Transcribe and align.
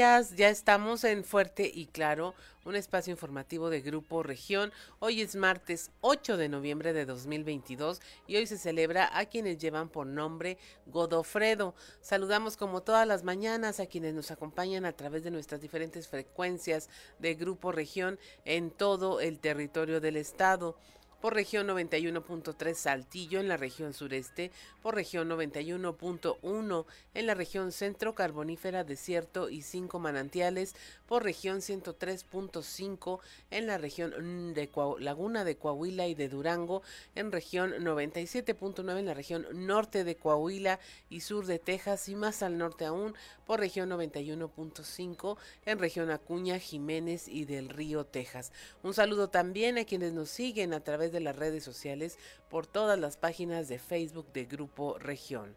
Ya 0.00 0.48
estamos 0.48 1.04
en 1.04 1.24
Fuerte 1.24 1.70
y 1.74 1.84
Claro, 1.84 2.34
un 2.64 2.74
espacio 2.74 3.10
informativo 3.10 3.68
de 3.68 3.82
Grupo 3.82 4.22
Región. 4.22 4.72
Hoy 4.98 5.20
es 5.20 5.36
martes 5.36 5.90
8 6.00 6.38
de 6.38 6.48
noviembre 6.48 6.94
de 6.94 7.04
2022 7.04 8.00
y 8.26 8.36
hoy 8.36 8.46
se 8.46 8.56
celebra 8.56 9.10
a 9.12 9.26
quienes 9.26 9.58
llevan 9.58 9.90
por 9.90 10.06
nombre 10.06 10.56
Godofredo. 10.86 11.74
Saludamos 12.00 12.56
como 12.56 12.80
todas 12.80 13.06
las 13.06 13.24
mañanas 13.24 13.78
a 13.78 13.84
quienes 13.84 14.14
nos 14.14 14.30
acompañan 14.30 14.86
a 14.86 14.94
través 14.94 15.22
de 15.22 15.32
nuestras 15.32 15.60
diferentes 15.60 16.08
frecuencias 16.08 16.88
de 17.18 17.34
Grupo 17.34 17.70
Región 17.70 18.18
en 18.46 18.70
todo 18.70 19.20
el 19.20 19.38
territorio 19.38 20.00
del 20.00 20.16
estado 20.16 20.78
por 21.20 21.34
región 21.34 21.68
91.3 21.68 22.74
Saltillo 22.74 23.40
en 23.40 23.48
la 23.48 23.56
región 23.56 23.92
sureste, 23.92 24.50
por 24.82 24.94
región 24.94 25.28
91.1 25.28 26.84
en 27.14 27.26
la 27.26 27.34
región 27.34 27.72
centro 27.72 28.14
carbonífera 28.14 28.84
desierto 28.84 29.50
y 29.50 29.62
cinco 29.62 29.98
manantiales, 29.98 30.74
por 31.06 31.22
región 31.22 31.58
103.5 31.58 33.20
en 33.50 33.66
la 33.66 33.78
región 33.78 34.54
de 34.54 34.70
Laguna 35.00 35.44
de 35.44 35.56
Coahuila 35.56 36.06
y 36.06 36.14
de 36.14 36.28
Durango, 36.28 36.82
en 37.14 37.32
región 37.32 37.72
97.9 37.72 38.98
en 38.98 39.06
la 39.06 39.14
región 39.14 39.46
norte 39.52 40.04
de 40.04 40.16
Coahuila 40.16 40.80
y 41.08 41.20
sur 41.20 41.46
de 41.46 41.58
Texas 41.58 42.08
y 42.08 42.14
más 42.14 42.42
al 42.42 42.56
norte 42.56 42.84
aún, 42.86 43.14
por 43.46 43.60
región 43.60 43.90
91.5 43.90 45.36
en 45.66 45.78
región 45.78 46.10
Acuña, 46.10 46.58
Jiménez 46.58 47.28
y 47.28 47.44
del 47.44 47.68
Río, 47.68 48.04
Texas. 48.04 48.52
Un 48.82 48.94
saludo 48.94 49.28
también 49.28 49.76
a 49.78 49.84
quienes 49.84 50.12
nos 50.12 50.30
siguen 50.30 50.72
a 50.72 50.80
través 50.80 51.09
de 51.10 51.20
las 51.20 51.36
redes 51.36 51.64
sociales 51.64 52.18
por 52.48 52.66
todas 52.66 52.98
las 52.98 53.16
páginas 53.16 53.68
de 53.68 53.78
Facebook 53.78 54.32
de 54.32 54.44
Grupo 54.44 54.98
Región. 54.98 55.56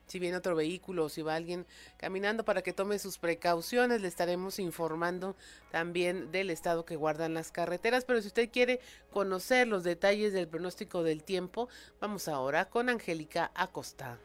si 0.10 0.20
viene 0.20 0.38
otro 0.38 0.56
vehículo 0.56 1.06
o 1.06 1.10
si 1.10 1.22
va 1.22 1.36
alguien 1.36 1.66
caminando 1.98 2.44
para 2.44 2.64
que 2.64 2.74
tome 2.74 3.00
sus 3.00 3.18
precauciones. 3.18 4.02
Le 4.02 4.08
estaremos 4.08 4.60
informando 4.60 5.36
también 5.72 6.32
del 6.32 6.50
estado 6.50 6.84
que 6.84 6.96
guardan 6.96 7.36
las 7.36 7.52
carreteras. 7.52 8.06
Pero 8.06 8.22
si 8.22 8.28
usted 8.28 8.50
quiere 8.52 8.80
conocer 9.12 9.68
los 9.68 9.84
detalles 9.84 10.34
del 10.34 10.48
pronóstico 10.48 11.04
del 11.04 11.24
tiempo, 11.24 11.70
vamos 12.02 12.28
ahora 12.28 12.66
con 12.66 12.90
Angélica 12.90 13.52
Acosta. 13.54 14.18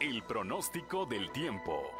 El 0.00 0.22
pronóstico 0.22 1.06
del 1.06 1.30
tiempo 1.30 1.99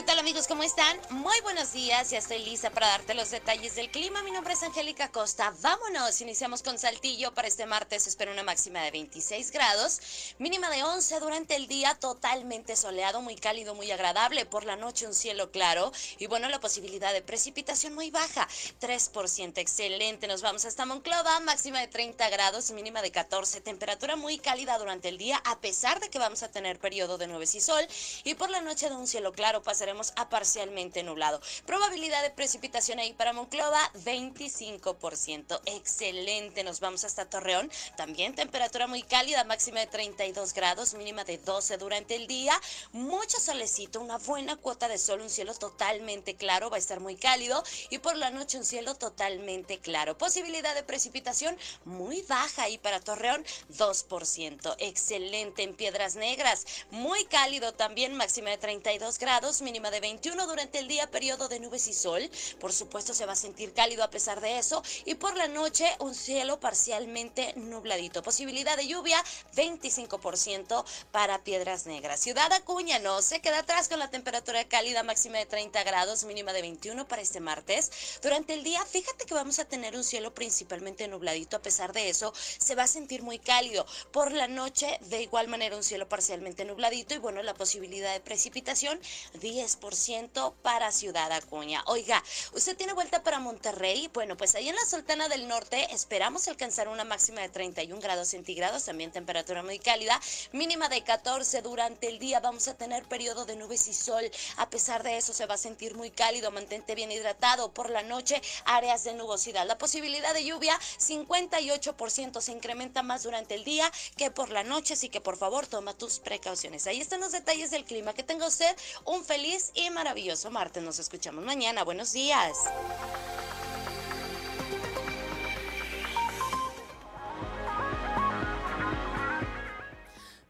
¿Qué 0.00 0.06
tal 0.06 0.18
amigos? 0.18 0.46
¿Cómo 0.46 0.62
están? 0.62 0.98
Muy 1.10 1.38
buenos 1.42 1.74
días, 1.74 2.08
ya 2.08 2.16
estoy 2.16 2.38
lista 2.38 2.70
para 2.70 2.86
darte 2.86 3.12
los 3.12 3.30
detalles 3.30 3.74
del 3.74 3.90
clima. 3.90 4.22
Mi 4.22 4.30
nombre 4.30 4.54
es 4.54 4.62
Angélica 4.62 5.12
Costa. 5.12 5.52
Vámonos, 5.60 6.22
iniciamos 6.22 6.62
con 6.62 6.78
Saltillo 6.78 7.34
para 7.34 7.48
este 7.48 7.66
martes. 7.66 8.06
Espero 8.06 8.32
una 8.32 8.42
máxima 8.42 8.80
de 8.80 8.92
26 8.92 9.50
grados, 9.50 10.00
mínima 10.38 10.70
de 10.70 10.84
11 10.84 11.20
durante 11.20 11.54
el 11.54 11.66
día, 11.66 11.96
totalmente 11.96 12.76
soleado, 12.76 13.20
muy 13.20 13.36
cálido, 13.36 13.74
muy 13.74 13.90
agradable. 13.90 14.46
Por 14.46 14.64
la 14.64 14.74
noche 14.74 15.06
un 15.06 15.12
cielo 15.12 15.50
claro 15.50 15.92
y 16.18 16.28
bueno, 16.28 16.48
la 16.48 16.60
posibilidad 16.60 17.12
de 17.12 17.20
precipitación 17.20 17.94
muy 17.94 18.10
baja, 18.10 18.48
3%. 18.80 19.58
Excelente, 19.58 20.26
nos 20.28 20.40
vamos 20.40 20.64
hasta 20.64 20.86
Monclova, 20.86 21.40
máxima 21.40 21.78
de 21.78 21.88
30 21.88 22.30
grados, 22.30 22.70
mínima 22.70 23.02
de 23.02 23.10
14. 23.10 23.60
Temperatura 23.60 24.16
muy 24.16 24.38
cálida 24.38 24.78
durante 24.78 25.10
el 25.10 25.18
día, 25.18 25.42
a 25.44 25.60
pesar 25.60 26.00
de 26.00 26.08
que 26.08 26.18
vamos 26.18 26.42
a 26.42 26.50
tener 26.50 26.78
periodo 26.78 27.18
de 27.18 27.26
nubes 27.26 27.54
y 27.54 27.60
sol. 27.60 27.86
Y 28.24 28.32
por 28.32 28.48
la 28.48 28.62
noche 28.62 28.88
de 28.88 28.96
un 28.96 29.06
cielo 29.06 29.32
claro, 29.32 29.62
pasaremos 29.90 30.12
a 30.16 30.28
parcialmente 30.28 31.02
nublado. 31.02 31.40
Probabilidad 31.66 32.22
de 32.22 32.30
precipitación 32.30 33.00
ahí 33.00 33.12
para 33.12 33.32
Monclova, 33.32 33.90
25%. 34.04 35.60
Excelente, 35.64 36.62
nos 36.62 36.78
vamos 36.78 37.02
hasta 37.04 37.28
Torreón. 37.28 37.70
También 37.96 38.34
temperatura 38.36 38.86
muy 38.86 39.02
cálida, 39.02 39.42
máxima 39.42 39.80
de 39.80 39.88
32 39.88 40.54
grados, 40.54 40.94
mínima 40.94 41.24
de 41.24 41.38
12 41.38 41.76
durante 41.78 42.14
el 42.14 42.28
día. 42.28 42.52
Mucho 42.92 43.40
solecito, 43.40 44.00
una 44.00 44.18
buena 44.18 44.54
cuota 44.56 44.86
de 44.86 44.98
sol, 44.98 45.22
un 45.22 45.30
cielo 45.30 45.54
totalmente 45.54 46.34
claro, 46.36 46.70
va 46.70 46.76
a 46.76 46.78
estar 46.78 47.00
muy 47.00 47.16
cálido. 47.16 47.64
Y 47.88 47.98
por 47.98 48.16
la 48.16 48.30
noche 48.30 48.58
un 48.58 48.64
cielo 48.64 48.94
totalmente 48.94 49.78
claro. 49.78 50.16
Posibilidad 50.16 50.74
de 50.76 50.84
precipitación 50.84 51.56
muy 51.84 52.22
baja 52.22 52.62
ahí 52.62 52.78
para 52.78 53.00
Torreón, 53.00 53.44
2%. 53.76 54.76
Excelente 54.78 55.64
en 55.64 55.74
Piedras 55.74 56.14
Negras, 56.14 56.64
muy 56.92 57.24
cálido 57.24 57.72
también, 57.72 58.14
máxima 58.14 58.50
de 58.50 58.58
32 58.58 59.18
grados, 59.18 59.62
mínima 59.62 59.69
de 59.70 60.00
21 60.00 60.46
durante 60.48 60.80
el 60.80 60.88
día, 60.88 61.08
periodo 61.10 61.46
de 61.48 61.60
nubes 61.60 61.86
y 61.86 61.92
sol. 61.92 62.28
Por 62.58 62.72
supuesto 62.72 63.14
se 63.14 63.24
va 63.24 63.34
a 63.34 63.36
sentir 63.36 63.72
cálido 63.72 64.02
a 64.02 64.10
pesar 64.10 64.40
de 64.40 64.58
eso. 64.58 64.82
Y 65.04 65.14
por 65.14 65.36
la 65.36 65.46
noche 65.46 65.86
un 66.00 66.12
cielo 66.12 66.58
parcialmente 66.58 67.54
nubladito. 67.54 68.22
Posibilidad 68.22 68.76
de 68.76 68.88
lluvia 68.88 69.22
25% 69.54 70.84
para 71.12 71.44
Piedras 71.44 71.86
Negras. 71.86 72.18
Ciudad 72.18 72.52
Acuña 72.52 72.98
no 72.98 73.22
se 73.22 73.40
queda 73.40 73.60
atrás 73.60 73.88
con 73.88 74.00
la 74.00 74.10
temperatura 74.10 74.64
cálida 74.64 75.04
máxima 75.04 75.38
de 75.38 75.46
30 75.46 75.84
grados, 75.84 76.24
mínima 76.24 76.52
de 76.52 76.62
21 76.62 77.06
para 77.06 77.22
este 77.22 77.38
martes. 77.38 78.18
Durante 78.22 78.54
el 78.54 78.64
día, 78.64 78.84
fíjate 78.84 79.24
que 79.24 79.34
vamos 79.34 79.60
a 79.60 79.66
tener 79.66 79.94
un 79.94 80.02
cielo 80.02 80.34
principalmente 80.34 81.06
nubladito. 81.06 81.56
A 81.56 81.62
pesar 81.62 81.92
de 81.92 82.08
eso, 82.08 82.34
se 82.58 82.74
va 82.74 82.82
a 82.82 82.88
sentir 82.88 83.22
muy 83.22 83.38
cálido. 83.38 83.86
Por 84.10 84.32
la 84.32 84.48
noche, 84.48 84.98
de 85.02 85.22
igual 85.22 85.46
manera, 85.46 85.76
un 85.76 85.84
cielo 85.84 86.08
parcialmente 86.08 86.64
nubladito 86.64 87.14
y 87.14 87.18
bueno, 87.18 87.40
la 87.44 87.54
posibilidad 87.54 88.12
de 88.12 88.20
precipitación 88.20 89.00
10 89.40 89.59
10% 89.60 90.54
para 90.62 90.90
Ciudad 90.90 91.30
Acuña. 91.32 91.82
Oiga, 91.86 92.22
¿usted 92.54 92.76
tiene 92.76 92.94
vuelta 92.94 93.22
para 93.22 93.40
Monterrey? 93.40 94.08
Bueno, 94.14 94.34
pues 94.34 94.54
ahí 94.54 94.70
en 94.70 94.74
la 94.74 94.86
Sultana 94.86 95.28
del 95.28 95.48
Norte 95.48 95.86
esperamos 95.92 96.48
alcanzar 96.48 96.88
una 96.88 97.04
máxima 97.04 97.42
de 97.42 97.50
31 97.50 98.00
grados 98.00 98.28
centígrados, 98.28 98.86
también 98.86 99.12
temperatura 99.12 99.62
muy 99.62 99.78
cálida, 99.78 100.18
mínima 100.52 100.88
de 100.88 101.04
14 101.04 101.60
durante 101.60 102.08
el 102.08 102.18
día. 102.18 102.40
Vamos 102.40 102.68
a 102.68 102.74
tener 102.74 103.04
periodo 103.04 103.44
de 103.44 103.56
nubes 103.56 103.86
y 103.88 103.92
sol. 103.92 104.30
A 104.56 104.70
pesar 104.70 105.02
de 105.02 105.18
eso, 105.18 105.34
se 105.34 105.44
va 105.44 105.54
a 105.56 105.58
sentir 105.58 105.94
muy 105.94 106.10
cálido. 106.10 106.50
Mantente 106.50 106.94
bien 106.94 107.12
hidratado. 107.12 107.74
Por 107.74 107.90
la 107.90 108.02
noche, 108.02 108.40
áreas 108.64 109.04
de 109.04 109.12
nubosidad. 109.12 109.66
La 109.66 109.76
posibilidad 109.76 110.32
de 110.32 110.44
lluvia, 110.44 110.78
58%. 110.98 112.40
Se 112.40 112.52
incrementa 112.52 113.02
más 113.02 113.24
durante 113.24 113.56
el 113.56 113.64
día 113.64 113.92
que 114.16 114.30
por 114.30 114.48
la 114.48 114.64
noche. 114.64 114.94
Así 114.94 115.10
que 115.10 115.20
por 115.20 115.36
favor, 115.36 115.66
toma 115.66 115.92
tus 115.92 116.18
precauciones. 116.18 116.86
Ahí 116.86 117.00
están 117.00 117.20
los 117.20 117.32
detalles 117.32 117.70
del 117.70 117.84
clima. 117.84 118.14
Que 118.14 118.22
tenga 118.22 118.46
usted 118.46 118.74
un 119.04 119.22
feliz 119.24 119.49
y 119.74 119.90
maravilloso 119.90 120.50
martes. 120.50 120.82
Nos 120.82 120.98
escuchamos 120.98 121.44
mañana. 121.44 121.82
Buenos 121.82 122.12
días. 122.12 122.56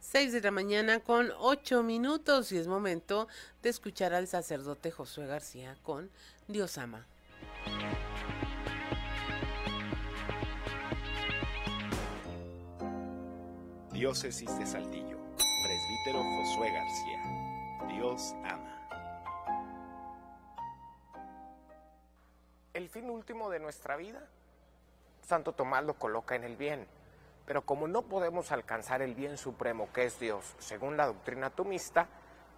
6 0.01 0.33
de 0.33 0.41
la 0.43 0.51
mañana 0.51 1.01
con 1.01 1.31
8 1.39 1.83
minutos 1.83 2.53
y 2.53 2.59
es 2.59 2.67
momento 2.67 3.29
de 3.63 3.71
escuchar 3.71 4.13
al 4.13 4.27
sacerdote 4.27 4.91
Josué 4.91 5.27
García 5.27 5.77
con 5.83 6.11
Dios 6.49 6.77
ama. 6.77 7.07
Diócesis 13.93 14.59
de 14.59 14.67
Saltillo, 14.67 15.19
presbítero 15.65 16.23
Josué 16.23 16.73
García. 16.73 17.23
Dios 17.95 18.35
ama. 18.45 18.70
El 22.73 22.89
fin 22.89 23.11
último 23.11 23.51
de 23.51 23.59
nuestra 23.59 23.97
vida, 23.97 24.27
Santo 25.23 25.53
Tomás 25.53 25.85
lo 25.85 25.95
coloca 25.95 26.35
en 26.35 26.45
el 26.45 26.57
bien 26.57 26.87
pero 27.51 27.63
como 27.63 27.89
no 27.89 28.03
podemos 28.03 28.53
alcanzar 28.53 29.03
el 29.03 29.17
bien 29.17 29.37
supremo 29.37 29.93
que 29.93 30.05
es 30.05 30.21
Dios, 30.21 30.55
según 30.61 30.97
la 30.97 31.07
doctrina 31.07 31.51
tomista, 31.51 32.07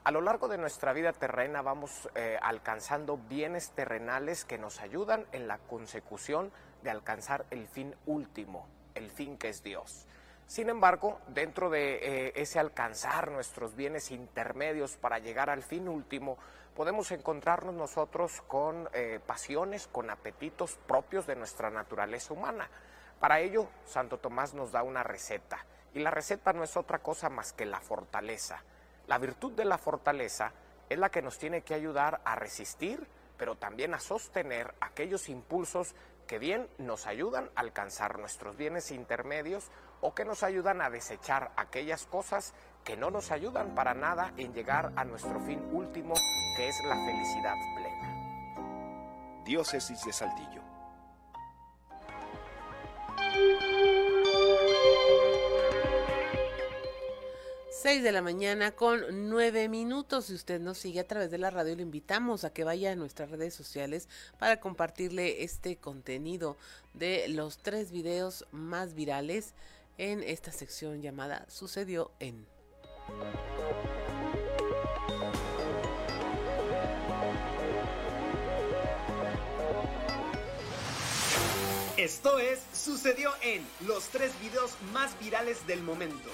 a 0.04 0.10
lo 0.10 0.20
largo 0.20 0.48
de 0.48 0.58
nuestra 0.58 0.92
vida 0.92 1.14
terrena 1.14 1.62
vamos 1.62 2.10
eh, 2.14 2.38
alcanzando 2.42 3.16
bienes 3.16 3.70
terrenales 3.70 4.44
que 4.44 4.58
nos 4.58 4.82
ayudan 4.82 5.24
en 5.32 5.48
la 5.48 5.56
consecución 5.56 6.52
de 6.82 6.90
alcanzar 6.90 7.46
el 7.50 7.68
fin 7.68 7.94
último, 8.04 8.68
el 8.94 9.10
fin 9.10 9.38
que 9.38 9.48
es 9.48 9.62
Dios. 9.62 10.06
Sin 10.46 10.68
embargo, 10.68 11.20
dentro 11.28 11.70
de 11.70 11.94
eh, 11.94 12.32
ese 12.36 12.58
alcanzar 12.58 13.30
nuestros 13.30 13.74
bienes 13.74 14.10
intermedios 14.10 14.98
para 14.98 15.20
llegar 15.20 15.48
al 15.48 15.62
fin 15.62 15.88
último, 15.88 16.36
podemos 16.74 17.10
encontrarnos 17.12 17.74
nosotros 17.74 18.42
con 18.48 18.88
eh, 18.92 19.20
pasiones, 19.24 19.86
con 19.86 20.10
apetitos 20.10 20.78
propios 20.86 21.26
de 21.26 21.36
nuestra 21.36 21.70
naturaleza 21.70 22.32
humana. 22.32 22.68
Para 23.20 23.40
ello, 23.40 23.68
Santo 23.84 24.18
Tomás 24.18 24.54
nos 24.54 24.72
da 24.72 24.82
una 24.82 25.02
receta, 25.02 25.64
y 25.94 26.00
la 26.00 26.10
receta 26.10 26.52
no 26.52 26.64
es 26.64 26.76
otra 26.76 27.00
cosa 27.00 27.28
más 27.28 27.52
que 27.52 27.66
la 27.66 27.80
fortaleza. 27.80 28.62
La 29.06 29.18
virtud 29.18 29.52
de 29.52 29.64
la 29.64 29.78
fortaleza 29.78 30.52
es 30.88 30.98
la 30.98 31.10
que 31.10 31.22
nos 31.22 31.38
tiene 31.38 31.62
que 31.62 31.74
ayudar 31.74 32.20
a 32.24 32.34
resistir, 32.34 33.06
pero 33.36 33.56
también 33.56 33.94
a 33.94 34.00
sostener 34.00 34.74
aquellos 34.80 35.28
impulsos 35.28 35.94
que 36.26 36.38
bien 36.38 36.68
nos 36.78 37.06
ayudan 37.06 37.50
a 37.54 37.60
alcanzar 37.60 38.18
nuestros 38.18 38.56
bienes 38.56 38.90
intermedios 38.90 39.70
o 40.00 40.14
que 40.14 40.24
nos 40.24 40.42
ayudan 40.42 40.80
a 40.80 40.90
desechar 40.90 41.52
aquellas 41.56 42.06
cosas 42.06 42.54
que 42.84 42.96
no 42.96 43.10
nos 43.10 43.30
ayudan 43.30 43.74
para 43.74 43.94
nada 43.94 44.32
en 44.36 44.52
llegar 44.52 44.92
a 44.96 45.04
nuestro 45.04 45.40
fin 45.40 45.60
último, 45.72 46.14
que 46.56 46.68
es 46.68 46.76
la 46.84 46.96
felicidad 46.96 47.54
plena. 47.76 49.42
Diócesis 49.44 50.04
de 50.04 50.12
Saltillo 50.12 50.62
6 57.82 58.04
de 58.04 58.12
la 58.12 58.22
mañana 58.22 58.70
con 58.70 59.28
9 59.28 59.68
minutos. 59.68 60.26
Si 60.26 60.34
usted 60.34 60.60
nos 60.60 60.78
sigue 60.78 61.00
a 61.00 61.06
través 61.08 61.32
de 61.32 61.38
la 61.38 61.50
radio, 61.50 61.74
le 61.74 61.82
invitamos 61.82 62.44
a 62.44 62.52
que 62.52 62.62
vaya 62.62 62.92
a 62.92 62.94
nuestras 62.94 63.28
redes 63.32 63.54
sociales 63.54 64.08
para 64.38 64.60
compartirle 64.60 65.42
este 65.42 65.78
contenido 65.78 66.56
de 66.94 67.26
los 67.26 67.58
tres 67.58 67.90
videos 67.90 68.46
más 68.52 68.94
virales 68.94 69.54
en 69.98 70.22
esta 70.22 70.52
sección 70.52 71.02
llamada 71.02 71.44
Sucedió 71.48 72.12
en. 72.20 72.46
Esto 82.02 82.40
es 82.40 82.60
Sucedió 82.72 83.30
en 83.42 83.64
los 83.86 84.08
tres 84.08 84.32
videos 84.40 84.72
más 84.92 85.16
virales 85.20 85.64
del 85.68 85.82
momento. 85.82 86.30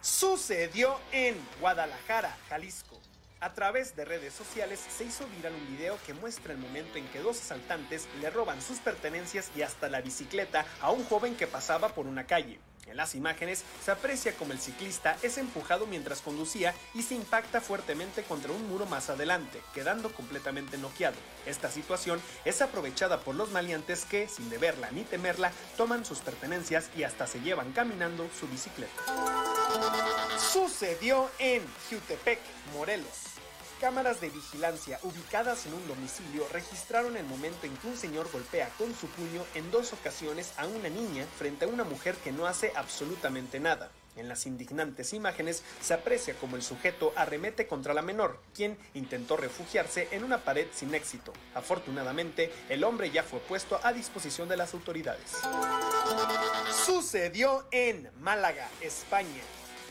Sucedió 0.00 0.98
en 1.12 1.36
Guadalajara, 1.60 2.36
Jalisco. 2.48 3.00
A 3.38 3.54
través 3.54 3.94
de 3.94 4.04
redes 4.04 4.34
sociales 4.34 4.80
se 4.80 5.04
hizo 5.04 5.28
viral 5.28 5.54
un 5.54 5.76
video 5.76 5.96
que 6.06 6.14
muestra 6.14 6.52
el 6.52 6.58
momento 6.58 6.98
en 6.98 7.06
que 7.08 7.20
dos 7.20 7.40
asaltantes 7.40 8.08
le 8.20 8.30
roban 8.30 8.60
sus 8.62 8.78
pertenencias 8.78 9.52
y 9.54 9.62
hasta 9.62 9.88
la 9.88 10.00
bicicleta 10.00 10.66
a 10.80 10.90
un 10.90 11.04
joven 11.04 11.36
que 11.36 11.46
pasaba 11.46 11.90
por 11.90 12.06
una 12.06 12.26
calle. 12.26 12.58
En 12.86 12.96
las 12.96 13.14
imágenes 13.14 13.64
se 13.84 13.90
aprecia 13.90 14.34
como 14.36 14.52
el 14.52 14.60
ciclista 14.60 15.16
es 15.22 15.38
empujado 15.38 15.86
mientras 15.86 16.20
conducía 16.20 16.74
y 16.94 17.02
se 17.02 17.14
impacta 17.14 17.60
fuertemente 17.60 18.22
contra 18.22 18.52
un 18.52 18.68
muro 18.68 18.86
más 18.86 19.10
adelante, 19.10 19.60
quedando 19.74 20.12
completamente 20.12 20.78
noqueado. 20.78 21.16
Esta 21.46 21.70
situación 21.70 22.20
es 22.44 22.62
aprovechada 22.62 23.20
por 23.20 23.34
los 23.34 23.50
maleantes 23.50 24.04
que, 24.04 24.28
sin 24.28 24.48
deberla 24.50 24.90
ni 24.92 25.02
temerla, 25.02 25.52
toman 25.76 26.04
sus 26.04 26.20
pertenencias 26.20 26.90
y 26.96 27.02
hasta 27.02 27.26
se 27.26 27.40
llevan 27.40 27.72
caminando 27.72 28.28
su 28.38 28.46
bicicleta. 28.48 28.92
Sucedió 30.38 31.28
en 31.38 31.62
Jutepec, 31.90 32.38
Morelos. 32.72 33.35
Cámaras 33.80 34.22
de 34.22 34.30
vigilancia 34.30 34.98
ubicadas 35.02 35.66
en 35.66 35.74
un 35.74 35.86
domicilio 35.86 36.48
registraron 36.50 37.14
el 37.18 37.26
momento 37.26 37.66
en 37.66 37.76
que 37.76 37.88
un 37.88 37.96
señor 37.96 38.30
golpea 38.32 38.70
con 38.78 38.94
su 38.94 39.06
puño 39.08 39.44
en 39.54 39.70
dos 39.70 39.92
ocasiones 39.92 40.54
a 40.56 40.66
una 40.66 40.88
niña 40.88 41.26
frente 41.38 41.66
a 41.66 41.68
una 41.68 41.84
mujer 41.84 42.14
que 42.16 42.32
no 42.32 42.46
hace 42.46 42.72
absolutamente 42.74 43.60
nada. 43.60 43.90
En 44.16 44.30
las 44.30 44.46
indignantes 44.46 45.12
imágenes 45.12 45.62
se 45.82 45.92
aprecia 45.92 46.32
como 46.34 46.56
el 46.56 46.62
sujeto 46.62 47.12
arremete 47.16 47.66
contra 47.66 47.92
la 47.92 48.00
menor, 48.00 48.40
quien 48.54 48.78
intentó 48.94 49.36
refugiarse 49.36 50.08
en 50.10 50.24
una 50.24 50.38
pared 50.38 50.68
sin 50.72 50.94
éxito. 50.94 51.34
Afortunadamente, 51.54 52.50
el 52.70 52.82
hombre 52.82 53.10
ya 53.10 53.22
fue 53.24 53.40
puesto 53.40 53.78
a 53.82 53.92
disposición 53.92 54.48
de 54.48 54.56
las 54.56 54.72
autoridades. 54.72 55.32
Sucedió 56.86 57.66
en 57.70 58.10
Málaga, 58.20 58.70
España 58.80 59.42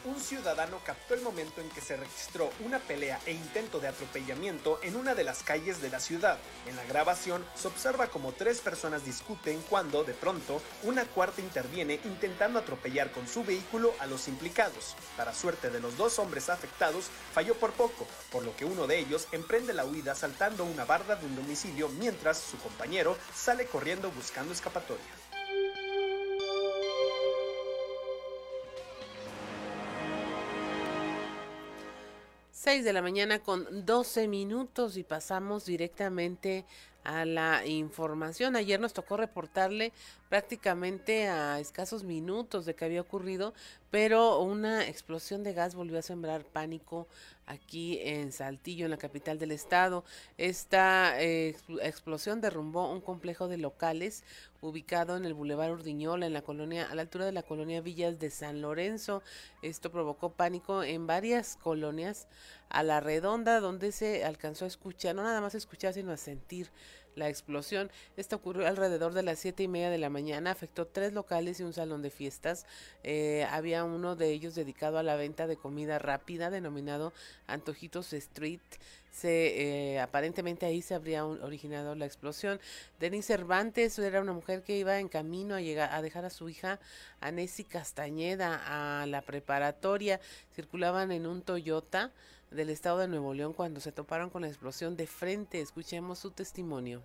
un 0.06 0.20
ciudadano 0.20 0.80
captó 0.86 1.14
el 1.14 1.22
momento 1.22 1.62
en 1.62 1.70
que 1.70 1.82
se 1.82 1.98
registró 1.98 2.52
una 2.64 2.80
pelea 2.80 3.20
e 3.26 3.32
intento 3.32 3.80
de 3.80 3.88
atropellamiento 3.88 4.80
en 4.84 4.96
una 4.96 5.16
de 5.16 5.24
las 5.24 5.44
calles 5.44 5.82
de 5.82 5.90
la 5.90 6.00
ciudad. 6.00 6.38
En 6.68 6.76
la 6.76 6.86
grabación 6.86 7.44
se 7.56 7.68
observa 7.68 8.08
como 8.08 8.32
tres 8.32 8.62
personas 8.62 9.04
discuten 9.04 9.62
cuando, 9.70 10.04
de 10.04 10.14
pronto, 10.14 10.62
una 10.84 11.06
cuarta 11.06 11.42
interviene 11.42 12.00
intentando 12.06 12.60
atropellar 12.60 13.12
con 13.12 13.28
su 13.28 13.44
vehículo 13.44 13.94
a 14.00 14.06
los 14.06 14.28
implicados. 14.28 14.96
Para 15.18 15.34
suerte 15.34 15.70
de 15.70 15.80
los 15.80 15.98
dos 15.98 16.20
hombres 16.20 16.50
afectados, 16.50 17.06
falló 17.34 17.56
por 17.56 17.74
poco, 17.74 18.08
por 18.32 18.44
lo 18.44 18.56
que 18.56 18.66
uno 18.66 18.88
de 18.88 19.00
ellos 19.00 19.28
emprende 19.32 19.74
la 19.74 19.86
huida 19.86 20.16
saltando 20.16 20.66
una 20.66 20.86
barda 20.86 21.16
de 21.16 21.26
un 21.26 21.36
domicilio 21.36 21.90
mientras 21.90 22.38
su 22.38 22.58
compañero 22.58 23.18
sale 23.34 23.66
corriendo 23.66 24.12
buscando 24.12 24.54
escapatoria. 24.54 25.15
6 32.56 32.86
de 32.86 32.94
la 32.94 33.02
mañana 33.02 33.40
con 33.40 33.86
12 33.86 34.30
minutos 34.30 34.96
y 34.96 35.04
pasamos 35.04 35.66
directamente 35.66 36.64
a 37.04 37.26
la 37.26 37.66
información. 37.66 38.56
Ayer 38.56 38.80
nos 38.80 38.94
tocó 38.94 39.18
reportarle 39.18 39.92
prácticamente 40.30 41.28
a 41.28 41.60
escasos 41.60 42.06
minutos 42.06 42.66
de 42.66 42.74
que 42.74 42.86
había 42.86 43.02
ocurrido, 43.02 43.54
pero 43.92 44.40
una 44.40 44.88
explosión 44.88 45.44
de 45.44 45.52
gas 45.52 45.76
volvió 45.76 46.00
a 46.00 46.02
sembrar 46.02 46.46
pánico 46.46 47.10
aquí 47.46 48.00
en 48.02 48.32
Saltillo, 48.32 48.86
en 48.86 48.92
la 48.92 48.98
capital 48.98 49.40
del 49.40 49.52
estado. 49.52 50.04
Esta 50.38 51.22
eh, 51.22 51.56
explosión 51.82 52.42
derrumbó 52.42 52.92
un 52.92 53.02
complejo 53.02 53.48
de 53.48 53.58
locales 53.58 54.24
ubicado 54.62 55.16
en 55.16 55.26
el 55.26 55.34
Boulevard 55.34 55.72
Urdiñola, 55.72 56.26
en 56.26 56.34
la 56.34 56.42
colonia, 56.42 56.90
a 56.90 56.96
la 56.96 57.04
altura 57.04 57.26
de 57.26 57.32
la 57.32 57.44
colonia 57.44 57.82
Villas 57.82 58.20
de 58.20 58.30
San 58.30 58.62
Lorenzo. 58.62 59.22
Esto 59.62 59.92
provocó 59.92 60.34
pánico 60.34 60.84
en 60.84 61.08
varias 61.08 61.58
colonias 61.58 62.28
a 62.70 62.84
la 62.84 63.00
redonda, 63.00 63.60
donde 63.60 63.92
se 63.92 64.26
alcanzó 64.26 64.66
a 64.66 64.68
escuchar, 64.68 65.16
no 65.16 65.24
nada 65.24 65.42
más 65.42 65.56
escuchar, 65.56 65.94
sino 65.94 66.12
a 66.12 66.18
sentir 66.18 66.70
la 67.16 67.30
explosión. 67.30 67.92
Esta 68.18 68.36
ocurrió 68.36 68.68
alrededor 68.68 69.14
de 69.14 69.24
las 69.24 69.40
siete 69.40 69.64
y 69.64 69.68
media 69.68 69.90
de 69.90 69.98
la 69.98 70.10
mañana, 70.10 70.52
afectó 70.52 70.86
tres 70.86 71.14
locales 71.14 71.60
y 71.60 71.64
un 71.64 71.74
salón 71.74 72.02
de 72.02 72.10
fiestas. 72.10 72.66
Eh, 73.04 73.46
había 73.50 73.84
uno 73.84 74.16
de 74.16 74.32
ellos 74.32 74.56
dedicado 74.56 74.98
a 74.98 75.04
la 75.04 75.16
venta 75.16 75.48
de 75.48 75.58
comida 75.58 76.00
rápida, 76.00 76.50
denominado 76.50 77.14
Antojitos 77.48 78.14
Street. 78.14 78.62
Se, 79.12 79.94
eh, 79.94 80.00
aparentemente 80.02 80.66
ahí 80.66 80.82
se 80.82 80.94
habría 80.94 81.26
originado 81.26 81.96
la 81.96 82.06
explosión. 82.06 82.60
Denise 83.00 83.28
Cervantes 83.28 83.98
era 83.98 84.20
una 84.20 84.34
mujer 84.34 84.62
que 84.62 84.78
iba 84.78 85.00
en 85.00 85.08
camino 85.08 85.56
a 85.56 85.62
llegar 85.62 85.94
a 85.94 86.02
dejar 86.02 86.26
a 86.26 86.30
su 86.30 86.50
hija 86.50 86.80
Anesi 87.22 87.64
Castañeda 87.64 89.02
a 89.02 89.06
la 89.06 89.22
preparatoria. 89.22 90.20
Circulaban 90.54 91.14
en 91.14 91.28
un 91.28 91.42
Toyota 91.42 92.12
del 92.56 92.70
estado 92.70 93.00
de 93.00 93.08
Nuevo 93.08 93.34
León 93.34 93.54
cuando 93.54 93.80
se 93.80 93.92
toparon 93.92 94.30
con 94.30 94.42
la 94.42 94.48
explosión 94.48 94.96
de 94.96 95.08
frente. 95.08 95.62
Escuchemos 95.62 96.20
su 96.20 96.32
testimonio. 96.32 97.04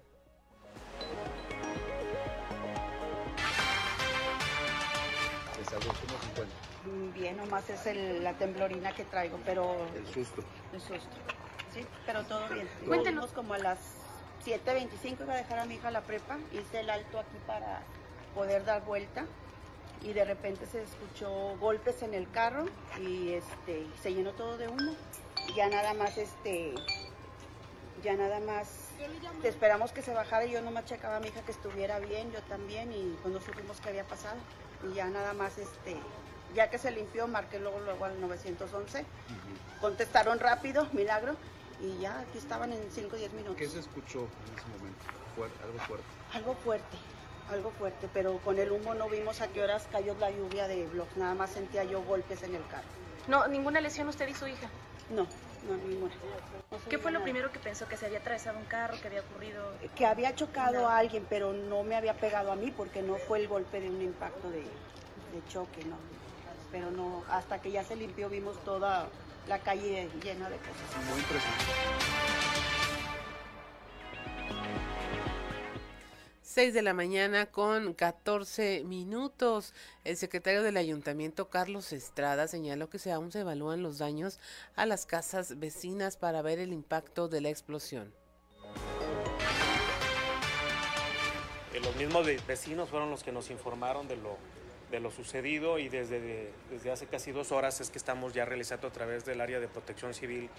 Bien, 7.14 7.36
nomás 7.36 7.68
es 7.68 7.86
el, 7.86 8.24
la 8.24 8.34
temblorina 8.34 8.92
que 8.92 9.04
traigo, 9.04 9.38
pero... 9.44 9.76
El 9.94 10.06
susto. 10.06 10.42
El 10.72 10.80
susto. 10.80 11.16
Sí, 11.74 11.86
pero 12.06 12.24
todo 12.24 12.48
bien. 12.48 12.68
Cuéntenos. 12.86 13.30
como 13.32 13.54
a 13.54 13.58
las 13.58 13.78
7.25 14.44 15.22
iba 15.22 15.34
a 15.34 15.36
dejar 15.36 15.58
a 15.58 15.66
mi 15.66 15.74
hija 15.74 15.88
a 15.88 15.92
la 15.92 16.00
prepa, 16.02 16.38
hice 16.52 16.80
el 16.80 16.90
alto 16.90 17.18
aquí 17.18 17.36
para 17.46 17.82
poder 18.34 18.64
dar 18.64 18.84
vuelta 18.84 19.26
y 20.02 20.12
de 20.12 20.24
repente 20.24 20.66
se 20.66 20.82
escuchó 20.82 21.56
golpes 21.58 22.02
en 22.02 22.14
el 22.14 22.30
carro 22.30 22.66
y 23.00 23.32
este 23.32 23.86
se 24.02 24.14
llenó 24.14 24.32
todo 24.32 24.56
de 24.56 24.68
humo. 24.68 24.94
Ya 25.54 25.68
nada 25.68 25.94
más 25.94 26.16
este 26.16 26.74
ya 28.02 28.14
nada 28.14 28.40
más 28.40 28.88
esperamos 29.42 29.92
que 29.92 30.02
se 30.02 30.14
bajara 30.14 30.46
y 30.46 30.52
yo 30.52 30.62
nomás 30.62 30.86
checaba 30.86 31.16
a 31.16 31.20
mi 31.20 31.28
hija 31.28 31.42
que 31.42 31.52
estuviera 31.52 31.98
bien, 31.98 32.32
yo 32.32 32.40
también 32.42 32.92
y 32.92 33.16
cuando 33.20 33.40
supimos 33.40 33.80
que 33.80 33.90
había 33.90 34.04
pasado 34.04 34.38
y 34.90 34.94
ya 34.94 35.08
nada 35.08 35.34
más 35.34 35.58
este 35.58 35.96
ya 36.54 36.70
que 36.70 36.78
se 36.78 36.90
limpió 36.90 37.28
marqué 37.28 37.58
luego 37.58 37.80
luego 37.80 38.04
al 38.06 38.20
911. 38.20 39.04
Contestaron 39.80 40.38
rápido, 40.38 40.86
milagro 40.92 41.36
y 41.80 41.98
ya 42.00 42.20
aquí 42.20 42.38
estaban 42.38 42.72
en 42.72 42.90
5 42.90 43.14
o 43.14 43.18
10 43.18 43.32
minutos. 43.32 43.56
¿Qué 43.56 43.68
se 43.68 43.80
escuchó 43.80 44.20
en 44.20 44.58
ese 44.58 44.68
momento? 44.78 45.04
algo 45.64 45.78
fuerte. 45.86 46.06
Algo 46.32 46.54
fuerte 46.54 46.96
algo 47.52 47.70
fuerte, 47.70 48.08
pero 48.12 48.38
con 48.38 48.58
el 48.58 48.70
humo 48.70 48.94
no 48.94 49.08
vimos 49.08 49.40
a 49.40 49.48
qué 49.48 49.62
horas 49.62 49.86
cayó 49.90 50.14
la 50.18 50.30
lluvia 50.30 50.68
de 50.68 50.86
bloques, 50.86 51.16
nada 51.16 51.34
más 51.34 51.50
sentía 51.50 51.84
yo 51.84 52.02
golpes 52.02 52.42
en 52.42 52.54
el 52.54 52.66
carro. 52.68 52.88
No, 53.28 53.46
ninguna 53.48 53.80
lesión 53.80 54.08
usted 54.08 54.28
y 54.28 54.34
su 54.34 54.46
hija. 54.46 54.68
No, 55.10 55.26
no, 55.68 55.76
ninguna. 55.88 56.12
¿Qué 56.88 56.98
fue 56.98 57.10
lo 57.10 57.22
primero 57.22 57.50
que 57.52 57.58
pensó? 57.58 57.86
¿Que 57.88 57.96
se 57.96 58.06
había 58.06 58.18
atravesado 58.18 58.58
un 58.58 58.64
carro? 58.64 58.94
¿Que 59.00 59.08
había 59.08 59.20
ocurrido? 59.20 59.72
Que 59.94 60.06
había 60.06 60.34
chocado 60.34 60.88
a 60.88 60.98
alguien, 60.98 61.26
pero 61.28 61.52
no 61.52 61.82
me 61.82 61.96
había 61.96 62.14
pegado 62.14 62.52
a 62.52 62.56
mí 62.56 62.72
porque 62.76 63.02
no 63.02 63.16
fue 63.16 63.40
el 63.40 63.48
golpe 63.48 63.80
de 63.80 63.90
un 63.90 64.00
impacto 64.00 64.50
de, 64.50 64.60
de 64.60 65.48
choque, 65.48 65.84
no. 65.84 65.96
Pero 66.70 66.90
no, 66.90 67.24
hasta 67.28 67.60
que 67.60 67.72
ya 67.72 67.82
se 67.84 67.96
limpió 67.96 68.28
vimos 68.28 68.56
toda 68.64 69.08
la 69.48 69.58
calle 69.58 70.08
llena 70.22 70.48
de 70.48 70.56
cosas. 70.58 71.06
Muy 71.10 71.18
impresionante. 71.18 71.64
6 76.52 76.74
de 76.74 76.82
la 76.82 76.94
mañana 76.94 77.46
con 77.46 77.94
14 77.94 78.82
minutos. 78.82 79.72
El 80.02 80.16
secretario 80.16 80.64
del 80.64 80.78
ayuntamiento, 80.78 81.48
Carlos 81.48 81.92
Estrada, 81.92 82.48
señaló 82.48 82.90
que 82.90 82.98
se 82.98 83.12
aún 83.12 83.30
se 83.30 83.42
evalúan 83.42 83.84
los 83.84 83.98
daños 83.98 84.40
a 84.74 84.84
las 84.84 85.06
casas 85.06 85.60
vecinas 85.60 86.16
para 86.16 86.42
ver 86.42 86.58
el 86.58 86.72
impacto 86.72 87.28
de 87.28 87.40
la 87.40 87.50
explosión. 87.50 88.12
Eh, 91.72 91.78
los 91.84 91.94
mismos 91.94 92.26
vecinos 92.48 92.88
fueron 92.88 93.10
los 93.10 93.22
que 93.22 93.30
nos 93.30 93.48
informaron 93.48 94.08
de 94.08 94.16
lo 94.16 94.36
de 94.90 94.98
lo 94.98 95.12
sucedido 95.12 95.78
y 95.78 95.88
desde, 95.88 96.50
desde 96.68 96.90
hace 96.90 97.06
casi 97.06 97.30
dos 97.30 97.52
horas 97.52 97.80
es 97.80 97.90
que 97.90 97.98
estamos 97.98 98.34
ya 98.34 98.44
realizando 98.44 98.88
a 98.88 98.90
través 98.90 99.24
del 99.24 99.40
área 99.40 99.60
de 99.60 99.68
protección 99.68 100.14
civil 100.14 100.50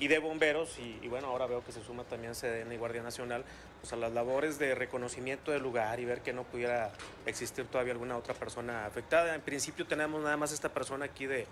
y 0.00 0.08
de 0.08 0.18
bomberos 0.18 0.78
y, 0.78 1.06
bueno, 1.08 1.28
ahora 1.28 1.46
veo 1.46 1.62
que 1.64 1.72
se 1.72 1.84
suma 1.84 2.04
también 2.04 2.34
CDN 2.34 2.72
y 2.72 2.76
Guardia 2.76 3.02
Nacional 3.02 3.44
pues 3.80 3.92
a 3.92 3.96
las 3.96 4.12
labores 4.12 4.58
de 4.58 4.74
reconocimiento 4.74 5.52
del 5.52 5.62
lugar 5.62 6.00
y 6.00 6.04
ver 6.04 6.22
que 6.22 6.32
no 6.32 6.44
pudiera 6.44 6.90
existir 7.26 7.66
todavía 7.66 7.92
alguna 7.92 8.16
otra 8.16 8.34
persona 8.34 8.86
afectada. 8.86 9.34
En 9.34 9.42
principio 9.42 9.86
tenemos 9.86 10.22
nada 10.22 10.36
más 10.36 10.52
esta 10.52 10.70
persona 10.70 11.04
aquí 11.04 11.26
de, 11.26 11.46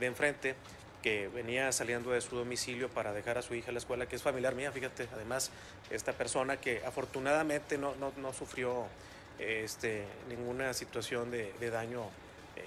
de 0.00 0.06
enfrente 0.06 0.56
que 1.02 1.28
venía 1.28 1.72
saliendo 1.72 2.10
de 2.10 2.20
su 2.20 2.36
domicilio 2.36 2.88
para 2.88 3.12
dejar 3.12 3.38
a 3.38 3.42
su 3.42 3.54
hija 3.54 3.70
a 3.70 3.72
la 3.72 3.78
escuela, 3.78 4.06
que 4.06 4.16
es 4.16 4.22
familiar 4.22 4.54
mía, 4.54 4.72
fíjate, 4.72 5.08
además 5.14 5.50
esta 5.90 6.12
persona 6.12 6.58
que 6.58 6.82
afortunadamente 6.84 7.78
no, 7.78 7.94
no, 7.96 8.12
no 8.16 8.32
sufrió 8.32 8.86
este, 9.38 10.04
ninguna 10.28 10.74
situación 10.74 11.30
de, 11.30 11.70
daño 11.70 12.04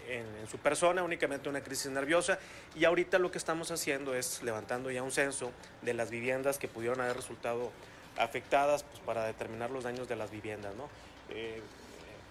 en, 0.10 0.48
su 0.50 0.58
persona, 0.58 1.04
únicamente 1.04 1.50
una 1.50 1.62
crisis 1.62 1.92
nerviosa. 1.92 2.40
Y 2.76 2.86
ahorita 2.86 3.20
lo 3.20 3.32
que 3.32 3.38
estamos 3.38 3.72
haciendo 3.72 4.16
es 4.16 4.44
levantando 4.44 4.92
ya 4.92 5.04
un 5.04 5.12
censo 5.12 5.52
de 5.82 5.94
las 5.94 6.10
viviendas 6.10 6.58
que 6.58 6.68
pudieron 6.68 7.02
haber 7.02 7.16
resultado 7.16 7.72
afectadas 8.18 8.84
pues, 8.84 9.00
para 9.00 9.26
determinar 9.26 9.72
los 9.72 9.84
daños 9.84 10.08
de 10.08 10.16
las 10.16 10.32
viviendas. 10.32 10.76
¿no? 10.76 10.90
Eh, 11.30 11.62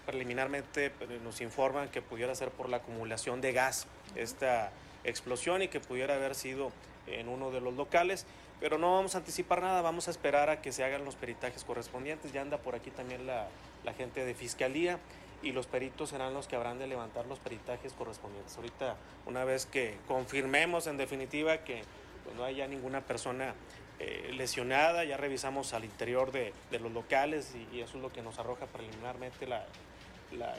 preliminarmente 0.05 0.91
pues, 0.91 1.09
nos 1.21 1.41
informan 1.41 1.89
que 1.89 2.01
pudiera 2.01 2.35
ser 2.35 2.49
por 2.49 2.69
la 2.69 2.77
acumulación 2.77 3.41
de 3.41 3.53
gas 3.53 3.87
esta 4.15 4.71
explosión 5.03 5.61
y 5.61 5.67
que 5.67 5.79
pudiera 5.79 6.15
haber 6.15 6.35
sido 6.35 6.71
en 7.07 7.27
uno 7.27 7.51
de 7.51 7.59
los 7.59 7.73
locales, 7.73 8.25
pero 8.59 8.77
no 8.77 8.93
vamos 8.93 9.15
a 9.15 9.17
anticipar 9.17 9.61
nada, 9.61 9.81
vamos 9.81 10.07
a 10.07 10.11
esperar 10.11 10.49
a 10.49 10.61
que 10.61 10.71
se 10.71 10.83
hagan 10.83 11.03
los 11.03 11.15
peritajes 11.15 11.63
correspondientes. 11.65 12.31
Ya 12.31 12.41
anda 12.41 12.57
por 12.57 12.75
aquí 12.75 12.91
también 12.91 13.27
la, 13.27 13.47
la 13.83 13.93
gente 13.93 14.23
de 14.23 14.33
fiscalía 14.33 14.99
y 15.43 15.51
los 15.51 15.67
peritos 15.67 16.09
serán 16.09 16.33
los 16.33 16.47
que 16.47 16.55
habrán 16.55 16.79
de 16.79 16.87
levantar 16.87 17.25
los 17.27 17.37
peritajes 17.39 17.93
correspondientes. 17.93 18.55
Ahorita, 18.55 18.95
una 19.25 19.43
vez 19.43 19.65
que 19.65 19.97
confirmemos 20.07 20.87
en 20.87 20.97
definitiva 20.97 21.59
que 21.59 21.83
pues, 22.23 22.35
no 22.35 22.45
haya 22.45 22.67
ninguna 22.67 23.01
persona 23.01 23.53
eh, 23.99 24.31
lesionada, 24.35 25.03
ya 25.03 25.17
revisamos 25.17 25.73
al 25.73 25.83
interior 25.83 26.31
de, 26.31 26.53
los 26.71 26.91
locales 26.91 27.53
y, 27.71 27.81
eso 27.81 27.97
es 27.97 28.01
lo 28.01 28.11
que 28.11 28.21
nos 28.21 28.39
arroja 28.39 28.65
preliminarmente 28.65 29.45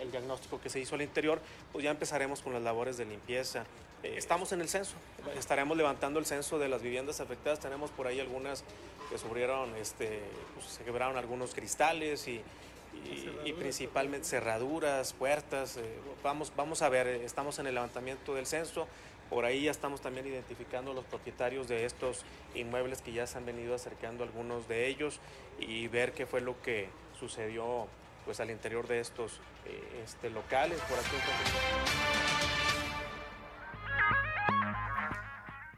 el 0.01 0.11
diagnóstico 0.13 0.61
que 0.61 0.69
se 0.69 0.79
hizo 0.79 0.95
al 0.95 1.03
interior, 1.03 1.41
pues 1.73 1.83
ya 1.83 1.91
empezaremos 1.91 2.43
con 2.43 2.53
las 2.53 2.63
labores 2.63 2.97
de 2.97 3.07
limpieza. 3.07 3.65
Eh, 4.03 4.15
estamos 4.17 4.53
en 4.53 4.61
el 4.61 4.69
censo, 4.69 4.95
estaremos 5.37 5.77
levantando 5.77 6.21
el 6.21 6.27
censo 6.27 6.59
de 6.59 6.69
las 6.69 6.83
viviendas 6.83 7.21
afectadas, 7.21 7.59
tenemos 7.59 7.91
por 7.91 8.07
ahí 8.07 8.21
algunas 8.21 8.63
que 9.11 9.19
sufrieron, 9.19 9.75
este, 9.77 10.21
pues, 10.55 10.67
se 10.67 10.85
quebraron 10.85 11.17
algunos 11.17 11.55
cristales 11.55 12.29
y, 12.29 12.41
y, 13.45 13.53
principalmente 13.53 14.27
cerraduras, 14.27 15.13
puertas. 15.13 15.77
Eh, 15.77 15.83
vamos, 16.23 16.53
vamos 16.57 16.83
a 16.83 16.89
ver, 16.89 17.07
eh, 17.07 17.25
estamos 17.25 17.59
en 17.59 17.67
el 17.67 17.75
levantamiento 17.75 18.35
del 18.35 18.47
censo. 18.47 18.87
Por 19.31 19.45
ahí 19.45 19.65
ya 19.65 19.71
estamos 19.71 20.01
también 20.01 20.27
identificando 20.27 20.93
los 20.93 21.05
propietarios 21.05 21.69
de 21.69 21.85
estos 21.85 22.25
inmuebles 22.55 23.03
que 23.03 23.13
ya 23.13 23.27
se 23.27 23.39
han 23.39 23.47
venido 23.47 23.75
acercando 23.75 24.23
algunos 24.23 24.69
de 24.69 24.87
ellos 24.87 25.21
y 25.59 25.89
ver 25.89 26.13
qué 26.13 26.27
fue 26.27 26.41
lo 26.41 26.61
que 26.63 26.89
sucedió 27.19 27.87
pues 28.25 28.41
al 28.41 28.51
interior 28.51 28.87
de 28.87 29.01
estos 29.01 29.41
eh, 29.67 30.03
este, 30.05 30.31
locales. 30.31 30.81
Por 30.83 30.99
aquí 30.99 31.17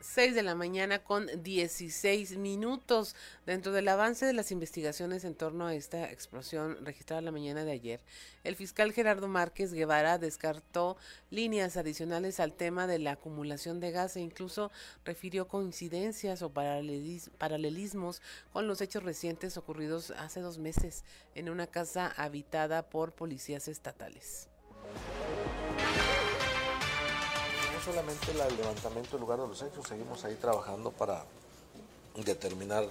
6 0.07 0.35
de 0.37 0.43
la 0.43 0.55
mañana 0.55 1.03
con 1.03 1.27
16 1.43 2.37
minutos. 2.39 3.17
Dentro 3.45 3.73
del 3.73 3.89
avance 3.89 4.25
de 4.25 4.33
las 4.33 4.53
investigaciones 4.53 5.25
en 5.25 5.35
torno 5.35 5.67
a 5.67 5.75
esta 5.75 6.11
explosión 6.11 6.85
registrada 6.85 7.21
la 7.21 7.33
mañana 7.33 7.65
de 7.65 7.73
ayer, 7.73 8.01
el 8.45 8.55
fiscal 8.55 8.93
Gerardo 8.93 9.27
Márquez 9.27 9.73
Guevara 9.73 10.19
descartó 10.19 10.97
líneas 11.31 11.77
adicionales 11.77 12.39
al 12.39 12.53
tema 12.53 12.87
de 12.87 13.01
la 13.01 13.13
acumulación 13.13 13.81
de 13.81 13.91
gas 13.91 14.17
e 14.17 14.21
incluso 14.21 14.71
refirió 15.05 15.49
coincidencias 15.49 16.41
o 16.41 16.53
paralelismos 16.53 18.23
con 18.53 18.69
los 18.69 18.81
hechos 18.81 19.03
recientes 19.03 19.57
ocurridos 19.57 20.13
hace 20.13 20.41
dos 20.41 20.59
meses 20.59 21.05
en 21.35 21.51
una 21.51 21.67
casa 21.67 22.13
habitada 22.17 22.89
por 22.89 23.13
policías 23.13 23.67
estatales 23.67 24.49
solamente 27.87 28.33
el 28.33 28.57
levantamiento 28.57 29.13
del 29.13 29.21
lugar 29.21 29.41
de 29.41 29.47
los 29.47 29.63
hechos, 29.63 29.87
seguimos 29.87 30.25
ahí 30.25 30.35
trabajando 30.35 30.91
para 30.91 31.25
determinar 32.17 32.85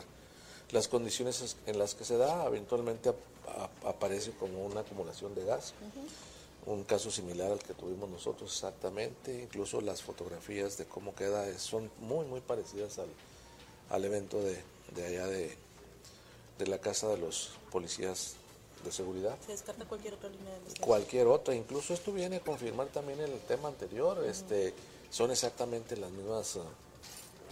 las 0.71 0.87
condiciones 0.87 1.57
en 1.65 1.77
las 1.77 1.95
que 1.95 2.05
se 2.05 2.15
da. 2.15 2.45
Eventualmente 2.45 3.13
aparece 3.85 4.31
como 4.31 4.65
una 4.65 4.79
acumulación 4.79 5.35
de 5.35 5.43
gas, 5.43 5.73
un 6.65 6.85
caso 6.85 7.11
similar 7.11 7.51
al 7.51 7.59
que 7.59 7.73
tuvimos 7.73 8.09
nosotros 8.09 8.53
exactamente. 8.53 9.43
Incluso 9.43 9.81
las 9.81 10.01
fotografías 10.01 10.77
de 10.77 10.85
cómo 10.85 11.13
queda 11.13 11.45
son 11.59 11.91
muy, 11.99 12.25
muy 12.25 12.39
parecidas 12.39 12.97
al, 12.97 13.09
al 13.89 14.05
evento 14.05 14.41
de, 14.41 14.63
de 14.95 15.05
allá 15.07 15.27
de, 15.27 15.57
de 16.57 16.67
la 16.67 16.79
casa 16.79 17.09
de 17.09 17.17
los 17.17 17.51
policías 17.69 18.35
de 18.85 18.91
seguridad. 18.91 19.37
¿Se 19.45 19.51
descarta 19.51 19.85
cualquier 19.85 20.13
otra 20.13 20.29
línea 20.29 20.51
de 20.51 20.57
investigación? 20.57 20.87
Cualquier 20.87 21.27
otra, 21.27 21.55
incluso 21.55 21.93
esto 21.93 22.13
viene 22.13 22.37
a 22.37 22.39
confirmar 22.39 22.87
también 22.87 23.19
el 23.19 23.37
tema 23.41 23.67
anterior, 23.67 24.23
este, 24.25 24.73
son 25.09 25.31
exactamente 25.31 25.97
las 25.97 26.11
mismas 26.11 26.59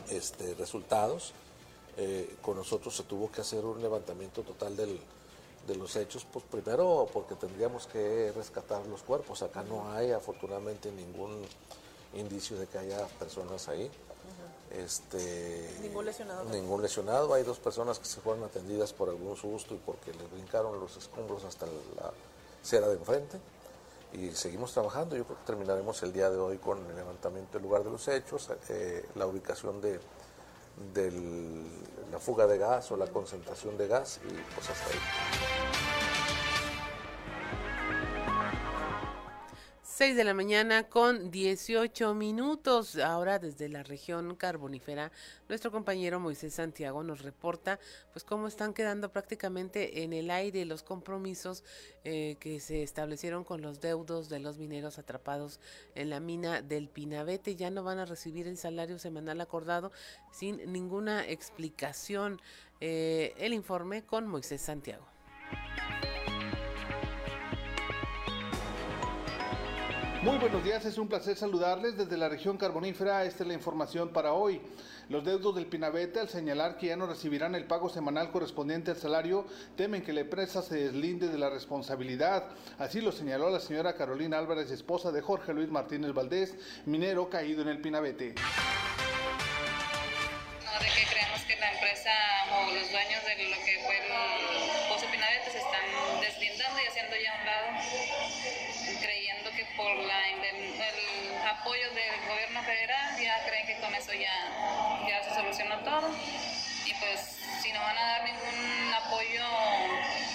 este, 0.09 0.53
resultados. 0.55 1.33
Eh, 1.97 2.37
con 2.41 2.57
nosotros 2.57 2.95
se 2.95 3.03
tuvo 3.03 3.31
que 3.31 3.41
hacer 3.41 3.63
un 3.65 3.81
levantamiento 3.81 4.41
total 4.41 4.75
del, 4.75 4.99
de 5.67 5.75
los 5.75 5.95
hechos, 5.95 6.25
pues 6.31 6.43
primero 6.49 7.07
porque 7.13 7.35
tendríamos 7.35 7.87
que 7.87 8.31
rescatar 8.35 8.85
los 8.87 9.01
cuerpos. 9.03 9.43
Acá 9.43 9.63
no 9.63 9.91
hay 9.91 10.11
afortunadamente 10.11 10.91
ningún 10.91 11.45
indicio 12.15 12.57
de 12.57 12.67
que 12.67 12.77
haya 12.77 13.05
personas 13.19 13.67
ahí. 13.67 13.89
Este, 14.73 15.77
ningún 15.81 16.05
lesionado. 16.05 16.45
Ningún 16.45 16.81
lesionado. 16.81 17.33
Hay 17.33 17.43
dos 17.43 17.59
personas 17.59 17.99
que 17.99 18.05
se 18.05 18.19
fueron 18.21 18.43
atendidas 18.43 18.91
por 18.91 19.09
algún 19.09 19.35
susto 19.35 19.75
y 19.75 19.77
porque 19.77 20.11
les 20.13 20.31
brincaron 20.31 20.79
los 20.79 20.97
escombros 20.97 21.43
hasta 21.43 21.65
la 21.65 22.11
acera 22.61 22.87
de 22.87 22.95
enfrente. 22.95 23.39
Y 24.13 24.31
seguimos 24.31 24.73
trabajando. 24.73 25.15
Yo 25.15 25.25
creo 25.25 25.37
que 25.37 25.45
terminaremos 25.45 26.01
el 26.03 26.11
día 26.11 26.29
de 26.29 26.37
hoy 26.37 26.57
con 26.57 26.85
el 26.85 26.95
levantamiento 26.95 27.53
del 27.53 27.63
lugar 27.63 27.83
de 27.83 27.91
los 27.91 28.07
hechos, 28.07 28.49
eh, 28.69 29.05
la 29.15 29.27
ubicación 29.27 29.79
de 29.81 29.99
la 32.11 32.19
fuga 32.19 32.47
de 32.47 32.57
gas 32.57 32.91
o 32.91 32.97
la 32.97 33.07
concentración 33.07 33.77
de 33.77 33.87
gas 33.87 34.19
y 34.23 34.33
pues 34.55 34.69
hasta 34.69 34.89
ahí. 34.89 35.72
6 39.95 40.15
de 40.15 40.23
la 40.23 40.33
mañana 40.33 40.89
con 40.89 41.29
18 41.29 42.15
minutos. 42.15 42.97
Ahora 42.97 43.37
desde 43.37 43.69
la 43.69 43.83
región 43.83 44.35
carbonífera, 44.35 45.11
nuestro 45.47 45.71
compañero 45.71 46.19
Moisés 46.19 46.55
Santiago 46.55 47.03
nos 47.03 47.21
reporta 47.21 47.79
pues 48.11 48.25
cómo 48.25 48.47
están 48.47 48.73
quedando 48.73 49.11
prácticamente 49.11 50.01
en 50.01 50.11
el 50.13 50.31
aire 50.31 50.65
los 50.65 50.81
compromisos 50.81 51.63
eh, 52.05 52.37
que 52.39 52.59
se 52.59 52.81
establecieron 52.81 53.43
con 53.43 53.61
los 53.61 53.81
deudos 53.81 54.29
de 54.29 54.39
los 54.39 54.57
mineros 54.57 54.97
atrapados 54.97 55.59
en 55.93 56.09
la 56.09 56.19
mina 56.19 56.63
del 56.63 56.89
Pinabete. 56.89 57.55
Ya 57.55 57.69
no 57.69 57.83
van 57.83 57.99
a 57.99 58.05
recibir 58.05 58.47
el 58.47 58.57
salario 58.57 58.97
semanal 58.97 59.41
acordado 59.41 59.91
sin 60.31 60.73
ninguna 60.73 61.23
explicación. 61.27 62.41
Eh, 62.81 63.35
el 63.37 63.53
informe 63.53 64.03
con 64.03 64.25
Moisés 64.25 64.59
Santiago. 64.59 65.12
Muy 70.23 70.37
buenos 70.37 70.63
días, 70.63 70.85
es 70.85 70.97
un 70.97 71.09
placer 71.09 71.35
saludarles 71.35 71.97
desde 71.97 72.15
la 72.15 72.29
región 72.29 72.55
carbonífera. 72.55 73.25
Esta 73.25 73.43
es 73.43 73.47
la 73.47 73.55
información 73.55 74.07
para 74.13 74.31
hoy. 74.31 74.61
Los 75.09 75.25
deudos 75.25 75.53
del 75.53 75.65
Pinabete, 75.65 76.21
al 76.21 76.29
señalar 76.29 76.77
que 76.77 76.87
ya 76.87 76.95
no 76.95 77.07
recibirán 77.07 77.55
el 77.55 77.65
pago 77.65 77.89
semanal 77.89 78.31
correspondiente 78.31 78.91
al 78.91 78.97
salario, 78.97 79.45
temen 79.75 80.01
que 80.01 80.13
la 80.13 80.21
empresa 80.21 80.61
se 80.61 80.75
deslinde 80.75 81.27
de 81.27 81.37
la 81.37 81.49
responsabilidad. 81.49 82.45
Así 82.79 83.01
lo 83.01 83.11
señaló 83.11 83.49
la 83.49 83.59
señora 83.59 83.95
Carolina 83.95 84.37
Álvarez, 84.37 84.71
esposa 84.71 85.11
de 85.11 85.19
Jorge 85.19 85.53
Luis 85.53 85.67
Martínez 85.67 86.13
Valdés, 86.13 86.55
minero 86.85 87.29
caído 87.29 87.61
en 87.61 87.67
el 87.67 87.81
Pinabete. 87.81 88.35
No, 90.63 90.79
de 90.79 90.85
que 90.85 91.05
creemos 91.11 91.41
que 91.45 91.59
la 91.59 91.73
empresa 91.73 92.11
o 92.49 92.71
los 92.71 92.87
de 92.87 93.49
lo 93.49 93.57
que 93.65 93.73
por 99.95 100.05
la, 100.05 100.29
el 100.29 101.47
apoyo 101.47 101.89
del 101.91 102.27
gobierno 102.27 102.63
federal, 102.63 103.19
ya 103.21 103.45
creen 103.45 103.65
que 103.65 103.77
con 103.79 103.93
eso 103.93 104.13
ya, 104.13 105.05
ya 105.07 105.23
se 105.23 105.35
solucionó 105.35 105.79
todo. 105.79 106.09
Y 106.85 106.93
pues 106.95 107.37
si 107.61 107.71
no 107.71 107.79
van 107.79 107.97
a 107.97 108.01
dar 108.01 108.23
ningún 108.23 108.93
apoyo 108.93 109.45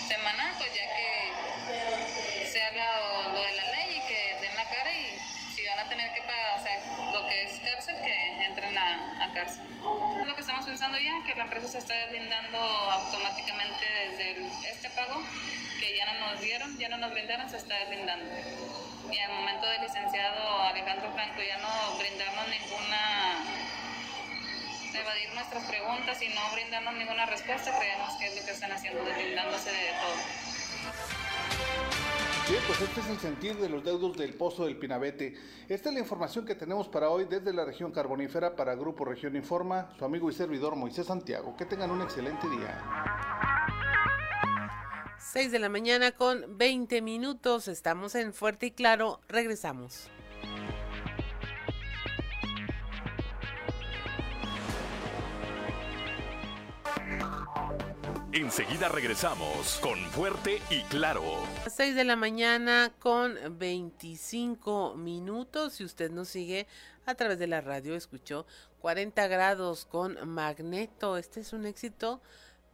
semanal, 0.07 0.55
pues 0.59 0.71
ya 0.75 0.87
que 0.95 2.47
se 2.47 2.63
haga 2.63 2.87
lo, 3.33 3.41
de 3.41 3.53
la 3.53 3.71
ley 3.73 3.97
y 3.97 4.09
que 4.09 4.37
den 4.41 4.55
la 4.57 4.65
cara 4.65 4.93
y 4.93 5.19
si 5.55 5.67
van 5.67 5.79
a 5.81 5.89
tener 5.89 6.13
que 6.15 6.23
pagar, 6.23 6.59
o 6.59 6.63
sea, 6.63 7.13
lo 7.13 7.29
que 7.29 7.43
es 7.43 7.61
cárcel, 7.61 7.97
que 8.03 8.45
entren 8.45 8.79
a, 8.79 9.25
a 9.25 9.33
cárcel. 9.33 9.65
Lo 10.25 10.35
que 10.35 10.41
estamos 10.41 10.65
pensando 10.65 10.99
ya, 10.99 11.23
que 11.27 11.35
la 11.35 11.45
empresa 11.45 11.69
se 11.69 11.79
está 11.79 11.95
deslindando 11.95 12.59
automáticamente 12.59 13.85
desde 14.11 14.71
este 14.71 14.91
pago 14.91 15.23
que 15.81 15.97
ya 15.97 16.13
no 16.13 16.31
nos 16.31 16.41
dieron, 16.41 16.79
ya 16.79 16.89
no 16.89 16.99
nos 16.99 17.11
brindaron, 17.11 17.49
se 17.51 17.57
está 17.57 17.75
deslindando 17.81 18.88
y 19.11 19.19
al 19.19 19.33
momento 19.33 19.67
del 19.67 19.83
licenciado 19.83 20.63
Alejandro 20.63 21.11
Franco 21.13 21.41
ya 21.41 21.59
no 21.59 21.99
brindarnos 21.99 22.49
ninguna, 22.49 23.45
evadir 24.95 25.33
nuestras 25.35 25.65
preguntas 25.67 26.23
y 26.23 26.29
no 26.29 26.41
brindarnos 26.53 26.95
ninguna 26.95 27.27
respuesta, 27.27 27.79
creemos 27.79 28.15
que 28.19 28.27
es 28.27 28.37
lo 28.37 28.45
que 28.45 28.51
están 28.53 28.73
haciendo, 28.73 29.05
deslindándose 29.05 29.71
de 29.71 29.93
todo. 30.01 30.17
Bien, 32.49 32.63
pues 32.67 32.81
este 32.81 33.01
es 33.01 33.07
el 33.09 33.19
sentir 33.19 33.57
de 33.57 33.69
los 33.69 33.85
deudos 33.85 34.17
del 34.17 34.35
Pozo 34.35 34.65
del 34.65 34.77
Pinabete. 34.77 35.35
Esta 35.69 35.91
es 35.91 35.95
la 35.95 36.01
información 36.01 36.47
que 36.47 36.55
tenemos 36.55 36.89
para 36.89 37.11
hoy 37.11 37.27
desde 37.27 37.53
la 37.53 37.65
región 37.65 37.93
carbonífera 37.93 38.57
para 38.57 38.75
Grupo 38.75 39.05
Región 39.05 39.37
Informa, 39.37 39.91
su 39.99 40.05
amigo 40.05 40.31
y 40.31 40.33
servidor 40.33 40.75
Moisés 40.75 41.07
Santiago. 41.07 41.55
Que 41.57 41.67
tengan 41.67 41.91
un 41.91 42.01
excelente 42.01 42.49
día. 42.49 43.58
6 45.19 45.53
de 45.53 45.59
la 45.59 45.69
mañana 45.69 46.13
con 46.13 46.57
20 46.59 47.03
minutos. 47.03 47.69
Estamos 47.69 48.15
en 48.15 48.33
Fuerte 48.33 48.67
y 48.67 48.71
Claro. 48.71 49.21
Regresamos. 49.29 50.09
Enseguida 58.33 58.89
regresamos 58.89 59.79
con 59.83 59.99
Fuerte 60.11 60.61
y 60.71 60.83
Claro. 60.85 61.23
6 61.69 61.95
de 61.95 62.05
la 62.05 62.15
mañana 62.15 62.93
con 62.99 63.37
25 63.59 64.95
minutos. 64.97 65.75
Si 65.75 65.85
usted 65.85 66.11
nos 66.11 66.29
sigue 66.29 66.67
a 67.07 67.15
través 67.15 67.39
de 67.39 67.47
la 67.47 67.61
radio, 67.61 67.95
escuchó 67.95 68.47
40 68.81 69.27
grados 69.29 69.87
con 69.87 70.17
Magneto. 70.29 71.17
Este 71.17 71.41
es 71.41 71.53
un 71.53 71.67
éxito 71.67 72.21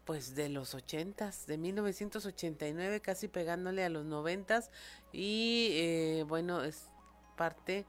pues 0.04 0.34
de 0.34 0.48
los 0.48 0.74
ochentas, 0.74 1.46
de 1.46 1.56
1989, 1.58 3.00
casi 3.00 3.28
pegándole 3.28 3.84
a 3.84 3.88
los 3.88 4.04
noventas 4.04 4.70
y 5.12 5.68
eh, 5.72 6.24
bueno, 6.28 6.62
es 6.62 6.88
parte 7.36 7.86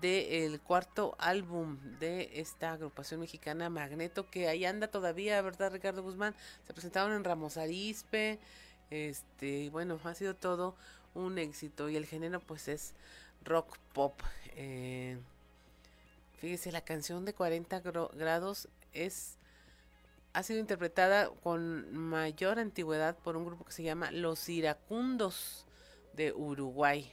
del 0.00 0.60
cuarto 0.60 1.16
álbum 1.18 1.78
de 1.98 2.30
esta 2.34 2.72
agrupación 2.72 3.20
mexicana 3.20 3.70
Magneto, 3.70 4.28
que 4.30 4.48
ahí 4.48 4.64
anda 4.64 4.88
todavía, 4.88 5.40
¿verdad 5.40 5.72
Ricardo 5.72 6.02
Guzmán? 6.02 6.34
Se 6.66 6.74
presentaron 6.74 7.12
en 7.12 7.24
Ramos 7.24 7.56
Arispe, 7.56 8.38
este, 8.90 9.70
bueno, 9.70 9.98
ha 10.04 10.14
sido 10.14 10.34
todo 10.34 10.74
un 11.14 11.38
éxito 11.38 11.88
y 11.88 11.96
el 11.96 12.06
género 12.06 12.40
pues 12.40 12.68
es 12.68 12.94
rock 13.44 13.78
pop. 13.92 14.20
Eh, 14.56 15.18
fíjese, 16.38 16.70
la 16.70 16.82
canción 16.82 17.24
de 17.24 17.32
40 17.32 17.80
grados 17.80 18.68
es 18.92 19.37
ha 20.38 20.42
sido 20.44 20.60
interpretada 20.60 21.30
con 21.42 21.92
mayor 21.92 22.60
antigüedad 22.60 23.16
por 23.18 23.36
un 23.36 23.44
grupo 23.44 23.64
que 23.64 23.72
se 23.72 23.82
llama 23.82 24.12
Los 24.12 24.48
Iracundos 24.48 25.66
de 26.12 26.32
Uruguay. 26.32 27.12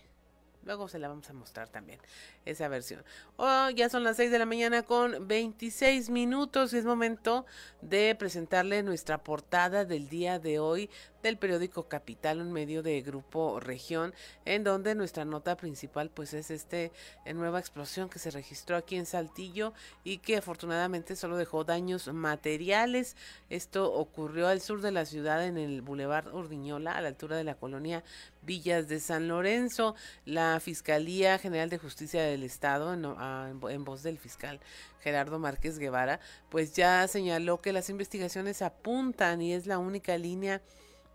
Luego 0.63 0.87
se 0.87 0.99
la 0.99 1.07
vamos 1.07 1.27
a 1.31 1.33
mostrar 1.33 1.67
también, 1.69 1.99
esa 2.45 2.67
versión. 2.67 3.03
Oh, 3.37 3.71
ya 3.71 3.89
son 3.89 4.03
las 4.03 4.17
6 4.17 4.29
de 4.29 4.37
la 4.37 4.45
mañana 4.45 4.83
con 4.83 5.27
26 5.27 6.11
minutos 6.11 6.71
y 6.73 6.77
es 6.77 6.85
momento 6.85 7.47
de 7.81 8.13
presentarle 8.13 8.83
nuestra 8.83 9.23
portada 9.23 9.85
del 9.85 10.07
día 10.07 10.37
de 10.37 10.59
hoy 10.59 10.91
del 11.25 11.37
periódico 11.37 11.87
Capital, 11.87 12.39
un 12.39 12.51
medio 12.51 12.83
de 12.83 13.01
Grupo 13.01 13.59
Región, 13.59 14.13
en 14.45 14.63
donde 14.63 14.93
nuestra 14.93 15.25
nota 15.25 15.57
principal 15.57 16.11
pues 16.11 16.35
es 16.35 16.51
este 16.51 16.91
eh, 17.25 17.33
nueva 17.33 17.59
explosión 17.59 18.09
que 18.09 18.19
se 18.19 18.29
registró 18.29 18.77
aquí 18.77 18.95
en 18.95 19.07
Saltillo 19.07 19.73
y 20.03 20.19
que 20.19 20.37
afortunadamente 20.37 21.15
solo 21.15 21.35
dejó 21.35 21.63
daños 21.63 22.13
materiales. 22.13 23.15
Esto 23.49 23.91
ocurrió 23.91 24.47
al 24.47 24.61
sur 24.61 24.81
de 24.81 24.91
la 24.91 25.05
ciudad 25.05 25.43
en 25.45 25.57
el 25.57 25.81
Boulevard 25.81 26.33
Urdiñola, 26.33 26.91
a 26.91 27.01
la 27.01 27.07
altura 27.07 27.37
de 27.37 27.43
la 27.43 27.55
colonia 27.55 28.03
Villas 28.43 28.87
de 28.87 28.99
San 28.99 29.27
Lorenzo. 29.27 29.95
La 30.25 30.59
Fiscalía 30.59 31.39
General 31.39 31.71
de 31.71 31.79
Justicia 31.79 32.21
del 32.21 32.43
Estado, 32.43 32.93
en, 32.93 33.03
en 33.03 33.83
voz 33.83 34.03
del 34.03 34.19
fiscal 34.19 34.59
Gerardo 34.99 35.39
Márquez 35.39 35.79
Guevara, 35.79 36.19
pues 36.49 36.73
ya 36.73 37.07
señaló 37.07 37.61
que 37.61 37.73
las 37.73 37.89
investigaciones 37.89 38.61
apuntan 38.61 39.41
y 39.41 39.53
es 39.53 39.65
la 39.65 39.79
única 39.79 40.17
línea 40.17 40.61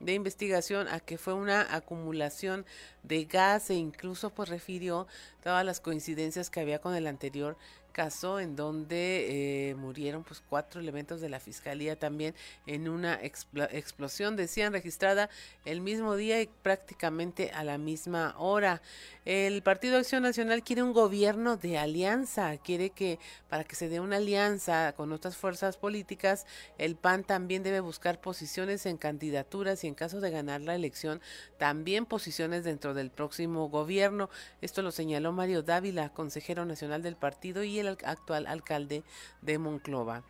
de 0.00 0.14
investigación 0.14 0.88
a 0.88 0.98
que 1.00 1.18
fue 1.18 1.34
una 1.34 1.74
acumulación 1.74 2.64
de 3.02 3.24
gas 3.26 3.70
e 3.70 3.74
incluso 3.74 4.30
pues 4.30 4.48
refirió 4.48 5.06
todas 5.42 5.64
las 5.64 5.80
coincidencias 5.80 6.50
que 6.50 6.60
había 6.60 6.80
con 6.80 6.94
el 6.94 7.06
anterior 7.06 7.56
caso 7.90 8.40
en 8.40 8.56
donde 8.56 9.70
eh, 9.70 9.74
murieron 9.74 10.24
pues 10.24 10.42
cuatro 10.48 10.80
elementos 10.80 11.20
de 11.20 11.28
la 11.28 11.40
fiscalía 11.40 11.98
también 11.98 12.34
en 12.66 12.88
una 12.88 13.14
explosión 13.22 14.36
decían 14.36 14.72
registrada 14.72 15.28
el 15.64 15.80
mismo 15.80 16.16
día 16.16 16.40
y 16.40 16.48
prácticamente 16.62 17.50
a 17.50 17.64
la 17.64 17.78
misma 17.78 18.34
hora. 18.38 18.80
El 19.24 19.62
Partido 19.62 19.98
Acción 19.98 20.22
Nacional 20.22 20.62
quiere 20.62 20.82
un 20.82 20.92
gobierno 20.92 21.56
de 21.56 21.78
alianza 21.78 22.56
quiere 22.58 22.90
que 22.90 23.18
para 23.48 23.64
que 23.64 23.76
se 23.76 23.88
dé 23.88 24.00
una 24.00 24.16
alianza 24.16 24.94
con 24.96 25.12
otras 25.12 25.36
fuerzas 25.36 25.76
políticas 25.76 26.46
el 26.78 26.96
PAN 26.96 27.24
también 27.24 27.62
debe 27.62 27.80
buscar 27.80 28.20
posiciones 28.20 28.86
en 28.86 28.96
candidaturas 28.96 29.84
y 29.84 29.88
en 29.88 29.94
caso 29.94 30.20
de 30.20 30.30
ganar 30.30 30.60
la 30.60 30.74
elección 30.74 31.20
también 31.58 32.06
posiciones 32.06 32.64
dentro 32.64 32.94
del 32.94 33.10
próximo 33.10 33.68
gobierno. 33.68 34.30
Esto 34.60 34.82
lo 34.82 34.90
señaló 34.90 35.32
Mario 35.32 35.62
Dávila 35.62 36.10
consejero 36.10 36.64
nacional 36.64 37.02
del 37.02 37.16
partido 37.16 37.62
y 37.62 37.79
el 37.80 37.88
actual 38.04 38.46
alcalde 38.46 39.02
de 39.42 39.58
Monclova. 39.58 40.22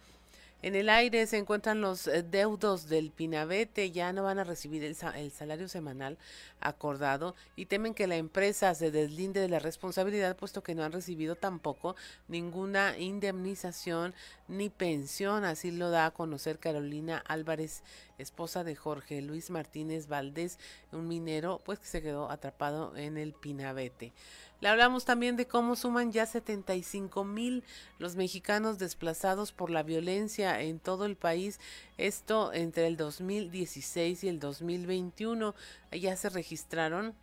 En 0.62 0.74
el 0.74 0.90
aire 0.90 1.26
se 1.26 1.38
encuentran 1.38 1.80
los 1.80 2.06
eh, 2.06 2.22
deudos 2.22 2.86
del 2.90 3.10
Pinabete, 3.10 3.92
ya 3.92 4.12
no 4.12 4.24
van 4.24 4.38
a 4.38 4.44
recibir 4.44 4.84
el, 4.84 4.94
salario 4.94 5.68
semanal 5.68 6.18
acordado 6.60 7.34
y 7.56 7.64
temen 7.64 7.94
que 7.94 8.06
la 8.06 8.16
empresa 8.16 8.74
se 8.74 8.90
deslinde 8.90 9.40
de 9.40 9.48
la 9.48 9.58
responsabilidad 9.58 10.36
puesto 10.36 10.62
que 10.62 10.74
no 10.74 10.84
han 10.84 10.92
recibido 10.92 11.34
tampoco 11.34 11.96
ninguna 12.28 12.98
indemnización 12.98 14.12
ni 14.48 14.68
pensión, 14.68 15.46
así 15.46 15.70
lo 15.70 15.88
da 15.88 16.04
a 16.04 16.10
conocer 16.10 16.58
Carolina 16.58 17.24
Álvarez, 17.26 17.82
esposa 18.18 18.62
de 18.62 18.76
Jorge 18.76 19.22
Luis 19.22 19.48
Martínez 19.48 20.08
Valdés, 20.08 20.58
un 20.92 21.08
minero 21.08 21.62
pues 21.64 21.78
que 21.78 21.86
se 21.86 22.02
quedó 22.02 22.30
atrapado 22.30 22.94
en 22.98 23.16
el 23.16 23.32
Pinabete. 23.32 24.12
Le 24.60 24.68
hablamos 24.68 25.06
también 25.06 25.36
de 25.36 25.46
cómo 25.46 25.74
suman 25.74 26.12
ya 26.12 26.26
75 26.26 27.24
mil 27.24 27.64
los 27.98 28.16
mexicanos 28.16 28.78
desplazados 28.78 29.52
por 29.52 29.70
la 29.70 29.82
violencia 29.82 30.60
en 30.60 30.78
todo 30.80 31.06
el 31.06 31.16
país. 31.16 31.58
Esto 31.96 32.52
entre 32.52 32.86
el 32.86 32.98
2016 32.98 34.22
y 34.24 34.28
el 34.28 34.38
2021. 34.38 35.54
Ya 35.92 36.14
se 36.16 36.28
registraron 36.28 37.14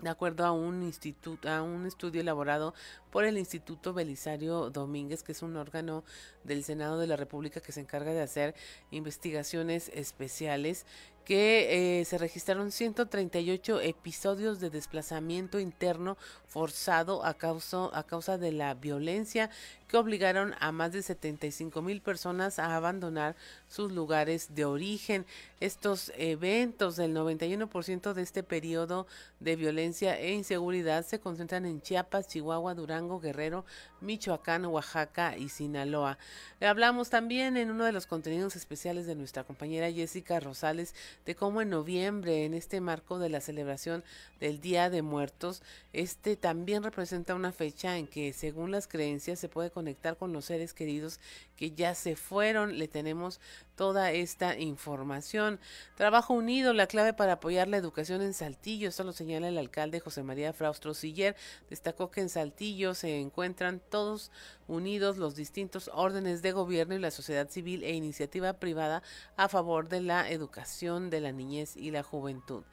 de 0.00 0.10
acuerdo 0.10 0.44
a 0.44 0.52
un 0.52 0.82
instituto, 0.82 1.48
a 1.48 1.62
un 1.62 1.86
estudio 1.86 2.20
elaborado 2.20 2.74
por 3.10 3.24
el 3.24 3.38
Instituto 3.38 3.92
Belisario 3.92 4.70
Domínguez, 4.70 5.22
que 5.22 5.32
es 5.32 5.42
un 5.42 5.56
órgano 5.56 6.04
del 6.44 6.62
Senado 6.62 6.98
de 6.98 7.06
la 7.06 7.16
República 7.16 7.60
que 7.60 7.72
se 7.72 7.80
encarga 7.80 8.12
de 8.12 8.22
hacer 8.22 8.54
investigaciones 8.90 9.90
especiales 9.94 10.86
que 11.28 12.00
eh, 12.00 12.04
se 12.06 12.16
registraron 12.16 12.72
138 12.72 13.82
episodios 13.82 14.60
de 14.60 14.70
desplazamiento 14.70 15.60
interno 15.60 16.16
forzado 16.46 17.22
a 17.22 17.34
causa, 17.34 17.90
a 17.92 18.02
causa 18.04 18.38
de 18.38 18.50
la 18.50 18.72
violencia 18.72 19.50
que 19.88 19.96
obligaron 19.96 20.54
a 20.60 20.70
más 20.70 20.92
de 20.92 21.02
75 21.02 21.82
mil 21.82 22.00
personas 22.00 22.58
a 22.58 22.76
abandonar 22.76 23.34
sus 23.68 23.90
lugares 23.90 24.54
de 24.54 24.64
origen. 24.64 25.26
Estos 25.60 26.12
eventos, 26.16 26.96
del 26.96 27.14
91% 27.16 28.12
de 28.12 28.22
este 28.22 28.42
periodo 28.42 29.06
de 29.40 29.56
violencia 29.56 30.18
e 30.18 30.32
inseguridad 30.32 31.04
se 31.04 31.18
concentran 31.18 31.64
en 31.66 31.80
Chiapas, 31.80 32.28
Chihuahua, 32.28 32.74
Durango, 32.74 33.18
Guerrero, 33.18 33.64
Michoacán, 34.00 34.66
Oaxaca 34.66 35.36
y 35.36 35.48
Sinaloa. 35.48 36.18
Hablamos 36.60 37.10
también 37.10 37.56
en 37.56 37.70
uno 37.70 37.84
de 37.84 37.92
los 37.92 38.06
contenidos 38.06 38.56
especiales 38.56 39.06
de 39.06 39.14
nuestra 39.14 39.44
compañera 39.44 39.90
Jessica 39.90 40.38
Rosales 40.38 40.94
de 41.24 41.34
cómo 41.34 41.62
en 41.62 41.70
noviembre, 41.70 42.44
en 42.44 42.54
este 42.54 42.80
marco 42.80 43.18
de 43.18 43.30
la 43.30 43.40
celebración 43.40 44.04
del 44.40 44.60
Día 44.60 44.90
de 44.90 45.02
Muertos, 45.02 45.62
este 45.92 46.36
también 46.36 46.82
representa 46.82 47.34
una 47.34 47.52
fecha 47.52 47.96
en 47.96 48.06
que, 48.06 48.32
según 48.32 48.70
las 48.70 48.86
creencias, 48.86 49.38
se 49.38 49.48
puede 49.48 49.70
conectar 49.78 50.16
con 50.16 50.32
los 50.32 50.46
seres 50.46 50.74
queridos 50.74 51.20
que 51.54 51.70
ya 51.70 51.94
se 51.94 52.16
fueron. 52.16 52.80
Le 52.80 52.88
tenemos 52.88 53.40
toda 53.78 54.10
esta 54.10 54.58
información. 54.58 55.60
Trabajo 55.94 56.34
unido, 56.34 56.72
la 56.72 56.88
clave 56.88 57.14
para 57.14 57.34
apoyar 57.34 57.68
la 57.68 57.76
educación 57.76 58.20
en 58.22 58.34
Saltillo. 58.34 58.88
Esto 58.88 59.04
lo 59.04 59.12
señala 59.12 59.48
el 59.48 59.56
alcalde 59.56 60.00
José 60.00 60.24
María 60.24 60.52
Fraustro 60.52 60.94
Siller. 60.94 61.36
Destacó 61.70 62.10
que 62.10 62.20
en 62.20 62.28
Saltillo 62.28 62.94
se 62.94 63.20
encuentran 63.20 63.80
todos 63.88 64.32
unidos 64.66 65.16
los 65.16 65.36
distintos 65.36 65.90
órdenes 65.94 66.42
de 66.42 66.50
gobierno 66.50 66.96
y 66.96 66.98
la 66.98 67.12
sociedad 67.12 67.48
civil 67.48 67.84
e 67.84 67.92
iniciativa 67.94 68.54
privada 68.54 69.04
a 69.36 69.48
favor 69.48 69.88
de 69.88 70.00
la 70.00 70.28
educación 70.28 71.08
de 71.08 71.20
la 71.20 71.30
niñez 71.30 71.76
y 71.76 71.92
la 71.92 72.02
juventud 72.02 72.64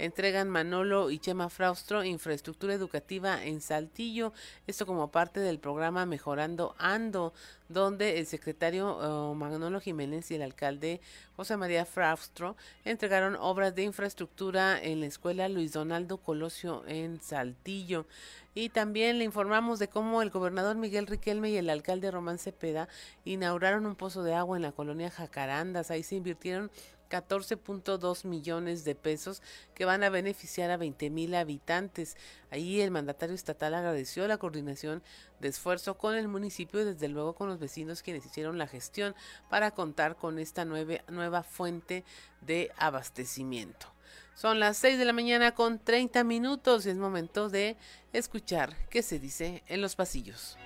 entregan 0.00 0.48
Manolo 0.48 1.10
y 1.10 1.18
Chema 1.18 1.50
Fraustro 1.50 2.02
infraestructura 2.04 2.74
educativa 2.74 3.44
en 3.44 3.60
Saltillo, 3.60 4.32
esto 4.66 4.86
como 4.86 5.10
parte 5.10 5.40
del 5.40 5.58
programa 5.58 6.06
Mejorando 6.06 6.74
Ando, 6.78 7.32
donde 7.68 8.18
el 8.18 8.26
secretario 8.26 8.96
oh, 8.96 9.34
Manolo 9.34 9.80
Jiménez 9.80 10.30
y 10.30 10.34
el 10.34 10.42
alcalde 10.50 11.00
José 11.36 11.56
María 11.56 11.86
Fraustro 11.86 12.56
entregaron 12.84 13.36
obras 13.36 13.74
de 13.74 13.84
infraestructura 13.84 14.82
en 14.82 15.00
la 15.00 15.06
escuela 15.06 15.48
Luis 15.48 15.72
Donaldo 15.72 16.18
Colosio 16.18 16.84
en 16.86 17.20
Saltillo. 17.20 18.06
Y 18.54 18.68
también 18.68 19.18
le 19.18 19.24
informamos 19.24 19.78
de 19.78 19.88
cómo 19.88 20.22
el 20.22 20.30
gobernador 20.30 20.76
Miguel 20.76 21.06
Riquelme 21.06 21.50
y 21.50 21.56
el 21.56 21.70
alcalde 21.70 22.10
Román 22.10 22.38
Cepeda 22.38 22.88
inauguraron 23.24 23.86
un 23.86 23.94
pozo 23.94 24.24
de 24.24 24.34
agua 24.34 24.56
en 24.56 24.62
la 24.62 24.72
colonia 24.72 25.08
Jacarandas. 25.08 25.90
Ahí 25.90 26.02
se 26.02 26.16
invirtieron 26.16 26.70
14.2 27.10 28.24
millones 28.24 28.84
de 28.84 28.94
pesos 28.94 29.42
que 29.74 29.84
van 29.84 30.02
a 30.02 30.08
beneficiar 30.08 30.70
a 30.70 30.76
20 30.76 31.10
mil 31.10 31.34
habitantes. 31.34 32.16
Ahí 32.50 32.80
el 32.80 32.90
mandatario 32.90 33.34
estatal 33.34 33.74
agradeció 33.74 34.26
la 34.26 34.38
coordinación 34.38 35.02
de 35.40 35.48
esfuerzo 35.48 35.98
con 35.98 36.14
el 36.14 36.28
municipio 36.28 36.80
y 36.80 36.84
desde 36.84 37.08
luego 37.08 37.34
con 37.34 37.48
los 37.48 37.58
vecinos 37.58 38.02
quienes 38.02 38.24
hicieron 38.24 38.56
la 38.56 38.66
gestión 38.66 39.14
para 39.48 39.72
contar 39.72 40.16
con 40.16 40.38
esta 40.38 40.64
nueva, 40.64 41.02
nueva 41.08 41.42
fuente 41.42 42.04
de 42.40 42.70
abastecimiento. 42.78 43.88
Son 44.34 44.58
las 44.58 44.78
6 44.78 44.98
de 44.98 45.04
la 45.04 45.12
mañana 45.12 45.52
con 45.52 45.78
30 45.78 46.24
minutos 46.24 46.86
y 46.86 46.90
es 46.90 46.96
momento 46.96 47.50
de 47.50 47.76
escuchar 48.12 48.74
qué 48.88 49.02
se 49.02 49.18
dice 49.18 49.62
en 49.66 49.82
los 49.82 49.96
pasillos. 49.96 50.56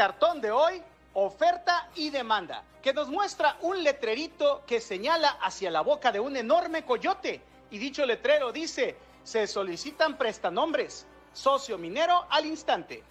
Cartón 0.00 0.40
de 0.40 0.50
hoy, 0.50 0.82
oferta 1.12 1.90
y 1.94 2.08
demanda, 2.08 2.64
que 2.80 2.94
nos 2.94 3.10
muestra 3.10 3.58
un 3.60 3.84
letrerito 3.84 4.62
que 4.66 4.80
señala 4.80 5.28
hacia 5.42 5.70
la 5.70 5.82
boca 5.82 6.10
de 6.10 6.18
un 6.18 6.38
enorme 6.38 6.86
coyote. 6.86 7.42
Y 7.70 7.76
dicho 7.76 8.06
letrero 8.06 8.50
dice, 8.50 8.96
se 9.24 9.46
solicitan 9.46 10.16
prestanombres, 10.16 11.06
socio 11.34 11.76
minero 11.76 12.24
al 12.30 12.46
instante. 12.46 13.02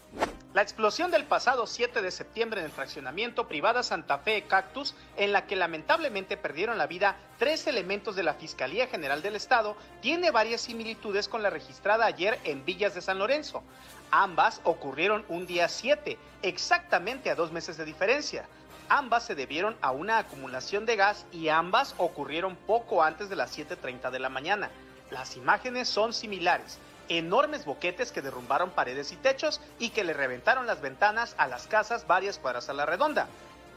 La 0.52 0.64
explosión 0.64 1.12
del 1.12 1.26
pasado 1.26 1.68
7 1.68 2.02
de 2.02 2.10
septiembre 2.10 2.60
en 2.60 2.66
el 2.66 2.72
fraccionamiento 2.72 3.48
privada 3.48 3.84
Santa 3.84 4.18
Fe 4.18 4.46
Cactus, 4.48 4.96
en 5.16 5.32
la 5.32 5.46
que 5.46 5.56
lamentablemente 5.56 6.38
perdieron 6.38 6.80
la 6.80 6.88
vida 6.88 7.18
tres 7.38 7.68
elementos 7.68 8.16
de 8.16 8.24
la 8.24 8.34
Fiscalía 8.34 8.88
General 8.88 9.22
del 9.22 9.36
Estado, 9.36 9.78
tiene 10.02 10.32
varias 10.32 10.62
similitudes 10.62 11.28
con 11.28 11.44
la 11.44 11.52
registrada 11.52 12.08
ayer 12.08 12.40
en 12.46 12.66
Villas 12.66 12.96
de 12.96 13.02
San 13.02 13.20
Lorenzo. 13.20 13.62
Ambas 14.10 14.60
ocurrieron 14.64 15.24
un 15.30 15.46
día 15.46 15.70
7, 15.70 16.18
exactamente 16.42 17.30
a 17.30 17.36
dos 17.36 17.52
meses 17.52 17.78
de 17.78 17.86
diferencia. 17.86 18.48
Ambas 18.90 19.28
se 19.28 19.36
debieron 19.36 19.78
a 19.82 19.92
una 19.92 20.18
acumulación 20.18 20.88
de 20.88 20.96
gas 20.96 21.28
y 21.32 21.50
ambas 21.50 21.94
ocurrieron 22.00 22.56
poco 22.56 23.04
antes 23.04 23.30
de 23.30 23.36
las 23.36 23.56
7.30 23.56 24.10
de 24.10 24.18
la 24.18 24.30
mañana. 24.30 24.72
Las 25.12 25.38
imágenes 25.38 25.88
son 25.88 26.12
similares 26.12 26.80
enormes 27.10 27.66
boquetes 27.66 28.12
que 28.12 28.22
derrumbaron 28.22 28.72
paredes 28.72 29.12
y 29.12 29.18
techos 29.18 29.60
y 29.80 29.90
que 29.90 30.04
le 30.04 30.14
reventaron 30.14 30.68
las 30.68 30.82
ventanas 30.82 31.36
a 31.38 31.48
las 31.48 31.68
casas 31.68 32.08
varias 32.08 32.38
cuadras 32.38 32.70
a 32.70 32.74
la 32.74 32.86
redonda. 32.86 33.28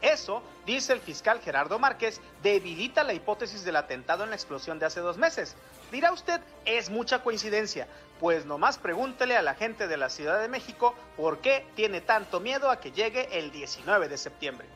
Eso, 0.03 0.43
dice 0.65 0.91
el 0.91 0.99
fiscal 0.99 1.39
Gerardo 1.39 1.79
Márquez, 1.79 2.19
debilita 2.41 3.05
la 3.05 3.13
hipótesis 3.13 3.63
del 3.63 3.77
atentado 3.77 4.23
en 4.23 4.31
la 4.31 4.35
explosión 4.35 4.77
de 4.77 4.85
hace 4.85 4.99
dos 4.99 5.17
meses. 5.17 5.55
Dirá 5.93 6.11
usted, 6.11 6.41
es 6.65 6.89
mucha 6.89 7.23
coincidencia. 7.23 7.87
Pues 8.19 8.45
nomás 8.45 8.77
pregúntele 8.77 9.37
a 9.37 9.41
la 9.41 9.55
gente 9.55 9.87
de 9.87 9.95
la 9.95 10.09
Ciudad 10.09 10.41
de 10.41 10.49
México 10.49 10.93
por 11.15 11.39
qué 11.39 11.65
tiene 11.75 12.01
tanto 12.01 12.41
miedo 12.41 12.69
a 12.69 12.81
que 12.81 12.91
llegue 12.91 13.39
el 13.39 13.51
19 13.51 14.09
de 14.09 14.17
septiembre. 14.17 14.67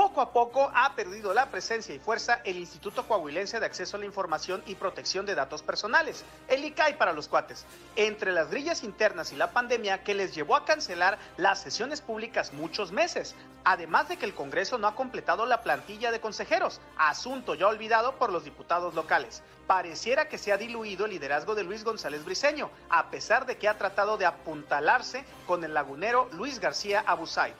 Poco 0.00 0.22
a 0.22 0.32
poco 0.32 0.70
ha 0.74 0.94
perdido 0.94 1.34
la 1.34 1.50
presencia 1.50 1.94
y 1.94 1.98
fuerza 1.98 2.40
el 2.44 2.56
Instituto 2.56 3.06
Coahuilense 3.06 3.60
de 3.60 3.66
Acceso 3.66 3.96
a 3.96 4.00
la 4.00 4.06
Información 4.06 4.62
y 4.64 4.74
Protección 4.74 5.26
de 5.26 5.34
Datos 5.34 5.62
Personales, 5.62 6.24
el 6.48 6.64
ICAI 6.64 6.96
para 6.96 7.12
los 7.12 7.28
cuates, 7.28 7.66
entre 7.96 8.32
las 8.32 8.50
grillas 8.50 8.82
internas 8.82 9.30
y 9.32 9.36
la 9.36 9.52
pandemia 9.52 10.02
que 10.02 10.14
les 10.14 10.34
llevó 10.34 10.56
a 10.56 10.64
cancelar 10.64 11.18
las 11.36 11.60
sesiones 11.60 12.00
públicas 12.00 12.54
muchos 12.54 12.92
meses, 12.92 13.34
además 13.62 14.08
de 14.08 14.16
que 14.16 14.24
el 14.24 14.34
Congreso 14.34 14.78
no 14.78 14.88
ha 14.88 14.94
completado 14.94 15.44
la 15.44 15.60
plantilla 15.60 16.10
de 16.10 16.20
consejeros, 16.20 16.80
asunto 16.96 17.54
ya 17.54 17.68
olvidado 17.68 18.16
por 18.16 18.32
los 18.32 18.44
diputados 18.44 18.94
locales. 18.94 19.42
Pareciera 19.66 20.28
que 20.28 20.38
se 20.38 20.50
ha 20.50 20.56
diluido 20.56 21.04
el 21.04 21.10
liderazgo 21.10 21.54
de 21.54 21.64
Luis 21.64 21.84
González 21.84 22.24
Briceño, 22.24 22.70
a 22.88 23.10
pesar 23.10 23.44
de 23.44 23.58
que 23.58 23.68
ha 23.68 23.76
tratado 23.76 24.16
de 24.16 24.24
apuntalarse 24.24 25.24
con 25.46 25.62
el 25.62 25.74
lagunero 25.74 26.30
Luis 26.32 26.58
García 26.58 27.04
Abusait 27.06 27.54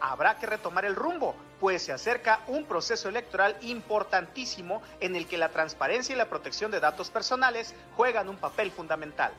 habrá 0.00 0.38
que 0.38 0.46
retomar 0.46 0.84
el 0.84 0.96
rumbo, 0.96 1.34
pues 1.60 1.82
se 1.82 1.92
acerca 1.92 2.40
un 2.46 2.64
proceso 2.64 3.08
electoral 3.08 3.56
importantísimo 3.62 4.82
en 5.00 5.16
el 5.16 5.26
que 5.26 5.38
la 5.38 5.50
transparencia 5.50 6.14
y 6.14 6.18
la 6.18 6.28
protección 6.28 6.70
de 6.70 6.80
datos 6.80 7.10
personales 7.10 7.74
juegan 7.96 8.28
un 8.28 8.36
papel 8.36 8.70
fundamental. 8.70 9.32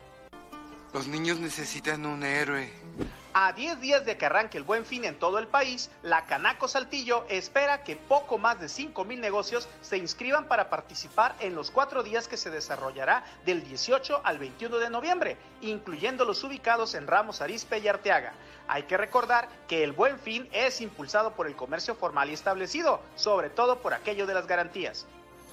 Los 0.94 1.08
niños 1.08 1.40
necesitan 1.40 2.06
un 2.06 2.24
héroe. 2.24 2.72
A 3.34 3.54
10 3.54 3.82
días 3.82 4.04
de 4.04 4.18
que 4.18 4.26
arranque 4.26 4.58
el 4.58 4.64
buen 4.64 4.84
fin 4.84 5.06
en 5.06 5.20
todo 5.20 5.38
el 5.38 5.46
país, 5.46 5.92
la 6.02 6.26
Canaco 6.26 6.68
Saltillo 6.68 7.24
espera 7.30 7.84
que 7.84 7.96
poco 7.96 8.40
más 8.40 8.60
de 8.60 8.68
5 8.68 9.06
mil 9.06 9.22
negocios 9.22 9.70
se 9.82 9.98
inscriban 9.98 10.48
para 10.48 10.72
participar 10.72 11.36
en 11.40 11.54
los 11.54 11.70
cuatro 11.70 12.02
días 12.02 12.28
que 12.28 12.36
se 12.36 12.50
desarrollará 12.50 13.24
del 13.46 13.64
18 13.64 14.22
al 14.24 14.40
21 14.40 14.80
de 14.80 14.90
noviembre, 14.90 15.38
incluyendo 15.62 16.26
los 16.26 16.44
ubicados 16.44 16.96
en 16.96 17.06
Ramos 17.06 17.42
Arispe 17.42 17.78
y 17.78 17.88
Arteaga. 17.88 18.34
Hay 18.68 18.84
que 18.84 18.98
recordar 18.98 19.48
que 19.68 19.84
el 19.84 19.94
buen 19.94 20.20
fin 20.20 20.50
es 20.52 20.82
impulsado 20.82 21.32
por 21.32 21.48
el 21.48 21.56
comercio 21.56 21.96
formal 21.96 22.30
y 22.30 22.34
establecido, 22.34 23.02
sobre 23.16 23.50
todo 23.50 23.80
por 23.80 23.94
aquello 23.94 24.26
de 24.26 24.34
las 24.34 24.48
garantías. 24.48 25.06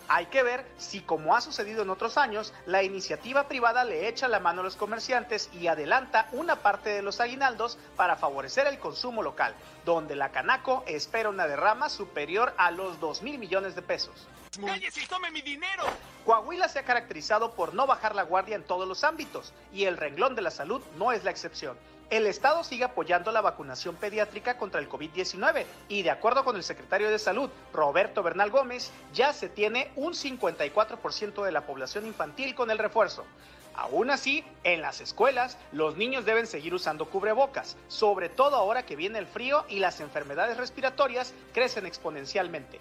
Hay 0.07 0.27
que 0.27 0.42
ver 0.42 0.66
si, 0.77 1.00
como 1.00 1.35
ha 1.35 1.40
sucedido 1.40 1.83
en 1.83 1.88
otros 1.88 2.18
años, 2.18 2.53
la 2.66 2.83
iniciativa 2.83 3.48
privada 3.48 3.85
le 3.85 4.07
echa 4.07 4.29
la 4.29 4.38
mano 4.38 4.61
a 4.61 4.64
los 4.64 4.77
comerciantes 4.77 5.48
y 5.55 5.66
adelanta 5.66 6.29
una 6.33 6.57
parte 6.57 6.90
de 6.90 7.00
los 7.00 7.20
aguinaldos 7.20 7.79
para 7.96 8.16
favorecer 8.16 8.66
el 8.66 8.79
consumo 8.79 9.22
local, 9.22 9.55
donde 9.87 10.14
la 10.14 10.31
Canaco 10.31 10.85
espera 10.87 11.31
una 11.31 11.46
derrama 11.46 11.88
superior 11.88 12.53
a 12.59 12.70
los 12.70 13.00
2 13.00 13.22
mil 13.22 13.38
millones 13.38 13.74
de 13.74 13.83
pesos. 13.83 14.29
¡Cállese 14.64 15.03
y 15.03 15.07
tome 15.07 15.31
mi 15.31 15.40
dinero! 15.40 15.85
Coahuila 16.27 16.68
se 16.68 16.81
ha 16.81 16.85
caracterizado 16.85 17.55
por 17.55 17.74
no 17.74 17.87
bajar 17.87 18.14
la 18.14 18.22
guardia 18.22 18.57
en 18.57 18.64
todos 18.64 18.87
los 18.87 19.05
ámbitos 19.05 19.53
y 19.72 19.85
el 19.85 19.96
renglón 19.96 20.35
de 20.35 20.42
la 20.42 20.50
salud 20.50 20.83
no 20.96 21.12
es 21.12 21.24
la 21.24 21.31
excepción. 21.31 21.79
El 22.11 22.27
Estado 22.27 22.62
sigue 22.64 22.85
apoyando 22.85 23.33
la 23.33 23.40
vacunación 23.40 23.97
pediátrica 23.97 24.59
contra 24.59 24.79
el 24.79 24.88
COVID-19 24.88 25.64
y 25.88 26.03
de 26.03 26.11
acuerdo 26.11 26.45
con 26.45 26.55
el 26.55 26.62
secretario 26.62 27.11
de 27.11 27.19
Salud, 27.19 27.49
Roberto 27.73 28.23
Bernal 28.23 28.51
Gómez, 28.51 28.93
ya 29.14 29.33
se 29.33 29.49
tiene 29.49 29.90
un 29.97 30.12
54% 30.12 31.45
de 31.45 31.53
la 31.53 31.62
población 31.62 32.07
infantil 32.07 32.55
con 32.55 32.71
el 32.71 32.79
refuerzo. 32.79 33.25
Aún 33.75 34.11
así, 34.11 34.45
en 34.62 34.83
las 34.83 35.01
escuelas, 35.01 35.59
los 35.73 35.97
niños 35.97 36.25
deben 36.25 36.47
seguir 36.47 36.75
usando 36.75 37.07
cubrebocas, 37.07 37.77
sobre 37.88 38.29
todo 38.29 38.57
ahora 38.57 38.87
que 38.87 38.97
viene 38.97 39.19
el 39.19 39.27
frío 39.27 39.64
y 39.69 39.81
las 39.81 40.01
enfermedades 40.01 40.59
respiratorias 40.59 41.35
crecen 41.53 41.87
exponencialmente. 41.87 42.81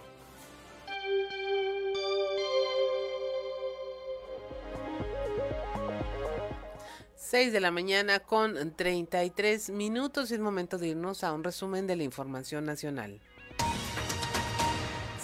6 7.24 7.54
de 7.54 7.62
la 7.62 7.72
mañana 7.72 8.20
con 8.20 8.76
33 8.76 9.70
minutos 9.70 10.30
y 10.30 10.34
es 10.34 10.40
momento 10.42 10.78
de 10.78 10.90
irnos 10.90 11.24
a 11.24 11.32
un 11.32 11.44
resumen 11.44 11.88
de 11.88 11.96
la 11.96 12.04
información 12.04 12.66
nacional. 12.66 13.22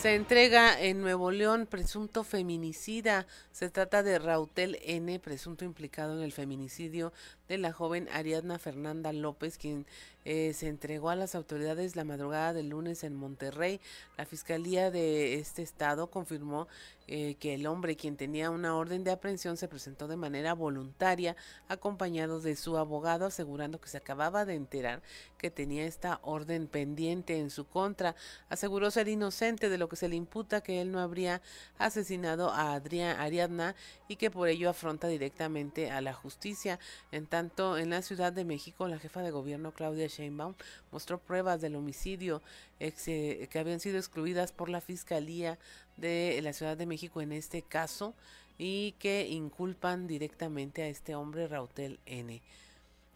Se 0.02 0.16
entrega 0.16 0.80
en 0.82 1.02
Nuevo 1.02 1.30
León 1.30 1.68
presunto 1.70 2.24
feminicida. 2.24 3.28
Se 3.52 3.70
trata 3.70 4.02
de 4.02 4.18
Rautel 4.18 4.80
N, 4.82 5.20
presunto 5.20 5.66
implicado 5.66 6.16
en 6.18 6.24
el 6.24 6.32
feminicidio 6.32 7.12
de 7.50 7.58
la 7.58 7.74
joven 7.74 8.08
Ariadna 8.14 8.60
Fernanda 8.60 9.12
López, 9.12 9.58
quien 9.58 9.86
eh, 10.24 10.54
se 10.54 10.68
entregó 10.68 11.10
a 11.10 11.16
las 11.16 11.34
autoridades 11.34 11.96
la 11.96 12.04
madrugada 12.04 12.54
del 12.54 12.70
lunes 12.70 13.04
en 13.04 13.16
Monterrey. 13.16 13.82
La 14.18 14.26
Fiscalía 14.26 14.92
de 14.92 15.36
este 15.36 15.64
estado 15.64 16.12
confirmó 16.12 16.68
eh, 17.08 17.36
que 17.40 17.56
el 17.56 17.66
hombre, 17.66 17.96
quien 17.96 18.18
tenía 18.18 18.52
una 18.52 18.76
orden 18.76 19.04
de 19.04 19.10
aprehensión, 19.10 19.58
se 19.58 19.68
presentó 19.68 20.08
de 20.08 20.16
manera 20.16 20.54
voluntaria, 20.54 21.36
acompañado 21.68 22.40
de 22.40 22.56
su 22.56 22.78
abogado, 22.78 23.26
asegurando 23.26 23.82
que 23.82 23.90
se 23.90 23.98
acababa 23.98 24.46
de 24.46 24.54
enterar 24.54 25.02
que 25.40 25.50
tenía 25.50 25.86
esta 25.86 26.20
orden 26.22 26.68
pendiente 26.68 27.40
en 27.40 27.50
su 27.50 27.66
contra. 27.66 28.16
Aseguró 28.50 28.92
ser 28.92 29.08
inocente 29.08 29.70
de 29.70 29.80
lo 29.80 29.90
que 29.90 29.96
se 29.96 30.08
le 30.08 30.18
imputa, 30.18 30.62
que 30.62 30.82
él 30.82 30.92
no 30.92 31.00
habría 31.00 31.42
asesinado 31.80 32.52
a 32.52 32.74
Adrián 32.74 33.20
Ariadna 33.20 33.76
y 34.08 34.18
que 34.18 34.30
por 34.30 34.48
ello 34.48 34.70
afronta 34.70 35.08
directamente 35.08 35.90
a 35.90 36.02
la 36.02 36.14
justicia. 36.14 36.78
En 37.12 37.26
en 37.40 37.90
la 37.90 38.02
Ciudad 38.02 38.34
de 38.34 38.44
México, 38.44 38.88
la 38.90 39.00
jefa 39.00 39.22
de 39.22 39.32
gobierno 39.32 39.72
Claudia 39.72 40.08
Sheinbaum 40.08 40.56
mostró 40.92 41.20
pruebas 41.20 41.62
del 41.62 41.78
homicidio 41.78 42.42
eh, 42.82 43.48
que 43.50 43.60
habían 43.60 43.80
sido 43.80 43.98
excluidas 43.98 44.52
por 44.52 44.68
la 44.68 44.82
Fiscalía 44.82 45.58
de 45.96 46.38
la 46.44 46.52
Ciudad 46.52 46.76
de 46.76 46.86
México 46.86 47.22
en 47.22 47.32
este 47.32 47.62
caso 47.62 48.14
y 48.58 48.94
que 49.00 49.30
inculpan 49.30 50.06
directamente 50.06 50.84
a 50.84 50.90
este 50.90 51.16
hombre 51.16 51.48
Rautel 51.48 52.00
N. 52.06 52.42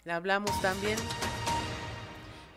Hablamos 0.05 0.61
también 0.61 0.97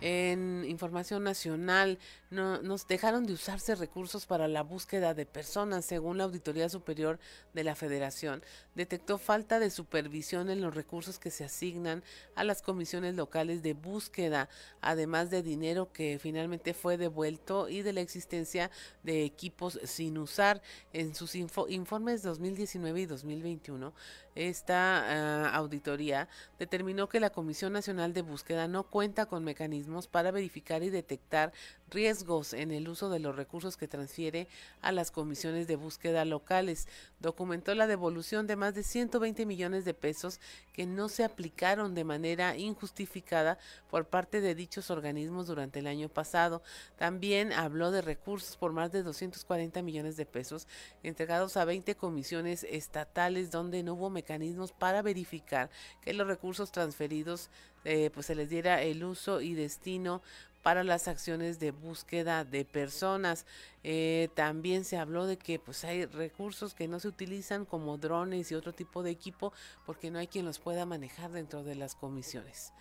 en 0.00 0.64
información 0.68 1.24
nacional, 1.24 1.98
no, 2.36 2.62
nos 2.62 2.86
dejaron 2.86 3.26
de 3.26 3.32
usarse 3.32 3.74
recursos 3.74 4.26
para 4.26 4.46
la 4.46 4.62
búsqueda 4.62 5.14
de 5.14 5.26
personas, 5.26 5.84
según 5.84 6.18
la 6.18 6.24
Auditoría 6.24 6.68
Superior 6.68 7.18
de 7.54 7.64
la 7.64 7.74
Federación. 7.74 8.44
Detectó 8.74 9.18
falta 9.18 9.58
de 9.58 9.70
supervisión 9.70 10.50
en 10.50 10.60
los 10.60 10.74
recursos 10.74 11.18
que 11.18 11.30
se 11.30 11.44
asignan 11.44 12.04
a 12.34 12.44
las 12.44 12.62
comisiones 12.62 13.16
locales 13.16 13.62
de 13.62 13.72
búsqueda, 13.72 14.48
además 14.80 15.30
de 15.30 15.42
dinero 15.42 15.92
que 15.92 16.18
finalmente 16.20 16.74
fue 16.74 16.98
devuelto 16.98 17.68
y 17.68 17.82
de 17.82 17.94
la 17.94 18.02
existencia 18.02 18.70
de 19.02 19.24
equipos 19.24 19.80
sin 19.84 20.18
usar. 20.18 20.62
En 20.92 21.14
sus 21.14 21.34
informes 21.34 22.22
2019 22.22 23.00
y 23.00 23.06
2021, 23.06 23.94
esta 24.34 25.46
ah, 25.46 25.56
auditoría 25.56 26.28
determinó 26.58 27.08
que 27.08 27.20
la 27.20 27.30
Comisión 27.30 27.72
Nacional 27.72 28.12
de 28.12 28.20
Búsqueda 28.20 28.68
no 28.68 28.84
cuenta 28.84 29.24
con 29.24 29.42
mecanismos 29.42 30.08
para 30.08 30.30
verificar 30.30 30.82
y 30.82 30.90
detectar 30.90 31.52
riesgos 31.88 32.25
en 32.52 32.72
el 32.72 32.88
uso 32.88 33.08
de 33.08 33.20
los 33.20 33.36
recursos 33.36 33.76
que 33.76 33.86
transfiere 33.86 34.48
a 34.82 34.90
las 34.90 35.12
comisiones 35.12 35.68
de 35.68 35.76
búsqueda 35.76 36.24
locales. 36.24 36.88
Documentó 37.20 37.72
la 37.76 37.86
devolución 37.86 38.48
de 38.48 38.56
más 38.56 38.74
de 38.74 38.82
120 38.82 39.46
millones 39.46 39.84
de 39.84 39.94
pesos 39.94 40.40
que 40.72 40.86
no 40.86 41.08
se 41.08 41.22
aplicaron 41.22 41.94
de 41.94 42.02
manera 42.02 42.56
injustificada 42.56 43.58
por 43.88 44.06
parte 44.06 44.40
de 44.40 44.56
dichos 44.56 44.90
organismos 44.90 45.46
durante 45.46 45.78
el 45.78 45.86
año 45.86 46.08
pasado. 46.08 46.62
También 46.96 47.52
habló 47.52 47.92
de 47.92 48.02
recursos 48.02 48.56
por 48.56 48.72
más 48.72 48.90
de 48.90 49.04
240 49.04 49.82
millones 49.82 50.16
de 50.16 50.26
pesos 50.26 50.66
entregados 51.04 51.56
a 51.56 51.64
20 51.64 51.94
comisiones 51.94 52.64
estatales 52.64 53.52
donde 53.52 53.84
no 53.84 53.94
hubo 53.94 54.10
mecanismos 54.10 54.72
para 54.72 55.00
verificar 55.00 55.70
que 56.02 56.12
los 56.12 56.26
recursos 56.26 56.72
transferidos 56.72 57.50
eh, 57.84 58.10
pues 58.12 58.26
se 58.26 58.34
les 58.34 58.50
diera 58.50 58.82
el 58.82 59.04
uso 59.04 59.40
y 59.40 59.54
destino 59.54 60.20
para 60.66 60.82
las 60.82 61.06
acciones 61.06 61.60
de 61.60 61.70
búsqueda 61.70 62.44
de 62.44 62.64
personas. 62.64 63.46
Eh, 63.84 64.30
también 64.34 64.84
se 64.84 64.96
habló 64.96 65.26
de 65.26 65.36
que 65.36 65.60
pues 65.60 65.84
hay 65.84 66.06
recursos 66.06 66.74
que 66.74 66.88
no 66.88 66.98
se 66.98 67.06
utilizan 67.06 67.64
como 67.64 67.98
drones 67.98 68.50
y 68.50 68.56
otro 68.56 68.72
tipo 68.72 69.04
de 69.04 69.12
equipo 69.12 69.52
porque 69.84 70.10
no 70.10 70.18
hay 70.18 70.26
quien 70.26 70.44
los 70.44 70.58
pueda 70.58 70.84
manejar 70.84 71.30
dentro 71.30 71.62
de 71.62 71.76
las 71.76 71.94
comisiones. 71.94 72.72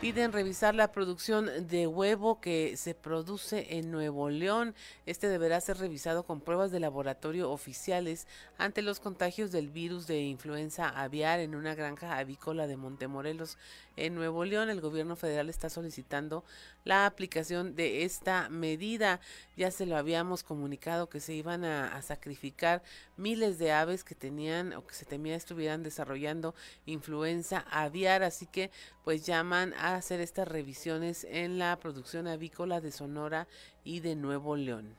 Piden 0.00 0.32
revisar 0.32 0.74
la 0.74 0.92
producción 0.92 1.68
de 1.68 1.86
huevo 1.86 2.40
que 2.40 2.78
se 2.78 2.94
produce 2.94 3.76
en 3.76 3.90
Nuevo 3.90 4.30
León. 4.30 4.74
Este 5.04 5.28
deberá 5.28 5.60
ser 5.60 5.76
revisado 5.76 6.22
con 6.22 6.40
pruebas 6.40 6.70
de 6.70 6.80
laboratorio 6.80 7.50
oficiales 7.50 8.26
ante 8.56 8.80
los 8.80 8.98
contagios 8.98 9.52
del 9.52 9.68
virus 9.68 10.06
de 10.06 10.22
influenza 10.22 10.88
aviar 10.88 11.40
en 11.40 11.54
una 11.54 11.74
granja 11.74 12.16
avícola 12.16 12.66
de 12.66 12.78
Montemorelos. 12.78 13.58
En 13.96 14.14
Nuevo 14.14 14.46
León, 14.46 14.70
el 14.70 14.80
gobierno 14.80 15.16
federal 15.16 15.50
está 15.50 15.68
solicitando 15.68 16.44
la 16.84 17.04
aplicación 17.04 17.74
de 17.76 18.04
esta 18.04 18.48
medida. 18.48 19.20
Ya 19.58 19.70
se 19.70 19.84
lo 19.84 19.98
habíamos 19.98 20.42
comunicado 20.42 21.10
que 21.10 21.20
se 21.20 21.34
iban 21.34 21.64
a, 21.64 22.00
sacrificar 22.00 22.82
miles 23.18 23.58
de 23.58 23.72
aves 23.72 24.04
que 24.04 24.14
tenían 24.14 24.72
o 24.72 24.86
que 24.86 24.94
se 24.94 25.04
temía 25.04 25.36
estuvieran 25.36 25.82
desarrollando 25.82 26.54
influenza 26.86 27.66
aviar, 27.70 28.22
así 28.22 28.46
que 28.46 28.70
pues 29.04 29.26
llaman 29.26 29.74
a 29.74 29.94
hacer 29.94 30.20
estas 30.20 30.48
revisiones 30.48 31.26
en 31.30 31.58
la 31.58 31.76
producción 31.78 32.26
avícola 32.26 32.80
de 32.80 32.92
Sonora 32.92 33.48
y 33.84 34.00
de 34.00 34.16
Nuevo 34.16 34.56
León. 34.56 34.96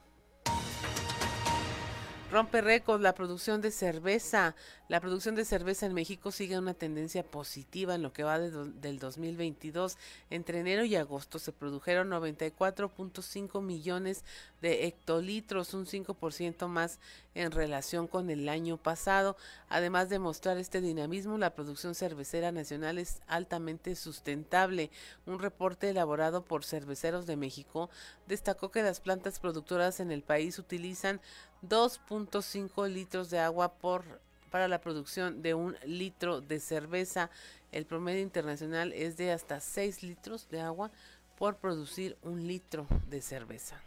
Rompe 2.32 2.62
récord 2.62 3.02
la 3.02 3.14
producción 3.14 3.60
de 3.62 3.72
cerveza. 3.72 4.56
La 4.92 5.00
producción 5.00 5.36
de 5.36 5.46
cerveza 5.46 5.86
en 5.86 5.94
México 5.94 6.32
sigue 6.32 6.60
una 6.60 6.74
tendencia 6.74 7.24
positiva 7.24 7.96
en 7.96 8.02
lo 8.02 8.12
que 8.12 8.26
va 8.26 8.40
del 8.40 9.00
2022. 9.00 9.96
Entre 10.30 10.60
enero 10.60 10.84
y 10.84 10.98
agosto 10.98 11.40
se 11.40 11.54
produjeron 11.54 12.10
94.5 12.10 13.62
millones 13.62 14.26
de 14.62 14.88
hectolitros, 14.88 15.74
un 15.74 15.86
5% 15.86 16.68
más 16.68 17.00
en 17.36 17.52
relación 17.52 18.06
con 18.06 18.30
el 18.30 18.50
año 18.50 18.76
pasado. 18.76 19.38
Además 19.70 20.10
de 20.10 20.20
mostrar 20.20 20.58
este 20.58 20.82
dinamismo, 20.82 21.38
la 21.38 21.56
producción 21.56 21.96
cervecera 21.96 22.52
nacional 22.52 22.98
es 22.98 23.22
altamente 23.28 23.96
sustentable. 23.96 24.92
Un 25.26 25.40
reporte 25.40 25.88
elaborado 25.88 26.44
por 26.44 26.66
Cerveceros 26.66 27.26
de 27.26 27.38
México 27.38 27.90
destacó 28.28 28.72
que 28.72 28.84
las 28.84 29.00
plantas 29.00 29.40
productoras 29.40 30.02
en 30.02 30.12
el 30.12 30.22
país 30.22 30.60
utilizan 30.60 31.22
2.5 31.66 32.90
litros 32.90 33.30
de 33.30 33.40
agua 33.40 33.76
por 33.76 34.20
para 34.52 34.68
la 34.68 34.82
producción 34.82 35.42
de 35.42 35.56
un 35.56 35.76
litro 35.86 36.42
de 36.42 36.60
cerveza. 36.60 37.32
El 37.72 37.86
promedio 37.86 38.22
internacional 38.22 38.94
es 38.94 39.18
de 39.18 39.32
hasta 39.32 39.60
6 39.60 40.04
litros 40.04 40.48
de 40.50 40.62
agua 40.62 40.92
por 41.38 41.56
producir 41.56 42.18
un 42.22 42.46
litro 42.46 42.86
de 43.10 43.22
cerveza. 43.22 43.82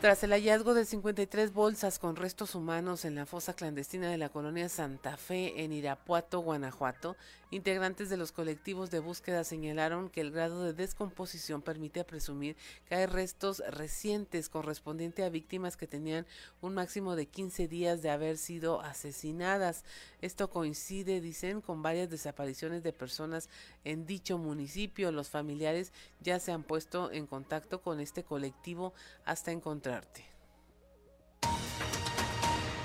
Tras 0.00 0.22
el 0.22 0.30
hallazgo 0.30 0.74
de 0.74 0.84
53 0.84 1.52
bolsas 1.52 1.98
con 1.98 2.14
restos 2.14 2.54
humanos 2.54 3.04
en 3.04 3.16
la 3.16 3.26
fosa 3.26 3.54
clandestina 3.54 4.08
de 4.08 4.16
la 4.16 4.28
colonia 4.28 4.68
Santa 4.68 5.16
Fe 5.16 5.64
en 5.64 5.72
Irapuato, 5.72 6.38
Guanajuato, 6.38 7.16
integrantes 7.50 8.08
de 8.08 8.16
los 8.16 8.30
colectivos 8.30 8.92
de 8.92 9.00
búsqueda 9.00 9.42
señalaron 9.42 10.08
que 10.08 10.20
el 10.20 10.30
grado 10.30 10.62
de 10.62 10.72
descomposición 10.72 11.62
permite 11.62 12.04
presumir 12.04 12.56
que 12.86 12.94
hay 12.94 13.06
restos 13.06 13.60
recientes 13.70 14.48
correspondiente 14.48 15.24
a 15.24 15.30
víctimas 15.30 15.76
que 15.76 15.88
tenían 15.88 16.26
un 16.60 16.74
máximo 16.74 17.16
de 17.16 17.26
15 17.26 17.66
días 17.66 18.00
de 18.00 18.10
haber 18.10 18.38
sido 18.38 18.80
asesinadas. 18.80 19.82
Esto 20.20 20.48
coincide, 20.48 21.20
dicen, 21.20 21.60
con 21.60 21.82
varias 21.82 22.08
desapariciones 22.08 22.84
de 22.84 22.92
personas 22.92 23.48
en 23.82 24.06
dicho 24.06 24.38
municipio. 24.38 25.10
Los 25.10 25.28
familiares 25.28 25.92
ya 26.20 26.38
se 26.38 26.52
han 26.52 26.62
puesto 26.62 27.10
en 27.10 27.26
contacto 27.26 27.82
con 27.82 27.98
este 27.98 28.22
colectivo 28.22 28.94
hasta 29.24 29.50
encontrar 29.50 29.87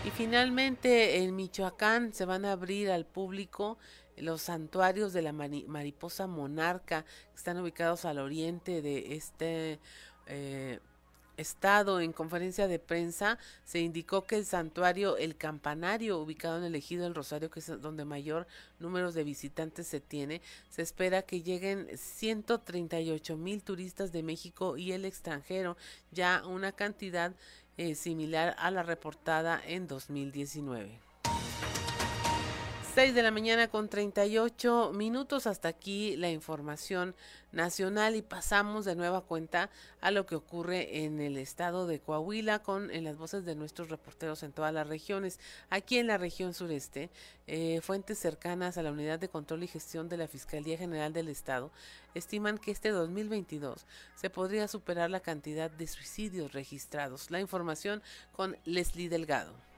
y 0.06 0.10
finalmente 0.10 1.24
en 1.24 1.36
Michoacán 1.36 2.14
se 2.14 2.26
van 2.26 2.44
a 2.44 2.52
abrir 2.52 2.92
al 2.92 3.06
público 3.06 3.78
los 4.18 4.42
santuarios 4.42 5.14
de 5.14 5.22
la 5.22 5.32
mariposa 5.32 6.28
monarca 6.28 7.04
que 7.04 7.36
están 7.36 7.58
ubicados 7.58 8.04
al 8.06 8.20
oriente 8.20 8.82
de 8.82 9.16
este 9.16 9.80
eh, 10.28 10.80
estado 11.38 12.00
en 12.00 12.14
conferencia 12.14 12.68
de 12.68 12.80
prensa 12.80 13.38
se 13.66 13.80
indicó 13.80 14.26
que 14.26 14.38
el 14.38 14.46
santuario 14.46 15.18
El 15.18 15.36
Campanario, 15.36 16.20
ubicado 16.20 16.58
en 16.58 16.64
el 16.64 16.76
ejido 16.76 17.04
del 17.04 17.16
Rosario, 17.16 17.50
que 17.50 17.60
es 17.60 17.82
donde 17.82 18.06
mayor 18.06 18.48
número 18.80 19.12
de 19.12 19.24
visitantes 19.24 19.88
se 19.88 20.00
tiene, 20.00 20.42
se 20.70 20.82
espera 20.82 21.22
que 21.22 21.42
lleguen 21.42 21.90
138 21.96 23.38
mil 23.38 23.64
turistas 23.64 24.12
de 24.12 24.24
México 24.24 24.78
y 24.78 24.92
el 24.92 25.06
extranjero, 25.06 25.78
ya 26.12 26.44
una 26.46 26.72
cantidad 26.72 27.34
eh, 27.78 27.96
similar 27.96 28.56
a 28.60 28.70
la 28.72 28.84
reportada 28.84 29.62
en 29.66 29.88
2019. 29.88 31.13
6 32.94 33.16
de 33.16 33.24
la 33.24 33.32
mañana 33.32 33.70
con 33.70 33.90
38 33.90 34.92
minutos. 34.94 35.48
Hasta 35.48 35.68
aquí 35.68 36.16
la 36.16 36.30
información 36.30 37.16
nacional 37.52 38.16
y 38.16 38.22
pasamos 38.22 38.86
de 38.86 38.96
nueva 38.96 39.22
cuenta 39.22 39.72
a 40.00 40.12
lo 40.12 40.28
que 40.28 40.36
ocurre 40.36 41.04
en 41.04 41.20
el 41.20 41.38
estado 41.38 41.88
de 41.88 42.00
Coahuila 42.00 42.60
con 42.60 42.92
en 42.92 43.04
las 43.04 43.18
voces 43.18 43.46
de 43.46 43.56
nuestros 43.56 43.90
reporteros 43.90 44.44
en 44.44 44.52
todas 44.52 44.72
las 44.72 44.88
regiones. 44.88 45.40
Aquí 45.72 45.98
en 45.98 46.06
la 46.06 46.20
región 46.20 46.54
sureste, 46.54 47.10
eh, 47.48 47.82
fuentes 47.82 48.20
cercanas 48.20 48.78
a 48.78 48.84
la 48.84 48.92
unidad 48.92 49.18
de 49.18 49.28
control 49.28 49.64
y 49.64 49.68
gestión 49.68 50.08
de 50.08 50.18
la 50.18 50.28
Fiscalía 50.28 50.78
General 50.78 51.12
del 51.14 51.30
Estado 51.30 51.72
estiman 52.14 52.60
que 52.60 52.70
este 52.70 52.90
2022 52.90 53.88
se 54.14 54.30
podría 54.30 54.68
superar 54.68 55.10
la 55.10 55.20
cantidad 55.20 55.72
de 55.72 55.88
suicidios 55.88 56.54
registrados. 56.54 57.32
La 57.32 57.40
información 57.40 58.04
con 58.34 58.56
Leslie 58.66 59.10
Delgado. 59.10 59.73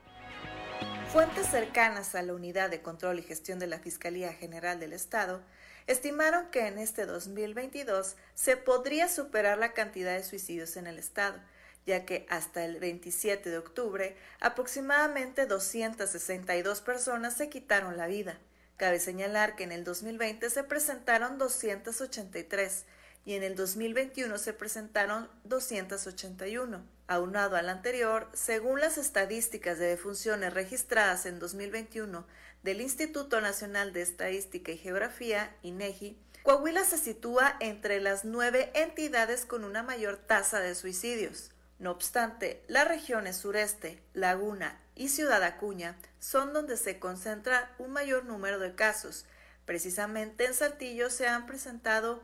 Fuentes 1.12 1.46
cercanas 1.46 2.14
a 2.14 2.22
la 2.22 2.34
Unidad 2.34 2.68
de 2.68 2.82
Control 2.82 3.18
y 3.18 3.22
Gestión 3.22 3.58
de 3.58 3.66
la 3.66 3.78
Fiscalía 3.78 4.32
General 4.32 4.78
del 4.78 4.92
Estado 4.92 5.42
estimaron 5.86 6.50
que 6.50 6.66
en 6.66 6.78
este 6.78 7.06
2022 7.06 8.16
se 8.34 8.56
podría 8.56 9.08
superar 9.08 9.56
la 9.56 9.72
cantidad 9.72 10.14
de 10.14 10.24
suicidios 10.24 10.76
en 10.76 10.86
el 10.86 10.98
Estado, 10.98 11.40
ya 11.86 12.04
que 12.04 12.26
hasta 12.28 12.64
el 12.64 12.80
27 12.80 13.48
de 13.48 13.58
octubre 13.58 14.16
aproximadamente 14.40 15.46
262 15.46 16.80
personas 16.82 17.34
se 17.34 17.48
quitaron 17.48 17.96
la 17.96 18.08
vida. 18.08 18.38
Cabe 18.76 19.00
señalar 19.00 19.56
que 19.56 19.64
en 19.64 19.72
el 19.72 19.84
2020 19.84 20.50
se 20.50 20.64
presentaron 20.64 21.38
283 21.38 22.84
y 23.26 23.34
en 23.34 23.42
el 23.42 23.56
2021 23.56 24.38
se 24.38 24.54
presentaron 24.54 25.28
281. 25.44 26.82
Aunado 27.08 27.56
al 27.56 27.68
anterior, 27.68 28.28
según 28.32 28.80
las 28.80 28.98
estadísticas 28.98 29.78
de 29.78 29.86
defunciones 29.86 30.54
registradas 30.54 31.26
en 31.26 31.40
2021 31.40 32.24
del 32.62 32.80
Instituto 32.80 33.40
Nacional 33.40 33.92
de 33.92 34.02
Estadística 34.02 34.70
y 34.70 34.78
Geografía, 34.78 35.54
INEGI, 35.62 36.16
Coahuila 36.44 36.84
se 36.84 36.98
sitúa 36.98 37.56
entre 37.58 38.00
las 38.00 38.24
nueve 38.24 38.70
entidades 38.74 39.44
con 39.44 39.64
una 39.64 39.82
mayor 39.82 40.16
tasa 40.16 40.60
de 40.60 40.76
suicidios. 40.76 41.50
No 41.80 41.90
obstante, 41.90 42.62
las 42.68 42.86
regiones 42.86 43.36
sureste, 43.36 44.00
Laguna 44.14 44.80
y 44.94 45.08
Ciudad 45.08 45.42
Acuña 45.42 45.96
son 46.20 46.52
donde 46.52 46.76
se 46.76 47.00
concentra 47.00 47.74
un 47.78 47.90
mayor 47.90 48.24
número 48.24 48.60
de 48.60 48.76
casos. 48.76 49.26
Precisamente 49.64 50.46
en 50.46 50.54
Saltillo 50.54 51.10
se 51.10 51.26
han 51.26 51.46
presentado 51.46 52.22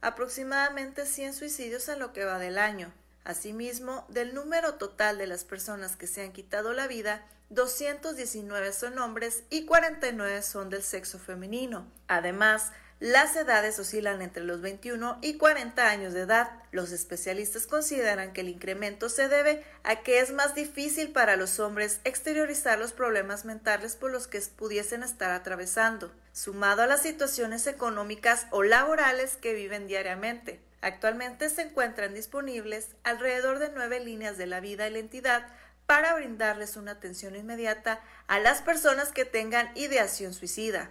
aproximadamente 0.00 1.06
100 1.06 1.34
suicidios 1.34 1.88
a 1.88 1.96
lo 1.96 2.12
que 2.12 2.24
va 2.24 2.38
del 2.38 2.58
año. 2.58 2.92
Asimismo, 3.24 4.06
del 4.08 4.34
número 4.34 4.74
total 4.74 5.18
de 5.18 5.26
las 5.26 5.44
personas 5.44 5.96
que 5.96 6.06
se 6.06 6.22
han 6.22 6.32
quitado 6.32 6.72
la 6.72 6.86
vida, 6.86 7.26
219 7.50 8.72
son 8.72 8.98
hombres 8.98 9.44
y 9.50 9.64
49 9.64 10.42
son 10.42 10.70
del 10.70 10.82
sexo 10.82 11.18
femenino. 11.18 11.90
Además, 12.06 12.72
las 13.00 13.36
edades 13.36 13.78
oscilan 13.78 14.22
entre 14.22 14.42
los 14.42 14.60
21 14.60 15.18
y 15.22 15.34
40 15.34 15.88
años 15.88 16.14
de 16.14 16.22
edad. 16.22 16.50
Los 16.72 16.90
especialistas 16.90 17.68
consideran 17.68 18.32
que 18.32 18.40
el 18.40 18.48
incremento 18.48 19.08
se 19.08 19.28
debe 19.28 19.64
a 19.84 20.02
que 20.02 20.18
es 20.18 20.32
más 20.32 20.56
difícil 20.56 21.12
para 21.12 21.36
los 21.36 21.60
hombres 21.60 22.00
exteriorizar 22.02 22.76
los 22.76 22.92
problemas 22.92 23.44
mentales 23.44 23.94
por 23.94 24.10
los 24.10 24.26
que 24.26 24.40
pudiesen 24.40 25.04
estar 25.04 25.30
atravesando, 25.30 26.12
sumado 26.32 26.82
a 26.82 26.86
las 26.88 27.02
situaciones 27.02 27.68
económicas 27.68 28.46
o 28.50 28.64
laborales 28.64 29.36
que 29.36 29.54
viven 29.54 29.86
diariamente. 29.86 30.60
Actualmente 30.80 31.50
se 31.50 31.62
encuentran 31.62 32.14
disponibles 32.14 32.88
alrededor 33.04 33.60
de 33.60 33.70
nueve 33.72 34.00
líneas 34.00 34.36
de 34.38 34.46
la 34.46 34.58
vida 34.58 34.88
y 34.88 34.92
la 34.92 34.98
entidad 34.98 35.46
para 35.86 36.14
brindarles 36.14 36.76
una 36.76 36.92
atención 36.92 37.36
inmediata 37.36 38.00
a 38.26 38.40
las 38.40 38.60
personas 38.60 39.10
que 39.12 39.24
tengan 39.24 39.70
ideación 39.76 40.34
suicida. 40.34 40.90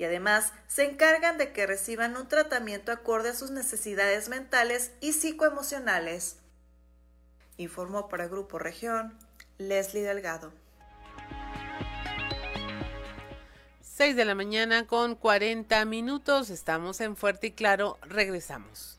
Y 0.00 0.04
además 0.04 0.54
se 0.66 0.84
encargan 0.84 1.36
de 1.36 1.52
que 1.52 1.66
reciban 1.66 2.16
un 2.16 2.26
tratamiento 2.26 2.90
acorde 2.90 3.28
a 3.28 3.34
sus 3.34 3.50
necesidades 3.50 4.30
mentales 4.30 4.92
y 5.02 5.12
psicoemocionales. 5.12 6.38
Informó 7.58 8.08
para 8.08 8.26
Grupo 8.26 8.58
Región 8.58 9.12
Leslie 9.58 10.00
Delgado. 10.00 10.54
6 13.82 14.16
de 14.16 14.24
la 14.24 14.34
mañana 14.34 14.86
con 14.86 15.16
40 15.16 15.84
minutos. 15.84 16.48
Estamos 16.48 17.02
en 17.02 17.14
Fuerte 17.14 17.48
y 17.48 17.52
Claro. 17.52 17.98
Regresamos. 18.00 18.98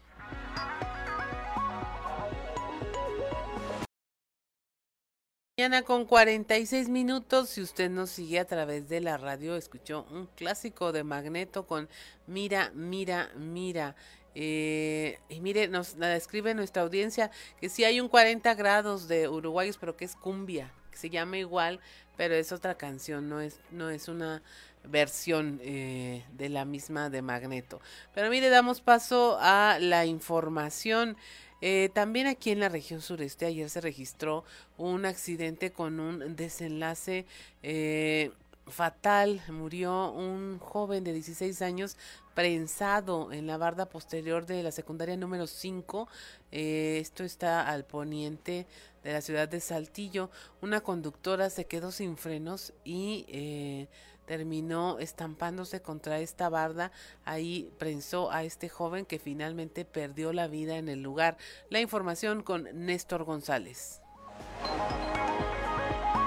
Mañana 5.61 5.83
con 5.83 6.05
46 6.05 6.89
minutos, 6.89 7.49
si 7.49 7.61
usted 7.61 7.91
nos 7.91 8.09
sigue 8.09 8.39
a 8.39 8.45
través 8.45 8.89
de 8.89 8.99
la 8.99 9.17
radio, 9.17 9.55
escuchó 9.55 10.07
un 10.09 10.25
clásico 10.25 10.91
de 10.91 11.03
Magneto 11.03 11.67
con 11.67 11.87
Mira, 12.25 12.71
mira, 12.73 13.29
mira. 13.35 13.95
Eh, 14.33 15.19
y 15.29 15.39
mire, 15.39 15.67
nos 15.67 15.97
la 15.97 16.07
describe 16.07 16.55
nuestra 16.55 16.81
audiencia 16.81 17.29
que 17.59 17.69
sí 17.69 17.83
hay 17.83 18.01
un 18.01 18.07
40 18.07 18.55
grados 18.55 19.07
de 19.07 19.29
uruguayos, 19.29 19.77
pero 19.77 19.95
que 19.95 20.05
es 20.05 20.15
cumbia, 20.15 20.73
que 20.89 20.97
se 20.97 21.11
llama 21.11 21.37
igual, 21.37 21.79
pero 22.17 22.33
es 22.33 22.51
otra 22.51 22.75
canción, 22.75 23.29
no 23.29 23.39
es, 23.39 23.59
no 23.69 23.91
es 23.91 24.07
una 24.07 24.41
versión 24.83 25.59
eh, 25.61 26.25
de 26.33 26.49
la 26.49 26.65
misma 26.65 27.11
de 27.11 27.21
Magneto. 27.21 27.81
Pero 28.15 28.31
mire, 28.31 28.49
damos 28.49 28.81
paso 28.81 29.37
a 29.39 29.77
la 29.79 30.07
información. 30.07 31.17
Eh, 31.61 31.89
también 31.93 32.27
aquí 32.27 32.51
en 32.51 32.59
la 32.59 32.69
región 32.69 33.01
sureste 33.01 33.45
ayer 33.45 33.69
se 33.69 33.81
registró 33.81 34.43
un 34.77 35.05
accidente 35.05 35.71
con 35.71 35.99
un 35.99 36.35
desenlace 36.35 37.25
eh, 37.61 38.31
fatal. 38.67 39.41
Murió 39.49 40.11
un 40.11 40.57
joven 40.59 41.03
de 41.03 41.13
16 41.13 41.61
años 41.61 41.97
prensado 42.33 43.31
en 43.31 43.45
la 43.45 43.57
barda 43.57 43.85
posterior 43.85 44.45
de 44.45 44.63
la 44.63 44.71
secundaria 44.71 45.15
número 45.17 45.45
5. 45.45 46.07
Eh, 46.51 46.97
esto 46.99 47.23
está 47.23 47.67
al 47.69 47.85
poniente 47.85 48.65
de 49.03 49.13
la 49.13 49.21
ciudad 49.21 49.47
de 49.47 49.59
Saltillo. 49.59 50.31
Una 50.61 50.81
conductora 50.81 51.49
se 51.51 51.65
quedó 51.65 51.91
sin 51.91 52.17
frenos 52.17 52.73
y 52.83 53.87
terminó 54.25 54.99
estampándose 54.99 55.81
contra 55.81 56.19
esta 56.19 56.49
barda. 56.49 56.91
Ahí 57.25 57.71
prensó 57.77 58.31
a 58.31 58.43
este 58.43 58.69
joven 58.69 59.05
que 59.05 59.19
finalmente 59.19 59.85
perdió 59.85 60.33
la 60.33 60.47
vida 60.47 60.77
en 60.77 60.89
el 60.89 61.01
lugar. 61.01 61.37
La 61.69 61.79
información 61.79 62.43
con 62.43 62.67
Néstor 62.73 63.23
González. 63.23 64.01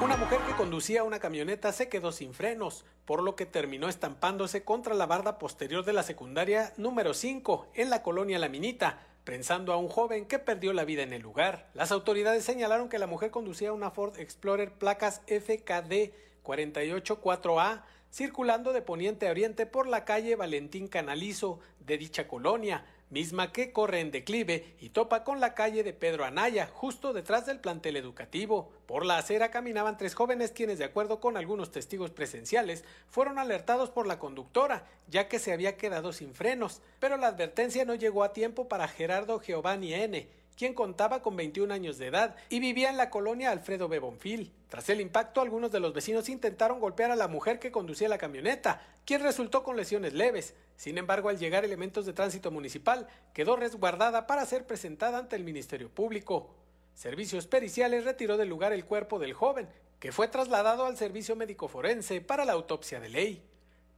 Una 0.02 0.16
mujer 0.16 0.40
que 0.46 0.54
conducía 0.54 1.02
una 1.04 1.18
camioneta 1.18 1.72
se 1.72 1.88
quedó 1.88 2.12
sin 2.12 2.34
frenos, 2.34 2.84
por 3.06 3.22
lo 3.22 3.36
que 3.36 3.46
terminó 3.46 3.88
estampándose 3.88 4.62
contra 4.62 4.92
la 4.92 5.06
barda 5.06 5.38
posterior 5.38 5.84
de 5.84 5.92
la 5.92 6.02
secundaria 6.02 6.72
número 6.76 7.14
5 7.14 7.68
en 7.74 7.90
la 7.90 8.02
colonia 8.02 8.38
La 8.38 8.48
Minita, 8.48 8.98
prensando 9.24 9.72
a 9.72 9.76
un 9.76 9.88
joven 9.88 10.26
que 10.26 10.38
perdió 10.38 10.72
la 10.72 10.84
vida 10.84 11.02
en 11.02 11.12
el 11.12 11.22
lugar. 11.22 11.70
Las 11.74 11.90
autoridades 11.90 12.44
señalaron 12.44 12.88
que 12.88 12.98
la 12.98 13.06
mujer 13.06 13.30
conducía 13.30 13.72
una 13.72 13.90
Ford 13.90 14.18
Explorer 14.18 14.72
placas 14.72 15.22
FKD 15.26 16.12
484A 16.44 17.82
circulando 18.14 18.72
de 18.72 18.80
poniente 18.80 19.26
a 19.26 19.32
oriente 19.32 19.66
por 19.66 19.88
la 19.88 20.04
calle 20.04 20.36
Valentín 20.36 20.86
Canalizo 20.86 21.58
de 21.80 21.98
dicha 21.98 22.28
colonia, 22.28 22.84
misma 23.10 23.50
que 23.50 23.72
corre 23.72 23.98
en 23.98 24.12
declive 24.12 24.76
y 24.78 24.90
topa 24.90 25.24
con 25.24 25.40
la 25.40 25.54
calle 25.54 25.82
de 25.82 25.92
Pedro 25.92 26.24
Anaya, 26.24 26.68
justo 26.72 27.12
detrás 27.12 27.44
del 27.46 27.58
plantel 27.58 27.96
educativo. 27.96 28.70
Por 28.86 29.04
la 29.04 29.18
acera 29.18 29.50
caminaban 29.50 29.98
tres 29.98 30.14
jóvenes 30.14 30.52
quienes, 30.52 30.78
de 30.78 30.84
acuerdo 30.84 31.18
con 31.18 31.36
algunos 31.36 31.72
testigos 31.72 32.12
presenciales, 32.12 32.84
fueron 33.08 33.40
alertados 33.40 33.90
por 33.90 34.06
la 34.06 34.20
conductora, 34.20 34.86
ya 35.08 35.26
que 35.26 35.40
se 35.40 35.52
había 35.52 35.76
quedado 35.76 36.12
sin 36.12 36.34
frenos, 36.34 36.82
pero 37.00 37.16
la 37.16 37.26
advertencia 37.26 37.84
no 37.84 37.96
llegó 37.96 38.22
a 38.22 38.32
tiempo 38.32 38.68
para 38.68 38.86
Gerardo 38.86 39.40
Giovanni 39.40 39.92
N., 39.92 40.28
quien 40.56 40.74
contaba 40.74 41.22
con 41.22 41.36
21 41.36 41.72
años 41.72 41.98
de 41.98 42.06
edad 42.06 42.36
y 42.48 42.60
vivía 42.60 42.90
en 42.90 42.96
la 42.96 43.10
colonia 43.10 43.50
Alfredo 43.50 43.88
Bebonfil. 43.88 44.52
Tras 44.68 44.88
el 44.88 45.00
impacto, 45.00 45.40
algunos 45.40 45.70
de 45.72 45.80
los 45.80 45.92
vecinos 45.92 46.28
intentaron 46.28 46.80
golpear 46.80 47.10
a 47.10 47.16
la 47.16 47.28
mujer 47.28 47.58
que 47.58 47.72
conducía 47.72 48.08
la 48.08 48.18
camioneta, 48.18 48.82
quien 49.04 49.22
resultó 49.22 49.62
con 49.62 49.76
lesiones 49.76 50.12
leves. 50.12 50.54
Sin 50.76 50.98
embargo, 50.98 51.28
al 51.28 51.38
llegar 51.38 51.64
elementos 51.64 52.06
de 52.06 52.12
tránsito 52.12 52.50
municipal, 52.50 53.06
quedó 53.32 53.56
resguardada 53.56 54.26
para 54.26 54.46
ser 54.46 54.66
presentada 54.66 55.18
ante 55.18 55.36
el 55.36 55.44
Ministerio 55.44 55.88
Público. 55.88 56.54
Servicios 56.94 57.46
Periciales 57.46 58.04
retiró 58.04 58.36
del 58.36 58.48
lugar 58.48 58.72
el 58.72 58.84
cuerpo 58.84 59.18
del 59.18 59.34
joven, 59.34 59.68
que 59.98 60.12
fue 60.12 60.28
trasladado 60.28 60.86
al 60.86 60.96
Servicio 60.96 61.36
Médico 61.36 61.68
Forense 61.68 62.20
para 62.20 62.44
la 62.44 62.52
autopsia 62.52 63.00
de 63.00 63.08
ley. 63.08 63.42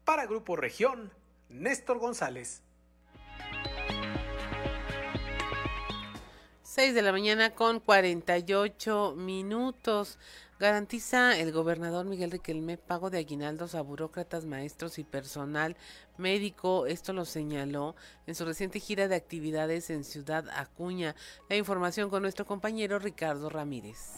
Para 0.04 0.26
Grupo 0.26 0.56
Región, 0.56 1.12
Néstor 1.48 1.98
González. 1.98 2.62
6 6.76 6.94
de 6.94 7.00
la 7.00 7.10
mañana 7.10 7.54
con 7.54 7.80
48 7.80 9.14
minutos. 9.16 10.18
Garantiza 10.60 11.38
el 11.38 11.50
gobernador 11.50 12.04
Miguel 12.04 12.30
Riquelme 12.30 12.76
pago 12.76 13.08
de 13.08 13.16
aguinaldos 13.16 13.74
a 13.74 13.80
burócratas, 13.80 14.44
maestros 14.44 14.98
y 14.98 15.04
personal 15.04 15.74
médico. 16.18 16.84
Esto 16.84 17.14
lo 17.14 17.24
señaló 17.24 17.96
en 18.26 18.34
su 18.34 18.44
reciente 18.44 18.78
gira 18.78 19.08
de 19.08 19.14
actividades 19.14 19.88
en 19.88 20.04
Ciudad 20.04 20.50
Acuña. 20.50 21.14
La 21.48 21.56
información 21.56 22.10
con 22.10 22.20
nuestro 22.20 22.44
compañero 22.44 22.98
Ricardo 22.98 23.48
Ramírez. 23.48 24.16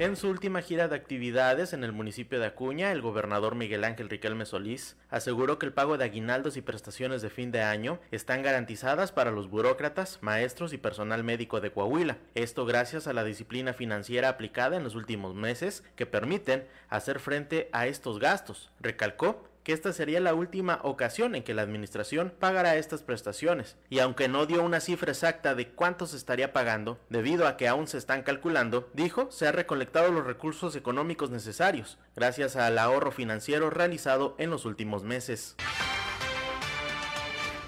En 0.00 0.14
su 0.14 0.28
última 0.28 0.62
gira 0.62 0.86
de 0.86 0.94
actividades 0.94 1.72
en 1.72 1.82
el 1.82 1.90
municipio 1.90 2.38
de 2.38 2.46
Acuña, 2.46 2.92
el 2.92 3.02
gobernador 3.02 3.56
Miguel 3.56 3.82
Ángel 3.82 4.08
Riquelme 4.08 4.46
Solís 4.46 4.96
aseguró 5.10 5.58
que 5.58 5.66
el 5.66 5.72
pago 5.72 5.98
de 5.98 6.04
aguinaldos 6.04 6.56
y 6.56 6.62
prestaciones 6.62 7.20
de 7.20 7.30
fin 7.30 7.50
de 7.50 7.62
año 7.62 7.98
están 8.12 8.44
garantizadas 8.44 9.10
para 9.10 9.32
los 9.32 9.50
burócratas, 9.50 10.20
maestros 10.20 10.72
y 10.72 10.78
personal 10.78 11.24
médico 11.24 11.60
de 11.60 11.72
Coahuila. 11.72 12.16
Esto 12.36 12.64
gracias 12.64 13.08
a 13.08 13.12
la 13.12 13.24
disciplina 13.24 13.72
financiera 13.72 14.28
aplicada 14.28 14.76
en 14.76 14.84
los 14.84 14.94
últimos 14.94 15.34
meses 15.34 15.82
que 15.96 16.06
permiten 16.06 16.68
hacer 16.88 17.18
frente 17.18 17.68
a 17.72 17.88
estos 17.88 18.20
gastos. 18.20 18.70
Recalcó 18.78 19.48
que 19.68 19.74
esta 19.74 19.92
sería 19.92 20.18
la 20.18 20.32
última 20.32 20.80
ocasión 20.82 21.34
en 21.34 21.42
que 21.42 21.52
la 21.52 21.60
administración 21.60 22.32
pagará 22.38 22.76
estas 22.76 23.02
prestaciones, 23.02 23.76
y 23.90 23.98
aunque 23.98 24.26
no 24.26 24.46
dio 24.46 24.62
una 24.62 24.80
cifra 24.80 25.12
exacta 25.12 25.54
de 25.54 25.68
cuánto 25.68 26.06
se 26.06 26.16
estaría 26.16 26.54
pagando, 26.54 26.98
debido 27.10 27.46
a 27.46 27.58
que 27.58 27.68
aún 27.68 27.86
se 27.86 27.98
están 27.98 28.22
calculando, 28.22 28.88
dijo 28.94 29.30
se 29.30 29.46
han 29.46 29.52
recolectado 29.52 30.10
los 30.10 30.26
recursos 30.26 30.74
económicos 30.74 31.28
necesarios, 31.28 31.98
gracias 32.16 32.56
al 32.56 32.78
ahorro 32.78 33.10
financiero 33.10 33.68
realizado 33.68 34.34
en 34.38 34.48
los 34.48 34.64
últimos 34.64 35.04
meses. 35.04 35.54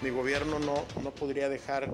Mi 0.01 0.09
gobierno 0.09 0.59
no, 0.59 0.87
no 1.03 1.11
podría 1.11 1.51
dejar 1.51 1.91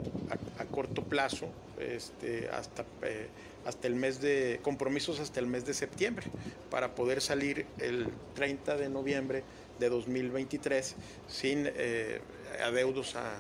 a, 0.61 0.65
corto 0.67 1.03
plazo 1.03 1.49
este, 1.81 2.49
hasta... 2.51 2.85
Eh, 3.03 3.27
hasta 3.67 3.89
el 3.89 3.97
mes 3.97 4.21
de 4.21 4.61
compromisos 4.63 5.19
hasta 5.19 5.41
el 5.41 5.47
mes 5.47 5.67
de 5.67 5.75
septiembre 5.75 6.27
para 6.71 6.95
poder 6.95 7.21
salir 7.21 7.67
el 7.79 8.07
30 8.35 8.77
de 8.77 8.89
noviembre 8.89 9.43
de 9.79 9.89
2023 9.89 10.95
sin 11.29 11.67
eh, 11.67 12.21
adeudos 12.65 13.17
a, 13.17 13.35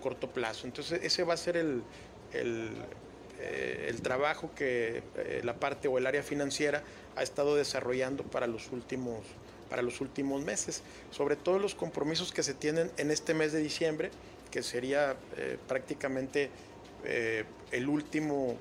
corto 0.00 0.30
plazo. 0.30 0.66
Entonces 0.66 1.00
ese 1.02 1.22
va 1.22 1.34
a 1.34 1.36
ser 1.36 1.58
el, 1.58 1.82
el, 2.32 2.70
eh, 3.40 3.94
trabajo 4.02 4.50
que 4.56 5.02
eh, 5.16 5.42
la 5.44 5.52
parte 5.52 5.86
o 5.86 5.98
el 5.98 6.06
área 6.06 6.22
financiera 6.22 6.82
ha 7.14 7.22
estado 7.22 7.56
desarrollando 7.56 8.22
para 8.24 8.46
los 8.46 8.72
últimos 8.72 9.18
para 9.68 9.82
los 9.82 10.00
últimos 10.00 10.42
meses, 10.44 10.82
sobre 11.10 11.36
todo 11.36 11.58
los 11.58 11.74
compromisos 11.74 12.32
que 12.32 12.42
se 12.42 12.54
tienen 12.54 12.90
en 12.96 13.10
este 13.10 13.34
mes 13.34 13.52
de 13.52 13.60
diciembre, 13.60 14.10
que 14.50 14.62
sería 14.62 15.16
prácticamente 15.66 16.50
el 17.70 17.88
último, 17.88 18.58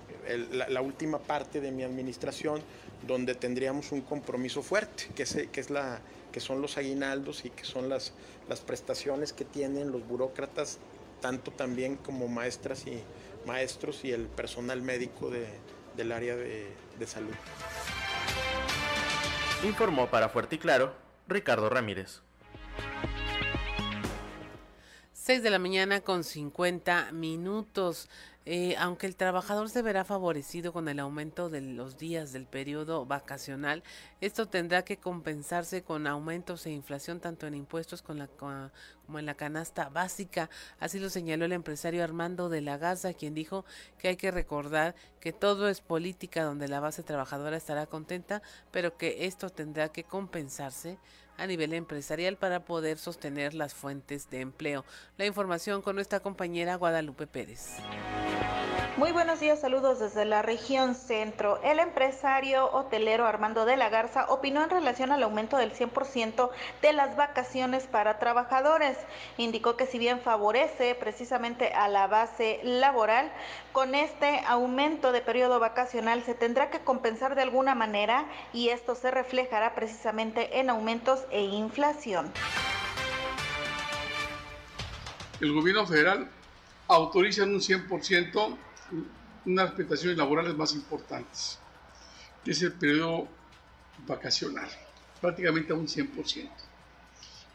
la, 0.54 0.82
última 0.82 1.20
parte 1.20 1.60
de 1.60 1.70
mi 1.70 1.84
administración, 1.84 2.62
donde 3.06 3.36
tendríamos 3.36 3.92
un 3.92 4.00
compromiso 4.00 4.64
fuerte, 4.64 5.10
que 5.14 5.26
que 5.50 5.60
es 5.60 5.70
la, 5.70 6.00
que 6.32 6.40
son 6.40 6.62
los 6.62 6.78
aguinaldos 6.78 7.46
y 7.46 7.50
que 7.50 7.64
son 7.64 7.90
las, 7.90 8.14
las 8.50 8.62
prestaciones 8.62 9.34
que 9.34 9.46
tienen 9.46 9.92
los 9.92 10.08
burócratas, 10.08 10.80
tanto 11.22 11.52
también 11.52 11.98
como 11.98 12.28
maestras 12.28 12.88
y 12.88 13.02
maestros 13.46 14.04
y 14.04 14.12
el 14.12 14.28
personal 14.28 14.82
médico 14.82 15.30
del 15.96 16.12
área 16.12 16.36
de, 16.36 16.68
de 16.98 17.08
salud. 17.08 17.34
Informó 19.64 20.10
para 20.10 20.30
Fuerte 20.30 20.56
y 20.56 20.60
Claro 20.60 20.94
Ricardo 21.28 21.70
Ramírez. 21.70 22.22
6 25.32 25.44
de 25.44 25.50
la 25.50 25.60
mañana 25.60 26.02
con 26.02 26.26
50 26.26 27.14
minutos. 27.14 28.10
Eh, 28.46 28.76
aunque 28.78 29.08
el 29.08 29.16
trabajador 29.16 29.70
se 29.70 29.82
verá 29.82 30.04
favorecido 30.04 30.74
con 30.74 30.90
el 30.90 31.00
aumento 31.00 31.50
de 31.50 31.62
los 31.62 31.98
días 31.98 32.34
del 32.34 32.48
periodo 32.48 33.06
vacacional, 33.06 33.82
esto 34.20 34.50
tendrá 34.50 34.84
que 34.84 34.98
compensarse 34.98 35.84
con 35.84 36.06
aumentos 36.06 36.66
e 36.66 36.72
inflación 36.72 37.22
tanto 37.22 37.48
en 37.48 37.54
impuestos 37.54 38.02
como 38.02 39.20
en 39.20 39.26
la 39.26 39.36
canasta 39.36 39.88
básica. 39.88 40.50
Así 40.82 41.00
lo 41.00 41.10
señaló 41.10 41.46
el 41.46 41.54
empresario 41.54 42.04
Armando 42.04 42.50
de 42.50 42.60
la 42.60 42.78
Gaza, 42.78 43.14
quien 43.14 43.34
dijo 43.34 43.64
que 43.98 44.10
hay 44.10 44.18
que 44.18 44.32
recordar 44.32 44.96
que 45.22 45.32
todo 45.32 45.70
es 45.70 45.80
política 45.80 46.44
donde 46.44 46.68
la 46.68 46.82
base 46.82 47.04
trabajadora 47.04 47.56
estará 47.56 47.86
contenta, 47.86 48.42
pero 48.72 48.98
que 48.98 49.28
esto 49.28 49.50
tendrá 49.50 49.94
que 49.94 50.04
compensarse 50.04 50.98
a 51.42 51.48
nivel 51.48 51.74
empresarial 51.74 52.38
para 52.38 52.66
poder 52.66 53.00
sostener 53.00 53.56
las 53.56 53.74
fuentes 53.74 54.30
de 54.30 54.42
empleo. 54.42 54.86
La 55.18 55.26
información 55.26 55.82
con 55.82 55.96
nuestra 55.96 56.20
compañera 56.20 56.76
Guadalupe 56.76 57.26
Pérez. 57.26 57.78
Muy 58.98 59.14
buenos 59.14 59.40
días, 59.40 59.60
saludos 59.60 60.00
desde 60.00 60.26
la 60.26 60.44
región 60.44 60.94
centro. 60.96 61.60
El 61.64 61.80
empresario 61.80 62.72
hotelero 62.72 63.26
Armando 63.26 63.66
de 63.66 63.78
la 63.78 63.90
Garza 63.90 64.26
opinó 64.30 64.64
en 64.64 64.70
relación 64.70 65.12
al 65.12 65.24
aumento 65.24 65.58
del 65.58 65.74
100% 65.74 66.52
de 66.82 66.94
las 66.94 67.16
vacaciones 67.16 67.88
para 67.88 68.20
trabajadores. 68.20 68.98
Indicó 69.38 69.78
que 69.78 69.88
si 69.88 69.98
bien 69.98 70.20
favorece 70.20 70.94
precisamente 70.94 71.74
a 71.74 71.88
la 71.88 72.08
base 72.08 72.60
laboral, 72.64 73.32
con 73.72 73.96
este 73.96 74.42
aumento 74.48 75.12
de 75.12 75.22
periodo 75.22 75.60
vacacional 75.60 76.24
se 76.24 76.34
tendrá 76.34 76.70
que 76.70 76.84
compensar 76.84 77.36
de 77.36 77.42
alguna 77.42 77.76
manera 77.76 78.26
y 78.54 78.70
esto 78.70 78.96
se 78.96 79.12
reflejará 79.12 79.76
precisamente 79.76 80.60
en 80.60 80.70
aumentos 80.70 81.22
e 81.32 81.42
inflación. 81.42 82.32
El 85.40 85.54
gobierno 85.54 85.88
federal 85.88 86.30
autoriza 86.88 87.44
en 87.44 87.56
un 87.56 87.62
100% 87.62 88.58
unas 89.46 89.72
prestaciones 89.72 90.18
laborales 90.18 90.56
más 90.56 90.74
importantes, 90.74 91.60
que 92.44 92.52
es 92.52 92.62
el 92.62 92.74
periodo 92.74 93.28
vacacional, 94.06 94.70
prácticamente 95.20 95.74
a 95.74 95.76
un 95.76 95.88
100%. 95.88 96.50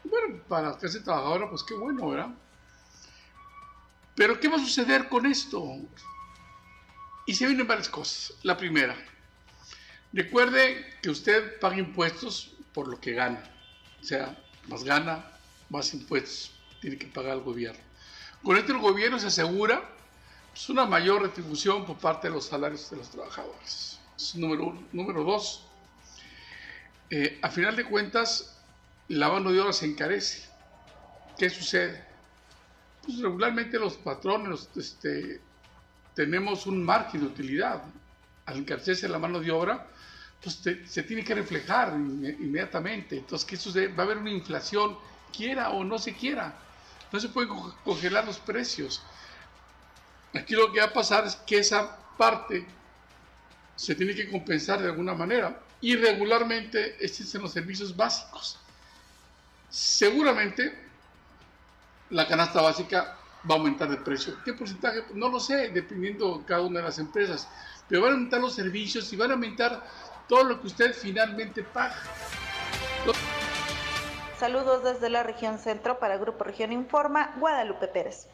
bueno, 0.03 0.41
para 0.47 0.71
la 0.71 0.77
clase 0.77 0.99
trabajadora, 1.01 1.49
pues 1.49 1.63
qué 1.63 1.75
bueno, 1.75 2.09
¿verdad? 2.09 2.29
Pero 4.17 4.39
¿qué 4.39 4.47
va 4.47 4.57
a 4.57 4.59
suceder 4.59 5.09
con 5.09 5.27
esto? 5.27 5.63
Y 7.27 7.35
se 7.35 7.45
vienen 7.45 7.67
varias 7.67 7.87
cosas. 7.87 8.33
La 8.41 8.57
primera, 8.57 8.97
recuerde 10.11 10.97
que 11.03 11.11
usted 11.11 11.59
paga 11.59 11.77
impuestos 11.77 12.55
por 12.73 12.87
lo 12.87 12.99
que 12.99 13.13
gana. 13.13 13.43
O 14.01 14.03
sea, 14.03 14.35
más 14.67 14.83
gana, 14.83 15.23
más 15.69 15.93
impuestos 15.93 16.51
tiene 16.81 16.97
que 16.97 17.05
pagar 17.05 17.37
el 17.37 17.43
gobierno. 17.43 17.79
Con 18.41 18.57
esto 18.57 18.71
el 18.71 18.79
gobierno 18.79 19.19
se 19.19 19.27
asegura 19.27 19.87
pues, 20.51 20.67
una 20.69 20.87
mayor 20.87 21.21
retribución 21.21 21.85
por 21.85 21.97
parte 21.97 22.27
de 22.27 22.33
los 22.33 22.47
salarios 22.47 22.89
de 22.89 22.97
los 22.97 23.11
trabajadores. 23.11 23.99
número 24.33 24.63
uno. 24.63 24.83
Número 24.93 25.23
dos, 25.23 25.63
eh, 27.11 27.37
a 27.43 27.49
final 27.51 27.75
de 27.75 27.85
cuentas, 27.85 28.57
la 29.09 29.29
mano 29.29 29.51
de 29.51 29.61
obra 29.61 29.73
se 29.73 29.85
encarece. 29.85 30.49
¿Qué 31.37 31.51
sucede? 31.51 32.06
Pues 33.07 33.19
regularmente 33.19 33.79
los 33.79 33.95
patrones 33.95 34.67
este, 34.75 35.39
tenemos 36.13 36.67
un 36.67 36.83
margen 36.83 37.21
de 37.21 37.27
utilidad. 37.27 37.81
Al 38.45 38.57
encarecerse 38.57 39.07
la 39.07 39.17
mano 39.17 39.39
de 39.39 39.49
obra, 39.49 39.87
pues 40.43 40.59
se 40.85 41.03
tiene 41.03 41.23
que 41.23 41.33
reflejar 41.33 41.93
inmediatamente. 41.93 43.17
Entonces, 43.17 43.47
¿qué? 43.47 43.87
Va 43.87 44.03
a 44.03 44.05
haber 44.07 44.17
una 44.17 44.29
inflación, 44.29 44.97
quiera 45.35 45.69
o 45.69 45.85
no 45.85 45.97
se 45.97 46.15
quiera. 46.15 46.53
No 47.13 47.19
se 47.21 47.29
pueden 47.29 47.49
congelar 47.85 48.25
los 48.25 48.39
precios. 48.39 49.01
Aquí 50.33 50.53
lo 50.53 50.73
que 50.73 50.81
va 50.81 50.87
a 50.87 50.93
pasar 50.93 51.25
es 51.25 51.37
que 51.37 51.59
esa 51.59 51.97
parte 52.17 52.65
se 53.77 53.95
tiene 53.95 54.13
que 54.13 54.29
compensar 54.29 54.81
de 54.81 54.89
alguna 54.89 55.13
manera. 55.13 55.61
Y 55.79 55.95
regularmente 55.95 56.97
existen 56.99 57.41
los 57.41 57.53
servicios 57.53 57.95
básicos. 57.95 58.59
Seguramente 59.69 60.86
la 62.09 62.27
canasta 62.27 62.61
básica 62.61 63.17
va 63.49 63.55
a 63.55 63.57
aumentar 63.57 63.89
de 63.89 63.97
precio. 63.97 64.35
¿Qué 64.43 64.53
porcentaje? 64.53 65.03
No 65.13 65.29
lo 65.29 65.39
sé, 65.39 65.69
dependiendo 65.69 66.39
de 66.39 66.45
cada 66.45 66.61
una 66.61 66.79
de 66.79 66.85
las 66.85 66.99
empresas. 66.99 67.47
Pero 67.87 68.01
van 68.01 68.11
a 68.11 68.13
aumentar 68.13 68.41
los 68.41 68.55
servicios 68.55 69.11
y 69.13 69.15
van 69.15 69.31
a 69.31 69.33
aumentar 69.33 69.83
todo 70.27 70.43
lo 70.43 70.59
que 70.59 70.67
usted 70.67 70.93
finalmente 70.93 71.63
paga. 71.63 71.95
Saludos 74.37 74.83
desde 74.83 75.09
la 75.09 75.23
región 75.23 75.57
centro 75.57 75.97
para 75.99 76.17
Grupo 76.17 76.43
Región 76.43 76.71
Informa, 76.71 77.33
Guadalupe 77.39 77.87
Pérez. 77.87 78.27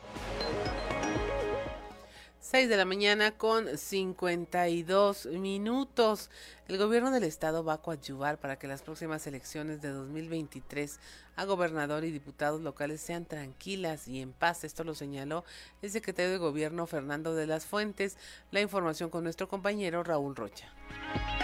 6 2.43 2.67
de 2.67 2.75
la 2.75 2.83
mañana 2.83 3.37
con 3.37 3.77
52 3.77 5.27
minutos. 5.27 6.29
El 6.67 6.77
gobierno 6.77 7.09
del 7.09 7.23
estado 7.23 7.63
va 7.63 7.75
a 7.75 7.81
coadyuvar 7.81 8.37
para 8.37 8.59
que 8.59 8.67
las 8.67 8.81
próximas 8.81 9.25
elecciones 9.27 9.81
de 9.81 9.87
2023 9.87 10.99
a 11.37 11.45
gobernador 11.45 12.03
y 12.03 12.11
diputados 12.11 12.59
locales 12.59 12.99
sean 12.99 13.23
tranquilas 13.23 14.09
y 14.09 14.19
en 14.19 14.33
paz. 14.33 14.65
Esto 14.65 14.83
lo 14.83 14.93
señaló 14.93 15.45
el 15.81 15.89
secretario 15.89 16.31
de 16.31 16.37
gobierno 16.37 16.85
Fernando 16.85 17.33
de 17.33 17.47
las 17.47 17.65
Fuentes. 17.65 18.17
La 18.51 18.59
información 18.59 19.09
con 19.09 19.23
nuestro 19.23 19.47
compañero 19.47 20.03
Raúl 20.03 20.35
Rocha. 20.35 20.67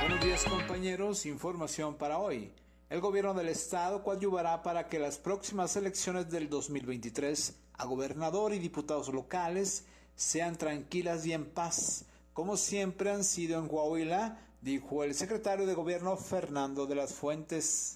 Buenos 0.02 0.22
días 0.22 0.44
compañeros, 0.44 1.26
información 1.26 1.96
para 1.96 2.18
hoy. 2.18 2.52
El 2.90 3.00
gobierno 3.00 3.34
del 3.34 3.48
estado 3.48 4.04
coadyuvará 4.04 4.64
para 4.64 4.90
que 4.90 5.00
las 5.00 5.18
próximas 5.18 5.78
elecciones 5.78 6.30
del 6.30 6.50
2023 6.50 7.56
a 7.76 7.86
gobernador 7.86 8.54
y 8.54 8.60
diputados 8.60 9.08
locales 9.08 9.86
sean 10.20 10.58
tranquilas 10.58 11.26
y 11.26 11.32
en 11.32 11.46
paz, 11.46 12.04
como 12.34 12.58
siempre 12.58 13.10
han 13.10 13.24
sido 13.24 13.58
en 13.58 13.70
Coahuila, 13.70 14.38
dijo 14.62 15.06
el 15.06 15.14
secretario 15.14 15.66
de 15.66 15.74
Gobierno 15.74 16.18
Fernando 16.18 16.86
de 16.86 16.96
las 16.96 17.14
Fuentes. 17.14 17.96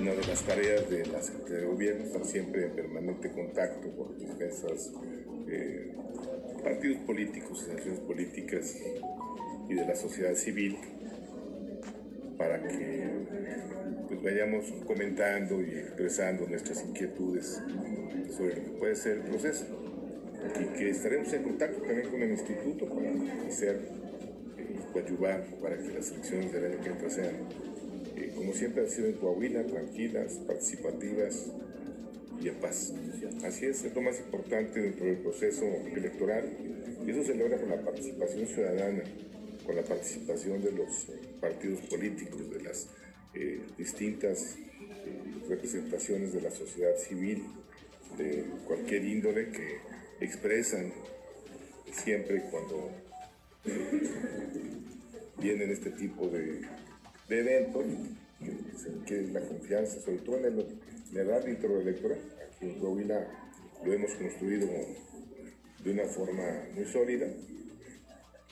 Una 0.00 0.12
de 0.12 0.26
las 0.26 0.42
tareas 0.42 0.88
de 0.88 1.04
la 1.04 1.22
Secretaría 1.22 1.58
de 1.58 1.66
Gobierno 1.66 2.04
estar 2.06 2.24
siempre 2.24 2.64
en 2.64 2.76
permanente 2.76 3.30
contacto 3.30 3.94
con 3.94 4.16
diversos 4.18 4.90
eh, 5.46 5.94
partidos 6.64 7.02
políticos, 7.02 7.60
asociaciones 7.64 8.00
políticas 8.00 8.76
y 9.68 9.74
de 9.74 9.84
la 9.84 9.94
sociedad 9.94 10.34
civil 10.34 10.78
para 12.38 12.62
que 12.62 13.06
pues, 14.08 14.22
vayamos 14.22 14.64
comentando 14.86 15.60
y 15.60 15.74
expresando 15.74 16.46
nuestras 16.46 16.82
inquietudes 16.86 17.60
sobre 18.34 18.56
lo 18.56 18.64
que 18.64 18.70
puede 18.78 18.96
ser 18.96 19.18
el 19.18 19.24
proceso 19.24 19.89
y 20.60 20.78
que 20.78 20.90
estaremos 20.90 21.32
en 21.32 21.42
contacto 21.42 21.82
también 21.82 22.08
con 22.08 22.22
el 22.22 22.30
instituto 22.30 22.86
para 22.86 23.10
hacer 23.46 23.80
eh, 24.58 24.76
coadyuvar 24.92 25.44
para 25.60 25.76
que 25.78 25.88
las 25.90 26.10
elecciones 26.10 26.52
del 26.52 26.64
año 26.64 26.82
que 26.82 26.88
entra 26.88 27.10
sean, 27.10 27.34
eh, 28.16 28.32
como 28.34 28.52
siempre 28.52 28.82
han 28.82 28.90
sido 28.90 29.08
en 29.08 29.14
Coahuila, 29.14 29.64
tranquilas, 29.64 30.34
participativas 30.46 31.46
y 32.42 32.48
en 32.48 32.54
paz. 32.56 32.92
Así 33.44 33.66
es, 33.66 33.84
es 33.84 33.94
lo 33.94 34.00
más 34.00 34.18
importante 34.18 34.80
dentro 34.80 35.06
del 35.06 35.18
proceso 35.18 35.64
electoral 35.64 36.44
y 37.06 37.10
eso 37.10 37.24
se 37.24 37.34
logra 37.34 37.58
con 37.58 37.70
la 37.70 37.80
participación 37.80 38.46
ciudadana, 38.46 39.02
con 39.64 39.76
la 39.76 39.82
participación 39.82 40.62
de 40.62 40.72
los 40.72 41.06
partidos 41.40 41.80
políticos, 41.82 42.50
de 42.50 42.62
las 42.62 42.88
eh, 43.34 43.60
distintas 43.76 44.56
representaciones 45.48 46.32
de 46.32 46.40
la 46.40 46.50
sociedad 46.50 46.96
civil, 46.96 47.44
de 48.16 48.44
cualquier 48.66 49.04
índole 49.04 49.50
que 49.50 49.78
expresan 50.20 50.92
siempre 51.92 52.42
cuando 52.50 52.90
vienen 55.38 55.70
este 55.70 55.90
tipo 55.90 56.28
de, 56.28 56.62
eventos, 57.28 57.84
que, 59.06 59.20
es 59.20 59.32
la 59.32 59.40
confianza, 59.40 60.00
sobre 60.00 60.18
todo 60.18 60.38
en 60.38 60.44
el, 60.44 60.80
en 61.14 61.30
árbitro 61.30 61.80
electoral. 61.80 62.18
Aquí 62.46 62.66
en 62.66 62.78
Coahuila 62.78 63.26
lo 63.84 63.92
hemos 63.92 64.12
construido 64.12 64.68
de 65.82 65.92
una 65.92 66.04
forma 66.04 66.64
muy 66.74 66.84
sólida 66.84 67.26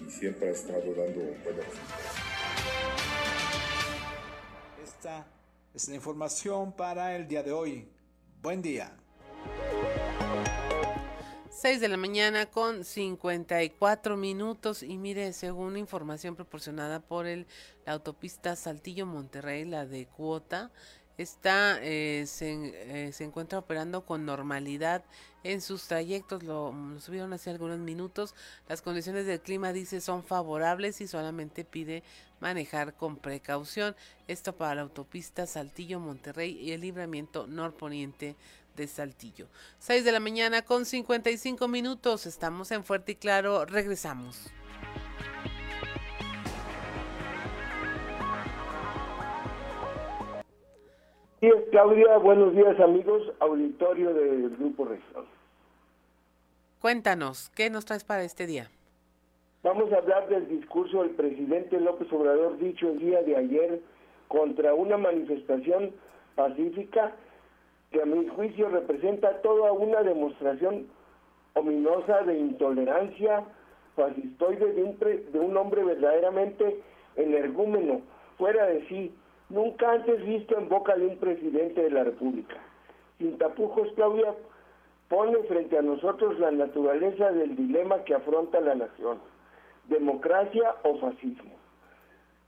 y 0.01 0.11
siempre 0.11 0.49
ha 0.49 0.53
estado 0.53 0.95
dando 0.95 1.21
buenos 1.21 1.67
resultados. 1.67 2.15
Esta 4.83 5.27
es 5.75 5.89
la 5.89 5.95
información 5.95 6.73
para 6.73 7.15
el 7.17 7.29
día 7.29 7.43
de 7.43 7.53
hoy. 7.53 7.89
Buen 8.41 8.63
día. 8.63 8.97
6 11.61 11.81
de 11.81 11.89
la 11.89 11.97
mañana 11.97 12.47
con 12.47 12.85
54 12.85 14.17
minutos. 14.17 14.85
Y 14.85 14.97
mire, 14.97 15.33
según 15.33 15.77
información 15.77 16.37
proporcionada 16.37 17.01
por 17.01 17.27
el, 17.27 17.49
la 17.85 17.95
autopista 17.95 18.55
Saltillo 18.55 19.07
Monterrey, 19.07 19.65
la 19.65 19.85
de 19.85 20.07
cuota, 20.07 20.71
está 21.17 21.81
eh, 21.83 22.27
se, 22.29 23.09
eh, 23.09 23.13
se, 23.13 23.25
encuentra 23.25 23.59
operando 23.59 24.07
con 24.07 24.25
normalidad 24.25 25.03
en 25.43 25.61
sus 25.61 25.89
trayectos, 25.89 26.45
lo, 26.45 26.73
lo, 26.73 27.01
subieron 27.01 27.33
hace 27.33 27.51
algunos 27.51 27.81
minutos, 27.81 28.37
las 28.69 28.81
condiciones 28.81 29.27
del 29.27 29.41
clima 29.41 29.73
dice 29.73 30.01
son 30.01 30.23
favorables 30.23 31.01
y 31.01 31.09
solamente 31.09 31.65
pide 31.65 32.05
manejar 32.39 32.95
con 32.95 33.17
precaución, 33.17 33.97
esto 34.29 34.57
para 34.57 34.77
la 34.77 34.83
autopista 34.83 35.47
Saltillo 35.47 35.99
Monterrey 35.99 36.57
y 36.57 36.71
el 36.71 36.83
libramiento 36.83 37.49
norponiente 37.49 38.37
de 38.79 38.87
Saltillo. 38.87 39.49
6 39.81 40.05
de 40.05 40.13
la 40.13 40.21
mañana 40.21 40.63
con 40.63 40.87
55 40.87 41.69
minutos. 41.69 42.25
Estamos 42.25 42.71
en 42.71 42.85
Fuerte 42.85 43.13
y 43.13 43.15
Claro. 43.17 43.67
Regresamos. 43.67 44.51
Sí, 51.41 51.51
Claudia. 51.71 52.17
Buenos 52.19 52.55
días, 52.55 52.79
amigos. 52.81 53.23
Auditorio 53.41 54.15
del 54.15 54.57
Grupo 54.57 54.87
Región. 54.87 55.27
Cuéntanos, 56.81 57.51
¿qué 57.51 57.71
nos 57.71 57.85
traes 57.85 58.05
para 58.05 58.23
este 58.23 58.47
día? 58.47 58.71
Vamos 59.63 59.93
a 59.93 59.97
hablar 59.97 60.29
del 60.29 60.49
discurso 60.49 61.03
del 61.03 61.11
presidente 61.11 61.81
López 61.81 62.11
Obrador 62.13 62.59
dicho 62.59 62.89
el 62.89 63.01
día 63.01 63.23
de 63.23 63.37
ayer 63.37 63.81
contra 64.29 64.75
una 64.75 64.97
manifestación 64.97 65.93
pacífica 66.37 67.17
que 67.91 68.03
a 68.03 68.07
mi 68.07 68.27
juicio 68.29 68.69
representa 68.69 69.41
toda 69.41 69.73
una 69.73 70.03
demostración 70.03 70.87
ominosa 71.55 72.23
de 72.23 72.39
intolerancia 72.39 73.45
fascistoide 73.97 74.73
de 74.75 74.83
un, 74.85 74.99
de 74.99 75.39
un 75.41 75.57
hombre 75.57 75.83
verdaderamente 75.85 76.81
energúmeno, 77.17 78.03
fuera 78.37 78.67
de 78.67 78.87
sí, 78.87 79.13
nunca 79.49 79.91
antes 79.93 80.25
visto 80.25 80.57
en 80.57 80.69
boca 80.69 80.97
de 80.97 81.07
un 81.07 81.17
presidente 81.17 81.83
de 81.83 81.91
la 81.91 82.05
República. 82.05 82.57
Sin 83.19 83.37
tapujos, 83.39 83.89
Claudia 83.97 84.35
pone 85.09 85.39
frente 85.45 85.77
a 85.79 85.83
nosotros 85.83 86.39
la 86.39 86.51
naturaleza 86.51 87.33
del 87.33 87.57
dilema 87.57 88.05
que 88.05 88.15
afronta 88.15 88.61
la 88.61 88.75
nación, 88.75 89.19
democracia 89.89 90.77
o 90.85 90.99
fascismo. 90.99 91.53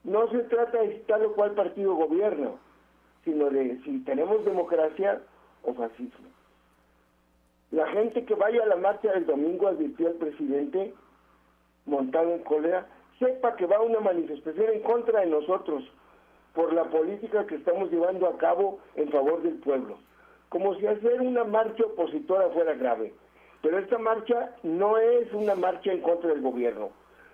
No 0.05 0.31
se 0.31 0.39
trata 0.45 0.81
de 0.83 1.03
tal 1.09 1.27
o 1.27 1.33
cual 1.33 1.53
partido 1.53 1.95
gobierno, 1.95 2.59
sino 3.25 3.51
de 3.51 3.81
si 3.85 3.99
tenemos 4.05 4.45
democracia 4.45 5.21
o 5.63 5.75
fascismo. 5.75 6.29
La 7.71 7.87
gente 7.89 8.25
que 8.25 8.35
vaya 8.35 8.63
a 8.63 8.67
la 8.67 8.77
marcha 8.77 9.13
del 9.13 9.27
domingo, 9.27 9.69
advirtió 9.69 10.09
el 10.09 10.15
presidente, 10.15 10.93
montado 11.87 12.35
en 12.35 12.43
cólera, 12.43 12.87
sepa 13.19 13.55
que 13.57 13.67
va 13.67 13.77
a 13.77 13.83
una 13.83 14.01
manifestación 14.01 14.73
en 14.73 14.81
contra 14.81 15.21
de 15.21 15.27
nosotros 15.27 15.85
por 16.55 16.73
la 16.73 16.85
política 16.85 17.47
que 17.47 17.57
estamos 17.57 17.91
llevando 17.91 18.27
a 18.27 18.37
cabo 18.39 18.81
en 18.97 19.09
favor 19.11 19.43
del 19.43 19.55
pueblo, 19.55 19.99
como 20.49 20.75
si 20.77 20.87
hacer 20.87 21.21
una 21.21 21.45
marcha 21.45 21.85
opositora 21.85 22.49
fuera 22.51 22.75
grave. 22.75 23.15
Pero 23.63 23.79
esta 23.79 23.99
marcha 23.99 24.57
no 24.63 24.99
es 24.99 25.33
una 25.33 25.55
marcha 25.55 25.93
en 25.93 26.01
contra 26.01 26.31
del 26.31 26.41
gobierno. 26.41 26.91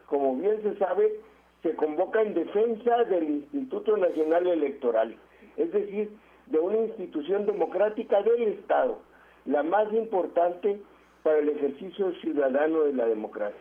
Como 0.07 0.37
bien 0.37 0.61
se 0.63 0.77
sabe, 0.77 1.21
se 1.63 1.75
convoca 1.77 2.21
en 2.21 2.35
defensa 2.35 3.05
del 3.05 3.31
Instituto 3.31 3.97
Nacional 3.97 4.47
Electoral, 4.47 5.17
es 5.57 5.73
decir, 5.73 6.11
de 6.47 6.59
una 6.59 6.79
institución 6.79 7.47
democrática 7.47 8.23
del 8.23 8.43
Estado, 8.43 8.99
la 9.45 9.63
más 9.63 9.93
importante 9.93 10.81
para 11.23 11.39
el 11.39 11.49
ejercicio 11.49 12.13
ciudadano 12.21 12.83
de 12.83 12.93
la 12.93 13.07
democracia. 13.07 13.61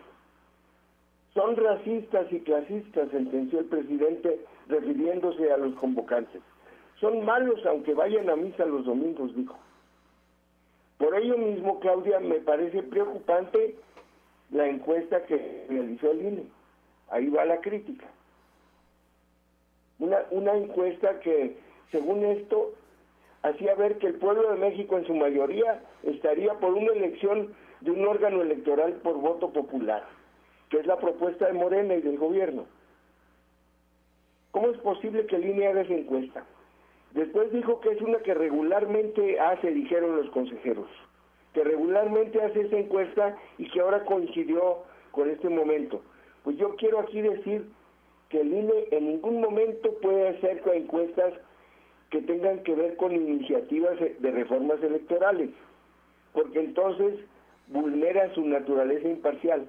Son 1.34 1.56
racistas 1.56 2.32
y 2.32 2.40
clasistas, 2.42 3.10
sentenció 3.10 3.60
el 3.60 3.66
presidente 3.66 4.40
refiriéndose 4.68 5.52
a 5.52 5.58
los 5.58 5.76
convocantes. 5.76 6.42
Son 7.00 7.26
malos 7.26 7.60
aunque 7.66 7.94
vayan 7.94 8.30
a 8.30 8.36
misa 8.36 8.66
los 8.66 8.86
domingos, 8.86 9.36
dijo. 9.36 9.58
Por 10.98 11.14
ello 11.16 11.38
mismo, 11.38 11.80
Claudia, 11.82 12.20
me 12.20 12.36
parece 12.36 12.82
preocupante 12.84 13.76
la 14.52 14.68
encuesta 14.68 15.26
que 15.26 15.66
realizó 15.70 16.12
el 16.12 16.26
INE. 16.26 16.44
Ahí 17.10 17.30
va 17.30 17.46
la 17.46 17.60
crítica. 17.60 18.06
Una, 20.00 20.54
encuesta 20.54 21.20
que 21.20 21.58
según 21.92 22.24
esto, 22.26 22.74
hacía 23.44 23.76
ver 23.76 23.98
que 23.98 24.08
el 24.08 24.16
pueblo 24.16 24.52
de 24.52 24.58
México 24.58 24.98
en 24.98 25.06
su 25.06 25.14
mayoría 25.14 25.84
estaría 26.04 26.54
por 26.56 26.74
una 26.74 26.94
elección 26.94 27.54
de 27.82 27.92
un 27.92 28.08
órgano 28.08 28.42
electoral 28.42 28.94
por 29.04 29.16
voto 29.18 29.52
popular, 29.52 30.04
que 30.70 30.80
es 30.80 30.86
la 30.86 30.98
propuesta 30.98 31.46
de 31.46 31.54
Morena 31.54 31.96
y 31.96 32.02
del 32.02 32.18
gobierno. 32.18 32.66
¿Cómo 34.52 34.70
es 34.70 34.78
posible 34.80 35.26
que 35.28 35.36
INE 35.38 35.68
haga 35.68 35.82
esa 35.82 35.94
encuesta? 35.94 36.46
Después 37.14 37.52
dijo 37.52 37.80
que 37.82 37.92
es 37.92 38.02
una 38.02 38.20
que 38.20 38.34
regularmente 38.34 39.40
hace, 39.40 39.72
dijeron 39.72 40.16
los 40.16 40.30
consejeros, 40.32 40.88
que 41.54 41.64
regularmente 41.64 42.42
hace 42.42 42.62
esa 42.62 42.78
encuesta 42.78 43.38
y 43.58 43.70
que 43.70 43.82
ahora 43.82 44.04
coincidió 44.06 44.80
con 45.12 45.30
este 45.30 45.50
momento. 45.50 46.02
Pues 46.44 46.58
yo 46.58 46.76
quiero 46.76 47.00
aquí 47.00 47.22
decir 47.22 47.70
que 48.30 48.42
el 48.42 48.54
INE 48.54 48.88
en 48.92 49.08
ningún 49.08 49.40
momento 49.40 49.94
puede 50.02 50.30
hacer 50.30 50.62
encuestas 50.74 51.34
que 52.16 52.22
tengan 52.22 52.64
que 52.64 52.74
ver 52.74 52.96
con 52.96 53.12
iniciativas 53.12 54.00
de 54.00 54.32
reformas 54.32 54.82
electorales, 54.82 55.50
porque 56.32 56.62
entonces 56.62 57.20
vulnera 57.68 58.34
su 58.34 58.46
naturaleza 58.46 59.10
imparcial. 59.10 59.66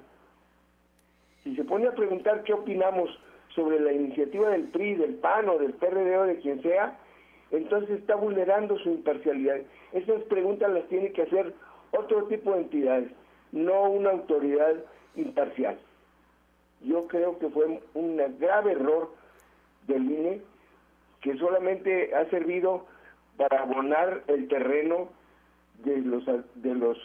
Si 1.43 1.57
se 1.57 1.65
pone 1.65 1.89
a 1.89 1.95
preguntar 1.97 2.45
qué 2.45 2.53
opinamos 2.53 3.11
sobre 3.49 3.81
la 3.81 3.93
iniciativa 3.93 4.51
del 4.51 4.69
PRI, 4.69 4.95
del 4.95 5.15
PAN 5.15 5.49
o 5.49 5.59
del 5.59 5.73
PRD 5.73 6.19
o 6.19 6.23
de 6.23 6.37
quien 6.39 6.63
sea, 6.63 6.97
entonces 7.51 7.99
está 7.99 8.15
vulnerando 8.15 8.79
su 8.79 8.91
imparcialidad. 8.91 9.63
Esas 9.93 10.23
preguntas 10.25 10.71
las 10.71 10.87
tiene 10.87 11.11
que 11.11 11.23
hacer 11.23 11.53
otro 11.91 12.29
tipo 12.29 12.53
de 12.53 12.59
entidades, 12.59 13.11
no 13.51 13.91
una 13.91 14.11
autoridad 14.11 14.77
imparcial. 15.17 15.77
Yo 16.83 17.09
creo 17.09 17.41
que 17.41 17.49
fue 17.49 17.81
un 17.95 18.17
grave 18.39 18.71
error 18.71 19.11
del 19.89 20.05
INE 20.05 20.43
que 21.27 21.37
solamente 21.39 22.15
ha 22.15 22.31
servido 22.31 22.87
para 23.37 23.63
abonar 23.63 24.23
el 24.29 24.47
terreno 24.47 25.09
de 25.83 26.01
los 26.01 26.25
de 26.25 26.73
los 26.73 26.97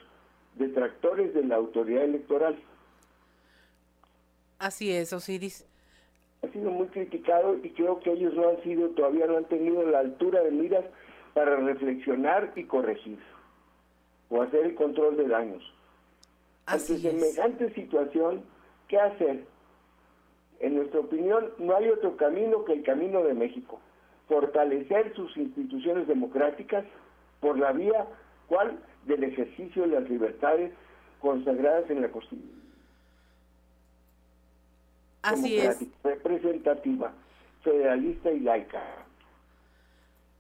detractores 0.58 1.34
de 1.34 1.44
la 1.44 1.56
autoridad 1.56 2.04
electoral. 2.04 2.56
Así 4.60 4.92
es, 4.92 5.12
Osiris. 5.12 5.66
Ha 6.44 6.48
sido 6.50 6.70
muy 6.70 6.88
criticado 6.90 7.58
y 7.64 7.72
creo 7.72 8.00
que 8.00 8.12
ellos 8.12 8.36
no 8.36 8.50
han 8.50 8.62
sido, 8.62 8.90
todavía 8.90 9.26
no 9.26 9.38
han 9.38 9.46
tenido 9.46 9.84
la 9.90 10.00
altura 10.00 10.44
de 10.44 10.52
miras 10.52 10.86
para 11.34 11.56
reflexionar 11.56 12.54
y 12.56 12.66
corregir 12.66 13.18
o 14.30 14.44
hacer 14.44 14.68
el 14.68 14.76
control 14.76 15.18
de 15.18 15.28
daños. 15.30 15.64
Ante 16.68 17.00
semejante 17.00 17.74
situación, 17.74 18.44
¿qué 18.88 19.00
hacer? 19.00 19.46
En 20.60 20.76
nuestra 20.76 21.00
opinión, 21.00 21.50
no 21.58 21.76
hay 21.76 21.90
otro 21.90 22.16
camino 22.18 22.64
que 22.66 22.74
el 22.74 22.84
camino 22.84 23.24
de 23.24 23.34
México. 23.34 23.80
Fortalecer 24.32 25.14
sus 25.14 25.36
instituciones 25.36 26.08
democráticas 26.08 26.86
por 27.42 27.60
la 27.60 27.74
vía, 27.74 28.08
¿cuál? 28.48 28.80
Del 29.06 29.26
ejercicio 29.26 29.82
de 29.82 29.90
las 29.90 30.10
libertades 30.10 30.72
consagradas 31.20 31.90
en 31.90 32.02
la 32.02 32.08
Constitución. 32.08 32.62
Así 35.24 35.58
es. 35.58 35.86
Representativa, 36.02 37.12
federalista 37.62 38.32
y 38.32 38.40
laica. 38.40 38.82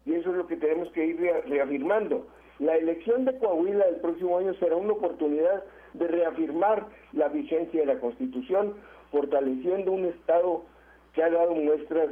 Y 0.06 0.14
eso 0.14 0.32
es 0.32 0.38
lo 0.38 0.48
que 0.48 0.56
tenemos 0.56 0.89
que 0.94 1.08
ir 1.08 1.20
reafirmando. 1.48 2.26
La 2.60 2.78
elección 2.78 3.26
de 3.26 3.38
Coahuila 3.39 3.84
el 3.89 3.98
próximo 3.98 4.38
año 4.38 4.54
será 4.54 4.78
una 4.78 4.94
oportunidad 4.94 5.66
de 5.96 6.08
reafirmar 6.08 6.88
la 7.12 7.28
vigencia 7.28 7.82
de 7.82 7.88
la 7.88 8.00
Constitución, 8.00 8.74
fortaleciendo 9.12 9.92
un 9.92 10.06
Estado 10.06 10.64
que 11.12 11.24
ha 11.24 11.30
dado 11.30 11.54
muestras 11.56 12.08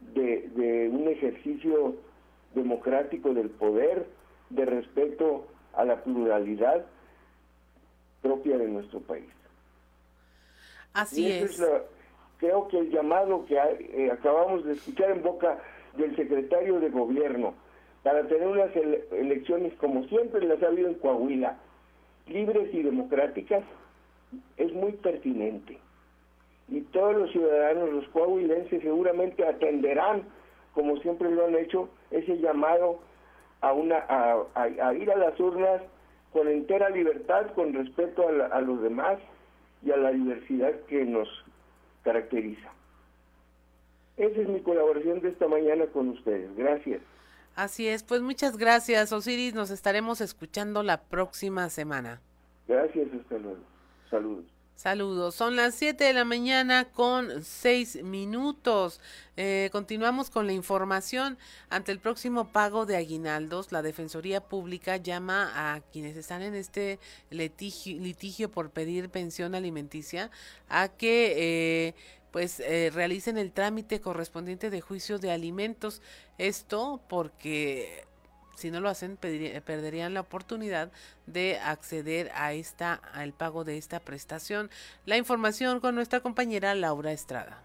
de, 0.00 0.90
un 0.92 1.08
ejercicio 1.08 1.96
democrático 2.54 3.32
del 3.34 3.50
poder, 3.50 4.06
de 4.50 4.64
respeto 4.64 5.46
a 5.74 5.84
la 5.84 6.02
pluralidad 6.02 6.84
propia 8.22 8.58
de 8.58 8.68
nuestro 8.68 9.00
país. 9.00 9.30
Así 10.92 11.30
es. 11.30 11.62
creo 12.38 12.66
que 12.68 12.78
el 12.78 12.90
llamado 12.90 13.46
que 13.46 13.54
eh, 13.56 14.10
acabamos 14.10 14.64
de 14.64 14.72
escuchar 14.72 15.12
en 15.12 15.22
boca 15.22 15.58
del 15.96 16.16
secretario 16.16 16.80
de 16.80 16.90
gobierno 16.90 17.54
para 18.02 18.26
tener 18.26 18.46
unas 18.46 18.74
elecciones 19.12 19.74
como 19.74 20.04
siempre 20.04 20.46
las 20.46 20.62
ha 20.62 20.68
habido 20.68 20.88
en 20.88 20.94
Coahuila, 20.94 21.58
libres 22.26 22.72
y 22.74 22.82
democráticas, 22.82 23.62
es 24.56 24.72
muy 24.72 24.92
pertinente. 24.92 25.78
Y 26.70 26.82
todos 26.82 27.16
los 27.16 27.30
ciudadanos, 27.32 27.90
los 27.90 28.08
coahuilenses, 28.08 28.82
seguramente 28.82 29.46
atenderán, 29.46 30.22
como 30.72 30.96
siempre 30.98 31.30
lo 31.30 31.46
han 31.46 31.56
hecho, 31.56 31.88
ese 32.10 32.38
llamado 32.38 33.00
a, 33.60 33.72
una, 33.72 34.04
a, 34.08 34.94
ir 34.94 35.10
a 35.10 35.16
las 35.16 35.38
urnas 35.40 35.82
con 36.32 36.48
entera 36.48 36.88
libertad, 36.90 37.46
con 37.54 37.72
respeto 37.72 38.28
a 38.28 38.60
los 38.60 38.80
demás 38.82 39.18
y 39.84 39.90
a 39.90 39.96
la 39.96 40.12
diversidad 40.12 40.72
que 40.88 41.04
nos 41.04 41.28
caracteriza. 42.04 42.70
Esa 44.16 44.40
es 44.40 44.48
mi 44.48 44.60
colaboración 44.60 45.20
de 45.20 45.30
esta 45.30 45.48
mañana 45.48 45.86
con 45.86 46.10
ustedes. 46.10 46.54
Gracias. 46.56 47.00
Así 47.56 47.88
es, 47.88 48.02
pues 48.02 48.22
muchas 48.22 48.56
gracias, 48.56 49.12
Osiris. 49.12 49.54
Nos 49.54 49.70
estaremos 49.70 50.20
escuchando 50.20 50.82
la 50.82 51.00
próxima 51.02 51.68
semana. 51.68 52.20
Gracias, 52.68 53.08
hasta 53.12 53.38
luego. 53.38 53.58
Saludos. 54.10 54.59
Saludos. 54.80 55.34
Son 55.34 55.56
las 55.56 55.74
7 55.74 56.04
de 56.04 56.14
la 56.14 56.24
mañana 56.24 56.86
con 56.86 57.44
6 57.44 58.02
minutos. 58.02 58.98
Eh, 59.36 59.68
continuamos 59.72 60.30
con 60.30 60.46
la 60.46 60.54
información. 60.54 61.36
Ante 61.68 61.92
el 61.92 61.98
próximo 61.98 62.50
pago 62.50 62.86
de 62.86 62.96
aguinaldos, 62.96 63.72
la 63.72 63.82
Defensoría 63.82 64.40
Pública 64.40 64.96
llama 64.96 65.52
a 65.54 65.82
quienes 65.82 66.16
están 66.16 66.40
en 66.40 66.54
este 66.54 66.98
litigio, 67.28 68.00
litigio 68.00 68.50
por 68.50 68.70
pedir 68.70 69.10
pensión 69.10 69.54
alimenticia 69.54 70.30
a 70.70 70.88
que 70.88 71.34
eh, 71.88 71.94
pues 72.30 72.60
eh, 72.60 72.90
realicen 72.94 73.36
el 73.36 73.52
trámite 73.52 74.00
correspondiente 74.00 74.70
de 74.70 74.80
juicio 74.80 75.18
de 75.18 75.30
alimentos. 75.30 76.00
Esto 76.38 77.02
porque 77.06 78.06
si 78.60 78.70
no 78.70 78.80
lo 78.80 78.88
hacen 78.88 79.16
perderían 79.16 80.14
la 80.14 80.20
oportunidad 80.20 80.92
de 81.26 81.58
acceder 81.58 82.30
a 82.34 82.52
esta 82.52 82.94
al 82.94 83.32
pago 83.32 83.64
de 83.64 83.78
esta 83.78 84.00
prestación. 84.00 84.70
La 85.06 85.16
información 85.16 85.80
con 85.80 85.94
nuestra 85.94 86.20
compañera 86.20 86.74
Laura 86.74 87.12
Estrada. 87.12 87.62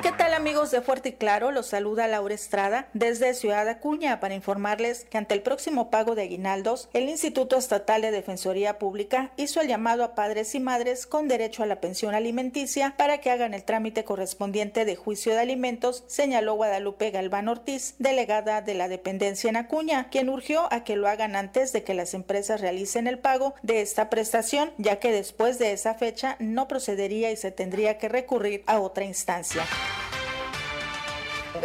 ¿Qué 0.00 0.12
tal 0.12 0.32
amigos 0.32 0.70
de 0.70 0.80
Fuerte 0.80 1.08
y 1.08 1.12
Claro? 1.12 1.50
Los 1.50 1.66
saluda 1.66 2.06
Laura 2.06 2.32
Estrada 2.32 2.88
desde 2.92 3.34
Ciudad 3.34 3.68
Acuña 3.68 4.20
para 4.20 4.36
informarles 4.36 5.04
que 5.10 5.18
ante 5.18 5.34
el 5.34 5.42
próximo 5.42 5.90
pago 5.90 6.14
de 6.14 6.22
aguinaldos, 6.22 6.88
el 6.92 7.08
Instituto 7.08 7.56
Estatal 7.56 8.02
de 8.02 8.12
Defensoría 8.12 8.78
Pública 8.78 9.32
hizo 9.36 9.60
el 9.60 9.66
llamado 9.66 10.04
a 10.04 10.14
padres 10.14 10.54
y 10.54 10.60
madres 10.60 11.08
con 11.08 11.26
derecho 11.26 11.64
a 11.64 11.66
la 11.66 11.80
pensión 11.80 12.14
alimenticia 12.14 12.94
para 12.96 13.18
que 13.18 13.32
hagan 13.32 13.54
el 13.54 13.64
trámite 13.64 14.04
correspondiente 14.04 14.84
de 14.84 14.94
juicio 14.94 15.32
de 15.32 15.40
alimentos, 15.40 16.04
señaló 16.06 16.54
Guadalupe 16.54 17.10
Galván 17.10 17.48
Ortiz, 17.48 17.96
delegada 17.98 18.62
de 18.62 18.74
la 18.74 18.86
dependencia 18.86 19.50
en 19.50 19.56
Acuña, 19.56 20.10
quien 20.10 20.28
urgió 20.28 20.72
a 20.72 20.84
que 20.84 20.94
lo 20.94 21.08
hagan 21.08 21.34
antes 21.34 21.72
de 21.72 21.82
que 21.82 21.94
las 21.94 22.14
empresas 22.14 22.60
realicen 22.60 23.08
el 23.08 23.18
pago 23.18 23.54
de 23.62 23.80
esta 23.80 24.10
prestación, 24.10 24.70
ya 24.78 25.00
que 25.00 25.10
después 25.10 25.58
de 25.58 25.72
esa 25.72 25.94
fecha 25.94 26.36
no 26.38 26.68
procedería 26.68 27.32
y 27.32 27.36
se 27.36 27.50
tendría 27.50 27.98
que 27.98 28.08
recurrir 28.08 28.62
a 28.66 28.78
otra 28.78 29.04
instancia 29.04 29.66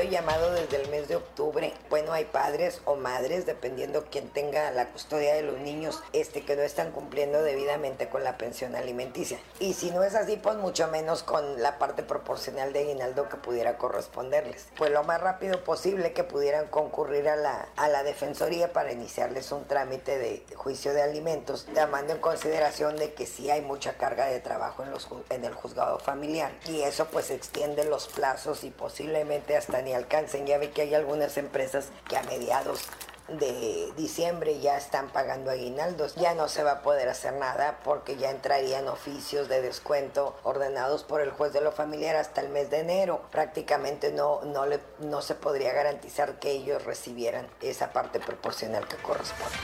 llamado 0.01 0.51
desde 0.51 0.81
el 0.81 0.89
mes 0.89 1.07
de 1.07 1.15
octubre. 1.15 1.73
Bueno, 1.89 2.13
hay 2.13 2.25
padres 2.25 2.81
o 2.85 2.95
madres, 2.95 3.45
dependiendo 3.45 4.05
quién 4.09 4.29
tenga 4.29 4.71
la 4.71 4.89
custodia 4.89 5.35
de 5.35 5.43
los 5.43 5.59
niños, 5.59 6.01
este 6.11 6.43
que 6.43 6.55
no 6.55 6.63
están 6.63 6.91
cumpliendo 6.91 7.43
debidamente 7.43 8.09
con 8.09 8.23
la 8.23 8.37
pensión 8.37 8.75
alimenticia. 8.75 9.39
Y 9.59 9.73
si 9.73 9.91
no 9.91 10.03
es 10.03 10.15
así, 10.15 10.37
pues 10.37 10.57
mucho 10.57 10.87
menos 10.87 11.21
con 11.21 11.61
la 11.61 11.77
parte 11.77 12.01
proporcional 12.01 12.73
de 12.73 12.79
aguinaldo 12.79 13.29
que 13.29 13.37
pudiera 13.37 13.77
corresponderles. 13.77 14.67
Pues 14.77 14.91
lo 14.91 15.03
más 15.03 15.21
rápido 15.21 15.63
posible 15.63 16.13
que 16.13 16.23
pudieran 16.23 16.67
concurrir 16.67 17.29
a 17.29 17.35
la, 17.35 17.69
a 17.75 17.87
la 17.87 18.03
defensoría 18.03 18.73
para 18.73 18.91
iniciarles 18.91 19.51
un 19.51 19.65
trámite 19.65 20.17
de 20.17 20.43
juicio 20.55 20.93
de 20.93 21.03
alimentos, 21.03 21.67
tomando 21.75 22.13
en 22.13 22.19
consideración 22.19 22.97
de 22.97 23.13
que 23.13 23.27
sí 23.27 23.51
hay 23.51 23.61
mucha 23.61 23.93
carga 23.93 24.25
de 24.25 24.39
trabajo 24.39 24.83
en, 24.83 24.91
los, 24.91 25.07
en 25.29 25.45
el 25.45 25.53
juzgado 25.53 25.99
familiar. 25.99 26.51
Y 26.65 26.81
eso 26.81 27.05
pues 27.05 27.29
extiende 27.29 27.83
los 27.85 28.07
plazos 28.07 28.63
y 28.63 28.71
posiblemente 28.71 29.55
hasta 29.55 29.82
ni 29.83 29.93
alcancen. 29.93 30.47
Ya 30.47 30.57
ve 30.57 30.71
que 30.71 30.83
hay 30.83 30.95
algunas 30.95 31.37
empresas 31.37 31.87
que 32.07 32.17
a 32.17 32.23
mediados 32.23 32.87
de 33.27 33.93
diciembre 33.95 34.59
ya 34.59 34.77
están 34.77 35.09
pagando 35.09 35.49
aguinaldos. 35.49 36.15
Ya 36.15 36.33
no 36.33 36.47
se 36.47 36.63
va 36.63 36.71
a 36.71 36.81
poder 36.81 37.09
hacer 37.09 37.33
nada 37.33 37.79
porque 37.83 38.17
ya 38.17 38.31
entrarían 38.31 38.87
oficios 38.87 39.47
de 39.47 39.61
descuento 39.61 40.35
ordenados 40.43 41.03
por 41.03 41.21
el 41.21 41.31
juez 41.31 41.53
de 41.53 41.61
lo 41.61 41.71
familiar 41.71 42.15
hasta 42.15 42.41
el 42.41 42.49
mes 42.49 42.69
de 42.69 42.79
enero. 42.79 43.21
Prácticamente 43.31 44.11
no, 44.11 44.41
no, 44.43 44.65
le, 44.65 44.79
no 44.99 45.21
se 45.21 45.35
podría 45.35 45.73
garantizar 45.73 46.39
que 46.39 46.51
ellos 46.51 46.83
recibieran 46.83 47.47
esa 47.61 47.93
parte 47.93 48.19
proporcional 48.19 48.87
que 48.87 48.97
corresponde. 48.97 49.55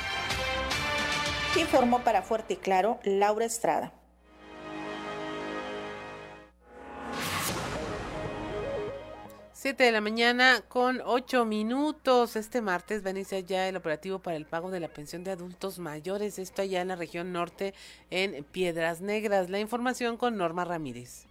Informó 1.55 2.03
para 2.03 2.21
Fuerte 2.21 2.53
y 2.53 2.57
Claro 2.57 2.99
Laura 3.03 3.45
Estrada. 3.45 3.91
7 9.61 9.83
de 9.83 9.91
la 9.91 9.99
mañana 9.99 10.63
con 10.69 11.01
8 11.03 11.43
minutos. 11.43 12.37
Este 12.37 12.61
martes 12.61 13.03
va 13.03 13.09
a 13.09 13.11
iniciar 13.11 13.43
ya 13.43 13.67
el 13.67 13.75
operativo 13.75 14.19
para 14.19 14.37
el 14.37 14.45
pago 14.45 14.71
de 14.71 14.79
la 14.79 14.87
pensión 14.87 15.25
de 15.25 15.31
adultos 15.31 15.79
mayores. 15.79 16.39
Esto 16.39 16.61
allá 16.61 16.79
en 16.79 16.87
la 16.87 16.95
región 16.95 17.33
norte, 17.33 17.73
en 18.09 18.45
Piedras 18.45 19.01
Negras. 19.01 19.49
La 19.49 19.59
información 19.59 20.15
con 20.15 20.37
Norma 20.37 20.63
Ramírez. 20.63 21.25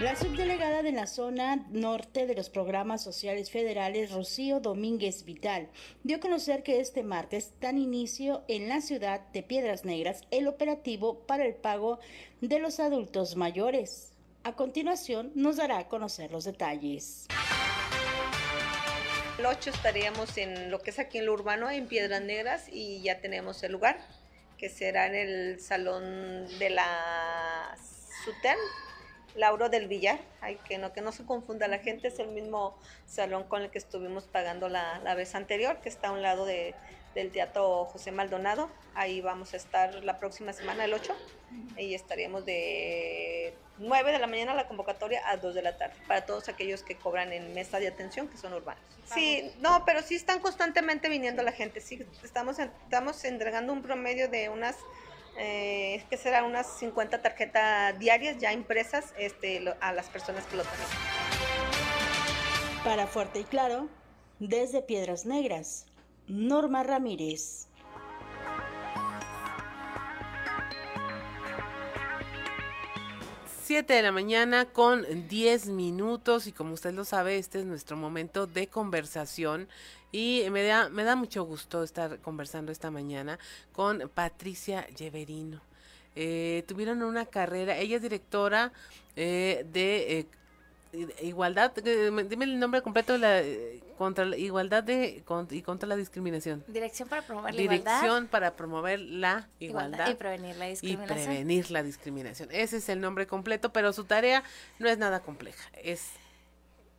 La 0.00 0.16
subdelegada 0.16 0.82
de 0.82 0.90
la 0.90 1.06
zona 1.06 1.64
norte 1.70 2.26
de 2.26 2.34
los 2.34 2.50
programas 2.50 3.00
sociales 3.00 3.52
federales, 3.52 4.10
Rocío 4.10 4.58
Domínguez 4.58 5.24
Vital, 5.24 5.68
dio 6.02 6.16
a 6.16 6.20
conocer 6.20 6.64
que 6.64 6.80
este 6.80 7.04
martes 7.04 7.52
dan 7.60 7.78
inicio 7.78 8.42
en 8.48 8.68
la 8.68 8.80
ciudad 8.80 9.20
de 9.32 9.44
Piedras 9.44 9.84
Negras 9.84 10.22
el 10.32 10.48
operativo 10.48 11.20
para 11.28 11.46
el 11.46 11.54
pago 11.54 12.00
de 12.40 12.58
los 12.58 12.80
adultos 12.80 13.36
mayores. 13.36 14.09
A 14.42 14.54
continuación 14.54 15.32
nos 15.34 15.58
dará 15.58 15.76
a 15.78 15.88
conocer 15.88 16.30
los 16.32 16.44
detalles. 16.44 17.26
El 19.38 19.44
8 19.44 19.68
estaríamos 19.68 20.34
en 20.38 20.70
lo 20.70 20.80
que 20.80 20.90
es 20.90 20.98
aquí 20.98 21.18
en 21.18 21.26
lo 21.26 21.34
urbano, 21.34 21.70
en 21.70 21.86
Piedras 21.86 22.22
Negras, 22.22 22.66
y 22.70 23.02
ya 23.02 23.20
tenemos 23.20 23.62
el 23.62 23.72
lugar, 23.72 23.98
que 24.56 24.70
será 24.70 25.06
en 25.06 25.14
el 25.14 25.60
salón 25.60 26.46
de 26.58 26.70
la 26.70 27.76
SUTEN, 28.24 28.56
Lauro 29.34 29.68
del 29.68 29.88
Villar, 29.88 30.18
ay, 30.40 30.58
que 30.66 30.78
no, 30.78 30.94
que 30.94 31.02
no 31.02 31.12
se 31.12 31.24
confunda 31.26 31.68
la 31.68 31.78
gente, 31.78 32.08
es 32.08 32.18
el 32.18 32.28
mismo 32.28 32.78
salón 33.06 33.44
con 33.44 33.60
el 33.60 33.70
que 33.70 33.78
estuvimos 33.78 34.24
pagando 34.24 34.70
la, 34.70 35.00
la 35.00 35.14
vez 35.14 35.34
anterior, 35.34 35.80
que 35.82 35.90
está 35.90 36.08
a 36.08 36.12
un 36.12 36.22
lado 36.22 36.46
de, 36.46 36.74
del 37.14 37.30
Teatro 37.30 37.84
José 37.86 38.12
Maldonado. 38.12 38.70
Ahí 38.94 39.20
vamos 39.20 39.54
a 39.54 39.56
estar 39.56 40.04
la 40.04 40.18
próxima 40.18 40.52
semana, 40.52 40.84
el 40.84 40.94
8, 40.94 41.14
y 41.76 41.94
estaríamos 41.94 42.44
de 42.44 43.54
9 43.78 44.12
de 44.12 44.18
la 44.18 44.26
mañana 44.26 44.54
la 44.54 44.68
convocatoria 44.68 45.22
a 45.28 45.36
2 45.36 45.54
de 45.54 45.62
la 45.62 45.76
tarde, 45.76 45.94
para 46.06 46.26
todos 46.26 46.48
aquellos 46.48 46.82
que 46.82 46.96
cobran 46.96 47.32
en 47.32 47.54
mesa 47.54 47.78
de 47.80 47.88
atención, 47.88 48.28
que 48.28 48.36
son 48.36 48.52
urbanos. 48.52 48.82
Sí, 49.12 49.52
no, 49.60 49.84
pero 49.84 50.02
sí 50.02 50.14
están 50.14 50.40
constantemente 50.40 51.08
viniendo 51.08 51.42
la 51.42 51.52
gente, 51.52 51.80
sí, 51.80 52.06
estamos, 52.22 52.58
estamos 52.58 53.24
entregando 53.24 53.72
un 53.72 53.82
promedio 53.82 54.28
de 54.28 54.48
unas 54.48 54.76
eh, 55.38 56.04
que 56.10 56.16
serán 56.16 56.44
unas 56.44 56.66
50 56.78 57.22
tarjetas 57.22 57.98
diarias 57.98 58.38
ya 58.38 58.52
impresas 58.52 59.14
este, 59.16 59.64
a 59.80 59.92
las 59.92 60.08
personas 60.08 60.44
que 60.46 60.56
lo 60.56 60.62
tienen. 60.64 60.86
Para 62.84 63.06
Fuerte 63.06 63.40
y 63.40 63.44
Claro, 63.44 63.88
desde 64.38 64.82
Piedras 64.82 65.26
Negras, 65.26 65.86
Norma 66.28 66.82
Ramírez. 66.82 67.68
7 73.70 73.92
de 73.92 74.02
la 74.02 74.10
mañana 74.10 74.64
con 74.64 75.06
10 75.28 75.68
minutos 75.68 76.48
y 76.48 76.52
como 76.52 76.74
usted 76.74 76.92
lo 76.92 77.04
sabe, 77.04 77.38
este 77.38 77.60
es 77.60 77.66
nuestro 77.66 77.96
momento 77.96 78.48
de 78.48 78.66
conversación 78.66 79.68
y 80.10 80.42
me 80.50 80.64
da, 80.64 80.88
me 80.88 81.04
da 81.04 81.14
mucho 81.14 81.44
gusto 81.44 81.84
estar 81.84 82.18
conversando 82.18 82.72
esta 82.72 82.90
mañana 82.90 83.38
con 83.72 84.10
Patricia 84.12 84.88
Lleverino. 84.88 85.60
Eh, 86.16 86.64
tuvieron 86.66 87.04
una 87.04 87.26
carrera, 87.26 87.78
ella 87.78 87.94
es 87.94 88.02
directora 88.02 88.72
eh, 89.14 89.64
de 89.72 90.18
eh, 90.18 90.26
igualdad, 91.22 91.72
dime 91.72 92.44
el 92.44 92.58
nombre 92.58 92.82
completo 92.82 93.12
de 93.12 93.18
la 93.18 93.42
contra 93.96 94.24
la 94.24 94.36
igualdad 94.36 94.82
de 94.82 95.22
y 95.50 95.62
contra 95.62 95.88
la 95.88 95.96
discriminación. 95.96 96.64
Dirección 96.66 97.08
para 97.08 97.22
promover 97.22 97.54
la 97.54 97.60
Dirección 97.60 97.82
igualdad. 97.82 98.00
Dirección 98.00 98.26
para 98.28 98.56
promover 98.56 99.00
la 99.00 99.48
igualdad, 99.58 100.08
y 100.10 100.14
prevenir 100.14 100.56
la 100.56 100.66
discriminación. 100.66 101.18
Y 101.18 101.24
prevenir 101.24 101.70
la 101.70 101.82
discriminación. 101.82 102.48
Ese 102.50 102.78
es 102.78 102.88
el 102.88 103.00
nombre 103.00 103.26
completo, 103.26 103.72
pero 103.72 103.92
su 103.92 104.04
tarea 104.04 104.42
no 104.78 104.88
es 104.88 104.96
nada 104.96 105.20
compleja. 105.20 105.70
Es 105.82 106.10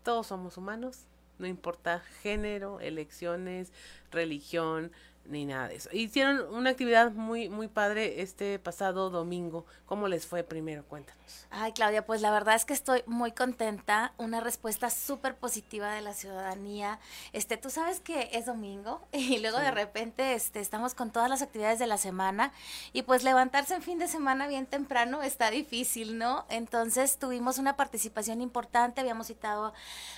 todos 0.04 0.28
somos 0.28 0.58
humanos, 0.58 1.00
no 1.40 1.48
importa 1.48 2.02
género, 2.22 2.80
elecciones, 2.80 3.72
religión, 4.12 4.92
ni 5.26 5.46
nada 5.46 5.68
de 5.68 5.76
eso. 5.76 5.90
Hicieron 5.92 6.54
una 6.54 6.72
actividad 6.72 7.12
muy 7.12 7.50
muy 7.50 7.68
padre 7.68 8.22
este 8.22 8.60
pasado 8.60 9.10
domingo. 9.10 9.66
¿Cómo 9.86 10.08
les 10.08 10.26
fue 10.26 10.44
primero? 10.44 10.84
Cuéntanos. 10.86 11.48
Ay, 11.50 11.72
Claudia, 11.74 12.06
pues 12.06 12.22
la 12.22 12.32
verdad 12.32 12.56
es 12.56 12.66
que 12.66 12.74
estoy 12.74 13.04
muy 13.06 13.32
contenta, 13.32 14.14
una 14.18 14.40
respuesta 14.40 14.90
súper 14.90 15.36
positiva 15.36 15.94
de 15.94 16.02
la 16.02 16.14
ciudadanía. 16.14 17.00
Este, 17.34 17.58
tú 17.58 17.70
sabes 17.70 18.00
que 18.00 18.30
es 18.34 18.46
domingo 18.46 19.02
y 19.12 19.40
luego 19.40 19.58
sí. 19.58 19.64
de 19.64 19.72
repente 19.72 20.34
este 20.34 20.60
estamos 20.60 20.96
con 20.96 21.12
todas 21.12 21.30
las 21.30 21.42
actividades 21.42 21.80
de 21.80 21.88
la 21.88 21.98
semana 21.98 22.52
y 22.94 23.04
pues 23.04 23.24
levantarse 23.24 23.76
en 23.76 23.82
fin 23.82 24.00
de 24.00 24.08
semana 24.08 24.48
bien 24.48 24.66
temprano 24.66 25.22
está 25.24 25.52
difícil, 25.52 26.18
¿no? 26.18 26.46
Entonces, 26.50 27.18
tuvimos 27.18 27.58
una 27.58 27.76
participación 27.76 28.42
importante, 28.42 29.02
habíamos 29.02 29.28
citado 29.28 29.74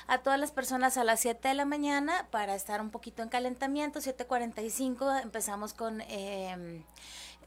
a 0.07 0.17
todas 0.19 0.39
las 0.39 0.51
personas 0.51 0.97
a 0.97 1.03
las 1.03 1.19
7 1.19 1.47
de 1.47 1.53
la 1.53 1.65
mañana 1.65 2.27
para 2.31 2.55
estar 2.55 2.81
un 2.81 2.89
poquito 2.89 3.23
en 3.23 3.29
calentamiento, 3.29 3.99
7:45 3.99 4.92
empezamos 5.21 5.73
con 5.73 6.01
eh, 6.01 6.83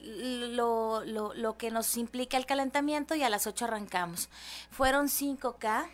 lo, 0.01 1.03
lo, 1.05 1.33
lo, 1.33 1.57
que 1.57 1.71
nos 1.71 1.97
implica 1.97 2.37
el 2.37 2.45
calentamiento 2.45 3.15
y 3.15 3.23
a 3.23 3.29
las 3.29 3.47
8 3.47 3.65
arrancamos. 3.65 4.29
Fueron 4.71 5.07
5K. 5.07 5.89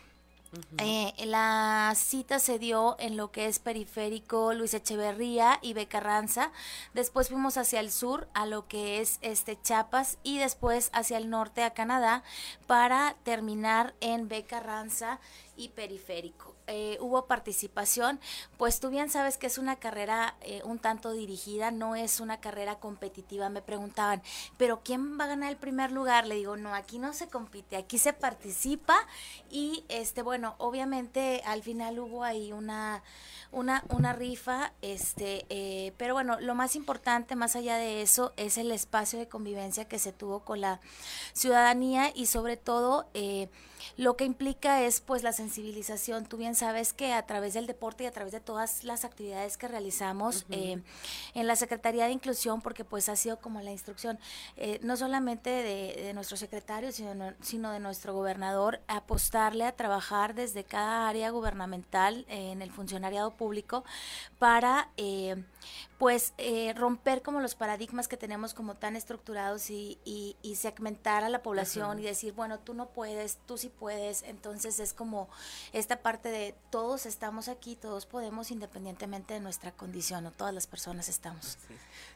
Uh 0.52 0.56
-huh. 0.56 1.14
eh, 1.18 1.26
la 1.26 1.92
cita 1.96 2.38
se 2.38 2.60
dio 2.60 2.94
en 3.00 3.16
lo 3.16 3.32
que 3.32 3.46
es 3.46 3.58
periférico 3.58 4.54
Luis 4.54 4.72
Echeverría 4.72 5.58
y 5.62 5.72
Becarranza. 5.72 6.52
Después 6.92 7.28
fuimos 7.28 7.56
hacia 7.56 7.80
el 7.80 7.90
sur 7.90 8.28
a 8.34 8.46
lo 8.46 8.68
que 8.68 9.00
es 9.00 9.18
este 9.20 9.60
Chiapas 9.60 10.18
y 10.22 10.38
después 10.38 10.90
hacia 10.92 11.18
el 11.18 11.28
norte 11.28 11.64
a 11.64 11.74
Canadá 11.74 12.22
para 12.68 13.16
terminar 13.24 13.94
en 14.00 14.28
Becarranza 14.28 15.18
y 15.56 15.70
periférico. 15.70 16.53
Eh, 16.66 16.96
hubo 17.00 17.26
participación, 17.26 18.20
pues 18.56 18.80
tú 18.80 18.88
bien 18.88 19.10
sabes 19.10 19.36
que 19.36 19.46
es 19.46 19.58
una 19.58 19.76
carrera 19.76 20.36
eh, 20.40 20.62
un 20.64 20.78
tanto 20.78 21.12
dirigida, 21.12 21.70
no 21.70 21.94
es 21.94 22.20
una 22.20 22.40
carrera 22.40 22.76
competitiva. 22.76 23.48
Me 23.48 23.62
preguntaban, 23.62 24.22
¿pero 24.56 24.80
quién 24.82 25.18
va 25.18 25.24
a 25.24 25.28
ganar 25.28 25.50
el 25.50 25.56
primer 25.58 25.92
lugar? 25.92 26.26
Le 26.26 26.36
digo, 26.36 26.56
no, 26.56 26.74
aquí 26.74 26.98
no 26.98 27.12
se 27.12 27.28
compite, 27.28 27.76
aquí 27.76 27.98
se 27.98 28.12
participa 28.12 28.96
y, 29.50 29.84
este, 29.88 30.22
bueno, 30.22 30.54
obviamente 30.58 31.42
al 31.44 31.62
final 31.62 31.98
hubo 31.98 32.24
ahí 32.24 32.52
una 32.52 33.02
una, 33.54 33.84
una 33.88 34.12
rifa, 34.12 34.72
este, 34.82 35.46
eh, 35.48 35.92
pero 35.96 36.14
bueno, 36.14 36.40
lo 36.40 36.54
más 36.54 36.76
importante, 36.76 37.36
más 37.36 37.56
allá 37.56 37.76
de 37.76 38.02
eso, 38.02 38.32
es 38.36 38.58
el 38.58 38.72
espacio 38.72 39.18
de 39.18 39.28
convivencia 39.28 39.86
que 39.86 39.98
se 39.98 40.12
tuvo 40.12 40.40
con 40.40 40.60
la 40.60 40.80
ciudadanía 41.32 42.10
y 42.14 42.26
sobre 42.26 42.56
todo 42.56 43.06
eh, 43.14 43.48
lo 43.96 44.16
que 44.16 44.24
implica 44.24 44.82
es 44.82 45.00
pues 45.00 45.22
la 45.22 45.32
sensibilización. 45.32 46.26
Tú 46.26 46.36
bien 46.36 46.54
sabes 46.54 46.92
que 46.92 47.12
a 47.12 47.26
través 47.26 47.54
del 47.54 47.66
deporte 47.66 48.04
y 48.04 48.06
a 48.06 48.12
través 48.12 48.32
de 48.32 48.40
todas 48.40 48.84
las 48.84 49.04
actividades 49.04 49.56
que 49.56 49.68
realizamos 49.68 50.44
uh 50.48 50.52
-huh. 50.52 50.78
eh, 50.78 50.82
en 51.34 51.46
la 51.46 51.56
Secretaría 51.56 52.06
de 52.06 52.12
Inclusión, 52.12 52.60
porque 52.60 52.84
pues 52.84 53.08
ha 53.08 53.16
sido 53.16 53.38
como 53.38 53.60
la 53.60 53.70
instrucción, 53.70 54.18
eh, 54.56 54.78
no 54.82 54.96
solamente 54.96 55.50
de, 55.50 56.02
de, 56.02 56.14
nuestro 56.14 56.36
secretario, 56.36 56.92
sino, 56.92 57.32
sino 57.40 57.70
de 57.72 57.80
nuestro 57.80 58.14
gobernador, 58.14 58.80
apostarle 58.88 59.64
a 59.64 59.72
trabajar 59.72 60.34
desde 60.34 60.64
cada 60.64 61.08
área 61.08 61.30
gubernamental 61.30 62.24
eh, 62.28 62.52
en 62.52 62.62
el 62.62 62.70
funcionariado 62.70 63.32
público 63.32 63.84
para 64.38 64.88
eh, 64.96 65.36
pues 66.04 66.34
eh, 66.36 66.74
romper 66.76 67.22
como 67.22 67.40
los 67.40 67.54
paradigmas 67.54 68.08
que 68.08 68.18
tenemos 68.18 68.52
como 68.52 68.74
tan 68.74 68.94
estructurados 68.94 69.70
y, 69.70 69.98
y, 70.04 70.36
y 70.42 70.56
segmentar 70.56 71.24
a 71.24 71.30
la 71.30 71.42
población 71.42 71.92
Ajá. 71.92 72.00
y 72.00 72.02
decir, 72.02 72.34
bueno, 72.34 72.58
tú 72.58 72.74
no 72.74 72.90
puedes, 72.90 73.38
tú 73.46 73.56
sí 73.56 73.70
puedes, 73.70 74.22
entonces 74.24 74.80
es 74.80 74.92
como 74.92 75.30
esta 75.72 76.02
parte 76.02 76.28
de 76.28 76.54
todos 76.68 77.06
estamos 77.06 77.48
aquí, 77.48 77.74
todos 77.74 78.04
podemos 78.04 78.50
independientemente 78.50 79.32
de 79.32 79.40
nuestra 79.40 79.72
condición, 79.72 80.26
o 80.26 80.30
todas 80.30 80.52
las 80.52 80.66
personas 80.66 81.08
estamos. 81.08 81.56
Sí. 81.66 81.74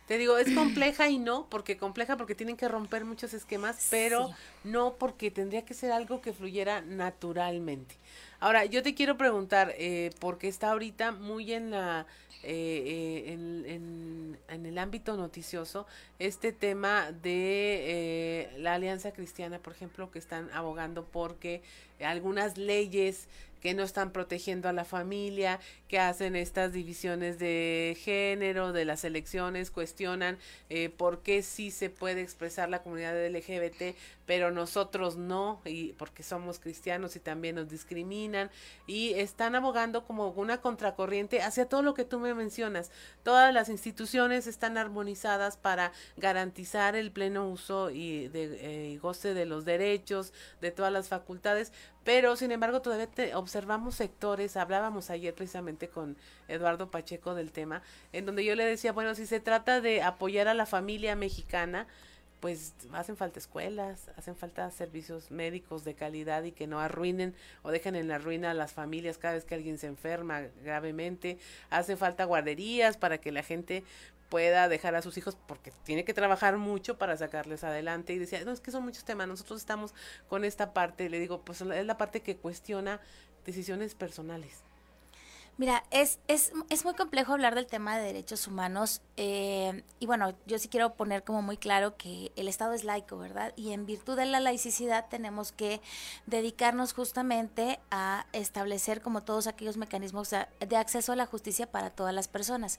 Te 0.09 0.16
digo, 0.18 0.38
es 0.38 0.52
compleja 0.54 1.09
y 1.09 1.18
no, 1.18 1.46
porque 1.50 1.76
compleja 1.76 2.16
porque 2.16 2.34
tienen 2.34 2.56
que 2.56 2.66
romper 2.66 3.04
muchos 3.04 3.34
esquemas, 3.34 3.86
pero 3.90 4.28
sí. 4.28 4.34
no 4.64 4.94
porque 4.94 5.30
tendría 5.30 5.66
que 5.66 5.74
ser 5.74 5.92
algo 5.92 6.22
que 6.22 6.32
fluyera 6.32 6.80
naturalmente. 6.80 7.94
Ahora, 8.40 8.64
yo 8.64 8.82
te 8.82 8.94
quiero 8.94 9.18
preguntar, 9.18 9.74
eh, 9.76 10.11
porque 10.18 10.48
está 10.48 10.70
ahorita 10.70 11.12
muy 11.12 11.52
en 11.52 11.72
la 11.72 12.06
eh, 12.44 13.24
eh, 13.26 13.32
en, 13.32 13.64
en, 13.66 14.38
en, 14.48 14.66
el 14.66 14.78
ámbito 14.78 15.16
noticioso 15.16 15.88
este 16.20 16.52
tema 16.52 17.11
de 17.11 17.82
eh, 17.82 18.50
la 18.59 18.74
Alianza 18.74 19.11
Cristiana, 19.11 19.59
por 19.59 19.72
ejemplo, 19.72 20.12
que 20.12 20.20
están 20.20 20.48
abogando 20.52 21.04
porque 21.04 21.62
algunas 22.00 22.56
leyes 22.56 23.26
que 23.61 23.74
no 23.74 23.82
están 23.82 24.12
protegiendo 24.12 24.68
a 24.68 24.72
la 24.72 24.84
familia, 24.84 25.61
que 25.88 25.98
hacen 25.98 26.36
estas 26.36 26.72
divisiones 26.72 27.38
de 27.38 27.96
género, 28.00 28.72
de 28.72 28.84
las 28.84 29.04
elecciones, 29.04 29.70
cuestionan 29.70 30.38
eh, 30.70 30.88
por 30.88 31.22
qué 31.22 31.42
sí 31.42 31.70
se 31.70 31.90
puede 31.90 32.20
expresar 32.20 32.68
la 32.68 32.82
comunidad 32.82 33.14
LGBT, 33.28 33.96
pero 34.28 34.50
nosotros 34.50 35.16
no, 35.16 35.62
y 35.64 35.94
porque 35.94 36.22
somos 36.22 36.58
cristianos 36.58 37.16
y 37.16 37.18
también 37.18 37.56
nos 37.56 37.70
discriminan, 37.70 38.50
y 38.86 39.14
están 39.14 39.54
abogando 39.54 40.04
como 40.04 40.28
una 40.32 40.60
contracorriente 40.60 41.40
hacia 41.40 41.66
todo 41.66 41.80
lo 41.80 41.94
que 41.94 42.04
tú 42.04 42.20
me 42.20 42.34
mencionas. 42.34 42.90
Todas 43.22 43.54
las 43.54 43.70
instituciones 43.70 44.46
están 44.46 44.76
armonizadas 44.76 45.56
para 45.56 45.92
garantizar 46.18 46.94
el 46.94 47.10
pleno 47.10 47.48
uso 47.48 47.88
y, 47.88 48.28
de, 48.28 48.92
eh, 48.92 48.98
goce 48.98 49.32
de 49.32 49.46
los 49.46 49.64
derechos, 49.64 50.34
de 50.60 50.72
todas 50.72 50.92
las 50.92 51.08
facultades, 51.08 51.72
pero 52.04 52.36
sin 52.36 52.52
embargo 52.52 52.82
todavía 52.82 53.06
te 53.06 53.34
observamos 53.34 53.94
sectores, 53.94 54.58
hablábamos 54.58 55.08
ayer 55.08 55.34
precisamente 55.34 55.88
con 55.88 56.18
Eduardo 56.48 56.90
Pacheco 56.90 57.34
del 57.34 57.50
tema, 57.50 57.80
en 58.12 58.26
donde 58.26 58.44
yo 58.44 58.54
le 58.56 58.66
decía, 58.66 58.92
bueno, 58.92 59.14
si 59.14 59.24
se 59.24 59.40
trata 59.40 59.80
de 59.80 60.02
apoyar 60.02 60.48
a 60.48 60.54
la 60.54 60.66
familia 60.66 61.16
mexicana, 61.16 61.86
pues 62.41 62.74
hacen 62.93 63.16
falta 63.16 63.39
escuelas, 63.39 64.11
hacen 64.16 64.36
falta 64.36 64.70
servicios 64.70 65.30
médicos 65.30 65.84
de 65.84 65.95
calidad 65.95 66.45
y 66.45 66.53
que 66.53 66.66
no 66.66 66.80
arruinen 66.80 67.34
o 67.62 67.70
dejen 67.70 67.97
en 67.97 68.09
la 68.09 68.18
ruina 68.18 68.51
a 68.51 68.55
las 68.55 68.72
familias 68.72 69.18
cada 69.18 69.34
vez 69.34 69.45
que 69.45 69.55
alguien 69.55 69.78
se 69.78 69.86
enferma 69.86 70.43
gravemente. 70.62 71.39
Hace 71.70 71.97
falta 71.97 72.24
guarderías 72.24 72.97
para 72.97 73.18
que 73.18 73.32
la 73.32 73.43
gente 73.43 73.84
pueda 74.28 74.68
dejar 74.68 74.95
a 74.95 75.03
sus 75.03 75.16
hijos 75.16 75.36
porque 75.47 75.72
tiene 75.84 76.05
que 76.05 76.14
trabajar 76.14 76.59
mucho 76.59 76.99
para 76.99 77.16
sacarles 77.16 77.64
adelante 77.64 78.12
y 78.12 78.18
decía, 78.18 78.45
no, 78.45 78.53
es 78.53 78.61
que 78.61 78.70
son 78.70 78.84
muchos 78.84 79.05
temas, 79.05 79.26
nosotros 79.26 79.59
estamos 79.61 79.95
con 80.28 80.45
esta 80.45 80.74
parte, 80.74 81.09
le 81.09 81.18
digo, 81.18 81.43
pues 81.43 81.61
es 81.61 81.86
la 81.86 81.99
parte 81.99 82.20
que 82.20 82.36
cuestiona 82.36 83.01
decisiones 83.45 83.95
personales. 83.95 84.67
Mira, 85.59 85.82
es, 85.90 86.20
es, 86.28 86.52
es 86.70 86.84
muy 86.84 86.94
complejo 86.94 87.32
hablar 87.32 87.56
del 87.56 87.66
tema 87.66 87.98
de 87.98 88.04
derechos 88.04 88.46
humanos 88.46 89.02
eh, 89.16 89.82
y 89.98 90.06
bueno, 90.06 90.32
yo 90.46 90.56
sí 90.61 90.68
quiero 90.68 90.94
poner 90.94 91.24
como 91.24 91.42
muy 91.42 91.56
claro 91.56 91.96
que 91.96 92.30
el 92.36 92.46
Estado 92.46 92.74
es 92.74 92.84
laico, 92.84 93.18
¿verdad? 93.18 93.52
Y 93.56 93.72
en 93.72 93.84
virtud 93.84 94.16
de 94.16 94.26
la 94.26 94.38
laicidad 94.38 95.06
tenemos 95.11 95.50
que 95.50 95.80
dedicarnos 96.26 96.92
justamente 96.92 97.80
a 97.90 98.26
establecer 98.32 99.02
como 99.02 99.24
todos 99.24 99.48
aquellos 99.48 99.76
mecanismos 99.76 100.30
de 100.30 100.76
acceso 100.76 101.11
a 101.11 101.16
la 101.16 101.26
justicia 101.26 101.68
para 101.68 101.90
todas 101.90 102.14
las 102.14 102.28
personas. 102.28 102.78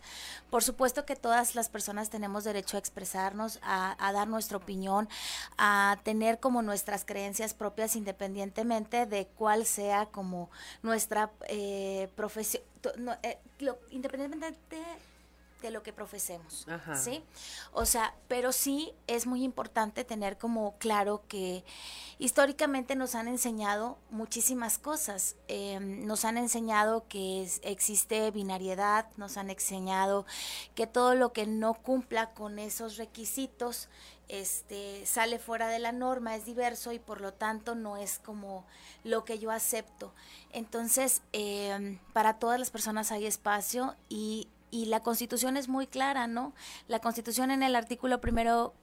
Por 0.49 0.63
supuesto 0.63 1.05
que 1.05 1.17
todas 1.17 1.55
las 1.55 1.67
personas 1.67 2.09
tenemos 2.09 2.45
derecho 2.45 2.77
a 2.77 2.79
expresarnos, 2.79 3.59
a, 3.61 3.97
a 3.99 4.13
dar 4.13 4.29
nuestra 4.29 4.55
opinión, 4.55 5.09
a 5.57 5.99
tener 6.03 6.39
como 6.39 6.61
nuestras 6.61 7.03
creencias 7.03 7.53
propias 7.53 7.97
independientemente 7.97 9.05
de 9.05 9.27
cuál 9.27 9.65
sea 9.65 10.05
como 10.05 10.49
nuestra 10.81 11.33
eh, 11.49 12.07
profesión 12.15 12.68
no, 12.97 13.13
eh, 13.23 13.39
independientemente 13.89 14.77
de, 15.61 15.71
lo 15.71 15.83
que 15.83 15.93
profesemos, 15.93 16.65
¿sí? 16.95 17.23
O 17.73 17.85
sea, 17.85 18.15
pero 18.27 18.51
sí 18.51 18.93
es 19.07 19.27
muy 19.27 19.43
importante 19.43 20.03
tener 20.03 20.37
como 20.37 20.77
claro 20.77 21.23
que 21.27 21.63
históricamente 22.17 22.95
nos 22.95 23.15
han 23.15 23.27
enseñado 23.27 23.97
muchísimas 24.09 24.77
cosas. 24.77 25.35
Em, 25.47 26.05
nos 26.05 26.25
han 26.25 26.37
enseñado 26.37 27.05
que 27.07 27.49
existe 27.63 28.31
binariedad, 28.31 29.07
nos 29.17 29.37
han 29.37 29.49
enseñado 29.49 30.25
que 30.75 30.87
todo 30.87 31.15
lo 31.15 31.33
que 31.33 31.45
no 31.45 31.73
cumpla 31.73 32.31
con 32.33 32.59
esos 32.59 32.97
requisitos 32.97 33.89
este, 34.29 35.07
sale 35.07 35.39
fuera 35.39 35.67
de 35.67 35.79
la 35.79 35.91
norma, 35.91 36.35
es 36.35 36.45
diverso 36.45 36.91
y 36.91 36.99
por 36.99 37.19
lo 37.19 37.33
tanto 37.33 37.73
no 37.73 37.97
es 37.97 38.19
como 38.19 38.63
lo 39.03 39.25
que 39.25 39.39
yo 39.39 39.49
acepto. 39.49 40.13
Entonces, 40.51 41.23
em, 41.33 41.97
para 42.13 42.37
todas 42.37 42.59
las 42.59 42.69
personas 42.69 43.11
hay 43.11 43.25
espacio 43.25 43.95
y, 44.07 44.47
y, 44.71 44.85
la 44.85 45.01
Constitución 45.01 45.57
es 45.57 45.67
muy 45.67 45.87
clara, 45.87 46.27
¿no? 46.27 46.53
La 46.87 46.99
Constitución 46.99 47.51
en 47.51 47.63
el 47.63 47.75
artículo 47.75 48.21
primero, 48.21 48.73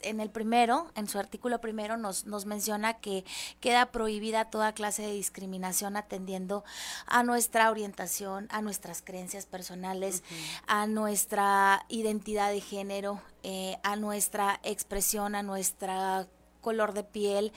en 0.00 0.20
el 0.20 0.30
primero, 0.30 0.90
en 0.94 1.08
su 1.08 1.18
artículo 1.18 1.60
primero 1.60 1.96
nos, 1.96 2.26
nos 2.26 2.46
menciona 2.46 2.94
que 2.94 3.24
queda 3.60 3.86
prohibida 3.86 4.46
toda 4.46 4.72
clase 4.72 5.02
de 5.02 5.12
discriminación 5.12 5.96
atendiendo 5.96 6.64
a 7.06 7.22
nuestra 7.22 7.70
orientación, 7.70 8.46
a 8.50 8.62
nuestras 8.62 9.02
creencias 9.02 9.46
personales, 9.46 10.22
a 10.66 10.86
nuestra 10.86 11.84
identidad 11.88 12.50
de 12.50 12.60
género, 12.60 13.20
eh, 13.42 13.76
a 13.82 13.96
nuestra 13.96 14.60
expresión, 14.62 15.34
a 15.34 15.42
nuestra 15.42 16.26
color 16.64 16.94
de 16.94 17.04
piel 17.04 17.52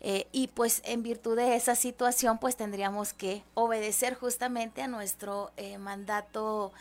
eh, 0.00 0.28
y 0.30 0.46
pues 0.46 0.80
en 0.84 1.02
virtud 1.02 1.36
de 1.36 1.56
esa 1.56 1.74
situación 1.74 2.38
pues 2.38 2.56
tendríamos 2.56 3.12
que 3.12 3.42
obedecer 3.54 4.14
justamente 4.14 4.82
a 4.82 4.86
nuestro 4.86 5.50
eh, 5.56 5.78
mandato 5.78 6.72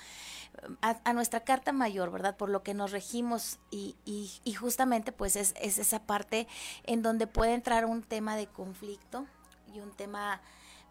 a, 0.82 1.14
nuestra 1.14 1.42
carta 1.42 1.72
mayor, 1.72 2.12
¿verdad? 2.12 2.38
Por 2.38 2.50
lo 2.50 2.64
que 2.64 2.74
nos 2.74 2.92
regimos 2.92 3.60
y, 3.72 3.96
justamente 4.60 5.12
pues 5.12 5.36
es, 5.36 5.54
es, 5.60 5.78
esa 5.78 6.04
parte 6.04 6.48
en 6.84 7.02
donde 7.02 7.28
puede 7.28 7.54
entrar 7.54 7.86
un 7.86 8.04
tema 8.04 8.36
de 8.36 8.48
conflicto 8.48 9.26
y 9.74 9.80
un 9.80 9.92
tema 9.92 10.42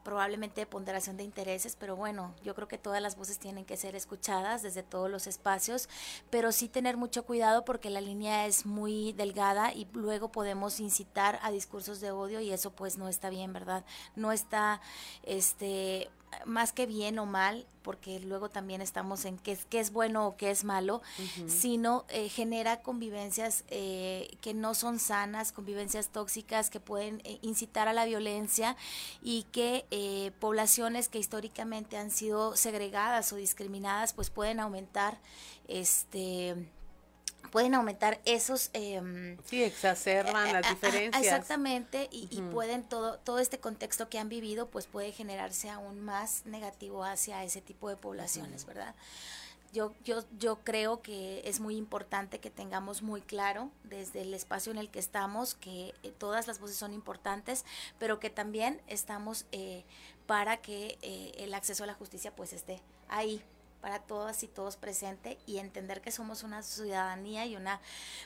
probablemente 0.02 0.62
de 0.62 0.66
ponderación 0.66 1.16
de 1.16 1.24
intereses, 1.24 1.76
pero 1.78 1.96
bueno, 1.96 2.34
yo 2.42 2.54
creo 2.54 2.68
que 2.68 2.78
todas 2.78 3.02
las 3.02 3.16
voces 3.16 3.38
tienen 3.38 3.64
que 3.64 3.76
ser 3.76 3.94
escuchadas 3.94 4.62
desde 4.62 4.82
todos 4.82 5.10
los 5.10 5.26
espacios, 5.26 5.88
pero 6.30 6.52
sí 6.52 6.68
tener 6.68 6.96
mucho 6.96 7.24
cuidado 7.24 7.64
porque 7.64 7.90
la 7.90 8.00
línea 8.00 8.46
es 8.46 8.66
muy 8.66 9.12
delgada 9.12 9.72
y 9.72 9.86
luego 9.92 10.32
podemos 10.32 10.80
incitar 10.80 11.38
a 11.42 11.50
discursos 11.50 12.00
de 12.00 12.10
odio 12.12 12.40
y 12.40 12.50
eso 12.50 12.70
pues 12.70 12.96
no 12.96 13.08
está 13.08 13.30
bien, 13.30 13.52
¿verdad? 13.52 13.84
No 14.16 14.32
está 14.32 14.80
este 15.22 16.10
más 16.44 16.72
que 16.72 16.86
bien 16.86 17.18
o 17.18 17.26
mal, 17.26 17.66
porque 17.82 18.20
luego 18.20 18.48
también 18.50 18.80
estamos 18.80 19.24
en 19.24 19.38
qué 19.38 19.52
es, 19.52 19.64
qué 19.64 19.80
es 19.80 19.92
bueno 19.92 20.26
o 20.26 20.36
qué 20.36 20.50
es 20.50 20.64
malo, 20.64 21.02
sino 21.46 22.04
eh, 22.08 22.28
genera 22.28 22.82
convivencias 22.82 23.64
eh, 23.68 24.36
que 24.40 24.54
no 24.54 24.74
son 24.74 24.98
sanas, 24.98 25.52
convivencias 25.52 26.08
tóxicas 26.08 26.70
que 26.70 26.80
pueden 26.80 27.20
eh, 27.24 27.38
incitar 27.42 27.88
a 27.88 27.92
la 27.92 28.04
violencia 28.04 28.76
y 29.22 29.44
que 29.52 29.84
poblaciones 30.40 31.08
que 31.08 31.18
históricamente 31.18 31.96
han 31.96 32.10
sido 32.10 32.56
segregadas 32.56 33.32
o 33.32 33.36
discriminadas, 33.36 34.12
pues 34.12 34.30
pueden 34.30 34.60
aumentar 34.60 35.18
este 35.68 36.56
pueden 37.50 37.74
aumentar 37.74 38.20
esos... 38.24 38.70
Eh, 38.72 39.36
sí, 39.44 39.62
exacerban 39.62 40.52
las 40.52 40.68
diferencias. 40.68 41.22
Exactamente, 41.22 42.08
y, 42.10 42.28
y, 42.30 42.42
pueden 42.42 42.82
todo, 42.82 43.18
todo 43.18 43.38
este 43.38 43.58
contexto 43.58 44.08
que 44.08 44.18
han 44.18 44.28
vivido, 44.28 44.68
pues 44.68 44.86
puede 44.86 45.12
generarse 45.12 45.70
aún 45.70 46.00
más 46.00 46.46
negativo 46.46 47.04
hacia 47.04 47.42
ese 47.44 47.60
tipo 47.60 47.88
de 47.88 47.96
poblaciones, 47.96 48.66
¿verdad? 48.66 48.94
Yo, 49.72 49.94
yo, 50.04 50.24
yo 50.36 50.58
creo 50.64 51.00
que 51.00 51.42
es 51.44 51.60
muy 51.60 51.76
importante 51.76 52.40
que 52.40 52.50
tengamos 52.50 53.02
muy 53.02 53.20
claro 53.20 53.70
desde 53.84 54.22
el 54.22 54.34
espacio 54.34 54.72
en 54.72 54.78
el 54.78 54.90
que 54.90 54.98
estamos 54.98 55.54
que 55.54 55.94
eh, 56.02 56.12
todas 56.18 56.48
las 56.48 56.58
voces 56.58 56.76
son 56.76 56.92
importantes, 56.92 57.64
pero 57.98 58.18
que 58.18 58.30
también 58.30 58.80
estamos 58.88 59.46
eh, 59.52 59.84
para 60.26 60.56
que 60.56 60.98
eh, 61.02 61.32
el 61.38 61.54
acceso 61.54 61.84
a 61.84 61.86
la 61.86 61.94
justicia 61.94 62.34
pues 62.34 62.52
esté 62.52 62.80
ahí 63.08 63.44
para 63.80 64.00
todas 64.00 64.42
y 64.42 64.48
todos 64.48 64.76
presente 64.76 65.38
y 65.46 65.58
entender 65.58 66.00
que 66.00 66.10
somos 66.10 66.42
una 66.42 66.62
ciudadanía 66.62 67.46
y 67.46 67.56
una 67.56 67.80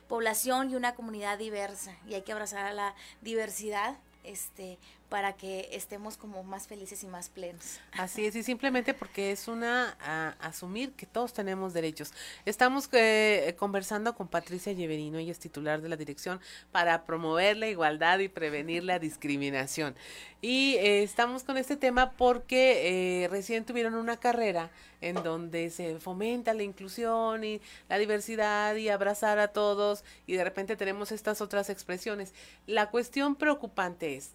población 0.08 0.70
y 0.70 0.76
una 0.76 0.94
comunidad 0.94 1.38
diversa. 1.38 1.96
Y 2.06 2.14
hay 2.14 2.22
que 2.22 2.32
abrazar 2.32 2.66
a 2.66 2.72
la 2.72 2.94
diversidad 3.22 3.96
este 4.24 4.78
para 5.14 5.34
que 5.34 5.68
estemos 5.70 6.16
como 6.16 6.42
más 6.42 6.66
felices 6.66 7.04
y 7.04 7.06
más 7.06 7.28
plenos. 7.28 7.78
Así 7.92 8.26
es, 8.26 8.34
y 8.34 8.42
simplemente 8.42 8.94
porque 8.94 9.30
es 9.30 9.46
una 9.46 9.96
asumir 10.40 10.90
que 10.94 11.06
todos 11.06 11.32
tenemos 11.32 11.72
derechos. 11.72 12.12
Estamos 12.44 12.88
eh, 12.90 13.54
conversando 13.56 14.16
con 14.16 14.26
Patricia 14.26 14.72
Lleverino, 14.72 15.18
ella 15.18 15.30
es 15.30 15.38
titular 15.38 15.80
de 15.80 15.88
la 15.88 15.94
dirección 15.94 16.40
para 16.72 17.04
promover 17.04 17.56
la 17.56 17.68
igualdad 17.68 18.18
y 18.18 18.28
prevenir 18.28 18.82
la 18.82 18.98
discriminación. 18.98 19.94
Y 20.40 20.74
eh, 20.80 21.04
estamos 21.04 21.44
con 21.44 21.58
este 21.58 21.76
tema 21.76 22.10
porque 22.16 23.22
eh, 23.22 23.28
recién 23.28 23.64
tuvieron 23.64 23.94
una 23.94 24.16
carrera 24.16 24.72
en 25.00 25.14
donde 25.22 25.70
se 25.70 26.00
fomenta 26.00 26.54
la 26.54 26.64
inclusión 26.64 27.44
y 27.44 27.60
la 27.88 27.98
diversidad 27.98 28.74
y 28.74 28.88
abrazar 28.88 29.38
a 29.38 29.46
todos 29.46 30.02
y 30.26 30.34
de 30.34 30.42
repente 30.42 30.74
tenemos 30.74 31.12
estas 31.12 31.40
otras 31.40 31.70
expresiones. 31.70 32.34
La 32.66 32.90
cuestión 32.90 33.36
preocupante 33.36 34.16
es, 34.16 34.32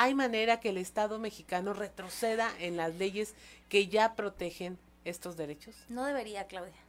¿Hay 0.00 0.14
manera 0.14 0.60
que 0.60 0.68
el 0.68 0.78
Estado 0.78 1.18
mexicano 1.18 1.72
retroceda 1.72 2.52
en 2.60 2.76
las 2.76 2.94
leyes 2.94 3.34
que 3.68 3.88
ya 3.88 4.14
protegen 4.14 4.78
estos 5.04 5.36
derechos? 5.36 5.74
No 5.88 6.04
debería, 6.04 6.46
Claudia. 6.46 6.80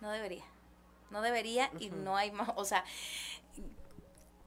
No 0.00 0.10
debería. 0.10 0.42
No 1.12 1.22
debería 1.22 1.70
y 1.78 1.90
no 1.90 2.16
hay, 2.16 2.32
o 2.56 2.64
sea, 2.64 2.84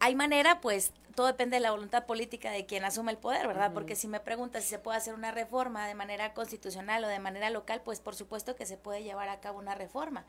hay 0.01 0.13
manera, 0.13 0.59
pues 0.59 0.91
todo 1.19 1.27
depende 1.27 1.57
de 1.57 1.59
la 1.59 1.71
voluntad 1.71 2.05
política 2.05 2.49
de 2.49 2.65
quien 2.65 2.85
asume 2.85 3.11
el 3.11 3.17
poder, 3.17 3.45
¿verdad? 3.45 3.73
Porque 3.73 3.97
si 3.97 4.07
me 4.07 4.21
preguntas 4.21 4.63
si 4.63 4.69
se 4.69 4.79
puede 4.79 4.97
hacer 4.97 5.13
una 5.13 5.31
reforma 5.31 5.85
de 5.85 5.93
manera 5.93 6.33
constitucional 6.33 7.03
o 7.03 7.09
de 7.09 7.19
manera 7.19 7.49
local, 7.49 7.81
pues 7.83 7.99
por 7.99 8.15
supuesto 8.15 8.55
que 8.55 8.65
se 8.65 8.77
puede 8.77 9.03
llevar 9.03 9.27
a 9.27 9.41
cabo 9.41 9.59
una 9.59 9.75
reforma. 9.75 10.23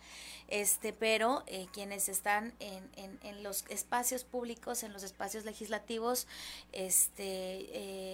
Este, 0.49 0.93
pero 0.93 1.45
eh, 1.47 1.69
quienes 1.73 2.09
están 2.09 2.55
en, 2.59 2.91
en, 2.97 3.21
en, 3.23 3.45
los 3.45 3.65
espacios 3.69 4.25
públicos, 4.25 4.83
en 4.83 4.93
los 4.93 5.05
espacios 5.05 5.45
legislativos, 5.45 6.27
este, 6.73 7.23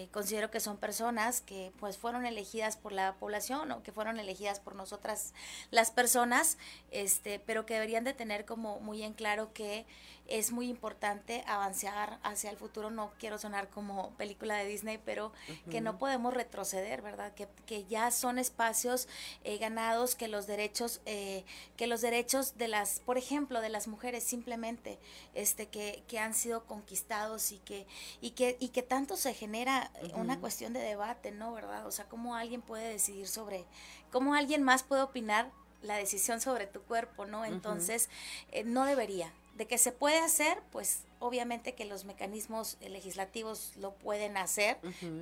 eh, 0.03 0.09
considero 0.12 0.51
que 0.51 0.61
son 0.61 0.77
personas 0.77 1.41
que 1.41 1.72
pues 1.81 1.97
fueron 1.97 2.27
elegidas 2.27 2.77
por 2.77 2.93
la 2.93 3.14
población 3.14 3.72
o 3.72 3.83
que 3.83 3.91
fueron 3.91 4.20
elegidas 4.20 4.61
por 4.61 4.74
nosotras 4.74 5.33
las 5.70 5.91
personas, 5.91 6.59
este, 6.91 7.39
pero 7.39 7.64
que 7.64 7.72
deberían 7.72 8.05
de 8.05 8.12
tener 8.12 8.45
como 8.45 8.81
muy 8.81 9.03
en 9.03 9.14
claro 9.14 9.55
que 9.55 9.87
es 10.29 10.53
muy 10.53 10.68
importante 10.68 11.45
avanzar 11.47 12.18
hacia 12.22 12.51
el 12.51 12.57
futuro. 12.57 12.91
No 12.91 13.12
quiero 13.18 13.39
sonar 13.39 13.68
como 13.68 14.11
película 14.12 14.57
de 14.57 14.66
Disney, 14.66 14.99
pero 15.05 15.33
que 15.70 15.81
no 15.81 15.99
podemos 15.99 16.35
retroceder, 16.35 17.03
¿verdad? 17.03 17.33
Que, 17.35 17.49
que 17.66 17.85
ya 17.85 18.11
son 18.11 18.39
espacios 18.39 19.09
eh, 19.45 19.59
ganados, 19.59 20.14
que 20.14 20.29
los 20.29 20.47
derechos, 20.47 21.01
eh, 21.07 21.45
que 21.77 21.87
los 21.87 22.01
derechos 22.01 22.57
de 22.59 22.68
las, 22.68 23.01
por 23.01 23.18
ejemplo, 23.18 23.61
de 23.61 23.68
las 23.68 23.89
mujeres 23.89 24.24
simplemente, 24.24 24.99
este, 25.35 25.68
que, 25.68 26.03
que 26.09 26.18
han 26.18 26.35
sido 26.35 26.64
conquistados 26.64 27.53
y 27.53 27.59
que, 27.59 27.87
y 28.20 28.31
que, 28.31 28.57
y 28.61 28.68
que 28.68 28.83
tanto 28.83 29.16
se 29.16 29.35
genera 29.35 29.91
una 30.14 30.41
cuestión 30.41 30.72
de 30.72 30.81
debate, 30.81 31.31
¿no? 31.31 31.53
¿Verdad? 31.53 31.87
O 31.87 31.91
sea, 31.91 32.07
cómo 32.07 32.37
alguien 32.37 32.62
puede 32.62 32.89
decidir 32.89 33.29
sobre, 33.29 33.64
cómo 34.11 34.35
alguien 34.35 34.62
más 34.62 34.83
puede 34.83 35.03
opinar 35.03 35.51
la 35.83 35.97
decisión 35.97 36.41
sobre 36.41 36.66
tu 36.66 36.83
cuerpo, 36.83 37.27
¿no? 37.27 37.45
Entonces, 37.45 38.09
eh, 38.53 38.64
no 38.64 38.85
debería. 38.85 39.33
De 39.57 39.67
que 39.67 39.79
se 39.79 39.91
puede 39.91 40.19
hacer, 40.19 40.63
pues 40.71 41.05
obviamente 41.19 41.75
que 41.75 41.87
los 41.87 42.05
mecanismos 42.05 42.77
legislativos 42.81 43.73
lo 43.77 43.95
pueden 43.95 44.37
hacer 44.37 44.79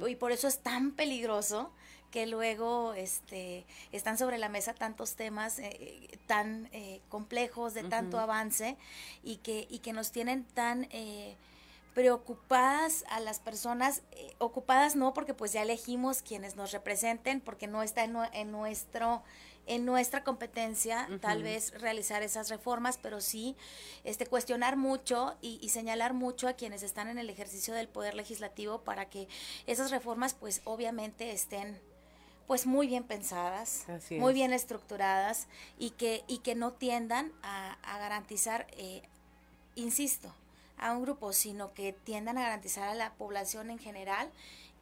y 0.08 0.16
por 0.16 0.32
eso 0.32 0.48
es 0.48 0.58
tan 0.58 0.90
peligroso 0.92 1.70
que 2.10 2.26
luego 2.26 2.94
este, 2.94 3.64
están 3.92 4.18
sobre 4.18 4.38
la 4.38 4.48
mesa 4.48 4.74
tantos 4.74 5.14
temas 5.14 5.58
eh, 5.58 6.18
tan 6.26 6.68
eh, 6.72 7.00
complejos, 7.08 7.74
de 7.74 7.84
tanto 7.84 8.18
avance 8.18 8.76
y 9.22 9.36
que, 9.36 9.66
y 9.70 9.78
que 9.78 9.92
nos 9.92 10.10
tienen 10.10 10.44
tan 10.44 10.88
preocupadas 11.94 13.04
a 13.08 13.20
las 13.20 13.38
personas, 13.38 14.02
ocupadas 14.38 14.96
no 14.96 15.14
porque 15.14 15.32
pues 15.32 15.52
ya 15.52 15.62
elegimos 15.62 16.22
quienes 16.22 16.56
nos 16.56 16.72
representen, 16.72 17.40
porque 17.40 17.68
no 17.68 17.84
está 17.84 18.02
en, 18.02 18.16
en 18.32 18.50
nuestro 18.50 19.22
en 19.66 19.84
nuestra 19.84 20.24
competencia 20.24 21.08
tal 21.20 21.42
vez 21.42 21.72
realizar 21.80 22.22
esas 22.22 22.48
reformas, 22.50 22.98
pero 23.00 23.20
sí 23.20 23.56
este, 24.04 24.26
cuestionar 24.26 24.76
mucho 24.76 25.34
y, 25.40 25.68
señalar 25.68 26.14
mucho 26.14 26.48
a 26.48 26.52
quienes 26.52 26.82
están 26.82 27.08
en 27.08 27.18
el 27.18 27.30
ejercicio 27.30 27.74
del 27.74 27.88
poder 27.88 28.14
legislativo 28.14 28.82
para 28.82 29.06
que 29.06 29.28
esas 29.66 29.90
reformas 29.90 30.34
pues 30.34 30.60
obviamente 30.64 31.32
estén 31.32 31.80
pues 32.46 32.66
muy 32.66 32.86
bien 32.86 33.04
pensadas, 33.04 33.86
muy 34.10 34.34
bien 34.34 34.52
estructuradas 34.52 35.46
y 35.78 35.90
que, 35.90 36.24
y 36.28 36.38
que 36.38 36.54
no 36.54 36.72
tiendan 36.72 37.32
a, 37.42 37.78
garantizar, 37.98 38.66
eh, 38.72 39.02
insisto, 39.76 40.32
a 40.76 40.92
un 40.92 41.02
grupo, 41.02 41.32
sino 41.32 41.72
que 41.72 41.92
tiendan 41.92 42.36
a 42.36 42.42
garantizar 42.42 42.88
a 42.88 42.94
la 42.94 43.14
población 43.14 43.70
en 43.70 43.78
general 43.78 44.30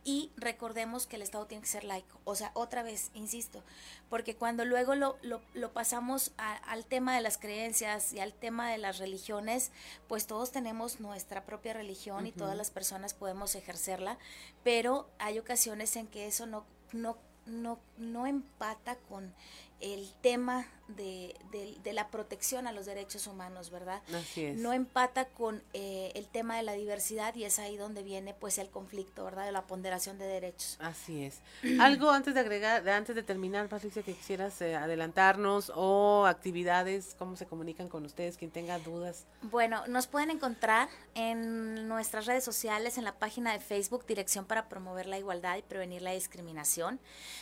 y 0.05 0.31
recordemos 0.37 1.07
que 1.07 1.17
el 1.17 1.23
Estado 1.23 1.47
tiene 1.47 1.63
que 1.63 1.69
ser 1.69 1.85
laico. 1.85 2.21
O 2.25 2.35
sea, 2.35 2.51
otra 2.55 2.83
vez, 2.83 3.11
insisto, 3.15 3.63
porque 4.09 4.35
cuando 4.35 4.65
luego 4.65 4.95
lo, 4.95 5.17
lo, 5.23 5.73
pasamos 5.73 6.33
al 6.37 6.85
tema 6.85 7.15
de 7.15 7.21
las 7.21 7.39
creencias 7.39 8.13
y 8.13 8.21
al 8.21 8.33
tema 8.33 8.71
de 8.71 8.79
las 8.79 8.99
religiones, 8.99 9.71
pues 10.09 10.27
todos 10.27 10.51
tenemos 10.51 11.01
nuestra 11.01 11.45
propia 11.45 11.73
religión 11.73 12.27
y 12.27 12.33
todas 12.33 12.57
las 12.57 12.71
personas 12.71 13.15
podemos 13.15 13.55
ejercerla, 13.55 14.19
pero 14.65 15.09
hay 15.19 15.39
ocasiones 15.39 15.95
en 15.97 16.09
que 16.09 16.27
eso 16.27 16.47
no, 16.47 16.65
no, 16.93 17.17
no, 17.47 17.79
no 17.97 18.27
empata 18.27 18.97
con 18.97 19.33
el 19.81 20.13
tema 20.21 20.67
de, 20.97 21.35
de, 21.83 21.93
la 21.93 22.09
protección 22.09 22.67
a 22.67 22.73
los 22.73 22.87
derechos 22.87 23.27
humanos, 23.27 23.71
¿verdad? 23.71 24.03
Así 24.15 24.45
es. 24.45 24.59
No 24.59 24.73
empata 24.73 25.27
con 25.27 25.63
eh, 25.75 26.11
el 26.15 26.27
tema 26.27 26.57
de 26.57 26.63
la 26.63 26.73
diversidad 26.73 27.35
y 27.35 27.45
es 27.45 27.59
ahí 27.59 27.77
donde 27.77 28.03
viene 28.03 28.33
pues 28.33 28.57
el 28.59 28.71
conflicto, 28.71 29.25
¿verdad? 29.25 29.45
De 29.45 29.53
la 29.53 29.63
ponderación 29.63 30.19
de 30.19 30.27
derechos. 30.27 30.79
Así 30.81 31.25
es. 31.25 31.41
Algo 31.81 32.11
antes 32.11 32.35
de 32.35 32.41
agregar, 32.41 32.89
antes 32.89 33.15
de 33.15 33.23
terminar, 33.23 33.69
Patricia, 33.69 34.03
que 34.03 34.15
quisieras 34.15 34.61
eh, 34.63 34.75
adelantarnos 34.75 35.71
o 35.75 36.25
actividades, 36.27 37.15
cómo 37.19 37.37
se 37.37 37.47
comunican 37.47 37.89
con 37.89 38.05
ustedes, 38.05 38.37
quien 38.37 38.51
tenga 38.51 38.79
dudas. 38.79 39.27
Bueno, 39.43 39.87
nos 39.87 40.07
pueden 40.07 40.31
encontrar 40.31 40.89
en 41.15 41.89
nuestras 41.89 42.27
redes 42.27 42.45
sociales, 42.45 42.97
en 42.97 43.05
la 43.05 43.13
página 43.13 43.53
de 43.53 43.61
Facebook, 43.61 44.07
Dirección 44.07 44.47
para 44.47 44.69
Promover 44.69 45.07
la 45.07 45.19
Igualdad 45.19 45.57
y 45.57 45.63
Prevenir 45.63 46.03
la 46.03 46.13
Discriminación, 46.13 47.01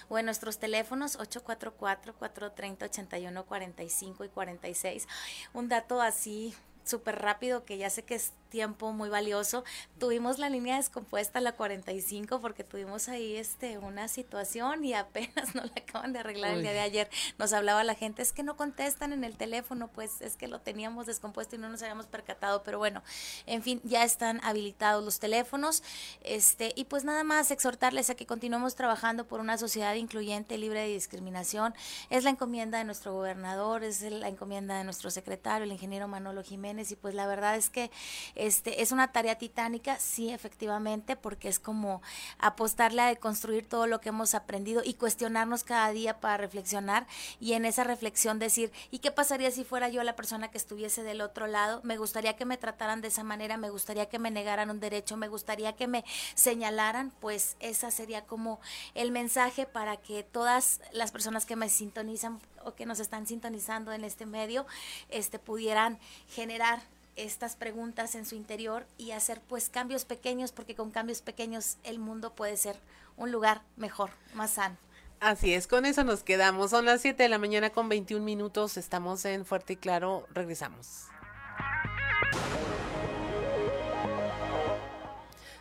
o 0.09 0.18
en 0.18 0.24
nuestros 0.24 0.59
teléfonos 0.59 1.16
844 1.16 2.14
430 2.14 2.86
81 2.86 3.39
45 3.47 4.24
y 4.24 4.28
46. 4.28 5.09
Un 5.53 5.68
dato 5.68 6.01
así 6.01 6.55
súper 6.91 7.20
rápido 7.20 7.64
que 7.64 7.78
ya 7.78 7.88
sé 7.88 8.03
que 8.03 8.16
es 8.16 8.32
tiempo 8.51 8.93
muy 8.93 9.09
valioso. 9.09 9.64
Tuvimos 9.99 10.38
la 10.38 10.51
línea 10.51 10.76
descompuesta, 10.76 11.41
la 11.41 11.53
45, 11.53 12.41
porque 12.41 12.64
tuvimos 12.64 13.09
ahí 13.09 13.36
este 13.36 13.78
una 13.78 14.09
situación 14.09 14.84
y 14.84 14.93
apenas 14.93 15.55
nos 15.55 15.66
la 15.66 15.74
acaban 15.76 16.12
de 16.12 16.18
arreglar 16.18 16.55
el 16.55 16.62
día 16.62 16.72
de 16.72 16.80
ayer. 16.80 17.09
Nos 17.38 17.55
hablaba 17.55 17.82
la 17.84 17.95
gente, 17.95 18.20
es 18.20 18.32
que 18.32 18.43
no 18.43 18.57
contestan 18.57 19.12
en 19.14 19.24
el 19.24 19.36
teléfono, 19.36 19.88
pues 19.88 20.20
es 20.20 20.36
que 20.36 20.49
lo 20.49 20.61
teníamos 20.61 21.07
descompuesto 21.07 21.57
y 21.57 21.59
no 21.59 21.68
nos 21.70 21.80
habíamos 21.82 22.07
percatado, 22.07 22.62
pero 22.62 22.78
bueno, 22.78 23.03
en 23.47 23.62
fin, 23.62 23.80
ya 23.84 24.05
están 24.05 24.41
habilitados 24.43 25.03
los 25.03 25.18
teléfonos. 25.20 25.82
Este, 26.22 26.72
y 26.74 26.84
pues 26.84 27.05
nada 27.05 27.24
más 27.24 27.51
exhortarles 27.51 28.11
a 28.11 28.14
que 28.14 28.26
continuemos 28.26 28.74
trabajando 28.74 29.26
por 29.26 29.41
una 29.41 29.57
sociedad 29.57 29.95
incluyente, 29.95 30.59
libre 30.59 30.80
de 30.80 30.88
discriminación. 30.88 31.74
Es 32.11 32.24
la 32.24 32.30
encomienda 32.30 32.78
de 32.78 32.84
nuestro 32.84 33.12
gobernador, 33.12 33.84
es 33.84 34.03
la 34.03 34.28
encomienda 34.28 34.76
de 34.76 34.84
nuestro 34.84 35.11
secretario, 35.11 35.64
el 35.64 35.72
ingeniero 35.72 36.09
Manolo 36.09 36.43
Jiménez, 36.43 36.80
y 36.89 36.97
pues 36.97 37.14
la 37.14 37.26
verdad 37.26 37.57
es 37.57 37.68
que 37.68 37.91
este, 38.35 38.83
es 38.83 38.93
una 38.93 39.12
tarea 39.12 39.37
titánica, 39.37 39.99
sí, 39.99 40.31
efectivamente, 40.31 41.16
porque 41.16 41.49
es 41.49 41.59
como 41.59 42.01
apostarle 42.39 43.03
a 43.03 43.07
deconstruir 43.07 43.66
todo 43.66 43.87
lo 43.87 44.01
que 44.01 44.11
hemos 44.11 44.35
aprendido 44.35 44.83
y 44.85 44.95
cuestionarnos 44.95 45.64
cada 45.64 45.91
día 45.91 46.20
para 46.20 46.37
reflexionar 46.37 47.07
y 47.41 47.55
en 47.55 47.64
esa 47.64 47.85
reflexión 47.85 48.39
decir, 48.39 48.72
¿y 48.91 49.01
qué 49.01 49.11
pasaría 49.11 49.51
si 49.51 49.64
fuera 49.64 49.89
yo 49.89 50.03
la 50.05 50.16
persona 50.16 50.51
que 50.51 50.59
estuviese 50.59 51.03
del 51.03 51.20
otro 51.20 51.47
lado? 51.47 51.81
Me 51.83 51.97
gustaría 51.97 52.37
que 52.37 52.45
me 52.45 52.57
trataran 52.57 53.01
de 53.01 53.09
esa 53.09 53.24
manera, 53.24 53.57
me 53.57 53.70
gustaría 53.70 54.09
que 54.09 54.18
me 54.18 54.31
negaran 54.31 54.70
un 54.70 54.81
derecho, 54.81 55.16
me 55.16 55.28
gustaría 55.28 55.74
que 55.74 55.87
me 55.87 56.05
señalaran, 56.35 57.12
pues 57.20 57.57
esa 57.61 57.91
sería 57.91 58.24
como 58.26 58.61
el 58.95 59.11
mensaje 59.11 59.66
para 59.66 59.97
que 59.97 60.22
todas 60.22 60.81
las 60.93 61.11
personas 61.11 61.47
que 61.47 61.57
me 61.57 61.68
sintonizan 61.68 62.41
o 62.65 62.75
que 62.75 62.87
nos 62.87 63.01
están 63.01 63.27
sintonizando 63.27 63.93
en 63.93 64.05
este 64.05 64.27
medio, 64.27 64.67
este 65.09 65.39
pudieran 65.39 65.99
generar 66.29 66.81
estas 67.17 67.57
preguntas 67.57 68.15
en 68.15 68.25
su 68.25 68.35
interior 68.35 68.87
y 68.97 69.11
hacer 69.11 69.41
pues 69.41 69.69
cambios 69.69 70.05
pequeños, 70.05 70.53
porque 70.53 70.75
con 70.75 70.91
cambios 70.91 71.23
pequeños 71.23 71.77
el 71.85 71.99
mundo 71.99 72.35
puede 72.35 72.57
ser 72.57 72.77
un 73.17 73.31
lugar 73.31 73.63
mejor, 73.77 74.11
más 74.35 74.53
sano. 74.53 74.77
Así 75.21 75.53
es, 75.53 75.67
con 75.67 75.85
eso 75.85 76.03
nos 76.03 76.23
quedamos. 76.23 76.71
Son 76.71 76.87
las 76.87 77.03
7 77.03 77.23
de 77.23 77.29
la 77.29 77.39
mañana 77.39 77.71
con 77.71 77.91
21 77.91 78.25
minutos, 78.25 78.79
estamos 78.79 79.25
en 79.27 79.45
Fuerte 79.45 79.75
y 79.75 79.77
Claro, 79.77 80.27
regresamos. 80.33 81.09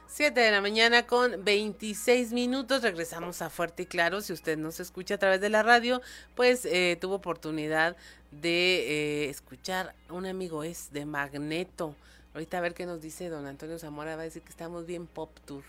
7 0.09 0.39
de 0.39 0.49
la 0.49 0.59
mañana 0.59 1.05
con 1.05 1.45
26 1.45 2.33
minutos. 2.33 2.81
Regresamos 2.81 3.43
a 3.43 3.51
Fuerte 3.51 3.83
y 3.83 3.85
Claro. 3.85 4.21
Si 4.21 4.33
usted 4.33 4.57
nos 4.57 4.79
escucha 4.79 5.15
a 5.15 5.17
través 5.19 5.39
de 5.39 5.49
la 5.49 5.61
radio, 5.61 6.01
pues 6.35 6.65
eh, 6.65 6.97
tuvo 6.99 7.15
oportunidad 7.15 7.95
de 8.31 9.25
eh, 9.25 9.29
escuchar 9.29 9.93
un 10.09 10.25
amigo 10.25 10.63
es 10.63 10.91
de 10.91 11.05
Magneto. 11.05 11.93
Ahorita 12.33 12.57
a 12.57 12.61
ver 12.61 12.73
qué 12.73 12.87
nos 12.87 13.01
dice 13.01 13.29
don 13.29 13.45
Antonio 13.45 13.77
Zamora. 13.77 14.15
Va 14.15 14.23
a 14.23 14.25
decir 14.25 14.41
que 14.41 14.49
estamos 14.49 14.87
bien 14.87 15.05
pop 15.05 15.29
tour. 15.45 15.63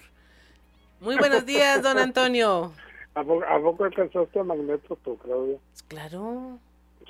Muy 1.00 1.16
buenos 1.16 1.44
días, 1.44 1.82
don 1.82 1.98
Antonio. 1.98 2.72
¿A 3.14 3.22
poco, 3.22 3.44
¿A 3.44 3.60
poco 3.60 3.84
alcanzaste 3.84 4.40
a 4.40 4.44
Magneto 4.44 4.96
tú, 5.04 5.18
Claudia? 5.18 5.58
Claro. 5.86 6.58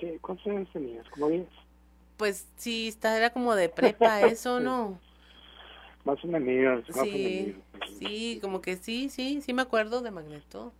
Sí, 0.01 0.19
¿Cuántos 0.21 0.49
años 0.49 0.69
tenías? 0.73 1.09
¿Cómo 1.11 1.29
10? 1.29 1.47
Pues 2.17 2.49
sí, 2.57 2.89
está, 2.89 3.17
era 3.17 3.31
como 3.31 3.55
de 3.55 3.69
prepa 3.69 4.21
eso, 4.27 4.59
¿no? 4.59 4.99
Más 6.05 6.23
o 6.25 6.29
menos. 6.29 6.85
sí, 7.03 7.55
sí, 7.99 8.39
como 8.41 8.61
que 8.63 8.77
sí, 8.77 9.09
sí, 9.11 9.41
sí 9.43 9.53
me 9.53 9.63
acuerdo 9.63 10.01
de 10.01 10.11
Magneto. 10.11 10.73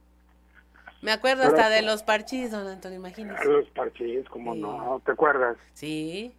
Me 1.03 1.13
acuerdo 1.13 1.45
hasta 1.45 1.71
de 1.71 1.83
los 1.83 2.03
parchís, 2.03 2.51
don 2.51 2.67
Antonio, 2.67 2.99
imagínese. 2.99 3.45
Los 3.45 3.69
parchís, 3.71 4.29
como 4.29 4.55
no, 4.55 5.01
¿te 5.05 5.13
acuerdas? 5.13 5.57
Sí. 5.73 6.33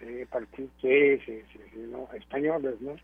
Sí, 0.00 0.24
parchís, 0.30 0.68
sí, 0.80 1.18
sí, 1.24 1.42
sí, 1.52 1.60
no, 1.88 2.08
españoles, 2.14 2.80
¿no? 2.80 2.96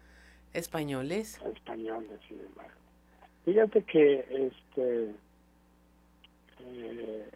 Españoles. 0.52 1.40
Españoles, 1.44 2.20
sí, 2.28 2.36
Fíjate 3.44 3.82
que 3.82 4.20
este 4.30 5.14
eh, 6.60 7.28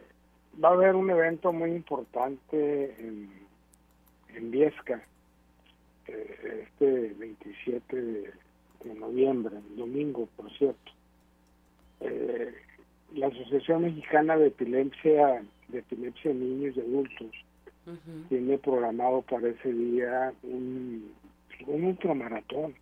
va 0.62 0.70
a 0.70 0.72
haber 0.72 0.94
un 0.94 1.10
evento 1.10 1.52
muy 1.52 1.70
importante 1.70 2.96
en, 2.98 3.30
en 4.34 4.50
Viesca 4.50 5.02
este 6.08 7.14
27 7.18 7.96
de, 7.96 8.94
noviembre, 8.94 9.56
domingo, 9.76 10.28
por 10.36 10.50
cierto. 10.56 10.92
Eh, 12.00 12.54
la 13.14 13.26
Asociación 13.26 13.82
Mexicana 13.82 14.36
de 14.36 14.48
Epilepsia, 14.48 15.42
de 15.68 15.78
Epilepsia 15.78 16.30
en 16.30 16.40
Niños 16.40 16.76
y 16.76 16.80
Adultos, 16.80 17.30
tiene 18.28 18.58
programado 18.58 19.22
para 19.22 19.48
ese 19.48 19.72
día 19.72 20.32
un, 20.42 21.10
un 21.66 21.84
ultramaratón, 21.84 22.74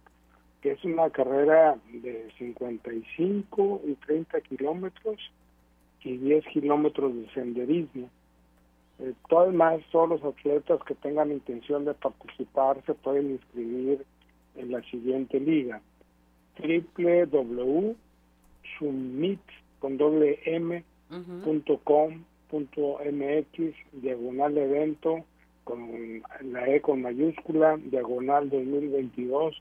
que 0.60 0.72
es 0.72 0.84
una 0.84 1.08
carrera 1.10 1.76
de 1.92 2.28
55 2.38 3.82
y 3.86 3.94
30 3.94 4.40
kilómetros 4.40 5.20
y 6.02 6.16
10 6.16 6.44
kilómetros 6.46 7.14
de 7.14 7.28
senderismo 7.34 8.10
eh, 8.98 9.12
todo 9.28 9.52
más, 9.52 9.80
todos 9.92 10.08
los 10.08 10.24
atletas 10.24 10.80
que 10.86 10.94
tengan 10.94 11.30
intención 11.30 11.84
de 11.84 11.92
participar 11.94 12.82
se 12.86 12.94
pueden 12.94 13.32
inscribir 13.32 14.04
en 14.54 14.72
la 14.72 14.80
siguiente 14.82 15.38
liga. 15.38 15.82
www.summit 16.58 17.96
con 19.78 19.96
doble 19.98 20.40
m 20.46 20.82
diagonal 23.92 24.56
evento 24.56 25.24
con 25.64 26.22
la 26.42 26.68
E 26.68 26.80
con 26.80 27.02
mayúscula 27.02 27.76
diagonal 27.76 28.48
2022 28.48 29.60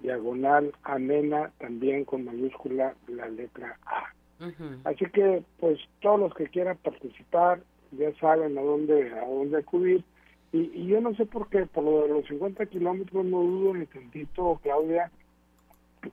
diagonal 0.00 0.72
amena 0.84 1.52
también 1.58 2.04
con 2.04 2.24
mayúscula 2.24 2.94
la 3.08 3.28
letra 3.28 3.78
A. 3.84 4.06
Así 4.84 5.04
que 5.12 5.42
pues 5.58 5.78
todos 6.00 6.18
los 6.18 6.34
que 6.34 6.46
quieran 6.46 6.78
participar 6.78 7.60
ya 7.92 8.12
saben 8.18 8.56
a 8.56 8.62
dónde, 8.62 9.12
a 9.12 9.26
dónde 9.26 9.58
acudir. 9.58 10.04
Y, 10.52 10.70
y 10.74 10.86
yo 10.86 11.00
no 11.00 11.14
sé 11.14 11.26
por 11.26 11.48
qué, 11.48 11.66
por 11.66 11.84
lo 11.84 12.02
de 12.02 12.08
los 12.08 12.26
50 12.26 12.66
kilómetros 12.66 13.24
no 13.24 13.40
dudo 13.40 13.74
ni 13.74 13.86
tantito, 13.86 14.58
Claudia, 14.62 15.10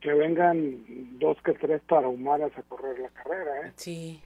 que 0.00 0.12
vengan 0.12 1.18
dos 1.18 1.36
que 1.42 1.54
tres 1.54 1.82
tarahumaras 1.82 2.56
a 2.56 2.62
correr 2.62 2.98
la 2.98 3.08
carrera, 3.08 3.66
¿eh? 3.66 3.72
Sí. 3.76 4.20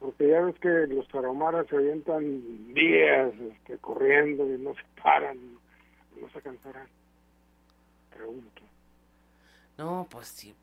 Porque 0.00 0.28
ya 0.28 0.40
ves 0.40 0.56
que 0.58 0.68
los 0.68 1.08
tarahumaras 1.08 1.66
se 1.68 1.76
avientan 1.76 2.74
días 2.74 3.32
este, 3.40 3.78
corriendo 3.78 4.44
y 4.52 4.58
no 4.58 4.74
se 4.74 4.82
paran, 5.02 5.38
no 6.20 6.28
se 6.30 6.42
cansarán. 6.42 6.88
Pregunto. 8.14 8.62
No, 9.78 10.06
pues 10.10 10.28
sí, 10.28 10.54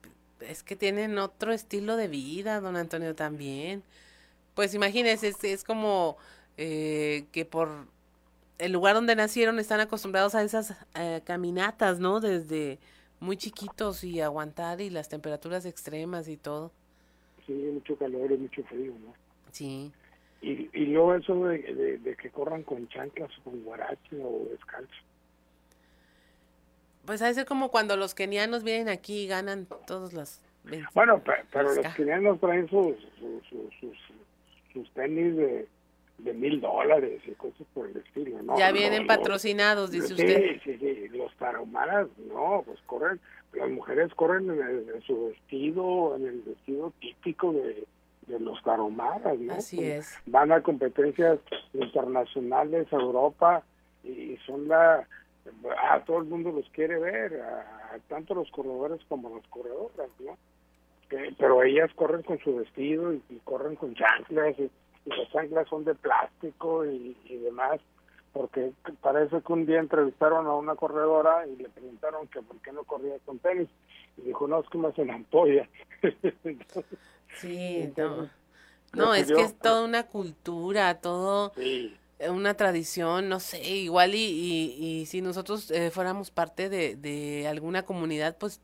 es 0.41 0.63
que 0.63 0.75
tienen 0.75 1.17
otro 1.17 1.51
estilo 1.53 1.95
de 1.95 2.07
vida, 2.07 2.59
don 2.61 2.75
Antonio, 2.75 3.15
también. 3.15 3.83
Pues 4.55 4.73
imagínese, 4.73 5.29
es, 5.29 5.43
es 5.43 5.63
como 5.63 6.17
eh, 6.57 7.25
que 7.31 7.45
por 7.45 7.87
el 8.57 8.71
lugar 8.71 8.95
donde 8.95 9.15
nacieron 9.15 9.59
están 9.59 9.79
acostumbrados 9.79 10.35
a 10.35 10.43
esas 10.43 10.75
eh, 10.95 11.21
caminatas, 11.23 11.99
¿no? 11.99 12.19
Desde 12.19 12.79
muy 13.19 13.37
chiquitos 13.37 14.03
y 14.03 14.19
aguantar 14.21 14.81
y 14.81 14.89
las 14.89 15.09
temperaturas 15.09 15.65
extremas 15.65 16.27
y 16.27 16.37
todo. 16.37 16.71
Sí, 17.47 17.53
mucho 17.53 17.95
calor 17.95 18.31
y 18.31 18.37
mucho 18.37 18.63
frío, 18.63 18.93
¿no? 18.93 19.13
Sí. 19.51 19.91
Y, 20.41 20.69
y 20.73 20.85
luego 20.87 21.15
eso 21.15 21.45
de, 21.45 21.59
de, 21.59 21.97
de 21.99 22.15
que 22.15 22.29
corran 22.29 22.63
con 22.63 22.87
chanclas 22.89 23.29
o 23.39 23.43
con 23.43 23.63
guarache 23.63 24.21
o 24.21 24.47
descalzo. 24.51 24.93
Pues 27.05 27.21
a 27.21 27.33
ser 27.33 27.45
como 27.45 27.69
cuando 27.69 27.95
los 27.95 28.13
kenianos 28.13 28.63
vienen 28.63 28.89
aquí 28.89 29.23
y 29.23 29.27
ganan 29.27 29.67
todos 29.87 30.13
los... 30.13 30.39
Bueno, 30.93 31.19
pe- 31.23 31.45
pero 31.51 31.73
Los 31.73 31.95
kenianos 31.95 32.39
traen 32.39 32.69
sus, 32.69 32.95
sus, 33.19 33.47
sus, 33.49 33.73
sus, 33.79 33.97
sus 34.73 34.89
tenis 34.91 35.35
de 35.35 35.67
de 36.17 36.33
mil 36.33 36.61
dólares 36.61 37.19
y 37.25 37.31
cosas 37.31 37.65
por 37.73 37.87
el 37.89 37.97
estilo, 37.97 38.43
¿no? 38.43 38.55
ya 38.55 38.71
vienen 38.71 39.01
no. 39.03 39.07
patrocinados, 39.07 39.89
dice 39.89 40.09
sí, 40.09 40.13
usted. 40.13 40.61
Sí, 40.63 40.77
sí, 40.77 41.07
los 41.17 41.35
tarahumaras, 41.37 42.09
no, 42.31 42.61
pues 42.63 42.79
corren, 42.85 43.19
las 43.53 43.67
mujeres 43.71 44.13
corren 44.13 44.47
en, 44.51 44.61
el- 44.61 44.89
en 44.93 45.01
su 45.01 45.29
vestido, 45.29 46.15
en 46.17 46.27
el 46.27 46.41
vestido 46.41 46.93
típico 46.99 47.53
de, 47.53 47.85
de 48.27 48.39
los 48.39 48.61
tarahumaras, 48.61 49.39
¿no? 49.39 49.53
Así 49.53 49.77
Pues, 49.77 49.87
es. 49.87 50.17
Van 50.27 50.51
a 50.51 50.61
competencias 50.61 51.39
internacionales 51.73 52.87
a 52.93 52.97
Europa 52.97 53.63
y 54.03 54.37
son 54.45 54.67
la... 54.67 55.07
A 55.91 56.03
todo 56.05 56.19
el 56.19 56.25
mundo 56.25 56.51
los 56.51 56.69
quiere 56.69 56.99
ver, 56.99 57.41
a, 57.41 57.95
a 57.95 57.99
tanto 58.09 58.35
los 58.35 58.49
corredores 58.51 59.01
como 59.09 59.35
las 59.35 59.47
corredoras, 59.47 60.09
¿no? 60.19 60.37
Que- 61.11 61.35
pero 61.37 61.61
ellas 61.61 61.91
corren 61.95 62.23
con 62.23 62.39
su 62.39 62.55
vestido 62.55 63.13
y, 63.13 63.21
y 63.29 63.35
corren 63.43 63.75
con 63.75 63.93
chanclas 63.93 64.57
y, 64.57 64.63
y 64.63 65.09
las 65.09 65.29
chanclas 65.31 65.67
son 65.67 65.83
de 65.83 65.93
plástico 65.93 66.85
y, 66.85 67.15
y 67.25 67.35
demás 67.37 67.79
porque 68.33 68.71
parece 69.01 69.41
que 69.45 69.51
un 69.51 69.65
día 69.65 69.79
entrevistaron 69.81 70.47
a 70.47 70.53
una 70.55 70.75
corredora 70.75 71.45
y 71.47 71.57
le 71.61 71.67
preguntaron 71.67 72.29
que 72.29 72.41
por 72.41 72.55
qué 72.61 72.71
no 72.71 72.85
corría 72.85 73.19
con 73.25 73.39
tenis 73.39 73.67
y 74.17 74.21
dijo 74.21 74.47
no 74.47 74.61
es 74.61 74.69
que 74.69 74.77
me 74.77 74.87
hacen 74.87 75.11
ampolla 75.11 75.67
Sí, 77.35 77.79
no. 77.79 77.83
Entonces, 77.83 78.31
No, 78.93 79.11
que 79.13 79.19
es 79.19 79.27
yo- 79.27 79.35
que 79.35 79.41
es 79.43 79.57
toda 79.59 79.83
una 79.83 80.03
cultura, 80.07 80.99
todo 81.01 81.51
Sí. 81.55 81.95
eh, 82.19 82.29
una 82.29 82.53
tradición, 82.55 83.29
no 83.29 83.39
sé, 83.39 83.61
igual 83.61 84.15
y, 84.15 84.19
y, 84.19 84.85
y 85.01 85.05
si 85.07 85.21
nosotros 85.21 85.71
eh, 85.71 85.91
fuéramos 85.91 86.29
parte 86.31 86.69
de, 86.69 86.95
de 86.95 87.47
alguna 87.47 87.83
comunidad, 87.83 88.37
pues 88.37 88.61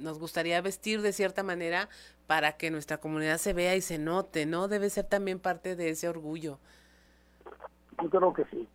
nos 0.00 0.18
gustaría 0.18 0.60
vestir 0.60 1.02
de 1.02 1.12
cierta 1.12 1.42
manera 1.42 1.88
para 2.26 2.52
que 2.52 2.70
nuestra 2.70 2.98
comunidad 2.98 3.38
se 3.38 3.52
vea 3.52 3.76
y 3.76 3.80
se 3.80 3.98
note, 3.98 4.46
¿no? 4.46 4.68
Debe 4.68 4.90
ser 4.90 5.04
también 5.04 5.38
parte 5.38 5.76
de 5.76 5.90
ese 5.90 6.08
orgullo. 6.08 6.58
Yo 8.02 8.10
creo 8.10 8.32
que 8.32 8.44
sí. 8.46 8.66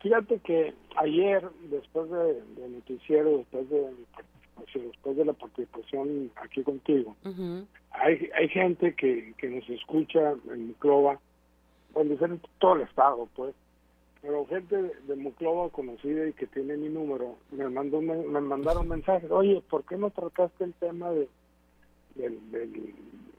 Fíjate 0.00 0.38
que 0.40 0.74
ayer, 0.96 1.48
después 1.70 2.08
de, 2.10 2.42
de 2.42 2.68
noticiero, 2.68 3.38
después 3.38 3.68
de, 3.68 3.80
mi 3.80 4.04
participación, 4.14 4.90
después 4.92 5.16
de 5.16 5.24
la 5.24 5.32
participación 5.32 6.30
aquí 6.36 6.62
contigo, 6.62 7.16
hay, 7.90 8.30
hay 8.36 8.48
gente 8.48 8.94
que, 8.94 9.34
que 9.36 9.48
nos 9.48 9.68
escucha 9.68 10.34
en 10.52 10.68
Muclova, 10.68 11.18
en 11.96 12.10
diferente, 12.10 12.48
todo 12.58 12.76
el 12.76 12.82
estado, 12.82 13.28
pues, 13.34 13.54
pero 14.22 14.46
gente 14.46 14.76
de, 14.80 14.94
de 15.06 15.16
Muclova 15.16 15.70
conocida 15.70 16.26
y 16.28 16.32
que 16.32 16.46
tiene 16.46 16.76
mi 16.76 16.88
número, 16.88 17.36
me 17.50 17.68
mandó 17.68 18.00
me 18.00 18.40
mandaron 18.40 18.88
mensajes, 18.88 19.30
oye, 19.30 19.62
¿por 19.70 19.84
qué 19.84 19.96
no 19.96 20.10
trataste 20.10 20.64
el 20.64 20.74
tema 20.74 21.10
de, 21.10 21.28
del- 22.16 22.94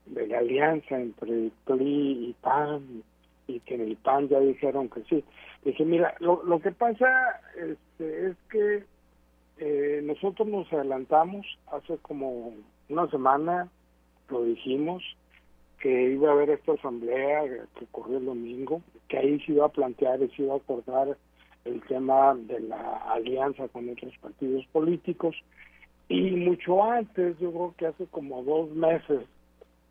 de 0.05 0.27
la 0.27 0.39
alianza 0.39 0.99
entre 0.99 1.51
PRI 1.65 2.29
y 2.29 2.33
PAN? 2.41 3.03
Y 3.47 3.59
que 3.61 3.75
en 3.75 3.81
el 3.81 3.97
PAN 3.97 4.29
ya 4.29 4.39
dijeron 4.39 4.89
que 4.89 5.03
sí. 5.05 5.23
Dije, 5.63 5.83
mira, 5.83 6.15
lo, 6.19 6.43
lo 6.43 6.59
que 6.61 6.71
pasa 6.71 7.41
este, 7.57 8.27
es 8.27 8.37
que 8.51 8.83
eh, 9.57 10.01
nosotros 10.03 10.47
nos 10.47 10.71
adelantamos 10.71 11.45
hace 11.71 11.97
como 11.97 12.53
una 12.89 13.09
semana, 13.09 13.69
lo 14.29 14.43
dijimos, 14.43 15.03
que 15.79 16.11
iba 16.11 16.29
a 16.29 16.33
haber 16.33 16.49
esta 16.49 16.73
asamblea 16.73 17.43
que 17.75 17.85
ocurrió 17.85 18.17
el 18.17 18.25
domingo, 18.25 18.81
que 19.07 19.17
ahí 19.17 19.39
se 19.41 19.53
iba 19.53 19.65
a 19.65 19.69
plantear 19.69 20.21
y 20.21 20.29
se 20.29 20.43
iba 20.43 20.53
a 20.53 20.57
acordar 20.57 21.17
el 21.65 21.81
tema 21.83 22.35
de 22.35 22.59
la 22.61 22.97
alianza 23.11 23.67
con 23.69 23.89
otros 23.89 24.13
partidos 24.17 24.65
políticos. 24.71 25.35
Y 26.07 26.31
mucho 26.31 26.83
antes, 26.83 27.37
yo 27.39 27.51
creo 27.51 27.73
que 27.77 27.87
hace 27.87 28.05
como 28.07 28.43
dos 28.43 28.69
meses, 28.71 29.21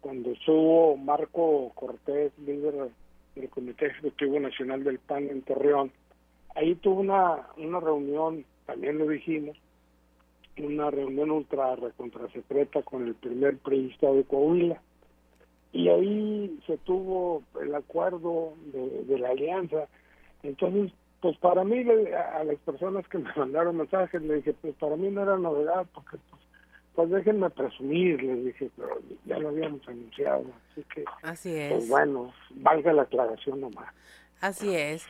cuando 0.00 0.30
estuvo 0.32 0.96
Marco 0.96 1.70
Cortés, 1.74 2.32
líder 2.38 2.90
del 3.34 3.48
Comité 3.50 3.86
Ejecutivo 3.86 4.40
Nacional 4.40 4.84
del 4.84 4.98
PAN 4.98 5.28
en 5.28 5.42
Torreón, 5.42 5.92
ahí 6.54 6.74
tuvo 6.76 7.00
una, 7.00 7.46
una 7.56 7.80
reunión, 7.80 8.44
también 8.66 8.98
lo 8.98 9.06
dijimos, 9.06 9.56
una 10.58 10.90
reunión 10.90 11.30
ultra 11.30 11.76
recontrasecreta 11.76 12.82
con 12.82 13.06
el 13.06 13.14
primer 13.14 13.56
priista 13.58 14.10
de 14.10 14.24
Coahuila. 14.24 14.82
Y 15.72 15.88
ahí 15.88 16.58
se 16.66 16.78
tuvo 16.78 17.42
el 17.60 17.74
acuerdo 17.74 18.54
de, 18.72 19.04
de 19.04 19.18
la 19.18 19.30
alianza. 19.30 19.86
Entonces, 20.42 20.92
pues 21.20 21.36
para 21.38 21.64
mí, 21.64 21.84
a 22.12 22.38
a 22.38 22.44
las 22.44 22.58
personas 22.58 23.06
que 23.08 23.18
me 23.18 23.32
mandaron 23.36 23.76
mensajes, 23.76 24.22
le 24.22 24.36
dije, 24.36 24.54
pues 24.54 24.74
para 24.76 24.96
mí 24.96 25.10
no 25.10 25.22
era 25.22 25.36
novedad, 25.36 25.86
porque 25.92 26.16
pues, 26.30 26.42
pues 26.94 27.10
déjenme 27.10 27.50
presumir, 27.50 28.22
les 28.22 28.44
dije, 28.44 28.70
pero 28.76 28.98
ya 29.24 29.38
lo 29.38 29.48
habíamos 29.48 29.86
anunciado. 29.88 30.44
Así 30.72 30.84
que, 30.94 31.04
Así 31.22 31.54
es. 31.54 31.72
pues 31.72 31.88
bueno, 31.88 32.32
valga 32.50 32.92
la 32.92 33.02
aclaración 33.02 33.60
nomás. 33.60 33.92
Así 34.40 34.74
es. 34.74 35.04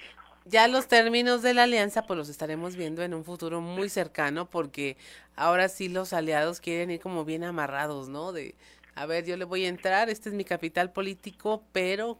Ya 0.44 0.66
los 0.66 0.88
términos 0.88 1.42
de 1.42 1.52
la 1.52 1.64
alianza 1.64 2.06
pues 2.06 2.16
los 2.16 2.30
estaremos 2.30 2.74
viendo 2.74 3.02
en 3.02 3.12
un 3.12 3.22
futuro 3.22 3.60
muy 3.60 3.90
cercano 3.90 4.48
porque 4.48 4.96
ahora 5.36 5.68
sí 5.68 5.90
los 5.90 6.14
aliados 6.14 6.60
quieren 6.62 6.90
ir 6.90 7.00
como 7.00 7.26
bien 7.26 7.44
amarrados, 7.44 8.08
¿no? 8.08 8.32
De, 8.32 8.54
a 8.98 9.06
ver, 9.06 9.24
yo 9.24 9.36
le 9.36 9.44
voy 9.44 9.64
a 9.64 9.68
entrar, 9.68 10.10
este 10.10 10.28
es 10.28 10.34
mi 10.34 10.44
capital 10.44 10.90
político, 10.90 11.62
pero 11.70 12.18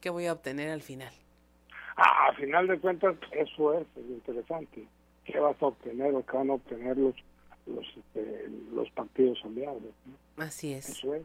¿qué 0.00 0.08
voy 0.08 0.24
a 0.24 0.32
obtener 0.32 0.70
al 0.70 0.80
final? 0.80 1.12
Ah, 1.96 2.28
a 2.30 2.34
final 2.34 2.66
de 2.66 2.78
cuentas, 2.78 3.14
eso 3.32 3.78
es, 3.78 3.86
es 3.94 4.06
interesante. 4.08 4.86
¿Qué 5.26 5.38
vas 5.38 5.60
a 5.60 5.66
obtener 5.66 6.14
o 6.14 6.24
qué 6.24 6.36
van 6.36 6.48
a 6.48 6.54
obtener 6.54 6.96
los, 6.96 7.14
los, 7.66 7.86
este, 7.94 8.48
los 8.72 8.90
partidos 8.92 9.38
aliados? 9.44 9.82
¿no? 9.82 10.42
Así 10.42 10.72
es. 10.72 10.88
Eso 10.88 11.14
es. 11.14 11.22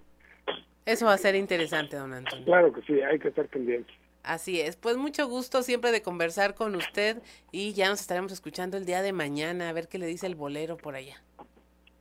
Eso 0.85 1.05
va 1.05 1.13
a 1.13 1.17
ser 1.17 1.35
interesante, 1.35 1.95
don 1.95 2.13
Antonio. 2.13 2.45
Claro 2.45 2.73
que 2.73 2.81
sí, 2.81 2.99
hay 2.99 3.19
que 3.19 3.29
estar 3.29 3.47
pendientes. 3.47 3.95
Así 4.23 4.59
es. 4.59 4.75
Pues 4.75 4.97
mucho 4.97 5.29
gusto 5.29 5.63
siempre 5.63 5.93
de 5.93 6.01
conversar 6.01 6.55
con 6.55 6.75
usted 6.75 7.21
y 7.53 7.71
ya 7.71 7.87
nos 7.87 8.01
estaremos 8.01 8.33
escuchando 8.33 8.75
el 8.75 8.85
día 8.85 9.01
de 9.01 9.13
mañana 9.13 9.69
a 9.69 9.73
ver 9.73 9.87
qué 9.87 9.97
le 9.97 10.07
dice 10.07 10.27
el 10.27 10.35
bolero 10.35 10.75
por 10.75 10.95
allá. 10.95 11.23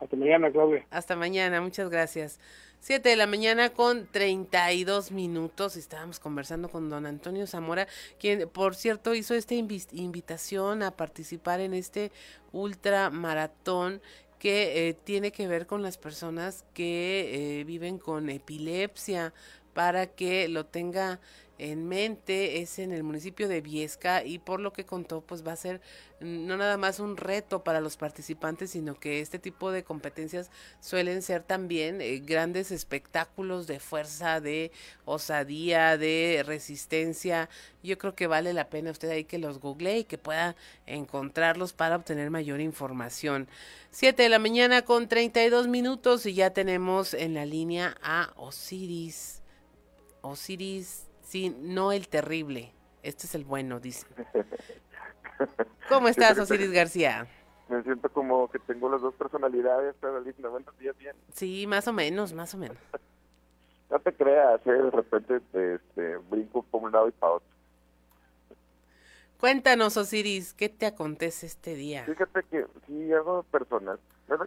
Hasta 0.01 0.16
mañana, 0.16 0.51
Claudia. 0.51 0.85
Hasta 0.91 1.16
mañana, 1.16 1.61
muchas 1.61 1.91
gracias. 1.91 2.41
Siete 2.81 3.09
de 3.11 3.17
la 3.17 3.27
mañana 3.27 3.71
con 3.71 4.07
32 4.07 5.11
minutos. 5.11 5.77
Estábamos 5.77 6.21
conversando 6.21 6.69
con 6.69 6.89
don 6.89 7.07
Antonio 7.07 7.47
Zamora, 7.47 7.89
quien, 8.21 8.49
por 8.49 8.77
cierto, 8.77 9.15
hizo 9.15 9.35
esta 9.35 9.55
invitación 9.55 10.83
a 10.83 10.93
participar 10.93 11.61
en 11.61 11.75
este 11.75 12.13
ultra 12.53 13.11
maratón 13.11 14.01
que 14.39 14.89
eh, 14.89 14.95
tiene 14.95 15.33
que 15.33 15.49
ver 15.49 15.67
con 15.67 15.83
las 15.83 15.99
personas 15.99 16.65
que 16.73 17.61
eh, 17.61 17.65
viven 17.65 17.99
con 17.99 18.31
epilepsia 18.31 19.35
para 19.75 20.07
que 20.07 20.49
lo 20.49 20.65
tenga 20.65 21.21
en 21.59 21.89
mente 21.89 22.60
es 22.60 22.78
en 22.78 22.93
el 22.93 23.02
municipio 23.02 23.48
de 23.48 23.60
Viesca 23.60 24.24
y 24.24 24.39
por 24.39 24.60
lo 24.60 24.72
que 24.72 24.86
contó 24.86 25.20
pues 25.20 25.47
va 25.47 25.52
a 25.52 25.56
ser 25.56 25.80
no 26.20 26.56
nada 26.56 26.76
más 26.76 26.98
un 27.01 27.16
reto 27.16 27.62
para 27.62 27.80
los 27.80 27.97
participantes 27.97 28.70
sino 28.70 28.98
que 28.98 29.20
este 29.20 29.39
tipo 29.39 29.70
de 29.70 29.85
competencias 29.85 30.51
suelen 30.80 31.22
ser 31.22 31.43
también 31.43 32.01
eh, 32.01 32.18
grandes 32.18 32.70
espectáculos 32.70 33.66
de 33.66 33.80
fuerza 33.80 34.40
de 34.40 34.72
osadía 35.05 35.97
de 35.97 36.43
resistencia. 36.47 37.48
Yo 37.82 37.98
creo 37.98 38.14
que 38.14 38.26
vale 38.26 38.52
la 38.52 38.68
pena 38.68 38.90
usted 38.90 39.10
ahí 39.10 39.24
que 39.24 39.39
los 39.39 39.60
googlee 39.60 40.01
y 40.01 40.05
que 40.05 40.18
pueda 40.18 40.56
encontrarlos 40.86 41.72
para 41.72 41.97
obtener 41.97 42.30
mayor 42.30 42.60
información. 42.60 43.48
7 43.90 44.22
de 44.22 44.28
la 44.28 44.39
mañana 44.39 44.82
con 44.82 45.09
32 45.09 45.66
minutos 45.68 46.26
y 46.26 46.35
ya 46.35 46.51
tenemos 46.51 47.14
en 47.14 47.35
la 47.35 47.47
línea 47.47 47.97
a 48.02 48.32
Osiris. 48.36 49.43
Osiris, 50.20 51.07
sí, 51.29 51.55
no 51.61 51.93
el 51.93 52.09
terrible, 52.09 52.73
Este 53.03 53.27
es 53.27 53.35
el 53.35 53.45
bueno, 53.45 53.79
dice. 53.81 54.07
¿Cómo 55.89 56.09
estás, 56.09 56.39
Osiris 56.39 56.73
García? 56.73 57.29
Me 57.69 57.83
siento 57.83 58.09
como 58.11 58.51
que 58.51 58.59
tengo 58.61 58.89
las 58.91 59.03
dos 59.03 59.15
personalidades, 59.15 59.95
pero 60.01 60.23
buenos 60.51 60.79
días 60.79 60.97
bien. 60.97 61.15
Sí, 61.33 61.67
más 61.67 61.87
o 61.87 61.93
menos, 61.93 62.33
más 62.33 62.55
o 62.55 62.59
menos. 62.59 62.79
no 63.91 63.99
te 64.01 64.13
creas, 64.13 64.67
¿eh? 64.67 64.73
de 64.73 64.91
repente 64.91 65.41
este, 65.53 66.17
brinco 66.31 66.63
por 66.63 66.83
un 66.83 66.93
lado 66.93 67.09
y 67.09 67.13
para 67.13 67.35
otro. 67.35 67.49
Cuéntanos, 69.39 69.97
Osiris, 69.97 70.53
¿qué 70.55 70.69
te 70.69 70.87
acontece 70.87 71.47
este 71.47 71.75
día? 71.75 72.05
Fíjate 72.05 72.43
que, 72.51 72.67
sí, 72.87 73.13
algo 73.13 73.45
personal. 73.45 74.01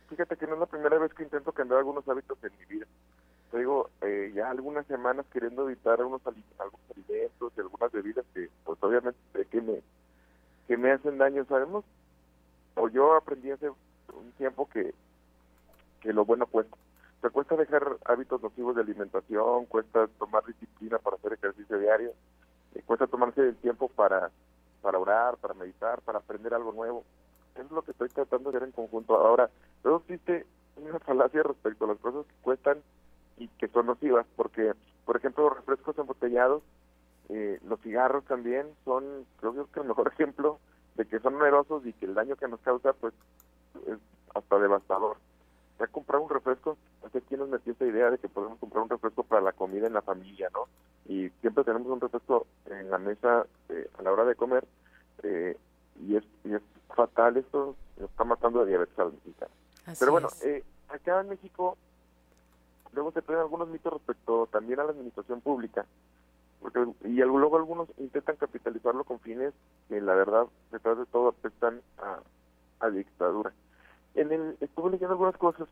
Fíjate 0.10 0.36
que 0.36 0.48
no 0.48 0.56
es 0.56 0.60
la 0.60 0.66
primera 0.66 1.00
vez 1.00 1.14
que 1.14 1.24
intento 1.24 1.52
cambiar 1.54 1.80
algunos 1.80 2.08
hábitos 2.10 2.38
en 2.44 2.52
mi 2.60 2.66
vida. 2.66 2.86
Te 3.52 3.66
eh, 4.02 4.32
ya 4.34 4.50
algunas 4.50 4.88
semanas 4.88 5.26
queriendo 5.34 5.66
evitar 5.70 6.00
algunos, 6.00 6.22
algunos 6.26 6.92
alimentos 6.96 7.52
y 7.56 7.60
algunas 7.60 7.92
bebidas 7.92 8.26
que, 8.34 8.50
pues 8.64 8.82
obviamente, 8.82 9.20
que 9.50 9.62
me, 9.62 9.82
que 10.70 10.78
me 10.78 10.92
hacen 10.92 11.18
daño. 11.18 11.44
Sabemos, 11.46 11.84
o 12.76 12.88
yo 12.88 13.14
aprendí 13.14 13.52
hace 13.52 13.70
un 13.70 14.32
tiempo 14.38 14.70
que, 14.70 14.94
que 16.00 16.14
lo 16.14 16.24
bueno 16.24 16.48
cuesta. 16.48 16.78
te 17.22 17.30
cuesta 17.30 17.58
dejar 17.58 17.98
hábitos 18.06 18.42
nocivos 18.42 18.74
de 18.76 18.84
alimentación, 18.84 19.66
cuesta 19.66 20.08
tomar 20.18 20.46
disciplina 20.46 20.98
para 21.00 21.18
hacer 21.18 21.34
ejercicio 21.34 21.78
diario, 21.78 22.14
eh, 22.74 22.82
cuesta 22.86 23.06
tomarse 23.08 23.42
el 23.42 23.58
tiempo 23.58 23.90
para, 23.90 24.32
para 24.82 24.98
orar, 24.98 25.36
para 25.38 25.54
meditar, 25.56 26.02
para 26.04 26.20
aprender 26.20 26.54
algo 26.54 26.72
nuevo. 26.72 27.04
Eso 27.56 27.66
es 27.66 27.72
lo 27.72 27.82
que 27.82 27.92
estoy 27.92 28.08
tratando 28.08 28.50
de 28.50 28.58
hacer 28.58 28.70
en 28.70 28.74
conjunto. 28.74 29.14
Ahora, 29.16 29.50
luego 29.84 30.00
existe 30.08 30.46
una 30.78 31.00
falacia 31.00 31.44
respecto 31.44 31.84
a 31.84 31.90
las 31.90 31.98
cosas 31.98 32.26
que 32.26 32.42
cuestan 32.42 32.82
y 33.38 33.48
que 33.48 33.68
son 33.68 33.88
nocivas, 33.88 34.26
porque, 34.36 34.74
por 35.06 35.18
ejemplo, 35.18 35.50
los 35.50 35.58
refrescos 35.58 35.98
embotellados, 35.98 36.62
eh, 37.30 37.60
los 37.68 37.80
cigarros 37.82 38.26
también 38.26 38.68
son, 38.86 39.26
creo 39.40 39.68
que 39.72 39.80
el 39.80 39.88
mejor 39.88 40.08
ejemplo 40.14 40.60
de 40.96 41.06
que 41.06 41.20
son 41.20 41.34
numerosos 41.34 41.86
y 41.86 41.94
que 41.94 42.06
el 42.06 42.14
daño 42.14 42.36
que 42.36 42.48
nos 42.48 42.60
causa, 42.62 42.94
pues, 42.94 43.14
es 43.88 43.98
hasta 44.36 44.60
devastador. 44.60 45.18
Ya 45.80 45.88
comprar 45.88 46.22
un 46.22 46.30
refresco, 46.30 46.78
hace 47.06 47.22
quién 47.22 47.40
nos 47.40 47.50
metió 47.50 47.74
esta 47.74 47.86
idea 47.86 48.12
de 48.12 48.18
que 48.18 48.30
podemos 48.30 48.60
comprar 48.60 48.84
un 48.84 48.90
refresco 48.90 49.24
para 49.24 49.42
la 49.42 49.54
comida 49.54 49.88
en 49.88 49.94
la 49.94 50.02
familia, 50.02 50.50
¿no? 50.54 50.68
Y 51.08 51.30
siempre 51.42 51.64
tenemos 51.64 51.88
un 51.88 52.00
refresco 52.00 52.46
en 52.68 52.90
la 52.90 52.98
mesa 52.98 53.48
eh, 53.70 53.90
a 53.98 54.02
la 54.04 54.12
hora 54.12 54.26
de 54.26 54.36
comer, 54.36 54.66
eh, 55.24 55.58
y, 56.00 56.16
es, 56.16 56.24
y 56.44 56.54
es 56.54 56.62
fatal 56.96 57.38
esto, 57.38 57.76
nos 57.98 58.10
está 58.10 58.24
matando 58.24 58.60
de 58.62 58.70
diabetes 58.70 58.98
al 59.00 59.14
mexicano. 59.14 59.52
Pero 60.00 60.12
bueno, 60.12 60.30
eh, 60.44 60.64
acá 60.90 61.22
en 61.22 61.30
México 61.30 61.78
luego 62.94 63.12
se 63.12 63.22
traen 63.22 63.42
algunos 63.42 63.70
mitos 63.70 63.94
respecto 63.94 64.48
también 64.52 64.80
a 64.80 64.84
la 64.84 64.92
administración 64.92 65.42
pública, 65.42 65.86
porque 66.62 66.86
y 67.06 67.16
luego 67.16 67.58
algunos 67.58 67.90
intentan 67.98 68.36
capitalizarlo 68.36 69.04
con 69.04 69.20
fines 69.20 69.54
que 69.90 70.00
la 70.02 70.14
verdad 70.14 70.48
detrás 70.72 70.98
de 70.98 71.06
todo 71.06 71.30
apestan 71.30 71.82
a, 71.98 72.90
dictadura. 72.90 73.54
En 74.16 74.32
el, 74.32 74.58
estuve 74.60 74.92
leyendo 74.92 75.14
algunas 75.14 75.38
cosas 75.38 75.68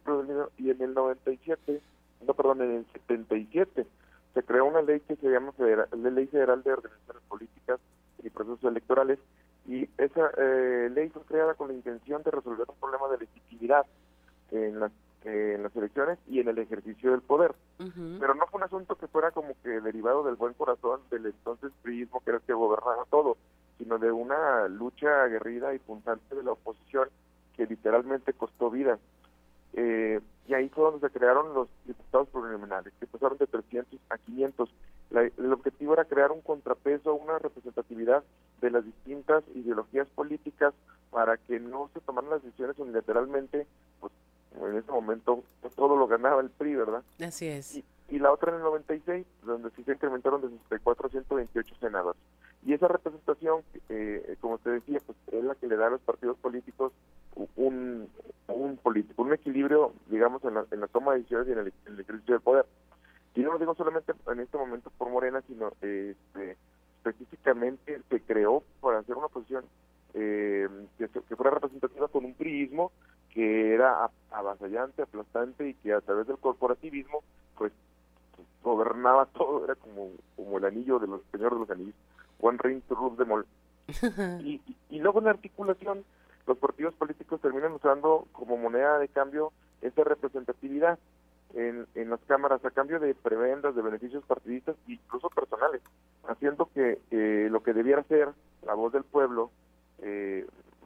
y 0.57 0.69
en 0.69 0.81
el 0.81 0.93
97, 0.93 1.81
no 2.25 2.33
perdón, 2.33 2.61
en 2.61 2.71
el 2.77 2.85
77 3.07 3.87
se 4.33 4.43
creó 4.43 4.65
una 4.65 4.81
ley 4.83 4.99
que 5.01 5.15
se 5.15 5.29
llama 5.29 5.53
Ley 5.91 6.27
Federal 6.27 6.61
de 6.61 6.73
Organizaciones 6.73 7.23
Políticas 7.27 7.79
y 8.23 8.29
Procesos 8.29 8.63
Electorales 8.63 9.19
y 9.67 9.89
esa 9.97 10.31
eh, 10.37 10.89
ley 10.93 11.09
fue 11.09 11.23
creada 11.23 11.55
con 11.55 11.67
la 11.69 11.73
intención 11.73 12.23
de 12.23 12.31
resolver 12.31 12.67
un 12.69 12.75
problema 12.79 13.07
de 13.09 13.19
legitimidad 13.19 13.85
en 14.51 14.79
las 14.79 14.91
en 15.23 15.63
las 15.63 15.75
elecciones 15.75 16.17
y 16.27 16.39
en 16.39 16.47
el 16.47 16.57
ejercicio 16.59 17.11
del 17.11 17.21
poder. 17.21 17.53
Pero 17.77 18.33
no 18.35 18.47
fue 18.47 18.59
un 18.59 18.63
asunto 18.63 18.95
que 18.95 19.07
fuera 19.07 19.31
como 19.31 19.53
que 19.63 19.81
derivado 19.81 20.23
del 20.23 20.35
buen 20.35 20.53
corazón 20.53 21.01
del 21.11 21.25
entonces 21.25 21.71
priismo 21.81 22.21
que 22.21 22.31
era 22.31 22.37
el 22.37 22.43
que 22.43 22.53
gobernaba 22.53 23.05
todo, 23.09 23.37
sino 23.77 23.97
de 23.97 24.11
una 24.11 24.67
lucha 24.67 25.23
aguerrida 25.23 25.73
y 25.73 25.79
puntante 25.79 26.35
de 26.35 26.43
la 26.43 26.51
oposición 26.51 27.09
que 27.55 27.65
literalmente 27.65 28.33
costó 28.33 28.69
vida. 28.69 28.99
Eh, 29.73 30.19
y 30.47 30.53
ahí 30.53 30.67
fue 30.69 30.85
donde 30.85 31.07
se 31.07 31.13
crearon 31.13 31.53
los 31.53 31.67
diputados 31.85 32.27
preliminares, 32.29 32.93
que 32.99 33.05
pasaron 33.05 33.37
de 33.37 33.47
300 33.47 33.99
a 34.09 34.17
500. 34.17 34.69
el 35.11 35.53
objetivo 35.53 35.93
era 35.93 36.05
crear 36.05 36.31
un 36.31 36.41
contrapeso, 36.41 37.13
una 37.13 37.37
representatividad 37.37 38.23
de 38.59 38.71
las 38.71 38.83
distintas 38.83 39.43
ideologías 39.53 40.07
políticas 40.09 40.73
para 41.11 41.37
que 41.37 41.59
no 41.59 41.89
se 41.93 42.01
tomaran 42.01 42.31
las 42.31 42.43
decisiones 42.43 42.77
unilateralmente 42.79 43.67
pues, 43.99 44.11
en 44.55 44.77
ese 44.77 44.91
momento 44.91 45.43
pues, 45.61 45.73
todo 45.75 45.95
lo 45.95 46.07
ganaba 46.07 46.41
el 46.41 46.49
PRI, 46.49 46.75
¿verdad? 46.75 47.03
Así 47.19 47.47
es. 47.47 47.83
Y, 48.09 48.19
la 48.19 48.31
otra 48.31 48.51
en 48.51 48.57
el 48.57 48.63
96, 48.63 49.25
donde 49.43 49.69
sí 49.71 49.83
se 49.83 49.93
incrementaron 49.93 50.41
de 50.41 50.49
64 50.49 51.07
a 51.07 51.09
128 51.11 51.75
senadores. 51.79 52.19
Y 52.65 52.73
esa 52.73 52.87
representación, 52.87 53.61
eh, 53.87 54.35
como 54.41 54.55
usted 54.55 54.71
decía, 54.71 54.99
pues 55.05 55.17
es 55.31 55.43
la 55.43 55.55
que 55.55 55.67
le 55.67 55.77
da 55.77 55.87
a 55.87 55.91
los 55.91 56.01
partidos 56.01 56.37
políticos 56.37 56.91
un, 57.55 58.09
un 58.47 58.77
político, 58.77 59.21
un 59.21 59.33
equilibrio, 59.33 59.93
digamos, 60.07 60.43
en 60.43 60.55
la, 60.55 60.65
en 60.71 60.81
la 60.81 60.87
toma 60.87 61.13
de 61.13 61.19
decisiones 61.19 61.47
y 61.47 61.51
en 61.51 61.59
el, 61.59 61.99
ejercicio 61.99 62.33
del 62.33 62.41
poder. 62.41 62.65
Y 63.35 63.41
no 63.41 63.53
lo 63.53 63.59
digo 63.59 63.75
solamente 63.75 64.13
en 64.27 64.39
este 64.39 64.57
momento 64.57 64.91
por 64.97 65.09
Morena, 65.09 65.41
sino 65.47 65.69
este, 65.81 66.57
específicamente 66.97 68.01
se 68.09 68.21
creó 68.21 68.63
para 68.81 68.99
hacer 68.99 69.15
una 69.15 69.27
posición 69.27 69.63
eh, 70.13 70.67
que, 70.97 71.07
que, 71.07 71.35
fuera 71.35 71.51
representativa 71.51 72.07
con 72.07 72.25
un 72.25 72.33
priismo 72.33 72.91
que 73.29 73.73
era 73.73 74.09
avasallante, 74.31 75.03
aplastante 75.03 75.69
y 75.69 75.73
que 75.75 75.93
a 75.93 76.01
través 76.01 76.27
del 76.27 76.37
corporativismo 76.37 77.23
pues, 77.57 77.71
gobernaba 78.63 79.27
todo, 79.27 79.63
era 79.63 79.75
como, 79.75 80.09
como 80.35 80.57
el 80.57 80.65
anillo 80.65 80.99
de 80.99 81.07
los 81.07 81.21
señores 81.31 81.53
de 81.53 81.59
los 81.59 81.69
anillos, 81.69 81.95
One 82.39 82.57
Ring 82.61 82.81
to 82.83 82.95
Rule 82.95 83.15
them 83.17 83.31
all. 83.31 83.45
y, 84.43 84.61
y 84.89 84.99
luego 84.99 85.19
en 85.19 85.25
la 85.25 85.31
articulación 85.31 86.03
los 86.47 86.57
partidos 86.57 86.93
políticos 86.95 87.41
terminan 87.41 87.73
usando 87.73 88.27
como 88.31 88.57
moneda 88.57 88.97
de 88.97 89.07
cambio 89.07 89.51
esa 89.81 90.03
representatividad 90.03 90.97
en, 91.53 91.87
en 91.95 92.09
las 92.09 92.19
cámaras 92.21 92.63
a 92.65 92.71
cambio 92.71 92.99
de 92.99 93.13
prebendas, 93.15 93.75
de 93.75 93.81
beneficios 93.81 94.23
partidistas 94.25 94.75
e 94.87 94.93
incluso 94.93 95.29
personales, 95.29 95.81
haciendo 96.27 96.69
que 96.73 96.99
lo 97.49 97.63
que 97.63 97.73
debiera 97.73 98.03
ser 98.03 98.29
la 98.65 98.73
voz 98.73 98.93
del 98.93 99.03
pueblo 99.03 99.51
eh, 100.01 100.45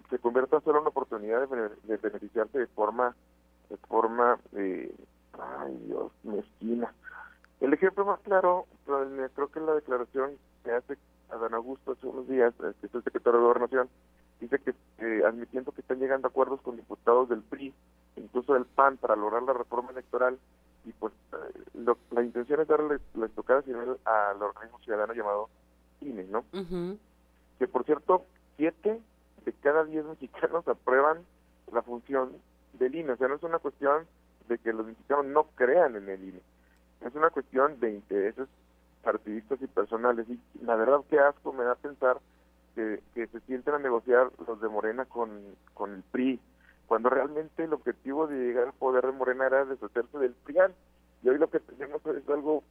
se 0.10 0.19
convierta 0.19 0.60
solo 0.61 0.77
en 0.77 0.81
una 0.81 0.90
oportunidad 0.90 1.48
de, 1.48 1.98
beneficiarse 1.98 2.60
de 2.60 2.68
forma, 2.68 3.15
de 3.69 3.77
forma, 3.77 4.40
eh, 4.56 4.94
ay 5.40 5.77
Dios, 5.85 6.11
mezquina. 6.23 6.94
El 7.60 7.73
ejemplo 7.73 8.06
más 8.06 8.19
claro, 8.19 8.65
creo 8.85 9.48
que 9.52 9.60
la 9.60 9.73
declaración 9.73 10.34
que 10.64 10.72
hace 10.72 10.98
Adán 11.30 11.53
Augusto 11.53 11.94
hace 11.94 12.06
unos 12.06 12.27
días, 12.27 12.53
eh, 12.64 12.73
que 12.80 12.88
es 12.88 12.95
el 12.95 13.03
secretario 13.03 13.40
de 13.40 13.45
Gobernación, 13.45 13.90
dice 14.40 14.60
que 14.60 14.76
eh, 14.99 15.23
admitiendo 15.26 15.72
que 15.72 15.81
están 15.81 15.99
llegando 15.99 16.27
a 16.27 16.30
acuerdos 16.30 16.61
con 16.61 16.76
diputados 16.76 17.30
del 17.30 17.41
PRI, 17.41 17.73
incluso 18.18 18.53
del 18.53 18.65
PAN, 18.65 18.98
para 18.98 19.15
lograr 19.15 19.44
la 19.44 19.53
reforma 19.53 19.91
electoral, 19.91 20.38
y 20.85 20.91
pues 20.91 21.14
la 22.11 22.22
intención 22.22 22.60
es 22.60 22.68
darle 22.68 22.99
la 23.15 23.26
estocada 23.26 23.61
final 23.61 23.98
al 24.03 24.41
organismo 24.41 24.80
ciudadano 24.80 25.14
llamado 25.14 25.49
INE, 26.02 26.26
¿no? 26.26 26.44
Que 27.57 27.68
por 27.68 27.85
cierto, 27.85 28.26
siete 28.57 28.99
de 29.45 29.53
cada 29.53 29.84
10 29.84 30.05
mexicanos 30.05 30.67
aprueban 30.67 31.25
la 31.71 31.81
función 31.81 32.31
del 32.73 32.95
INE. 32.95 33.13
O 33.13 33.17
sea, 33.17 33.27
no 33.27 33.35
es 33.35 33.43
una 33.43 33.59
cuestión 33.59 34.05
de 34.47 34.57
que 34.57 34.73
los 34.73 34.85
mexicanos 34.85 35.25
no 35.25 35.43
crean 35.55 35.95
en 35.95 36.09
el 36.09 36.23
INE. 36.23 36.41
Es 37.01 37.13
una 37.15 37.30
cuestión 37.30 37.80
de 37.80 37.91
intereses 37.91 38.47
partidistas 39.03 39.61
y 39.61 39.67
personales. 39.67 40.27
Y 40.30 40.39
la 40.63 40.75
verdad 40.75 41.01
que 41.09 41.19
asco 41.19 41.53
me 41.53 41.63
da 41.63 41.75
pensar 41.75 42.19
que, 42.75 43.01
se 43.13 43.39
sienten 43.41 43.75
a 43.75 43.80
negociar 43.80 44.31
los 44.47 44.59
de 44.61 44.69
Morena 44.69 45.05
con, 45.05 45.30
con 45.73 45.93
el 45.93 46.03
PRI, 46.03 46.39
cuando 46.88 47.09
realmente 47.09 47.63
el 47.63 47.73
objetivo 47.73 48.27
de 48.27 48.38
llegar 48.38 48.65
al 48.65 48.73
poder 48.73 49.05
de 49.05 49.11
Morena 49.11 49.45
era 49.47 49.65
deshacerse 49.65 50.17
del 50.17 50.34
PRIAN. 50.34 50.73
Y 51.21 51.30
hoy 51.30 51.38
lo 51.38 51.49
que 51.49 51.59
tenemos 51.59 52.05
es 52.05 52.27
algo 52.30 52.63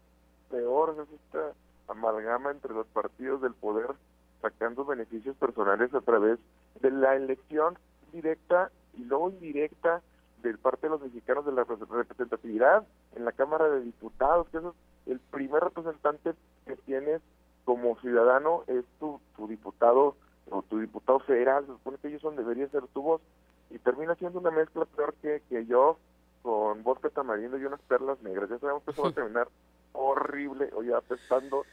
peor, 0.50 0.96
es 1.00 1.20
esta 1.20 1.52
amalgama 1.88 2.50
entre 2.50 2.74
los 2.74 2.86
partidos 2.88 3.42
del 3.42 3.54
poder 3.54 3.94
sacando 4.43 4.85
beneficios 4.85 5.36
personales 5.36 5.94
a 5.94 6.01
través 6.02 6.39
de 6.81 6.90
la 6.90 7.16
elección 7.16 7.78
directa 8.12 8.70
y 8.98 9.05
luego 9.05 9.31
indirecta 9.31 10.02
de 10.43 10.59
parte 10.59 10.86
de 10.86 10.90
los 10.90 11.01
mexicanos 11.01 11.47
de 11.47 11.52
la 11.52 11.64
representatividad 11.64 12.85
en 13.16 13.24
la 13.24 13.32
Cámara 13.32 13.69
de 13.69 13.81
Diputados, 13.81 14.48
que 14.51 14.59
es 14.59 14.64
el 15.06 15.20
primer 15.20 15.62
representante 15.62 16.35
que 16.66 16.77
tienes 16.77 17.23
como 17.64 17.97
ciudadano, 18.01 18.64
es 18.66 18.85
tu, 18.98 19.20
tu 19.36 19.47
diputado 19.47 20.16
o 20.51 20.62
tu 20.62 20.81
diputado 20.81 21.20
federal, 21.20 21.64
se 21.64 21.73
supone 21.73 21.98
que 21.98 22.09
ellos 22.09 22.20
son, 22.20 22.36
debería 22.36 22.69
ser 22.69 22.86
tu 22.89 23.02
voz, 23.02 23.23
y 23.70 23.78
termina 23.78 24.16
siendo 24.16 24.40
una 24.40 24.51
mezcla 24.51 24.85
peor 24.85 25.14
que, 25.23 25.40
que 25.48 25.64
yo, 25.66 25.97
con 26.43 26.82
vodka 26.82 27.09
tamarindo 27.10 27.56
y 27.56 27.64
unas 27.64 27.81
perlas 27.82 28.20
negras. 28.23 28.51
Ya 28.51 28.59
sabemos 28.59 28.82
que 28.82 28.90
eso 28.90 29.02
va 29.02 29.09
a 29.09 29.12
terminar 29.14 29.48
horrible, 29.93 30.70
o 30.74 30.82
ya 30.82 30.98
apestando, 30.98 31.64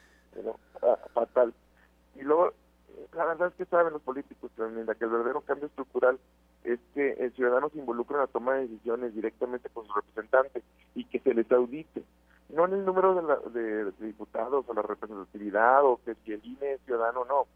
fatal. 1.13 1.53
Y 2.15 2.21
luego, 2.21 2.53
la 3.13 3.25
verdad 3.25 3.49
es 3.49 3.53
que 3.55 3.65
saben 3.65 3.93
los 3.93 4.01
políticos, 4.01 4.51
que 4.55 4.63
el 4.63 4.85
verdadero 4.85 5.41
cambio 5.41 5.67
estructural 5.67 6.19
es 6.63 6.79
que 6.93 7.13
el 7.13 7.31
ciudadano 7.33 7.69
se 7.69 7.79
involucre 7.79 8.15
en 8.15 8.21
la 8.21 8.27
toma 8.27 8.55
de 8.55 8.67
decisiones 8.67 9.15
directamente 9.15 9.69
con 9.69 9.85
sus 9.85 9.95
representantes 9.95 10.63
y 10.95 11.05
que 11.05 11.19
se 11.19 11.33
les 11.33 11.49
audite. 11.51 12.03
no 12.49 12.65
en 12.65 12.73
el 12.73 12.85
número 12.85 13.15
de, 13.15 13.21
la, 13.23 13.35
de, 13.51 13.91
diputados 13.99 14.65
o 14.67 14.73
la 14.73 14.81
representatividad 14.81 15.85
o 15.85 15.99
que 16.03 16.15
si 16.25 16.33
el 16.33 16.43
INE 16.43 16.73
es 16.73 16.81
ciudadano 16.81 17.21
o 17.21 17.25
no, 17.25 17.47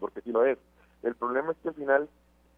porque 0.00 0.20
sí 0.22 0.30
lo 0.32 0.44
es. 0.44 0.58
El 1.02 1.14
problema 1.16 1.52
es 1.52 1.58
que 1.58 1.68
al 1.68 1.74
final 1.74 2.08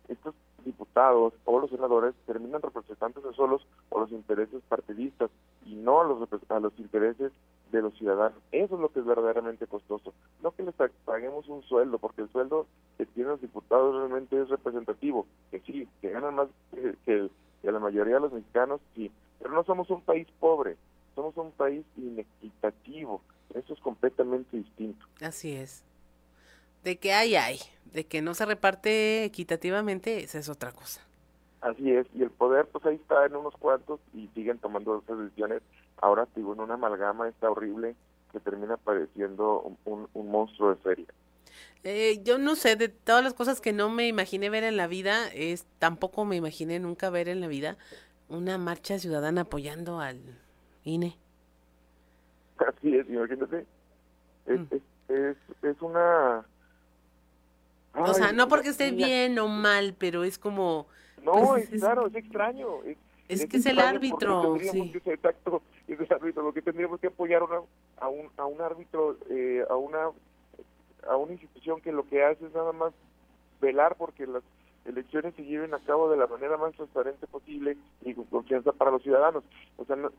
estos 0.08 0.34
diputados 0.64 1.32
o 1.44 1.60
los 1.60 1.70
senadores 1.70 2.14
terminan 2.26 2.62
representándose 2.62 3.32
solos 3.34 3.66
o 3.90 4.00
los 4.00 4.10
intereses 4.10 4.62
partidistas 4.68 5.30
y 5.64 5.74
no 5.76 6.00
a 6.00 6.04
los, 6.04 6.28
a 6.48 6.60
los 6.60 6.78
intereses 6.78 7.32
de 7.72 7.82
los 7.82 7.94
ciudadanos. 7.94 8.38
Eso 8.52 8.74
es 8.74 8.80
lo 8.80 8.88
que 8.90 9.00
es 9.00 9.06
verdaderamente 9.06 9.66
costoso. 9.66 10.12
No 10.42 10.52
que 10.52 10.62
les 10.62 10.74
paguemos 11.04 11.48
un 11.48 11.62
sueldo, 11.62 11.98
porque 11.98 12.22
el 12.22 12.30
sueldo 12.30 12.66
que 12.98 13.06
tienen 13.06 13.32
los 13.32 13.40
diputados 13.40 13.94
realmente 13.94 14.40
es 14.40 14.48
representativo, 14.48 15.26
que 15.50 15.60
sí, 15.60 15.88
que 16.00 16.10
ganan 16.10 16.34
más 16.34 16.48
que, 16.72 16.94
que, 17.04 17.30
la 17.62 17.80
mayoría 17.80 18.14
de 18.14 18.20
los 18.20 18.32
mexicanos, 18.32 18.80
sí, 18.94 19.10
pero 19.40 19.52
no 19.52 19.64
somos 19.64 19.90
un 19.90 20.00
país 20.02 20.28
pobre, 20.38 20.76
somos 21.16 21.36
un 21.36 21.50
país 21.50 21.84
inequitativo. 21.96 23.20
Eso 23.54 23.74
es 23.74 23.80
completamente 23.80 24.56
distinto. 24.56 25.04
Así 25.20 25.52
es. 25.52 25.84
De 26.86 26.98
que 26.98 27.12
hay, 27.12 27.34
hay. 27.34 27.58
De 27.92 28.06
que 28.06 28.22
no 28.22 28.32
se 28.34 28.46
reparte 28.46 29.24
equitativamente, 29.24 30.22
esa 30.22 30.38
es 30.38 30.48
otra 30.48 30.70
cosa. 30.70 31.00
Así 31.60 31.90
es. 31.90 32.06
Y 32.14 32.22
el 32.22 32.30
poder, 32.30 32.66
pues 32.66 32.86
ahí 32.86 32.94
está 32.94 33.26
en 33.26 33.34
unos 33.34 33.56
cuantos 33.56 33.98
y 34.14 34.28
siguen 34.36 34.58
tomando 34.58 35.02
esas 35.04 35.18
decisiones. 35.18 35.62
Ahora, 36.00 36.28
digo, 36.36 36.52
en 36.52 36.60
una 36.60 36.74
amalgama 36.74 37.28
está 37.28 37.50
horrible 37.50 37.96
que 38.30 38.38
termina 38.38 38.76
pareciendo 38.76 39.76
un, 39.84 40.30
monstruo 40.30 40.70
de 40.70 40.76
feria. 40.76 41.06
Eh, 41.82 42.22
yo 42.22 42.38
no 42.38 42.54
sé, 42.54 42.76
de 42.76 42.88
todas 42.88 43.24
las 43.24 43.34
cosas 43.34 43.60
que 43.60 43.72
no 43.72 43.88
me 43.88 44.06
imaginé 44.06 44.48
ver 44.48 44.62
en 44.62 44.76
la 44.76 44.86
vida, 44.86 45.26
es 45.34 45.66
tampoco 45.80 46.24
me 46.24 46.36
imaginé 46.36 46.78
nunca 46.78 47.10
ver 47.10 47.28
en 47.28 47.40
la 47.40 47.48
vida 47.48 47.76
una 48.28 48.58
marcha 48.58 49.00
ciudadana 49.00 49.40
apoyando 49.40 49.98
al 49.98 50.20
INE. 50.84 51.18
Así 52.58 52.94
es, 52.94 53.08
imagínate. 53.08 53.66
Es, 54.46 54.60
mm. 54.60 54.74
es, 55.08 55.36
es, 55.64 55.82
una... 55.82 56.46
o 57.96 58.14
sea, 58.14 58.32
no 58.32 58.48
porque 58.48 58.70
esté 58.70 58.90
bien 58.90 59.38
o 59.38 59.48
mal, 59.48 59.94
pero 59.98 60.24
es 60.24 60.38
como... 60.38 60.86
No, 61.22 61.32
pues, 61.32 61.72
es, 61.72 61.80
claro, 61.80 62.06
es 62.06 62.14
extraño. 62.14 62.68
Es, 63.28 63.46
que 63.46 63.56
es 63.56 63.66
el 63.66 63.80
árbitro, 63.80 64.56
sí. 64.60 64.92
exacto, 65.04 65.62
es 65.88 65.98
el 65.98 66.12
árbitro. 66.12 66.42
Lo 66.42 66.52
que 66.52 66.62
tendríamos 66.62 67.00
que 67.00 67.08
apoyar 67.08 67.42
a, 67.98 68.08
un, 68.08 68.30
a 68.36 68.44
un 68.46 68.60
árbitro, 68.60 69.16
eh, 69.28 69.64
a 69.68 69.74
una 69.74 70.10
a 71.08 71.16
una 71.16 71.32
institución 71.32 71.80
que 71.80 71.92
lo 71.92 72.06
que 72.08 72.24
hace 72.24 72.46
es 72.46 72.54
nada 72.54 72.72
más 72.72 72.92
velar 73.60 73.96
porque 73.96 74.26
las 74.26 74.42
elecciones 74.84 75.34
se 75.34 75.44
lleven 75.44 75.74
a 75.74 75.80
cabo 75.80 76.10
de 76.10 76.16
la 76.16 76.26
manera 76.26 76.56
más 76.56 76.74
transparente 76.74 77.26
posible 77.26 77.76
y 78.02 78.14
con 78.14 78.24
confianza 78.24 78.72
para 78.72 78.92
los 78.92 79.02
ciudadanos. 79.02 79.42
O 79.76 79.84
sea, 79.84 79.96
no, 79.96 80.10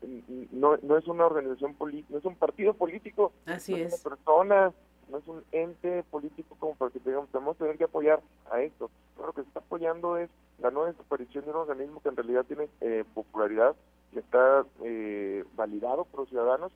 no, 0.82 0.96
es 0.96 1.06
una 1.06 1.26
organización 1.26 1.74
política, 1.74 2.08
no 2.10 2.18
es 2.18 2.24
un 2.24 2.36
partido 2.36 2.74
político, 2.74 3.32
Así 3.46 3.72
no 3.72 3.78
es, 3.78 4.04
una 4.04 4.16
persona, 4.16 4.72
no 5.10 5.18
es 5.18 5.26
un 5.26 5.42
ente 5.52 6.02
político 6.04 6.56
como 6.58 6.74
para 6.74 6.90
que 6.90 7.00
digamos, 7.00 7.30
tenemos 7.30 7.56
que 7.56 7.64
tener 7.64 7.78
que 7.78 7.84
apoyar 7.84 8.20
a 8.50 8.60
esto. 8.60 8.90
lo 9.18 9.32
que 9.32 9.42
se 9.42 9.48
está 9.48 9.60
apoyando 9.60 10.16
es 10.16 10.30
la 10.58 10.70
no 10.70 10.84
desaparición 10.84 11.44
de 11.44 11.50
un 11.50 11.56
organismo 11.56 12.00
que 12.00 12.08
en 12.08 12.16
realidad 12.16 12.44
tiene 12.44 12.68
eh, 12.80 13.04
popularidad, 13.14 13.74
que 14.12 14.20
está 14.20 14.64
eh, 14.84 15.44
validado 15.56 16.04
por 16.04 16.20
los 16.20 16.28
ciudadanos 16.28 16.72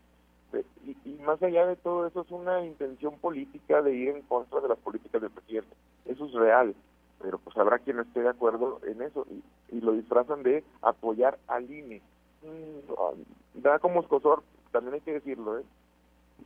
y, 0.84 0.96
y, 1.08 1.18
más 1.22 1.42
allá 1.42 1.66
de 1.66 1.76
todo 1.76 2.06
eso 2.06 2.20
es 2.20 2.30
una 2.30 2.62
intención 2.62 3.18
política 3.18 3.80
de 3.80 3.94
ir 3.94 4.08
en 4.10 4.22
contra 4.22 4.60
de 4.60 4.68
las 4.68 4.78
políticas 4.78 5.22
del 5.22 5.30
presidente. 5.30 5.74
Eso 6.04 6.26
es 6.26 6.32
real 6.34 6.74
pero 7.22 7.38
pues 7.38 7.56
habrá 7.56 7.78
quien 7.78 8.00
esté 8.00 8.20
de 8.20 8.28
acuerdo 8.28 8.80
en 8.84 9.00
eso 9.00 9.26
y, 9.30 9.42
lo 9.80 9.92
disfrazan 9.92 10.42
de 10.42 10.62
apoyar 10.82 11.38
al 11.48 11.70
INE. 11.70 12.02
Mm, 12.42 13.62
da 13.62 13.78
como 13.78 14.00
escosor, 14.00 14.42
también 14.70 14.94
hay 14.94 15.00
que 15.00 15.14
decirlo, 15.14 15.58
¿eh? 15.58 15.62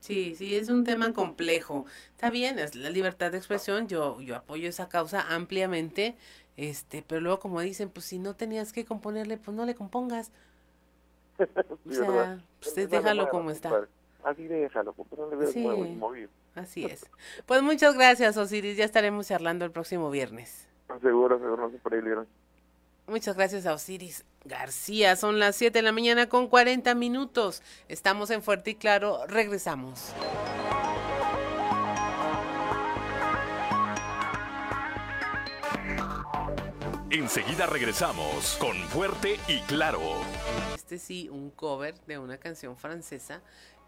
Sí, 0.00 0.34
sí, 0.36 0.56
es 0.56 0.68
un 0.68 0.84
tema 0.84 1.12
complejo. 1.12 1.86
Está 2.10 2.30
bien, 2.30 2.58
es 2.58 2.74
la 2.74 2.90
libertad 2.90 3.32
de 3.32 3.38
expresión, 3.38 3.88
yo, 3.88 4.20
yo 4.20 4.36
apoyo 4.36 4.68
esa 4.68 4.88
causa 4.88 5.34
ampliamente, 5.34 6.16
este, 6.56 7.04
pero 7.06 7.20
luego 7.20 7.38
como 7.38 7.60
dicen, 7.60 7.90
pues 7.90 8.06
si 8.06 8.18
no 8.18 8.34
tenías 8.34 8.72
que 8.72 8.84
componerle, 8.84 9.36
pues 9.36 9.56
no 9.56 9.64
le 9.64 9.74
compongas. 9.74 10.32
o 11.38 11.92
sea, 11.92 12.40
pues 12.60 12.90
déjalo 12.90 13.28
como 13.28 13.50
está. 13.50 13.86
Así 14.24 14.46
déjalo, 14.46 14.94
no 15.16 15.36
le 15.36 15.46
sí. 15.46 15.66
Así 16.54 16.84
es. 16.84 17.06
Pues 17.44 17.62
muchas 17.62 17.94
gracias, 17.94 18.36
Osiris. 18.36 18.76
Ya 18.76 18.84
estaremos 18.84 19.28
charlando 19.28 19.64
el 19.64 19.70
próximo 19.70 20.10
viernes. 20.10 20.66
Seguro, 21.02 21.38
seguro, 21.38 21.70
por 21.82 21.94
ahí, 21.94 22.00
Muchas 23.06 23.36
gracias 23.36 23.66
a 23.66 23.74
Osiris 23.74 24.24
García. 24.48 25.16
Son 25.16 25.38
las 25.38 25.56
7 25.56 25.78
de 25.78 25.82
la 25.82 25.92
mañana 25.92 26.28
con 26.28 26.48
40 26.48 26.94
minutos. 26.94 27.62
Estamos 27.88 28.30
en 28.30 28.42
Fuerte 28.42 28.70
y 28.70 28.74
Claro. 28.76 29.26
Regresamos. 29.26 30.12
Enseguida 37.10 37.66
regresamos 37.66 38.56
con 38.60 38.76
Fuerte 38.88 39.38
y 39.48 39.60
Claro. 39.60 40.00
Este 40.74 40.98
sí, 40.98 41.28
un 41.28 41.50
cover 41.50 41.94
de 42.06 42.18
una 42.18 42.36
canción 42.38 42.76
francesa 42.76 43.42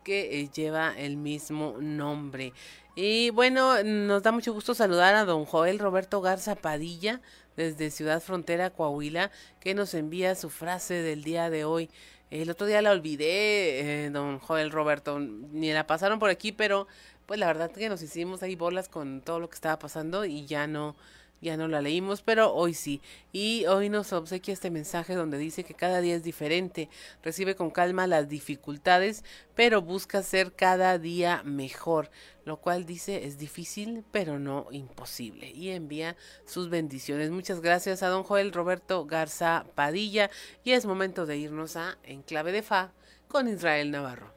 que 0.05 0.41
eh, 0.41 0.49
lleva 0.49 0.95
el 0.97 1.17
mismo 1.17 1.77
nombre. 1.79 2.53
Y 2.95 3.31
bueno, 3.31 3.83
nos 3.85 4.23
da 4.23 4.33
mucho 4.33 4.53
gusto 4.53 4.75
saludar 4.75 5.15
a 5.15 5.25
don 5.25 5.45
Joel 5.45 5.79
Roberto 5.79 6.21
Garza 6.21 6.55
Padilla 6.55 7.21
desde 7.59 7.91
Ciudad 7.91 8.23
Frontera, 8.23 8.71
Coahuila, 8.71 9.33
que 9.59 9.75
nos 9.75 9.93
envía 9.95 10.37
su 10.37 10.49
frase 10.49 10.95
del 10.95 11.25
día 11.25 11.51
de 11.51 11.65
hoy. 11.65 11.91
El 12.31 12.51
otro 12.51 12.69
día 12.69 12.81
la 12.83 12.93
olvidé, 12.93 14.05
eh, 14.05 14.11
don 14.11 14.39
Joel 14.39 14.71
Roberto, 14.71 15.19
ni 15.19 15.73
la 15.73 15.85
pasaron 15.85 16.21
por 16.21 16.31
aquí, 16.31 16.53
pero 16.53 16.87
pues 17.27 17.41
la 17.41 17.49
verdad 17.49 17.73
que 17.73 17.89
nos 17.89 18.01
hicimos 18.01 18.45
ahí 18.45 18.55
bolas 18.55 18.89
con 18.89 19.23
todo 19.23 19.41
lo 19.41 19.49
que 19.51 19.57
estaba 19.57 19.77
pasando 19.77 20.25
y 20.25 20.47
ya 20.47 20.69
no, 20.69 20.95
ya 21.41 21.57
no 21.57 21.69
la 21.69 21.81
leímos, 21.81 22.23
pero 22.23 22.53
hoy 22.53 22.75
sí. 22.75 23.01
Y 23.33 23.67
hoy 23.67 23.89
nos 23.89 24.13
obsequia 24.13 24.55
este 24.55 24.71
mensaje 24.71 25.15
donde 25.15 25.39
dice 25.39 25.65
que 25.65 25.75
cada 25.75 26.01
día 26.01 26.17
es 26.17 26.23
diferente, 26.23 26.89
recibe 27.23 27.55
con 27.55 27.71
calma 27.71 28.07
las 28.07 28.29
dificultades, 28.29 29.25
pero 29.55 29.83
busca 29.83 30.23
ser 30.23 30.53
cada 30.53 30.99
día 30.99 31.43
mejor, 31.45 32.11
lo 32.45 32.59
cual 32.59 32.87
dice 32.87 33.27
es 33.27 33.39
difícil, 33.39 34.05
pero 34.11 34.39
no 34.39 34.67
imposible. 34.71 35.51
Y 35.51 35.71
envía 35.71 36.17
sus 36.47 36.71
bendiciones. 36.71 37.31
Muchas 37.31 37.61
gracias 37.61 38.03
a 38.03 38.09
don 38.09 38.25
Joel 38.25 38.53
Roberto 38.53 39.07
Garza 39.07 39.65
Padilla. 39.75 40.31
Y 40.65 40.73
es 40.73 40.87
momento 40.87 41.27
de 41.27 41.37
irnos 41.37 41.77
a 41.77 41.99
Enclave 42.03 42.53
de 42.53 42.63
Fa 42.63 42.93
con 43.29 43.49
Israel 43.49 43.91
Navarro. 43.91 44.33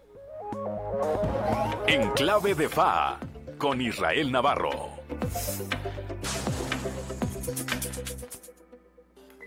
Enclave 1.87 2.55
de 2.55 2.69
Fa 2.69 3.19
con 3.57 3.79
Israel 3.79 4.31
Navarro. 4.31 4.89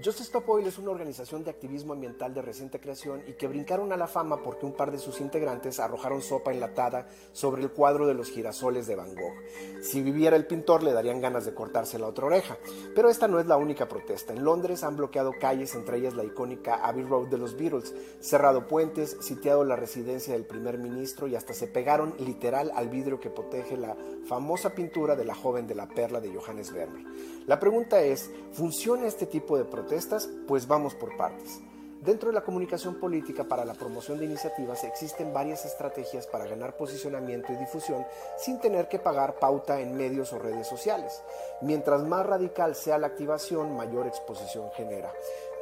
Justice 0.04 0.24
Stop 0.24 0.50
Oil 0.50 0.66
es 0.66 0.76
una 0.76 0.90
organización 0.90 1.44
de 1.44 1.50
activismo 1.50 1.94
ambiental 1.94 2.34
de 2.34 2.42
reciente 2.42 2.78
creación 2.78 3.22
y 3.26 3.32
que 3.32 3.48
brincaron 3.48 3.90
a 3.90 3.96
la 3.96 4.06
fama 4.06 4.42
porque 4.42 4.66
un 4.66 4.74
par 4.74 4.90
de 4.90 4.98
sus 4.98 5.18
integrantes 5.18 5.80
arrojaron 5.80 6.20
sopa 6.20 6.52
enlatada 6.52 7.08
sobre 7.32 7.62
el 7.62 7.70
cuadro 7.70 8.06
de 8.06 8.12
los 8.12 8.28
girasoles 8.28 8.86
de 8.86 8.96
Van 8.96 9.14
Gogh. 9.14 9.32
Si 9.80 10.02
viviera 10.02 10.36
el 10.36 10.46
pintor 10.46 10.82
le 10.82 10.92
darían 10.92 11.22
ganas 11.22 11.46
de 11.46 11.54
cortarse 11.54 11.98
la 11.98 12.08
otra 12.08 12.26
oreja. 12.26 12.58
Pero 12.94 13.08
esta 13.08 13.28
no 13.28 13.40
es 13.40 13.46
la 13.46 13.56
única 13.56 13.88
protesta. 13.88 14.34
En 14.34 14.44
Londres 14.44 14.84
han 14.84 14.98
bloqueado 14.98 15.32
calles, 15.40 15.74
entre 15.74 15.96
ellas 15.96 16.12
la 16.12 16.24
icónica 16.24 16.84
Abbey 16.84 17.04
Road 17.04 17.28
de 17.28 17.38
los 17.38 17.56
Beatles, 17.56 17.94
cerrado 18.20 18.68
puentes, 18.68 19.16
sitiado 19.22 19.64
la 19.64 19.76
residencia 19.76 20.34
del 20.34 20.44
primer 20.44 20.76
ministro 20.76 21.28
y 21.28 21.34
hasta 21.34 21.54
se 21.54 21.66
pegaron 21.66 22.14
literal 22.18 22.70
al 22.74 22.90
vidrio 22.90 23.20
que 23.20 23.30
protege 23.30 23.78
la 23.78 23.96
famosa 24.28 24.74
pintura 24.74 25.16
de 25.16 25.24
la 25.24 25.34
joven 25.34 25.66
de 25.66 25.74
la 25.74 25.88
perla 25.88 26.20
de 26.20 26.34
Johannes 26.34 26.74
Vermeer. 26.74 27.06
La 27.46 27.58
pregunta 27.58 28.02
es, 28.02 28.30
¿funciona 28.52 29.06
este 29.06 29.24
tipo 29.24 29.56
de 29.56 29.64
protestas? 29.94 30.28
Pues 30.48 30.66
vamos 30.66 30.92
por 30.94 31.16
partes. 31.16 31.60
Dentro 32.00 32.28
de 32.28 32.34
la 32.34 32.42
comunicación 32.42 32.96
política 32.96 33.44
para 33.44 33.64
la 33.64 33.74
promoción 33.74 34.18
de 34.18 34.24
iniciativas 34.24 34.82
existen 34.82 35.32
varias 35.32 35.64
estrategias 35.64 36.26
para 36.26 36.46
ganar 36.46 36.76
posicionamiento 36.76 37.52
y 37.52 37.56
difusión 37.56 38.04
sin 38.36 38.58
tener 38.58 38.88
que 38.88 38.98
pagar 38.98 39.38
pauta 39.38 39.80
en 39.80 39.96
medios 39.96 40.32
o 40.32 40.38
redes 40.40 40.66
sociales. 40.66 41.22
Mientras 41.62 42.02
más 42.02 42.26
radical 42.26 42.74
sea 42.74 42.98
la 42.98 43.06
activación, 43.06 43.76
mayor 43.76 44.08
exposición 44.08 44.68
genera. 44.72 45.12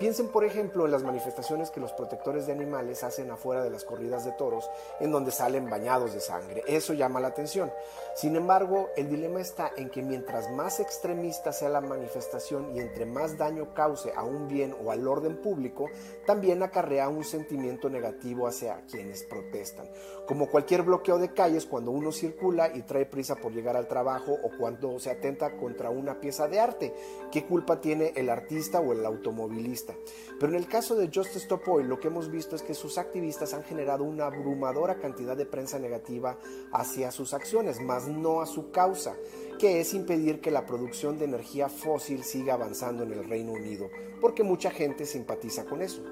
Piensen, 0.03 0.31
por 0.31 0.45
ejemplo, 0.45 0.85
en 0.85 0.91
las 0.91 1.05
manifestaciones 1.05 1.70
que 1.70 1.79
los 1.79 1.93
protectores 1.93 2.45
de 2.49 2.53
animales 2.53 3.05
hacen 3.05 3.31
afuera 3.31 3.62
de 3.62 3.70
las 3.70 3.85
corridas 3.85 4.24
de 4.24 4.33
toros, 4.33 4.69
en 4.99 5.12
donde 5.12 5.31
salen 5.31 5.70
bañados 5.70 6.12
de 6.12 6.19
sangre. 6.19 6.65
Eso 6.66 6.93
llama 6.93 7.20
la 7.20 7.29
atención. 7.29 7.73
Sin 8.16 8.35
embargo, 8.35 8.89
el 8.97 9.09
dilema 9.09 9.41
está 9.41 9.70
en 9.77 9.91
que 9.91 10.03
mientras 10.03 10.51
más 10.51 10.81
extremista 10.81 11.53
sea 11.53 11.69
la 11.69 11.81
manifestación 11.81 12.74
y 12.74 12.81
entre 12.81 13.07
más 13.07 13.39
daño 13.39 13.74
cause 13.74 14.12
a 14.16 14.24
un 14.24 14.49
bien 14.49 14.74
o 14.85 14.91
al 14.91 15.07
orden 15.07 15.37
público, 15.37 15.87
también 16.27 16.65
acarrea 16.65 17.09
un 17.09 17.23
sentimiento 17.23 17.89
negativo 17.89 18.49
hacia 18.49 18.85
quienes 18.91 19.23
protestan. 19.23 19.89
Como 20.27 20.49
cualquier 20.49 20.82
bloqueo 20.82 21.19
de 21.19 21.32
calles, 21.32 21.66
cuando 21.66 21.90
uno 21.90 22.12
circula 22.12 22.70
y 22.74 22.82
trae 22.82 23.07
prisa 23.07 23.35
por 23.35 23.53
llegar 23.53 23.77
al 23.77 23.89
trabajo 23.89 24.32
o 24.32 24.51
cuando 24.57 24.99
se 25.01 25.11
atenta 25.11 25.57
contra 25.57 25.90
una 25.90 26.20
pieza 26.20 26.47
de 26.47 26.61
arte, 26.61 26.94
¿qué 27.32 27.44
culpa 27.44 27.81
tiene 27.81 28.12
el 28.15 28.31
artista 28.31 28.81
o 28.81 28.93
el 28.93 29.05
automovilista? 29.05 29.94
Pero 30.39 30.53
en 30.53 30.59
el 30.59 30.69
caso 30.69 30.94
de 30.94 31.11
Justice 31.12 31.40
Stop 31.40 31.69
Oil, 31.69 31.89
lo 31.89 31.99
que 31.99 32.07
hemos 32.07 32.31
visto 32.31 32.55
es 32.55 32.62
que 32.62 32.74
sus 32.74 32.99
activistas 32.99 33.53
han 33.53 33.65
generado 33.65 34.05
una 34.05 34.27
abrumadora 34.27 35.01
cantidad 35.01 35.36
de 35.36 35.47
prensa 35.47 35.81
negativa 35.81 36.39
hacia 36.73 37.11
sus 37.11 37.35
acciones, 37.35 37.81
más 37.81 38.07
no 38.07 38.40
a 38.43 38.47
su 38.47 38.70
causa, 38.70 39.16
que 39.59 39.81
es 39.81 39.93
impedir 39.93 40.40
que 40.40 40.53
la 40.53 40.66
producción 40.66 41.19
de 41.19 41.24
energía 41.24 41.69
fósil 41.69 42.23
siga 42.23 42.55
avanzando 42.55 43.03
en 43.03 43.12
el 43.12 43.28
Reino 43.28 43.53
Unido, 43.53 43.90
porque 44.20 44.44
mucha 44.44 44.70
gente 44.70 45.05
simpatiza 45.05 45.65
con 45.65 45.82
eso. 45.82 46.03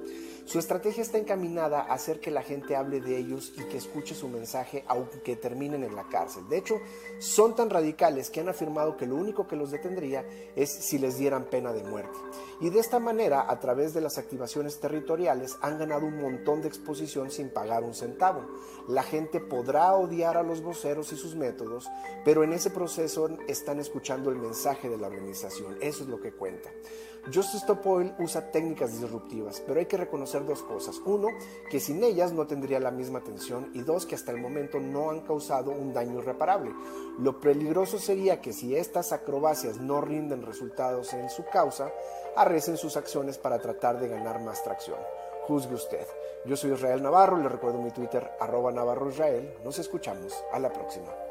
Su 0.51 0.59
estrategia 0.59 1.05
está 1.05 1.17
encaminada 1.17 1.83
a 1.83 1.93
hacer 1.93 2.19
que 2.19 2.33
la 2.33 2.43
gente 2.43 2.75
hable 2.75 3.01
de 3.01 3.17
ellos 3.17 3.53
y 3.57 3.63
que 3.69 3.77
escuche 3.77 4.17
su 4.17 4.29
mensaje 4.29 4.83
aunque 4.89 5.37
terminen 5.37 5.85
en 5.85 5.95
la 5.95 6.09
cárcel. 6.09 6.49
De 6.49 6.59
hecho, 6.59 6.81
son 7.21 7.55
tan 7.55 7.71
radicales 7.71 8.31
que 8.31 8.41
han 8.41 8.49
afirmado 8.49 8.97
que 8.97 9.07
lo 9.07 9.15
único 9.15 9.47
que 9.47 9.55
los 9.55 9.71
detendría 9.71 10.25
es 10.57 10.69
si 10.69 10.99
les 10.99 11.19
dieran 11.19 11.45
pena 11.45 11.73
de 11.73 11.85
muerte. 11.85 12.19
Y 12.61 12.71
de 12.71 12.81
esta 12.81 12.99
manera, 12.99 13.49
a 13.49 13.61
través 13.61 13.95
de 13.95 14.01
las 14.01 14.19
activaciones 14.19 14.81
territoriales, 14.81 15.57
han 15.61 15.79
ganado 15.79 16.05
un 16.05 16.21
montón 16.21 16.63
de 16.63 16.67
exposición 16.67 17.31
sin 17.31 17.51
pagar 17.51 17.85
un 17.85 17.95
centavo. 17.95 18.45
La 18.89 19.05
gente 19.05 19.39
podrá 19.39 19.93
odiar 19.93 20.37
a 20.37 20.43
los 20.43 20.63
voceros 20.63 21.13
y 21.13 21.17
sus 21.17 21.37
métodos, 21.37 21.89
pero 22.25 22.43
en 22.43 22.55
ese 22.55 22.71
proceso 22.71 23.29
están 23.47 23.79
escuchando 23.79 24.31
el 24.31 24.37
mensaje 24.37 24.89
de 24.89 24.99
la 24.99 25.07
organización. 25.07 25.79
Eso 25.81 26.03
es 26.03 26.09
lo 26.09 26.21
que 26.21 26.33
cuenta. 26.33 26.71
Justice 27.27 27.59
Stop 27.59 27.87
Oil 27.87 28.15
usa 28.19 28.51
técnicas 28.51 28.93
disruptivas, 28.93 29.63
pero 29.67 29.79
hay 29.79 29.87
que 29.87 29.97
reconocer 29.97 30.45
dos 30.47 30.63
cosas. 30.63 31.01
Uno, 31.05 31.29
que 31.71 31.79
sin 31.79 32.03
ellas 32.03 32.33
no 32.33 32.47
tendría 32.47 32.81
la 32.81 32.91
misma 32.91 33.19
atención 33.19 33.71
y 33.75 33.83
dos, 33.83 34.07
que 34.07 34.15
hasta 34.15 34.33
el 34.33 34.39
momento 34.41 34.81
no 34.81 35.11
han 35.11 35.21
causado 35.21 35.71
un 35.71 35.93
daño 35.93 36.19
irreparable. 36.19 36.73
Lo 37.19 37.39
peligroso 37.41 37.99
sería 37.99 38.41
que 38.41 38.53
si 38.53 38.75
estas 38.75 39.13
acrobacias 39.13 39.79
no 39.79 40.01
rinden 40.01 40.43
resultados 40.43 41.13
en 41.13 41.29
su 41.29 41.45
causa, 41.45 41.93
arrecen 42.37 42.77
sus 42.77 42.97
acciones 42.97 43.39
para 43.39 43.59
tratar 43.59 44.01
de 44.01 44.09
ganar 44.09 44.41
más 44.43 44.63
tracción. 44.63 44.99
Juzgue 45.47 45.75
usted. 45.75 46.07
Yo 46.47 46.57
soy 46.57 46.73
Israel 46.73 47.03
Navarro, 47.03 47.37
le 47.37 47.49
recuerdo 47.49 47.83
mi 47.83 47.91
Twitter, 47.91 48.31
arroba 48.41 48.73
Navarro 48.73 49.11
Israel. 49.11 49.55
Nos 49.63 49.79
escuchamos. 49.79 50.33
A 50.53 50.59
la 50.59 50.73
próxima. 50.73 51.30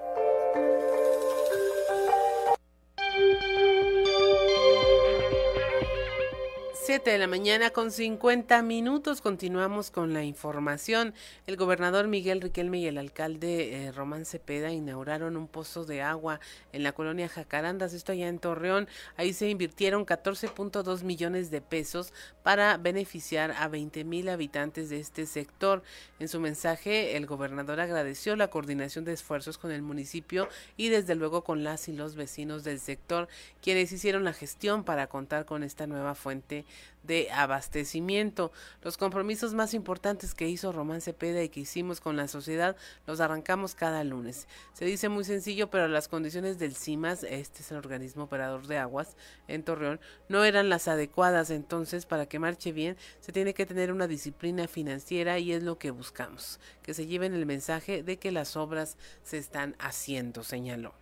7 6.90 7.12
de 7.12 7.20
la 7.20 7.28
mañana 7.28 7.70
con 7.70 7.92
50 7.92 8.64
minutos. 8.64 9.22
Continuamos 9.22 9.92
con 9.92 10.12
la 10.12 10.24
información. 10.24 11.14
El 11.46 11.56
gobernador 11.56 12.08
Miguel 12.08 12.42
Riquelme 12.42 12.80
y 12.80 12.88
el 12.88 12.98
alcalde 12.98 13.86
eh, 13.86 13.92
Román 13.92 14.26
Cepeda 14.26 14.72
inauguraron 14.72 15.38
un 15.38 15.48
pozo 15.48 15.86
de 15.86 16.02
agua 16.02 16.40
en 16.74 16.82
la 16.82 16.94
colonia 16.94 17.30
Jacarandas, 17.30 17.94
esto 17.94 18.12
allá 18.12 18.28
en 18.28 18.40
Torreón. 18.40 18.88
Ahí 19.18 19.34
se 19.34 19.48
invirtieron 19.50 20.04
14.2 20.04 21.04
millones 21.04 21.52
de 21.52 21.62
pesos 21.62 22.12
para 22.42 22.78
beneficiar 22.78 23.52
a 23.52 23.68
20 23.68 24.04
mil 24.04 24.28
habitantes 24.28 24.90
de 24.90 25.00
este 25.00 25.28
sector. 25.28 25.84
En 26.18 26.28
su 26.28 26.40
mensaje, 26.40 27.16
el 27.16 27.28
gobernador 27.28 27.82
agradeció 27.82 28.36
la 28.36 28.48
coordinación 28.48 29.06
de 29.06 29.14
esfuerzos 29.14 29.60
con 29.60 29.70
el 29.70 29.84
municipio 29.84 30.50
y 30.76 30.90
desde 30.90 31.14
luego 31.14 31.44
con 31.44 31.64
las 31.64 31.88
y 31.88 31.94
los 31.94 32.16
vecinos 32.16 32.64
del 32.64 32.80
sector, 32.80 33.28
quienes 33.62 33.92
hicieron 33.92 34.24
la 34.24 34.34
gestión 34.34 34.84
para 34.84 35.06
contar 35.06 35.46
con 35.46 35.62
esta 35.62 35.86
nueva 35.86 36.16
fuente 36.16 36.66
de 37.04 37.32
abastecimiento. 37.32 38.52
Los 38.82 38.98
compromisos 38.98 39.54
más 39.54 39.74
importantes 39.74 40.34
que 40.34 40.48
hizo 40.48 40.72
Román 40.72 41.02
Cepeda 41.02 41.42
y 41.42 41.50
que 41.50 41.62
hicimos 41.62 42.02
con 42.02 42.18
la 42.18 42.28
sociedad 42.28 42.76
los 43.08 43.20
arrancamos 43.20 43.76
cada 43.76 44.04
lunes. 44.04 44.48
Se 44.74 44.86
dice 44.86 45.10
muy 45.10 45.24
sencillo, 45.24 45.70
pero 45.70 45.88
las 45.88 46.08
condiciones 46.08 46.60
del 46.60 46.76
CIMAS, 46.76 47.24
este 47.24 47.62
es 47.62 47.72
el 47.72 47.78
organismo 47.78 48.24
operador 48.24 48.68
de 48.68 48.78
aguas 48.78 49.16
en 49.48 49.64
Torreón, 49.64 50.00
no 50.28 50.44
eran 50.44 50.70
las 50.70 50.88
adecuadas. 50.88 51.50
Entonces, 51.50 52.06
para 52.06 52.28
que 52.28 52.40
marche 52.40 52.72
bien, 52.72 52.98
se 53.20 53.32
tiene 53.32 53.54
que 53.54 53.66
tener 53.66 53.92
una 53.92 54.08
disciplina 54.08 54.68
financiera 54.68 55.40
y 55.40 55.54
es 55.54 55.64
lo 55.64 55.78
que 55.78 55.92
buscamos, 55.92 56.60
que 56.84 56.94
se 56.94 57.08
lleven 57.08 57.34
el 57.34 57.46
mensaje 57.46 58.04
de 58.04 58.18
que 58.18 58.32
las 58.32 58.56
obras 58.56 58.98
se 59.24 59.38
están 59.38 59.76
haciendo, 59.80 60.44
señaló. 60.44 60.94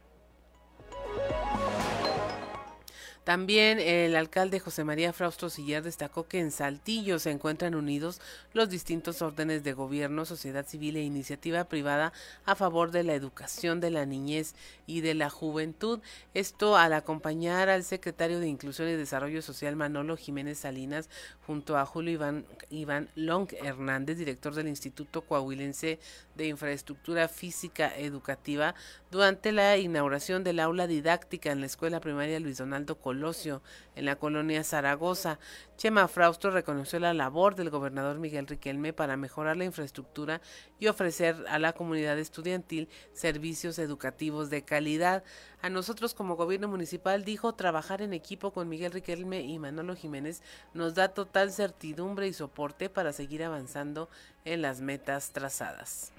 También 3.28 3.82
el 3.82 4.16
alcalde 4.16 4.62
José 4.62 4.86
María 4.86 5.12
Frausto 5.12 5.50
Siller 5.50 5.84
destacó 5.84 6.30
que 6.30 6.40
en 6.40 6.50
Saltillo 6.50 7.20
se 7.20 7.30
encuentran 7.30 7.76
unidos 7.76 8.22
los 8.54 8.70
distintos 8.70 9.22
órdenes 9.22 9.66
de 9.66 9.74
gobierno, 9.74 10.24
sociedad 10.24 10.66
civil 10.66 10.96
e 10.96 11.02
iniciativa 11.02 11.66
privada 11.66 12.14
a 12.46 12.56
favor 12.56 12.92
de 12.92 13.04
la 13.04 13.16
educación 13.16 13.82
de 13.82 13.92
la 13.92 14.06
niñez 14.06 14.56
y 14.86 15.02
de 15.02 15.14
la 15.14 15.30
juventud. 15.30 16.00
Esto 16.34 16.78
al 16.78 16.94
acompañar 16.94 17.68
al 17.68 17.84
secretario 17.84 18.40
de 18.40 18.48
Inclusión 18.48 18.88
y 18.88 18.94
Desarrollo 18.94 19.42
Social 19.42 19.76
Manolo 19.76 20.16
Jiménez 20.16 20.60
Salinas 20.60 21.10
junto 21.46 21.78
a 21.78 21.86
Julio 21.86 22.14
Iván, 22.14 22.46
Iván 22.70 23.10
Long 23.16 23.50
Hernández, 23.62 24.20
director 24.20 24.56
del 24.56 24.70
Instituto 24.70 25.20
Coahuilense 25.22 26.00
de 26.38 26.48
Infraestructura 26.48 27.28
Física 27.28 27.94
Educativa, 27.98 28.76
durante 29.12 29.52
la 29.52 29.78
inauguración 29.78 30.44
del 30.44 30.60
aula 30.60 30.88
didáctica 30.88 31.52
en 31.52 31.60
la 31.60 31.66
Escuela 31.66 32.00
Primaria 32.00 32.40
Luis 32.40 32.58
Donaldo 32.58 33.00
Colosio, 33.00 33.62
en 33.96 34.06
la 34.06 34.18
colonia 34.18 34.64
Zaragoza. 34.64 35.40
Chema 35.78 36.08
Frausto 36.08 36.52
reconoció 36.52 37.00
la 37.00 37.14
labor 37.14 37.56
del 37.56 37.70
gobernador 37.70 38.20
Miguel 38.20 38.48
Riquelme 38.48 38.94
para 38.94 39.18
mejorar 39.18 39.58
la 39.58 39.66
infraestructura 39.66 40.42
y 40.80 40.88
ofrecer 40.88 41.44
a 41.50 41.60
la 41.60 41.74
comunidad 41.74 42.18
estudiantil 42.20 42.90
servicios 43.14 43.80
educativos 43.80 44.50
de 44.50 44.64
calidad. 44.64 45.24
A 45.68 45.70
nosotros 45.70 46.14
como 46.14 46.38
gobierno 46.38 46.70
municipal 46.70 47.26
dijo 47.26 47.54
trabajar 47.54 48.02
en 48.02 48.14
equipo 48.14 48.52
con 48.52 48.70
Miguel 48.70 48.94
Riquelme 48.94 49.42
y 49.42 49.60
Manolo 49.60 49.98
Jiménez 49.98 50.42
nos 50.74 50.96
da 50.96 51.10
total 51.10 51.52
certidumbre 51.52 52.26
y 52.26 52.32
soporte 52.32 52.90
para 52.90 53.12
seguir 53.12 53.44
avanzando 53.44 54.08
en 54.46 54.62
las 54.62 54.80
metas 54.80 55.32
trazadas. 55.32 56.14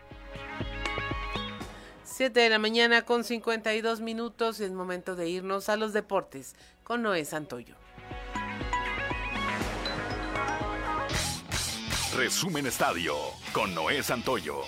7 2.05 2.39
de 2.39 2.51
la 2.51 2.59
mañana 2.59 3.07
con 3.07 3.25
52 3.25 4.03
minutos. 4.03 4.61
Es 4.61 4.71
momento 4.71 5.17
de 5.17 5.31
irnos 5.31 5.71
a 5.71 5.79
los 5.79 5.95
deportes 5.95 6.55
con 6.85 7.01
Noé 7.01 7.25
Santoyo. 7.25 7.75
Resumen 12.15 12.67
Estadio 12.67 13.15
con 13.55 13.75
Noé 13.75 14.03
Santoyo. 14.03 14.61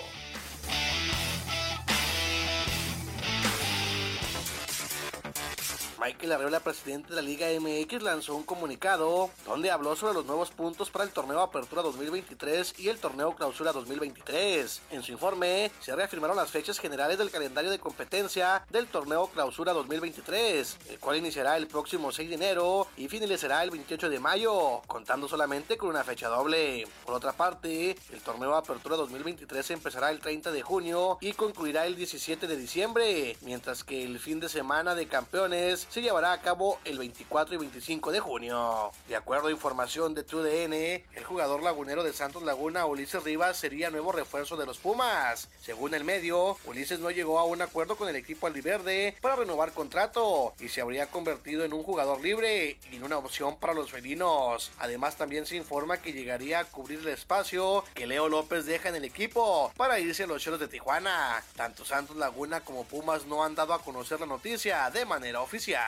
Michael 6.01 6.31
Arreola, 6.31 6.59
presidente 6.61 7.09
de 7.09 7.15
la 7.15 7.21
Liga 7.21 7.45
MX, 7.59 8.01
lanzó 8.01 8.35
un 8.35 8.41
comunicado 8.41 9.29
donde 9.45 9.69
habló 9.69 9.95
sobre 9.95 10.15
los 10.15 10.25
nuevos 10.25 10.49
puntos 10.49 10.89
para 10.89 11.05
el 11.05 11.11
torneo 11.11 11.39
Apertura 11.41 11.83
2023 11.83 12.79
y 12.79 12.89
el 12.89 12.97
torneo 12.97 13.35
Clausura 13.35 13.71
2023. 13.71 14.81
En 14.89 15.03
su 15.03 15.11
informe 15.11 15.71
se 15.79 15.95
reafirmaron 15.95 16.35
las 16.35 16.49
fechas 16.49 16.79
generales 16.79 17.19
del 17.19 17.29
calendario 17.29 17.69
de 17.69 17.77
competencia 17.77 18.65
del 18.71 18.87
torneo 18.87 19.27
Clausura 19.27 19.73
2023, 19.73 20.77
el 20.89 20.97
cual 20.97 21.17
iniciará 21.17 21.55
el 21.57 21.67
próximo 21.67 22.11
6 22.11 22.29
de 22.29 22.35
enero 22.35 22.87
y 22.97 23.07
finalizará 23.07 23.61
el 23.63 23.69
28 23.69 24.09
de 24.09 24.19
mayo, 24.19 24.81
contando 24.87 25.27
solamente 25.27 25.77
con 25.77 25.89
una 25.89 26.03
fecha 26.03 26.29
doble. 26.29 26.87
Por 27.05 27.13
otra 27.13 27.33
parte, 27.33 27.95
el 28.11 28.21
torneo 28.21 28.55
Apertura 28.55 28.95
2023 28.95 29.69
empezará 29.69 30.09
el 30.09 30.19
30 30.19 30.51
de 30.51 30.63
junio 30.63 31.19
y 31.21 31.33
concluirá 31.33 31.85
el 31.85 31.95
17 31.95 32.47
de 32.47 32.57
diciembre, 32.57 33.37
mientras 33.41 33.83
que 33.83 34.03
el 34.03 34.17
fin 34.17 34.39
de 34.39 34.49
semana 34.49 34.95
de 34.95 35.05
campeones 35.05 35.89
se 35.91 36.01
llevará 36.01 36.31
a 36.31 36.41
cabo 36.41 36.79
el 36.85 36.97
24 36.97 37.53
y 37.53 37.57
25 37.57 38.13
de 38.13 38.21
junio. 38.21 38.91
De 39.09 39.17
acuerdo 39.17 39.49
a 39.49 39.51
información 39.51 40.15
de 40.15 40.23
TUDN, 40.23 40.73
el 40.73 41.23
jugador 41.25 41.61
lagunero 41.63 42.01
de 42.01 42.13
Santos 42.13 42.43
Laguna, 42.43 42.85
Ulises 42.85 43.21
Rivas, 43.23 43.57
sería 43.57 43.89
nuevo 43.89 44.13
refuerzo 44.13 44.55
de 44.55 44.65
los 44.65 44.77
Pumas. 44.77 45.49
Según 45.61 45.93
el 45.93 46.05
medio, 46.05 46.57
Ulises 46.63 47.01
no 47.01 47.11
llegó 47.11 47.39
a 47.39 47.43
un 47.43 47.61
acuerdo 47.61 47.97
con 47.97 48.07
el 48.07 48.15
equipo 48.15 48.47
albiverde 48.47 49.17
para 49.19 49.35
renovar 49.35 49.73
contrato 49.73 50.53
y 50.61 50.69
se 50.69 50.79
habría 50.79 51.07
convertido 51.07 51.65
en 51.65 51.73
un 51.73 51.83
jugador 51.83 52.21
libre 52.21 52.79
y 52.89 52.95
en 52.95 53.03
una 53.03 53.17
opción 53.17 53.57
para 53.57 53.73
los 53.73 53.91
felinos. 53.91 54.71
Además, 54.79 55.17
también 55.17 55.45
se 55.45 55.57
informa 55.57 56.01
que 56.01 56.13
llegaría 56.13 56.59
a 56.59 56.65
cubrir 56.65 56.99
el 56.99 57.09
espacio 57.09 57.83
que 57.93 58.07
Leo 58.07 58.29
López 58.29 58.65
deja 58.65 58.87
en 58.87 58.95
el 58.95 59.03
equipo 59.03 59.73
para 59.75 59.99
irse 59.99 60.23
a 60.23 60.27
los 60.27 60.41
Choros 60.41 60.61
de 60.61 60.69
Tijuana. 60.69 61.43
Tanto 61.57 61.83
Santos 61.83 62.15
Laguna 62.15 62.61
como 62.61 62.85
Pumas 62.85 63.25
no 63.25 63.43
han 63.43 63.55
dado 63.55 63.73
a 63.73 63.83
conocer 63.83 64.21
la 64.21 64.25
noticia 64.25 64.89
de 64.89 65.03
manera 65.05 65.41
oficial. 65.41 65.80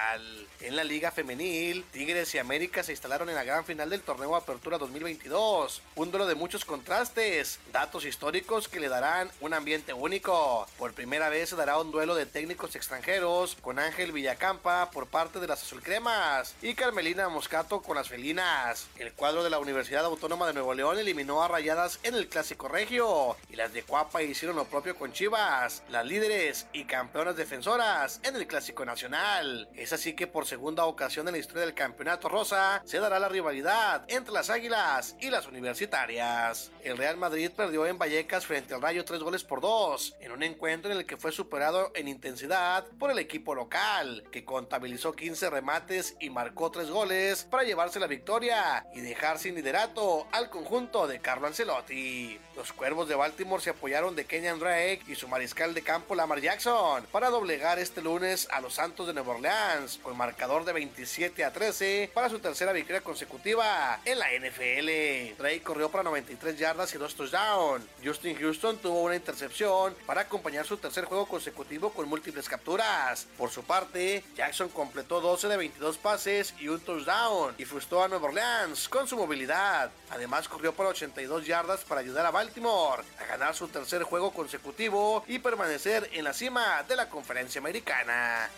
En 0.60 0.78
la 0.78 0.84
Liga 0.84 1.12
Femenil, 1.12 1.84
Tigres 1.92 2.34
y 2.34 2.38
América 2.38 2.84
se 2.84 2.94
instalaron 2.94 3.28
en 3.30 3.36
la 3.36 3.44
gran 3.44 3.66
final 3.66 3.90
del 3.90 4.02
torneo 4.02 4.36
Apertura 4.36 4.78
2022. 4.78 5.82
Un 5.96 6.10
duelo 6.10 6.26
de 6.26 6.36
muchos 6.36 6.64
contrastes, 6.64 7.60
datos 7.74 8.06
históricos 8.06 8.70
que 8.70 8.80
le 8.80 8.88
darán 8.88 9.30
un 9.42 9.54
ambiente 9.54 9.92
único. 9.92 10.66
Por 10.78 10.94
primera 10.94 11.28
vez 11.28 11.50
se 11.50 11.58
dará 11.58 11.78
un 11.80 11.92
duelo 11.92 12.16
de 12.16 12.26
técnicos 12.26 12.76
extranjeros 12.76 13.58
con 13.62 13.78
Ángel 13.78 14.14
Villacampa 14.14 14.90
por 14.92 15.08
parte 15.08 15.40
de 15.40 15.48
las 15.48 15.64
Azulcremas 15.64 16.56
y 16.62 16.76
Carmelina 16.76 17.28
Moscato 17.28 17.82
con 17.82 17.98
las 17.98 18.08
Felinas. 18.08 18.88
El 18.98 19.12
cuadro 19.12 19.44
de 19.44 19.50
la 19.50 19.60
Universidad 19.60 20.06
Autónoma 20.06 20.48
de 20.48 20.54
Nuevo 20.54 20.74
León 20.74 20.98
eliminó 20.98 21.44
a 21.44 21.50
Rayadas 21.50 22.00
en 22.04 22.16
el 22.16 22.30
Clásico 22.30 22.70
Regio 22.70 23.36
y 23.50 23.58
las 23.58 23.74
de 23.74 23.84
Cuapa 23.84 24.24
hicieron 24.24 24.56
lo 24.56 24.66
propio 24.66 24.96
con 24.96 25.12
Chivas, 25.12 25.84
las 25.90 26.06
líderes 26.06 26.68
y 26.72 26.86
campeonas 26.86 27.36
defensoras 27.36 28.22
en 28.24 28.38
el 28.38 28.48
Clásico 28.48 28.86
Nacional. 28.86 29.68
Es 29.84 29.92
así 29.92 30.14
que 30.14 30.28
por 30.28 30.46
segunda 30.46 30.86
ocasión 30.86 31.28
en 31.28 31.34
la 31.34 31.40
historia 31.40 31.66
del 31.66 31.74
campeonato 31.74 32.30
rosa 32.30 32.82
se 32.86 33.00
dará 33.00 33.20
la 33.20 33.28
rivalidad 33.28 34.06
entre 34.08 34.32
las 34.34 34.50
Águilas 34.50 35.18
y 35.20 35.30
las 35.30 35.46
universitarias. 35.46 36.72
El 36.86 36.98
Real 36.98 37.18
Madrid 37.18 37.52
perdió 37.54 37.86
en 37.86 37.98
Vallecas 37.98 38.46
frente 38.46 38.74
al 38.74 38.82
Rayo 38.82 39.04
tres 39.04 39.20
goles 39.20 39.44
por 39.44 39.60
dos, 39.60 40.16
en 40.22 40.32
un 40.32 40.42
encuentro 40.42 40.90
en 40.90 41.00
el 41.00 41.06
que 41.06 41.18
fue 41.18 41.34
superado 41.34 41.92
en 41.96 42.08
intensidad 42.08 42.86
por 42.98 43.12
el 43.12 43.20
equipo 43.20 43.56
local, 43.56 44.24
que 44.32 44.46
contabilizó 44.46 45.12
15 45.12 45.50
remates 45.50 46.16
y 46.22 46.30
marcó 46.30 46.72
tres 46.72 46.90
goles 46.90 47.44
para 47.44 47.64
llevarse 47.64 48.00
la 48.00 48.08
victoria 48.08 48.88
y 48.94 49.02
dejar 49.02 49.38
sin 49.38 49.56
liderato 49.56 50.28
al 50.32 50.50
conjunto 50.50 51.08
de 51.08 51.20
Carlo 51.20 51.48
Ancelotti. 51.48 52.40
Los 52.56 52.72
cuervos 52.72 53.10
de 53.10 53.16
Baltimore 53.16 53.62
se 53.62 53.72
apoyaron 53.72 54.16
de 54.16 54.26
Kenyan 54.26 54.60
Drake 54.60 55.02
y 55.08 55.16
su 55.16 55.28
mariscal 55.28 55.74
de 55.74 55.82
campo 55.82 56.16
Lamar 56.16 56.40
Jackson 56.40 57.06
para 57.12 57.30
doblegar 57.30 57.80
este 57.80 58.02
lunes 58.02 58.48
a 58.50 58.62
los 58.62 58.76
Santos 58.76 59.08
de 59.08 59.14
Nueva 59.14 59.34
Orleans 59.34 59.73
con 60.04 60.16
marcador 60.16 60.66
de 60.66 60.74
27 60.74 61.44
a 61.44 61.52
13 61.52 62.12
para 62.14 62.30
su 62.30 62.40
tercera 62.40 62.72
victoria 62.74 63.02
consecutiva 63.02 64.00
en 64.06 64.20
la 64.20 64.28
NFL. 64.28 65.36
Drake 65.38 65.64
corrió 65.64 65.90
para 65.90 66.04
93 66.04 66.58
yardas 66.58 66.94
y 66.94 67.00
dos 67.00 67.16
touchdowns. 67.16 67.84
Justin 68.04 68.38
Houston 68.38 68.78
tuvo 68.78 69.02
una 69.02 69.16
intercepción 69.16 69.96
para 70.06 70.22
acompañar 70.22 70.66
su 70.66 70.78
tercer 70.78 71.06
juego 71.06 71.26
consecutivo 71.26 71.92
con 71.92 72.08
múltiples 72.08 72.48
capturas. 72.48 73.26
Por 73.38 73.50
su 73.50 73.64
parte, 73.64 74.24
Jackson 74.36 74.70
completó 74.70 75.22
12 75.22 75.48
de 75.48 75.58
22 75.58 75.98
pases 75.98 76.54
y 76.60 76.68
un 76.68 76.80
touchdown 76.80 77.56
y 77.58 77.66
frustró 77.66 78.04
a 78.04 78.08
Nueva 78.08 78.28
Orleans 78.28 78.88
con 78.90 79.08
su 79.08 79.18
movilidad. 79.18 79.90
Además, 80.12 80.48
corrió 80.48 80.74
para 80.74 80.90
82 80.90 81.48
yardas 81.48 81.84
para 81.84 82.02
ayudar 82.02 82.28
a 82.28 82.32
Baltimore 82.32 83.04
a 83.20 83.26
ganar 83.26 83.56
su 83.56 83.68
tercer 83.70 84.04
juego 84.04 84.32
consecutivo 84.32 85.24
y 85.28 85.40
permanecer 85.40 86.10
en 86.14 86.26
la 86.26 86.34
cima 86.34 86.84
de 86.84 86.96
la 86.96 87.10
conferencia 87.10 87.60
americana. 87.60 88.50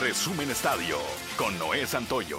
Resumen 0.00 0.48
Estadio 0.48 0.96
con 1.36 1.58
Noé 1.58 1.84
Santoyo. 1.84 2.38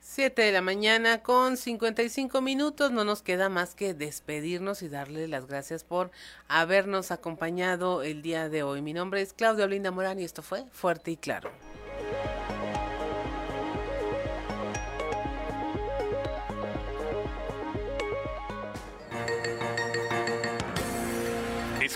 7 0.00 0.42
de 0.42 0.52
la 0.52 0.60
mañana 0.60 1.22
con 1.22 1.56
55 1.56 2.42
minutos. 2.42 2.90
No 2.90 3.04
nos 3.04 3.22
queda 3.22 3.48
más 3.48 3.74
que 3.74 3.94
despedirnos 3.94 4.82
y 4.82 4.88
darle 4.88 5.28
las 5.28 5.46
gracias 5.46 5.82
por 5.82 6.10
habernos 6.46 7.10
acompañado 7.10 8.02
el 8.02 8.20
día 8.20 8.50
de 8.50 8.62
hoy. 8.62 8.82
Mi 8.82 8.92
nombre 8.92 9.22
es 9.22 9.32
Claudia 9.32 9.64
Olinda 9.64 9.90
Morán 9.90 10.20
y 10.20 10.24
esto 10.24 10.42
fue 10.42 10.66
Fuerte 10.72 11.10
y 11.10 11.16
Claro. 11.16 11.50